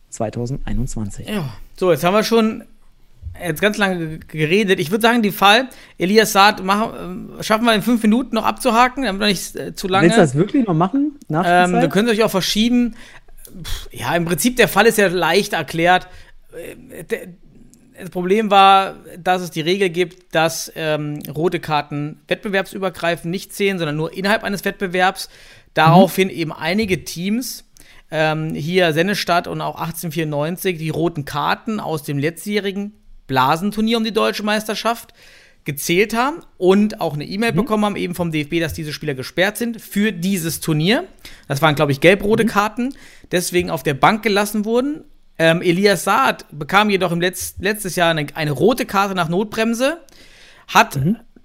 2021. 0.10 1.28
Ja, 1.28 1.54
so, 1.78 1.92
jetzt 1.92 2.04
haben 2.04 2.14
wir 2.14 2.24
schon 2.24 2.64
jetzt 3.44 3.62
ganz 3.62 3.78
lange 3.78 4.20
geredet. 4.20 4.80
Ich 4.80 4.92
würde 4.92 5.02
sagen, 5.02 5.22
die 5.22 5.32
Fall, 5.32 5.70
Elias 5.98 6.32
Saad, 6.32 6.64
machen, 6.64 7.38
äh, 7.40 7.44
schaffen 7.44 7.66
wir 7.66 7.74
in 7.74 7.82
fünf 7.82 8.02
Minuten 8.04 8.36
noch 8.36 8.46
abzuhaken, 8.46 9.04
damit 9.04 9.20
wir 9.20 9.28
nicht 9.28 9.56
äh, 9.56 9.76
zu 9.76 9.88
lange. 9.88 10.06
Willst 10.06 10.18
du 10.18 10.22
das 10.22 10.36
wirklich 10.36 10.66
noch 10.66 10.74
machen? 10.74 11.18
Ähm, 11.48 11.74
wir 11.82 11.90
können 11.90 12.08
es 12.08 12.14
euch 12.14 12.24
auch 12.24 12.32
verschieben. 12.32 12.96
Pff, 13.64 13.90
Ja, 13.92 14.16
im 14.16 14.26
Prinzip 14.26 14.56
der 14.58 14.68
Fall 14.68 14.86
ist 14.86 14.98
ja 14.98 15.08
leicht 15.08 15.54
erklärt. 15.54 16.08
Äh, 16.54 17.28
Das 18.02 18.10
Problem 18.10 18.52
war, 18.52 18.96
dass 19.18 19.42
es 19.42 19.52
die 19.52 19.62
Regel 19.62 19.90
gibt, 19.90 20.36
dass 20.36 20.70
ähm, 20.76 21.20
rote 21.34 21.62
Karten 21.62 22.20
wettbewerbsübergreifend 22.28 23.32
nicht 23.32 23.54
zählen, 23.54 23.78
sondern 23.78 23.96
nur 23.96 24.12
innerhalb 24.14 24.44
eines 24.44 24.66
Wettbewerbs. 24.66 25.30
Daraufhin 25.74 26.30
eben 26.30 26.52
einige 26.52 27.06
Teams, 27.06 27.64
ähm, 28.12 28.54
hier 28.54 28.92
Sennestadt 28.92 29.48
und 29.48 29.62
auch 29.62 29.76
1894, 29.76 30.78
die 30.78 30.90
roten 30.90 31.24
Karten 31.24 31.80
aus 31.80 32.04
dem 32.04 32.18
letztjährigen 32.18 32.92
Blasenturnier 33.28 33.98
um 33.98 34.04
die 34.04 34.14
deutsche 34.14 34.44
Meisterschaft 34.44 35.14
gezählt 35.66 36.16
haben 36.16 36.42
und 36.58 37.02
auch 37.02 37.16
eine 37.16 37.26
E-Mail 37.26 37.52
bekommen 37.52 37.86
haben, 37.86 37.96
eben 37.96 38.14
vom 38.14 38.32
DFB, 38.32 38.60
dass 38.60 38.74
diese 38.74 38.94
Spieler 38.94 39.16
gesperrt 39.16 39.58
sind 39.58 39.82
für 39.82 40.12
dieses 40.12 40.60
Turnier. 40.60 41.06
Das 41.48 41.62
waren, 41.62 41.76
glaube 41.76 41.92
ich, 41.92 42.02
gelb-rote 42.02 42.46
Karten, 42.46 42.94
deswegen 43.32 43.72
auf 43.72 43.82
der 43.82 43.96
Bank 43.96 44.22
gelassen 44.22 44.64
wurden. 44.64 45.04
Ähm, 45.38 45.62
Elias 45.62 46.04
Saad 46.04 46.46
bekam 46.52 46.90
jedoch 46.90 47.12
im 47.12 47.20
Letz 47.20 47.56
letztes 47.60 47.96
Jahr 47.96 48.12
eine, 48.12 48.28
eine 48.36 48.52
rote 48.52 48.86
Karte 48.86 49.16
nach 49.16 49.28
Notbremse, 49.28 50.02
hat 50.68 51.00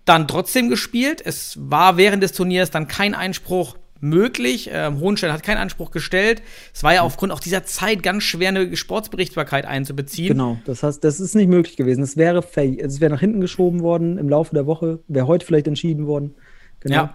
dann 0.04 0.28
trotzdem 0.28 0.68
gespielt. 0.68 1.22
Es 1.24 1.56
war 1.58 1.96
während 1.96 2.22
des 2.22 2.32
Turniers 2.32 2.70
dann 2.70 2.88
kein 2.88 3.14
Einspruch 3.14 3.76
möglich. 4.00 4.70
Ähm, 4.72 5.00
Hohenstein 5.00 5.32
hat 5.32 5.42
keinen 5.42 5.58
Anspruch 5.58 5.90
gestellt. 5.90 6.42
Es 6.74 6.82
war 6.82 6.94
ja 6.94 7.02
aufgrund 7.02 7.32
auch 7.32 7.40
dieser 7.40 7.64
Zeit 7.64 8.02
ganz 8.02 8.24
schwer, 8.24 8.48
eine 8.48 8.76
Sportsberichtbarkeit 8.76 9.64
einzubeziehen. 9.64 10.28
Genau, 10.28 10.58
das 10.64 10.82
heißt, 10.82 11.02
das 11.04 11.20
ist 11.20 11.34
nicht 11.34 11.48
möglich 11.48 11.76
gewesen. 11.76 12.02
Es 12.02 12.16
wäre, 12.16 12.44
es 12.56 13.00
wäre 13.00 13.12
nach 13.12 13.20
hinten 13.20 13.40
geschoben 13.40 13.80
worden 13.80 14.18
im 14.18 14.28
Laufe 14.28 14.54
der 14.54 14.66
Woche, 14.66 15.00
wäre 15.08 15.26
heute 15.26 15.46
vielleicht 15.46 15.68
entschieden 15.68 16.06
worden. 16.06 16.34
Genau. 16.80 16.94
Ja. 16.94 17.14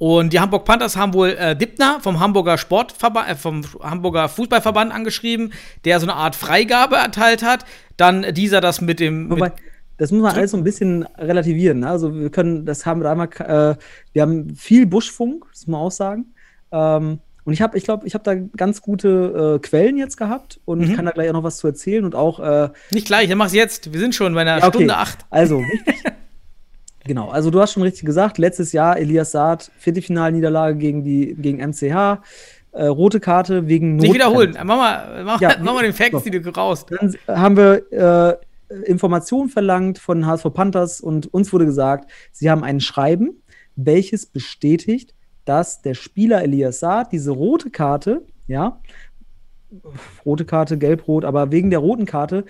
Und 0.00 0.32
die 0.32 0.40
Hamburg 0.40 0.64
Panthers 0.64 0.96
haben 0.96 1.12
wohl 1.12 1.28
äh, 1.28 1.54
Dippner 1.54 1.98
vom 2.00 2.20
Hamburger 2.20 2.56
Sportverband, 2.56 3.28
äh, 3.28 3.34
vom 3.34 3.62
Hamburger 3.82 4.30
Fußballverband 4.30 4.94
angeschrieben, 4.94 5.52
der 5.84 6.00
so 6.00 6.06
eine 6.06 6.14
Art 6.14 6.34
Freigabe 6.34 6.96
erteilt 6.96 7.42
hat. 7.42 7.66
Dann 7.98 8.32
dieser 8.32 8.62
das 8.62 8.80
mit 8.80 8.98
dem. 8.98 9.28
Wobei, 9.28 9.50
mit, 9.50 9.58
das 10.00 10.10
muss 10.10 10.22
man 10.22 10.34
alles 10.34 10.50
so 10.52 10.56
ein 10.56 10.64
bisschen 10.64 11.04
relativieren. 11.18 11.80
Ne? 11.80 11.88
Also 11.90 12.14
wir 12.18 12.30
können, 12.30 12.64
das 12.64 12.86
haben 12.86 13.02
wir 13.02 13.10
einmal, 13.10 13.28
äh, 13.38 13.76
wir 14.12 14.22
haben 14.22 14.54
viel 14.56 14.86
Buschfunk, 14.86 15.44
das 15.52 15.66
muss 15.66 15.72
man 15.72 15.80
auch 15.80 15.90
sagen. 15.90 16.34
Ähm, 16.72 17.18
und 17.44 17.52
ich 17.52 17.62
habe, 17.62 17.76
ich 17.76 17.84
glaube, 17.84 18.06
ich 18.06 18.14
habe 18.14 18.24
da 18.24 18.34
ganz 18.56 18.80
gute 18.82 19.56
äh, 19.56 19.66
Quellen 19.66 19.96
jetzt 19.98 20.16
gehabt 20.16 20.60
und 20.64 20.80
Mhm. 20.80 20.94
kann 20.96 21.04
da 21.04 21.10
gleich 21.10 21.28
auch 21.28 21.34
noch 21.34 21.42
was 21.42 21.58
zu 21.58 21.66
erzählen 21.66 22.04
und 22.04 22.14
auch 22.14 22.40
äh, 22.40 22.68
nicht 22.92 23.06
gleich, 23.06 23.28
dann 23.28 23.38
mach's 23.38 23.52
jetzt. 23.54 23.92
Wir 23.92 24.00
sind 24.00 24.14
schon 24.14 24.34
bei 24.34 24.40
einer 24.42 24.58
Ja, 24.58 24.66
okay. 24.66 24.78
Stunde 24.78 24.96
acht. 24.96 25.18
Also, 25.30 25.62
genau, 27.04 27.28
also 27.30 27.50
du 27.50 27.60
hast 27.60 27.72
schon 27.72 27.82
richtig 27.82 28.04
gesagt, 28.04 28.38
letztes 28.38 28.72
Jahr 28.72 28.96
Elias 28.98 29.32
Saad, 29.32 29.70
Viertelfinalniederlage 29.78 30.76
gegen 30.76 31.02
die 31.04 31.34
gegen 31.34 31.58
MCH. 31.58 32.20
äh, 32.72 32.84
rote 32.86 33.18
Karte 33.20 33.66
wegen 33.66 33.96
Nicht 33.96 34.14
wiederholen. 34.14 34.56
Mach 34.64 34.76
mal, 34.76 35.24
mach, 35.24 35.40
Ja, 35.40 35.56
mach 35.62 35.74
mal 35.74 35.82
den 35.82 35.92
Facts, 35.92 36.12
so. 36.24 36.30
die 36.30 36.40
du 36.40 36.50
raus. 36.50 36.86
Dann 36.86 37.14
haben 37.26 37.56
wir 37.56 37.92
äh, 37.92 38.36
Informationen 38.84 39.48
verlangt 39.48 39.98
von 39.98 40.26
HSV 40.26 40.52
Panthers 40.52 41.00
und 41.00 41.32
uns 41.32 41.52
wurde 41.52 41.66
gesagt, 41.66 42.10
sie 42.32 42.50
haben 42.50 42.64
ein 42.64 42.80
Schreiben, 42.80 43.42
welches 43.76 44.26
bestätigt, 44.26 45.14
dass 45.44 45.82
der 45.82 45.94
Spieler 45.94 46.42
Elias 46.42 46.80
Saad 46.80 47.12
diese 47.12 47.32
rote 47.32 47.70
Karte, 47.70 48.26
ja, 48.46 48.80
rote 50.24 50.44
Karte, 50.44 50.78
gelb-rot, 50.78 51.24
aber 51.24 51.50
wegen 51.52 51.70
der 51.70 51.78
roten 51.78 52.06
Karte 52.06 52.44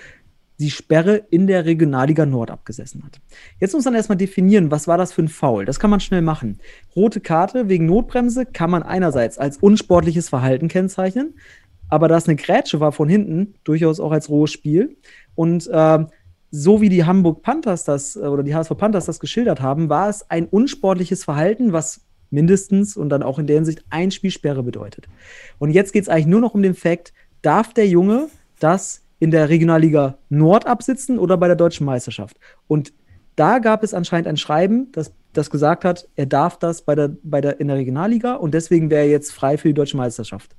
die 0.58 0.70
Sperre 0.70 1.16
in 1.30 1.46
der 1.46 1.64
Regionalliga 1.64 2.26
Nord 2.26 2.50
abgesessen 2.50 3.02
hat. 3.02 3.18
Jetzt 3.58 3.72
muss 3.72 3.86
man 3.86 3.94
erstmal 3.94 4.18
definieren, 4.18 4.70
was 4.70 4.86
war 4.86 4.98
das 4.98 5.12
für 5.12 5.22
ein 5.22 5.28
Foul. 5.28 5.64
Das 5.64 5.80
kann 5.80 5.88
man 5.88 6.00
schnell 6.00 6.20
machen. 6.20 6.58
Rote 6.94 7.20
Karte 7.20 7.70
wegen 7.70 7.86
Notbremse 7.86 8.44
kann 8.44 8.70
man 8.70 8.82
einerseits 8.82 9.38
als 9.38 9.56
unsportliches 9.56 10.28
Verhalten 10.28 10.68
kennzeichnen, 10.68 11.34
aber 11.88 12.08
da 12.08 12.16
es 12.16 12.28
eine 12.28 12.36
Grätsche 12.36 12.78
war 12.78 12.92
von 12.92 13.08
hinten, 13.08 13.54
durchaus 13.64 14.00
auch 14.00 14.12
als 14.12 14.28
rohes 14.28 14.52
Spiel. 14.52 14.96
Und 15.40 15.70
ähm, 15.72 16.08
so 16.50 16.82
wie 16.82 16.90
die 16.90 17.06
Hamburg 17.06 17.40
Panthers 17.40 17.84
das 17.84 18.14
äh, 18.14 18.18
oder 18.18 18.42
die 18.42 18.54
HSV 18.54 18.76
Panthers 18.76 19.06
das 19.06 19.20
geschildert 19.20 19.62
haben, 19.62 19.88
war 19.88 20.10
es 20.10 20.30
ein 20.30 20.46
unsportliches 20.46 21.24
Verhalten, 21.24 21.72
was 21.72 22.02
mindestens 22.28 22.94
und 22.94 23.08
dann 23.08 23.22
auch 23.22 23.38
in 23.38 23.46
der 23.46 23.56
Hinsicht 23.56 23.82
ein 23.88 24.10
Spielsperre 24.10 24.62
bedeutet. 24.62 25.08
Und 25.58 25.70
jetzt 25.70 25.94
geht 25.94 26.02
es 26.02 26.10
eigentlich 26.10 26.26
nur 26.26 26.42
noch 26.42 26.52
um 26.52 26.60
den 26.60 26.74
Fakt, 26.74 27.14
darf 27.40 27.72
der 27.72 27.88
Junge 27.88 28.28
das 28.58 29.00
in 29.18 29.30
der 29.30 29.48
Regionalliga 29.48 30.18
Nord 30.28 30.66
absitzen 30.66 31.18
oder 31.18 31.38
bei 31.38 31.46
der 31.46 31.56
deutschen 31.56 31.86
Meisterschaft? 31.86 32.38
Und 32.68 32.92
da 33.34 33.60
gab 33.60 33.82
es 33.82 33.94
anscheinend 33.94 34.28
ein 34.28 34.36
Schreiben, 34.36 34.92
das, 34.92 35.14
das 35.32 35.48
gesagt 35.48 35.86
hat, 35.86 36.06
er 36.16 36.26
darf 36.26 36.58
das 36.58 36.82
bei 36.82 36.94
der, 36.94 37.16
bei 37.22 37.40
der, 37.40 37.60
in 37.60 37.68
der 37.68 37.78
Regionalliga 37.78 38.34
und 38.34 38.52
deswegen 38.52 38.90
wäre 38.90 39.04
er 39.04 39.10
jetzt 39.10 39.32
frei 39.32 39.56
für 39.56 39.68
die 39.68 39.74
deutsche 39.74 39.96
Meisterschaft. 39.96 40.54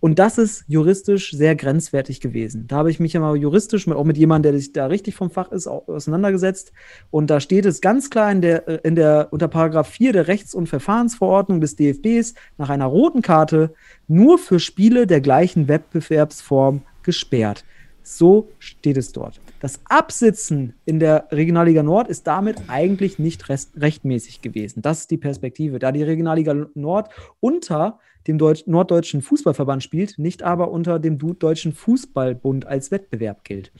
Und 0.00 0.18
das 0.18 0.38
ist 0.38 0.64
juristisch 0.68 1.32
sehr 1.32 1.56
grenzwertig 1.56 2.20
gewesen. 2.20 2.66
Da 2.68 2.76
habe 2.76 2.90
ich 2.90 3.00
mich 3.00 3.12
ja 3.14 3.20
mal 3.20 3.36
juristisch 3.36 3.86
mit, 3.86 3.96
auch 3.96 4.04
mit 4.04 4.16
jemandem, 4.16 4.52
der 4.52 4.60
sich 4.60 4.72
da 4.72 4.86
richtig 4.86 5.14
vom 5.16 5.30
Fach 5.30 5.50
ist, 5.50 5.66
au- 5.66 5.84
auseinandergesetzt. 5.86 6.72
Und 7.10 7.30
da 7.30 7.40
steht 7.40 7.66
es 7.66 7.80
ganz 7.80 8.08
klar 8.08 8.30
in 8.30 8.40
der, 8.40 8.68
äh, 8.68 8.80
in 8.84 8.94
der, 8.94 9.28
unter 9.30 9.48
Paragraph 9.48 9.88
4 9.88 10.12
der 10.12 10.28
Rechts- 10.28 10.54
und 10.54 10.68
Verfahrensverordnung 10.68 11.60
des 11.60 11.74
DFBs 11.76 12.34
nach 12.58 12.70
einer 12.70 12.86
roten 12.86 13.22
Karte 13.22 13.74
nur 14.06 14.38
für 14.38 14.60
Spiele 14.60 15.06
der 15.06 15.20
gleichen 15.20 15.66
Wettbewerbsform 15.68 16.82
gesperrt. 17.02 17.64
So 18.02 18.48
steht 18.58 18.96
es 18.96 19.12
dort. 19.12 19.40
Das 19.60 19.80
Absitzen 19.88 20.74
in 20.84 21.00
der 21.00 21.26
Regionalliga 21.32 21.82
Nord 21.82 22.08
ist 22.08 22.26
damit 22.26 22.56
eigentlich 22.68 23.18
nicht 23.18 23.48
rechtmäßig 23.48 24.40
gewesen. 24.40 24.82
Das 24.82 25.00
ist 25.00 25.10
die 25.10 25.16
Perspektive. 25.18 25.78
Da 25.80 25.90
die 25.90 26.04
Regionalliga 26.04 26.54
Nord 26.74 27.10
unter 27.40 27.98
dem 28.28 28.38
Deutsch 28.38 28.64
Norddeutschen 28.66 29.22
Fußballverband 29.22 29.82
spielt, 29.82 30.18
nicht 30.18 30.42
aber 30.42 30.70
unter 30.70 30.98
dem 30.98 31.18
Deutschen 31.18 31.72
Fußballbund 31.72 32.66
als 32.66 32.90
Wettbewerb 32.90 33.42
gilt. 33.42 33.72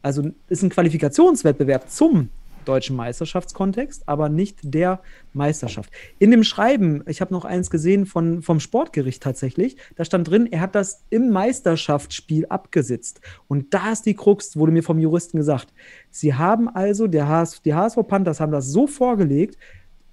Also 0.00 0.30
ist 0.48 0.62
ein 0.62 0.70
Qualifikationswettbewerb 0.70 1.90
zum 1.90 2.30
deutschen 2.64 2.96
Meisterschaftskontext, 2.96 4.08
aber 4.08 4.28
nicht 4.28 4.58
der 4.62 5.00
Meisterschaft. 5.32 5.90
In 6.18 6.30
dem 6.30 6.44
Schreiben, 6.44 7.02
ich 7.06 7.20
habe 7.20 7.32
noch 7.32 7.44
eins 7.44 7.70
gesehen 7.70 8.06
von, 8.06 8.42
vom 8.42 8.60
Sportgericht 8.60 9.22
tatsächlich, 9.22 9.76
da 9.94 10.04
stand 10.04 10.28
drin, 10.28 10.46
er 10.50 10.60
hat 10.60 10.74
das 10.74 11.04
im 11.10 11.30
Meisterschaftsspiel 11.30 12.46
abgesetzt. 12.46 13.20
Und 13.48 13.72
da 13.72 13.92
ist 13.92 14.06
die 14.06 14.14
Krux, 14.14 14.56
wurde 14.56 14.72
mir 14.72 14.82
vom 14.82 14.98
Juristen 14.98 15.38
gesagt. 15.38 15.72
Sie 16.10 16.34
haben 16.34 16.68
also, 16.68 17.06
der 17.06 17.28
HS, 17.28 17.62
die 17.62 17.74
HSV 17.74 17.98
Panthers 18.06 18.40
haben 18.40 18.52
das 18.52 18.66
so 18.68 18.86
vorgelegt 18.86 19.56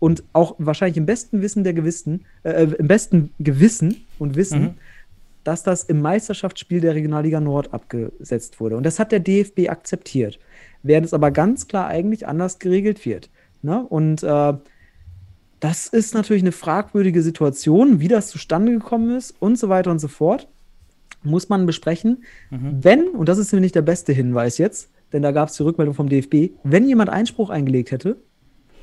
und 0.03 0.21
auch 0.33 0.55
wahrscheinlich 0.57 0.97
im 0.97 1.05
besten 1.05 1.41
Wissen 1.41 1.63
der 1.63 1.73
Gewissen, 1.73 2.25
äh, 2.43 2.63
im 2.65 2.89
besten 2.89 3.33
Gewissen 3.39 4.05
und 4.19 4.35
Wissen, 4.35 4.61
Mhm. 4.61 4.73
dass 5.45 5.63
das 5.63 5.85
im 5.85 6.01
Meisterschaftsspiel 6.01 6.81
der 6.81 6.93
Regionalliga 6.93 7.39
Nord 7.39 7.73
abgesetzt 7.73 8.59
wurde. 8.59 8.75
Und 8.75 8.85
das 8.85 8.99
hat 8.99 9.13
der 9.13 9.21
DFB 9.21 9.69
akzeptiert, 9.69 10.39
während 10.81 11.05
es 11.05 11.13
aber 11.13 11.31
ganz 11.31 11.69
klar 11.69 11.87
eigentlich 11.87 12.27
anders 12.27 12.59
geregelt 12.59 13.05
wird. 13.05 13.29
Ne? 13.61 13.81
Und 13.81 14.23
äh, 14.23 14.53
das 15.61 15.87
ist 15.87 16.13
natürlich 16.13 16.43
eine 16.43 16.51
fragwürdige 16.51 17.21
Situation, 17.21 18.01
wie 18.01 18.09
das 18.09 18.27
zustande 18.27 18.73
gekommen 18.73 19.15
ist 19.15 19.33
und 19.39 19.57
so 19.57 19.69
weiter 19.69 19.89
und 19.89 19.99
so 19.99 20.09
fort. 20.09 20.49
Muss 21.23 21.47
man 21.47 21.65
besprechen. 21.65 22.25
Wenn, 22.81 23.07
und 23.07 23.29
das 23.29 23.37
ist 23.37 23.53
nämlich 23.53 23.71
der 23.71 23.83
beste 23.83 24.11
Hinweis 24.11 24.57
jetzt, 24.57 24.89
denn 25.13 25.21
da 25.21 25.31
gab 25.31 25.47
es 25.47 25.55
die 25.55 25.63
Rückmeldung 25.63 25.95
vom 25.95 26.09
DFB, 26.09 26.51
wenn 26.65 26.85
jemand 26.89 27.09
Einspruch 27.09 27.49
eingelegt 27.49 27.91
hätte, 27.91 28.17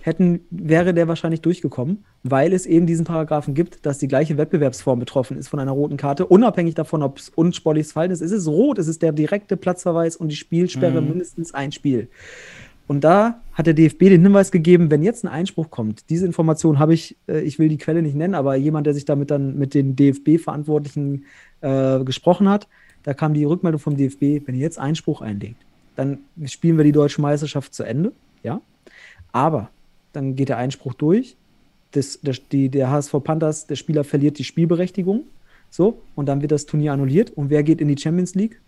hätten, 0.03 0.41
wäre 0.51 0.95
der 0.95 1.09
wahrscheinlich 1.09 1.41
durchgekommen, 1.41 2.05
weil 2.23 2.53
es 2.53 2.67
eben 2.67 2.87
diesen 2.87 3.05
Paragraphen 3.05 3.55
gibt, 3.55 3.85
dass 3.87 3.99
die 3.99 4.09
gleiche 4.09 4.37
Wettbewerbsform 4.37 4.99
betroffen 4.99 5.37
ist 5.37 5.49
von 5.49 5.61
einer 5.61 5.73
roten 5.73 5.97
Karte, 5.97 6.27
unabhängig 6.27 6.75
davon, 6.75 7.03
ob 7.03 7.19
es 7.19 7.29
unsportliches 7.29 7.93
Verhalten 7.93 8.13
ist. 8.13 8.21
Es 8.21 8.33
ist 8.33 8.49
rot, 8.49 8.79
es 8.79 8.89
ist 8.89 9.03
der 9.03 9.13
direkte 9.13 9.57
Platzverweis 9.57 10.17
und 10.17 10.29
die 10.29 10.37
Spielsperre 10.37 11.01
mindestens 11.03 11.55
ein 11.55 11.73
Spiel. 11.73 12.09
Und 12.91 13.05
da 13.05 13.41
hat 13.53 13.69
der 13.69 13.75
DFB 13.75 14.01
den 14.01 14.23
Hinweis 14.23 14.51
gegeben, 14.51 14.91
wenn 14.91 15.05
jetzt 15.05 15.25
ein 15.25 15.29
Einspruch 15.29 15.71
kommt, 15.71 16.11
diese 16.11 16.27
Information 16.27 16.81
habe 16.81 16.93
ich, 16.93 17.17
äh, 17.29 17.41
ich 17.43 17.61
will 17.61 17.69
die 17.69 17.79
Quelle 17.79 18.03
nicht 18.03 18.17
nennen, 18.17 18.35
aber 18.35 18.57
jemand, 18.57 18.85
der 18.85 18.95
sich 18.95 19.05
damit 19.05 19.31
dann 19.31 19.57
mit 19.57 19.75
den 19.75 19.95
DFB-Verantwortlichen 19.95 21.25
äh, 21.61 22.03
gesprochen 22.03 22.49
hat, 22.49 22.67
da 23.05 23.15
kam 23.15 23.33
die 23.33 23.45
Rückmeldung 23.45 23.79
vom 23.81 23.97
DFB, 23.97 24.45
wenn 24.45 24.57
ihr 24.57 24.63
jetzt 24.63 24.81
Einspruch 24.81 25.21
einlegt, 25.21 25.63
dann 25.95 26.19
spielen 26.47 26.79
wir 26.79 26.85
die 26.85 26.91
deutsche 26.91 27.21
Meisterschaft 27.21 27.75
zu 27.75 27.85
Ende, 27.85 28.13
ja. 28.43 28.61
Aber 29.31 29.71
dann 30.13 30.37
geht 30.37 30.49
der 30.49 30.59
Einspruch 30.59 30.95
durch, 30.95 31.37
das, 31.93 32.21
das, 32.23 32.41
die, 32.51 32.69
der 32.69 32.91
HSV 32.91 33.15
Panthers, 33.25 33.67
der 33.67 33.77
Spieler 33.77 34.05
verliert 34.05 34.39
die 34.39 34.45
Spielberechtigung, 34.45 35.25
so, 35.71 36.01
und 36.15 36.27
dann 36.27 36.43
wird 36.43 36.53
das 36.53 36.67
Turnier 36.67 36.93
annulliert. 36.93 37.31
Und 37.31 37.51
wer 37.51 37.63
geht 37.63 37.81
in 37.81 37.89
die 37.89 37.97
Champions 38.01 38.35
League? 38.35 38.61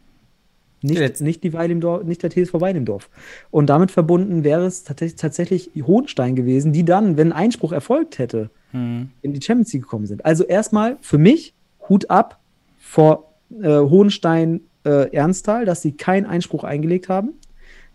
Nicht, 0.82 0.98
Jetzt. 0.98 1.20
nicht, 1.20 1.44
die 1.44 1.52
Weil 1.52 1.70
im 1.70 1.80
Dorf, 1.80 2.02
nicht 2.04 2.22
der 2.22 2.30
TSV 2.30 2.54
Weil 2.54 2.76
im 2.76 2.84
Dorf. 2.84 3.08
Und 3.52 3.66
damit 3.70 3.90
verbunden 3.92 4.42
wäre 4.42 4.66
es 4.66 4.82
tats 4.82 5.14
tatsächlich 5.14 5.70
Hohenstein 5.80 6.34
gewesen, 6.34 6.72
die 6.72 6.84
dann, 6.84 7.16
wenn 7.16 7.32
Einspruch 7.32 7.72
erfolgt 7.72 8.18
hätte, 8.18 8.50
Mhm. 8.72 9.10
in 9.20 9.32
die 9.34 9.42
Champions 9.42 9.72
League 9.72 9.82
gekommen 9.82 10.06
sind. 10.06 10.24
Also 10.24 10.44
erstmal 10.44 10.96
für 11.02 11.18
mich 11.18 11.54
Hut 11.88 12.08
ab 12.10 12.40
vor 12.78 13.32
äh, 13.62 13.78
Hohenstein 13.78 14.62
äh, 14.84 15.14
Ernsthal, 15.14 15.64
dass 15.66 15.82
sie 15.82 15.92
keinen 15.92 16.26
Einspruch 16.26 16.64
eingelegt 16.64 17.08
haben. 17.08 17.34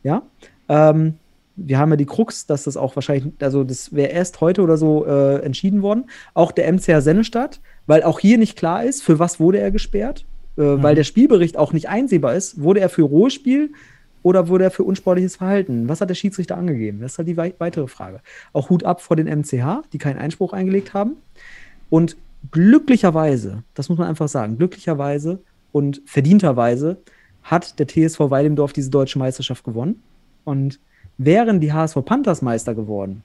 Ja. 0.03 0.21
Ähm, 0.69 1.15
wir 1.57 1.79
haben 1.79 1.89
ja 1.89 1.95
die 1.95 2.05
Krux, 2.05 2.45
dass 2.45 2.63
das 2.63 2.77
auch 2.77 2.95
wahrscheinlich, 2.95 3.33
also 3.41 3.63
das 3.63 3.93
wäre 3.93 4.11
erst 4.11 4.39
heute 4.41 4.61
oder 4.61 4.77
so 4.77 5.05
äh, 5.05 5.41
entschieden 5.41 5.81
worden. 5.81 6.05
Auch 6.35 6.51
der 6.51 6.71
MCR 6.71 7.01
Sennestadt, 7.01 7.59
weil 7.87 8.03
auch 8.03 8.19
hier 8.19 8.37
nicht 8.37 8.55
klar 8.55 8.83
ist, 8.83 9.03
für 9.03 9.17
was 9.19 9.39
wurde 9.39 9.59
er 9.59 9.71
gesperrt, 9.71 10.25
äh, 10.57 10.61
weil 10.61 10.95
der 10.95 11.03
Spielbericht 11.03 11.57
auch 11.57 11.73
nicht 11.73 11.89
einsehbar 11.89 12.35
ist. 12.35 12.61
Wurde 12.61 12.79
er 12.79 12.89
für 12.89 13.01
rohes 13.01 13.33
Spiel 13.33 13.71
oder 14.21 14.47
wurde 14.47 14.65
er 14.65 14.71
für 14.71 14.83
unsportliches 14.83 15.37
Verhalten? 15.37 15.89
Was 15.89 15.99
hat 15.99 16.09
der 16.09 16.15
Schiedsrichter 16.15 16.57
angegeben? 16.57 17.01
Das 17.01 17.13
ist 17.13 17.17
halt 17.17 17.27
die 17.27 17.37
wei 17.37 17.53
weitere 17.57 17.87
Frage. 17.87 18.21
Auch 18.53 18.69
Hut 18.69 18.83
ab 18.83 19.01
vor 19.01 19.15
den 19.15 19.27
MCH, 19.27 19.83
die 19.91 19.97
keinen 19.97 20.19
Einspruch 20.19 20.53
eingelegt 20.53 20.93
haben. 20.93 21.17
Und 21.89 22.17
glücklicherweise, 22.51 23.63
das 23.73 23.89
muss 23.89 23.97
man 23.97 24.07
einfach 24.07 24.27
sagen, 24.27 24.57
glücklicherweise 24.57 25.39
und 25.71 26.01
verdienterweise 26.05 26.97
hat 27.41 27.79
der 27.79 27.87
TSV 27.87 28.19
Weilendorf 28.19 28.73
diese 28.73 28.91
deutsche 28.91 29.17
Meisterschaft 29.17 29.63
gewonnen. 29.63 30.03
Und 30.43 30.79
wären 31.17 31.59
die 31.59 31.73
HSV 31.73 31.97
Panthers 32.05 32.41
Meister 32.41 32.75
geworden, 32.75 33.23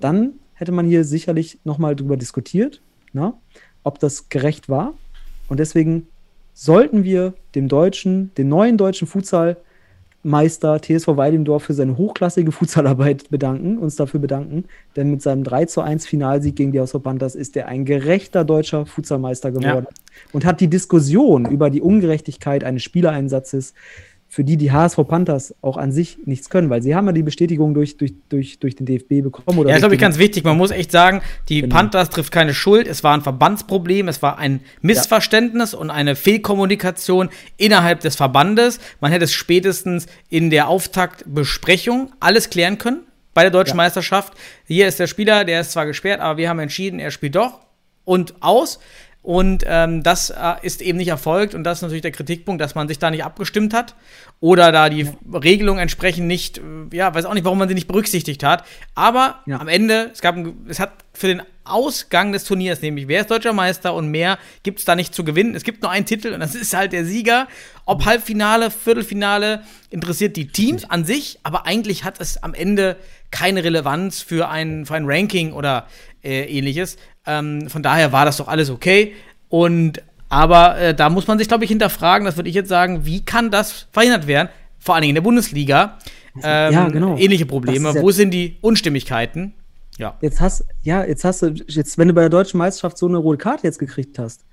dann 0.00 0.34
hätte 0.54 0.72
man 0.72 0.86
hier 0.86 1.04
sicherlich 1.04 1.58
nochmal 1.64 1.96
drüber 1.96 2.16
diskutiert, 2.16 2.80
ne, 3.12 3.34
ob 3.82 3.98
das 3.98 4.28
gerecht 4.28 4.68
war. 4.68 4.94
Und 5.48 5.58
deswegen 5.58 6.06
sollten 6.54 7.04
wir 7.04 7.34
dem 7.54 7.68
deutschen, 7.68 8.32
den 8.36 8.48
neuen 8.48 8.76
deutschen 8.76 9.08
Futsalmeister 9.08 10.80
TSV 10.80 11.16
Weilendorf 11.16 11.64
für 11.64 11.74
seine 11.74 11.96
hochklassige 11.96 12.52
Futsalarbeit 12.52 13.30
bedanken, 13.30 13.78
uns 13.78 13.96
dafür 13.96 14.20
bedanken, 14.20 14.64
denn 14.96 15.10
mit 15.10 15.22
seinem 15.22 15.44
3 15.44 15.64
zu 15.66 15.80
1 15.80 16.06
Finalsieg 16.06 16.56
gegen 16.56 16.72
die 16.72 16.80
HSV 16.80 17.02
Panthers 17.02 17.34
ist 17.34 17.56
er 17.56 17.68
ein 17.68 17.84
gerechter 17.84 18.44
deutscher 18.44 18.86
Futsalmeister 18.86 19.50
geworden. 19.50 19.86
Und 20.32 20.44
hat 20.44 20.60
die 20.60 20.68
Diskussion 20.68 21.46
über 21.46 21.70
die 21.70 21.80
Ungerechtigkeit 21.80 22.64
eines 22.64 22.82
Spielereinsatzes, 22.82 23.72
für 24.34 24.44
die 24.44 24.56
die 24.56 24.72
HSV 24.72 24.96
Panthers 25.06 25.54
auch 25.60 25.76
an 25.76 25.92
sich 25.92 26.16
nichts 26.24 26.48
können, 26.48 26.70
weil 26.70 26.80
sie 26.82 26.94
haben 26.94 27.04
ja 27.04 27.12
die 27.12 27.22
Bestätigung 27.22 27.74
durch, 27.74 27.98
durch, 27.98 28.14
durch, 28.30 28.58
durch 28.58 28.74
den 28.74 28.86
DFB 28.86 29.22
bekommen. 29.22 29.58
Oder 29.58 29.68
Ja, 29.68 29.76
ist, 29.76 29.82
durch 29.82 29.90
glaube 29.90 29.94
ich, 29.96 30.00
ganz 30.00 30.16
wichtig. 30.16 30.42
Man 30.42 30.56
muss 30.56 30.70
echt 30.70 30.90
sagen, 30.90 31.20
die 31.50 31.60
Genau. 31.60 31.76
Panthers 31.76 32.08
trifft 32.08 32.32
keine 32.32 32.54
Schuld. 32.54 32.88
Es 32.88 33.04
war 33.04 33.12
ein 33.12 33.20
Verbandsproblem, 33.20 34.08
es 34.08 34.22
war 34.22 34.38
ein 34.38 34.60
Missverständnis 34.80 35.74
und 35.74 35.90
eine 35.90 36.16
Fehlkommunikation 36.16 37.28
innerhalb 37.58 38.00
des 38.00 38.16
Verbandes. 38.16 38.80
Man 39.02 39.12
hätte 39.12 39.24
es 39.26 39.34
spätestens 39.34 40.06
in 40.30 40.48
der 40.48 40.68
Auftaktbesprechung 40.68 42.10
alles 42.18 42.48
klären 42.48 42.78
können 42.78 43.00
bei 43.34 43.42
der 43.42 43.50
deutschen 43.50 43.72
Ja. 43.76 43.84
Meisterschaft. 43.84 44.32
Hier 44.66 44.88
ist 44.88 44.98
der 44.98 45.08
Spieler, 45.08 45.44
der 45.44 45.60
ist 45.60 45.72
zwar 45.72 45.84
gesperrt, 45.84 46.20
aber 46.20 46.38
wir 46.38 46.48
haben 46.48 46.58
entschieden, 46.58 47.00
er 47.00 47.10
spielt 47.10 47.34
doch 47.36 47.60
und 48.06 48.34
aus. 48.40 48.78
Und 49.22 49.62
ähm, 49.68 50.02
das 50.02 50.30
äh, 50.30 50.54
ist 50.62 50.82
eben 50.82 50.98
nicht 50.98 51.06
erfolgt 51.08 51.54
und 51.54 51.62
das 51.62 51.78
ist 51.78 51.82
natürlich 51.82 52.02
der 52.02 52.10
Kritikpunkt, 52.10 52.60
dass 52.60 52.74
man 52.74 52.88
sich 52.88 52.98
da 52.98 53.08
nicht 53.08 53.24
abgestimmt 53.24 53.72
hat 53.72 53.94
oder 54.40 54.72
da 54.72 54.88
die 54.88 55.08
Regelung 55.32 55.78
entsprechend 55.78 56.26
nicht, 56.26 56.58
äh, 56.58 56.62
ja, 56.92 57.14
weiß 57.14 57.26
auch 57.26 57.34
nicht, 57.34 57.44
warum 57.44 57.58
man 57.58 57.68
sie 57.68 57.74
nicht 57.76 57.86
berücksichtigt 57.86 58.42
hat. 58.42 58.64
Aber 58.96 59.38
Ja. 59.46 59.60
am 59.60 59.68
Ende, 59.68 60.10
es 60.12 60.22
gab, 60.22 60.34
es 60.66 60.80
hat 60.80 60.90
für 61.12 61.28
den 61.28 61.42
Ausgang 61.62 62.32
des 62.32 62.42
Turniers, 62.42 62.82
nämlich 62.82 63.06
wer 63.06 63.20
ist 63.20 63.30
deutscher 63.30 63.52
Meister 63.52 63.94
und 63.94 64.08
mehr 64.08 64.38
gibt 64.64 64.80
es 64.80 64.84
da 64.84 64.96
nicht 64.96 65.14
zu 65.14 65.22
gewinnen. 65.22 65.54
Es 65.54 65.62
gibt 65.62 65.82
nur 65.82 65.92
einen 65.92 66.06
Titel 66.06 66.32
und 66.32 66.40
das 66.40 66.54
ist 66.56 66.74
halt 66.74 66.92
der 66.92 67.04
Sieger. 67.04 67.46
Ob 67.86 68.04
Halbfinale, 68.04 68.72
Viertelfinale, 68.72 69.62
interessiert 69.90 70.34
die 70.36 70.48
Teams 70.48 70.82
an 70.90 71.04
sich, 71.04 71.38
aber 71.44 71.64
eigentlich 71.66 72.02
hat 72.02 72.20
es 72.20 72.42
am 72.42 72.54
Ende 72.54 72.96
keine 73.32 73.64
Relevanz 73.64 74.22
für 74.22 74.48
ein, 74.48 74.86
für 74.86 74.94
ein 74.94 75.04
Ranking 75.06 75.52
oder 75.52 75.86
äh, 76.22 76.44
ähnliches. 76.44 76.96
Ähm, 77.26 77.68
von 77.68 77.82
daher 77.82 78.12
war 78.12 78.24
das 78.24 78.36
doch 78.36 78.46
alles 78.46 78.70
okay. 78.70 79.14
Und 79.48 80.00
aber 80.28 80.78
äh, 80.78 80.94
da 80.94 81.10
muss 81.10 81.26
man 81.26 81.38
sich, 81.38 81.48
glaube 81.48 81.64
ich, 81.64 81.68
hinterfragen, 81.68 82.24
das 82.24 82.36
würde 82.36 82.48
ich 82.48 82.54
jetzt 82.54 82.68
sagen, 82.68 83.04
wie 83.04 83.22
kann 83.22 83.50
das 83.50 83.88
verhindert 83.92 84.26
werden? 84.26 84.48
Vor 84.78 84.94
allen 84.94 85.02
Dingen 85.02 85.10
in 85.10 85.16
der 85.16 85.22
Bundesliga. 85.22 85.98
Ähm, 86.42 86.72
Ja, 86.72 86.88
genau. 86.88 87.18
Ähnliche 87.18 87.44
Probleme. 87.44 87.94
Wo 88.00 88.10
sind 88.12 88.30
die 88.30 88.56
Unstimmigkeiten? 88.62 89.52
Ja. 89.98 90.16
Jetzt 90.22 90.40
hast, 90.40 90.64
ja, 90.82 91.04
jetzt 91.04 91.24
hast 91.24 91.42
du, 91.42 91.54
jetzt, 91.68 91.98
wenn 91.98 92.08
du 92.08 92.14
bei 92.14 92.22
der 92.22 92.30
deutschen 92.30 92.56
Meisterschaft 92.56 92.96
so 92.96 93.06
eine 93.06 93.18
rote 93.18 93.36
Karte 93.36 93.64
jetzt 93.64 93.78
gekriegt 93.78 94.18
hast, 94.18 94.44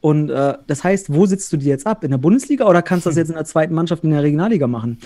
und 0.00 0.30
äh, 0.30 0.54
das 0.66 0.84
heißt, 0.84 1.12
wo 1.12 1.26
sitzt 1.26 1.52
du 1.52 1.56
die 1.56 1.66
jetzt 1.66 1.86
ab? 1.86 2.04
In 2.04 2.12
der 2.12 2.18
Bundesliga 2.18 2.66
oder 2.66 2.80
kannst 2.80 3.06
du 3.06 3.10
das 3.10 3.16
jetzt 3.18 3.28
in 3.28 3.34
der 3.34 3.44
zweiten 3.44 3.74
Mannschaft 3.74 4.04
in 4.04 4.10
der 4.10 4.22
Regionalliga 4.22 4.66
machen? 4.66 4.98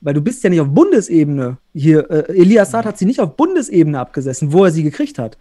Weil 0.00 0.14
du 0.14 0.20
bist 0.20 0.44
ja 0.44 0.50
nicht 0.50 0.60
auf 0.60 0.68
Bundesebene 0.68 1.58
hier. 1.74 2.10
Äh, 2.10 2.38
Elias 2.40 2.70
Saad 2.70 2.84
hat 2.84 2.98
sie 2.98 3.06
nicht 3.06 3.20
auf 3.20 3.36
Bundesebene 3.36 3.98
abgesessen, 3.98 4.52
wo 4.52 4.64
er 4.64 4.70
sie 4.70 4.82
gekriegt 4.82 5.18
hat. 5.18 5.38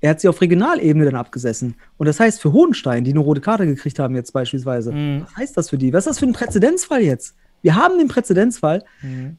Er 0.00 0.10
hat 0.10 0.20
sie 0.20 0.28
auf 0.28 0.40
Regionalebene 0.40 1.04
dann 1.04 1.16
abgesessen. 1.16 1.74
Und 1.98 2.06
das 2.06 2.18
heißt, 2.18 2.40
für 2.40 2.52
Hohenstein, 2.52 3.04
die 3.04 3.10
eine 3.10 3.20
rote 3.20 3.40
Karte 3.40 3.66
gekriegt 3.66 3.98
haben 3.98 4.14
jetzt 4.14 4.32
beispielsweise, 4.32 4.92
was 5.22 5.36
heißt 5.36 5.56
das 5.56 5.68
für 5.68 5.78
die? 5.78 5.92
Was 5.92 6.06
ist 6.06 6.10
das 6.10 6.18
für 6.20 6.26
ein 6.26 6.32
Präzedenzfall 6.32 7.02
jetzt? 7.02 7.34
Wir 7.62 7.76
haben 7.76 7.98
den 7.98 8.08
Präzedenzfall. 8.08 8.82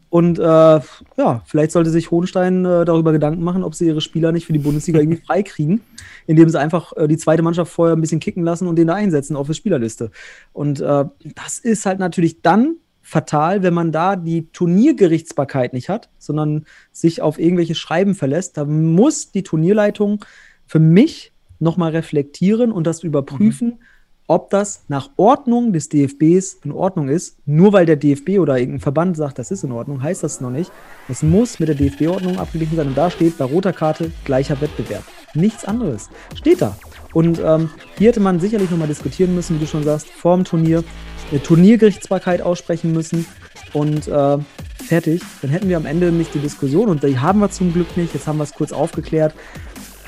Und 0.10 0.38
äh, 0.38 0.43
ja, 0.43 1.41
vielleicht 1.45 1.72
sollte 1.72 1.89
sich 1.89 2.11
Hohenstein 2.11 2.64
äh, 2.65 2.85
darüber 2.85 3.11
Gedanken 3.11 3.43
machen, 3.43 3.64
ob 3.64 3.73
sie 3.73 3.88
ihre 3.88 4.02
Spieler 4.02 4.31
nicht 4.31 4.45
für 4.45 4.53
die 4.53 4.60
Bundesliga 4.60 4.99
irgendwie 4.99 5.22
freikriegen, 5.26 5.81
indem 6.27 6.49
sie 6.49 6.60
einfach 6.60 6.93
äh, 6.95 7.07
die 7.07 7.18
zweite 7.18 7.41
Mannschaft 7.41 7.72
vorher 7.72 7.95
ein 7.95 8.02
bisschen 8.02 8.19
kicken 8.19 8.43
lassen 8.43 8.68
und 8.68 8.76
den 8.76 8.88
da 8.88 8.93
einsetzen 8.93 9.35
auf 9.35 9.48
der 9.48 9.53
Spielerliste. 9.56 10.11
Und 10.53 10.80
äh, 10.80 11.06
das 11.35 11.60
ist 11.60 11.85
halt 11.85 11.99
natürlich 11.99 12.41
dann 12.41 12.76
fatal, 13.11 13.61
wenn 13.61 13.73
man 13.73 13.91
da 13.91 14.15
die 14.15 14.47
Turniergerichtsbarkeit 14.53 15.73
nicht 15.73 15.89
hat, 15.89 16.07
sondern 16.17 16.65
sich 16.93 17.21
auf 17.21 17.39
irgendwelche 17.39 17.75
Schreiben 17.75 18.15
verlässt. 18.15 18.55
Da 18.55 18.63
muss 18.63 19.33
die 19.33 19.43
Turnierleitung 19.43 20.23
für 20.65 20.79
mich 20.79 21.33
nochmal 21.59 21.91
reflektieren 21.91 22.71
und 22.71 22.88
das 22.88 23.03
überprüfen, 23.03 23.79
ob 24.27 24.49
das 24.49 24.85
nach 24.88 25.09
Ordnung 25.17 25.73
des 25.73 25.89
DFBs 25.89 26.59
in 26.63 26.71
Ordnung 26.71 27.09
ist. 27.09 27.38
Nur 27.45 27.73
weil 27.73 27.85
der 27.85 27.97
DFB 27.97 28.39
oder 28.39 28.57
irgendein 28.57 28.79
Verband 28.79 29.17
sagt, 29.17 29.39
das 29.39 29.51
ist 29.51 29.65
in 29.65 29.73
Ordnung, 29.73 30.01
heißt 30.01 30.23
das 30.23 30.39
noch 30.39 30.49
nicht. 30.49 30.71
Es 31.09 31.21
muss 31.21 31.59
mit 31.59 31.67
der 31.67 31.75
DFB-Ordnung 31.75 32.39
abgeglichen 32.39 32.77
sein. 32.77 32.88
Und 32.88 32.97
da 32.97 33.09
steht 33.09 33.38
bei 33.38 33.43
roter 33.43 33.73
Karte 33.73 34.09
gleicher 34.23 34.61
Wettbewerb. 34.61 35.03
Nichts 35.33 35.65
anderes. 35.65 36.09
Steht 36.33 36.61
da. 36.61 36.77
Und 37.11 37.41
ähm, 37.43 37.71
hier 37.97 38.07
hätte 38.07 38.21
man 38.21 38.39
sicherlich 38.39 38.71
nochmal 38.71 38.88
diskutieren 38.88 39.35
müssen, 39.35 39.57
wie 39.57 39.59
du 39.59 39.67
schon 39.67 39.83
sagst, 39.83 40.07
vor 40.07 40.38
dem 40.38 40.45
Turnier, 40.45 40.85
eine 41.31 41.41
Turniergerichtsbarkeit 41.41 42.41
aussprechen 42.41 42.91
müssen 42.91 43.25
und 43.73 44.07
äh, 44.07 44.37
fertig. 44.85 45.21
Dann 45.41 45.51
hätten 45.51 45.69
wir 45.69 45.77
am 45.77 45.85
Ende 45.85 46.11
nicht 46.11 46.33
die 46.33 46.39
Diskussion 46.39 46.89
und 46.89 47.03
die 47.03 47.19
haben 47.19 47.39
wir 47.39 47.49
zum 47.49 47.73
Glück 47.73 47.95
nicht. 47.97 48.13
Jetzt 48.13 48.27
haben 48.27 48.37
wir 48.37 48.43
es 48.43 48.53
kurz 48.53 48.71
aufgeklärt. 48.71 49.33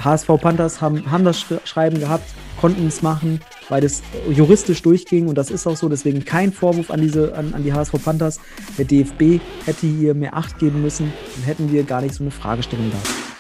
HSV 0.04 0.28
Panthers 0.42 0.82
haben, 0.82 1.10
haben 1.10 1.24
das 1.24 1.38
Sch- 1.40 1.66
Schreiben 1.66 2.00
gehabt, 2.00 2.26
konnten 2.60 2.88
es 2.88 3.02
machen, 3.02 3.40
weil 3.70 3.80
das 3.82 4.02
juristisch 4.30 4.82
durchging 4.82 5.28
und 5.28 5.36
das 5.38 5.50
ist 5.50 5.66
auch 5.66 5.78
so. 5.78 5.88
Deswegen 5.88 6.26
kein 6.26 6.52
Vorwurf 6.52 6.92
an, 6.92 7.00
diese, 7.00 7.36
an, 7.36 7.54
an 7.54 7.64
die 7.64 7.72
HSV 7.74 7.94
Panthers. 8.04 8.40
Der 8.78 8.84
DFB 8.86 9.40
hätte 9.66 9.88
hier 9.88 10.14
mehr 10.14 10.36
Acht 10.36 10.60
geben 10.60 10.82
müssen, 10.82 11.14
dann 11.36 11.46
hätten 11.46 11.72
wir 11.72 11.84
gar 11.84 12.02
nicht 12.02 12.16
so 12.16 12.24
eine 12.24 12.32
Fragestellung 12.32 12.92
da. 12.92 13.33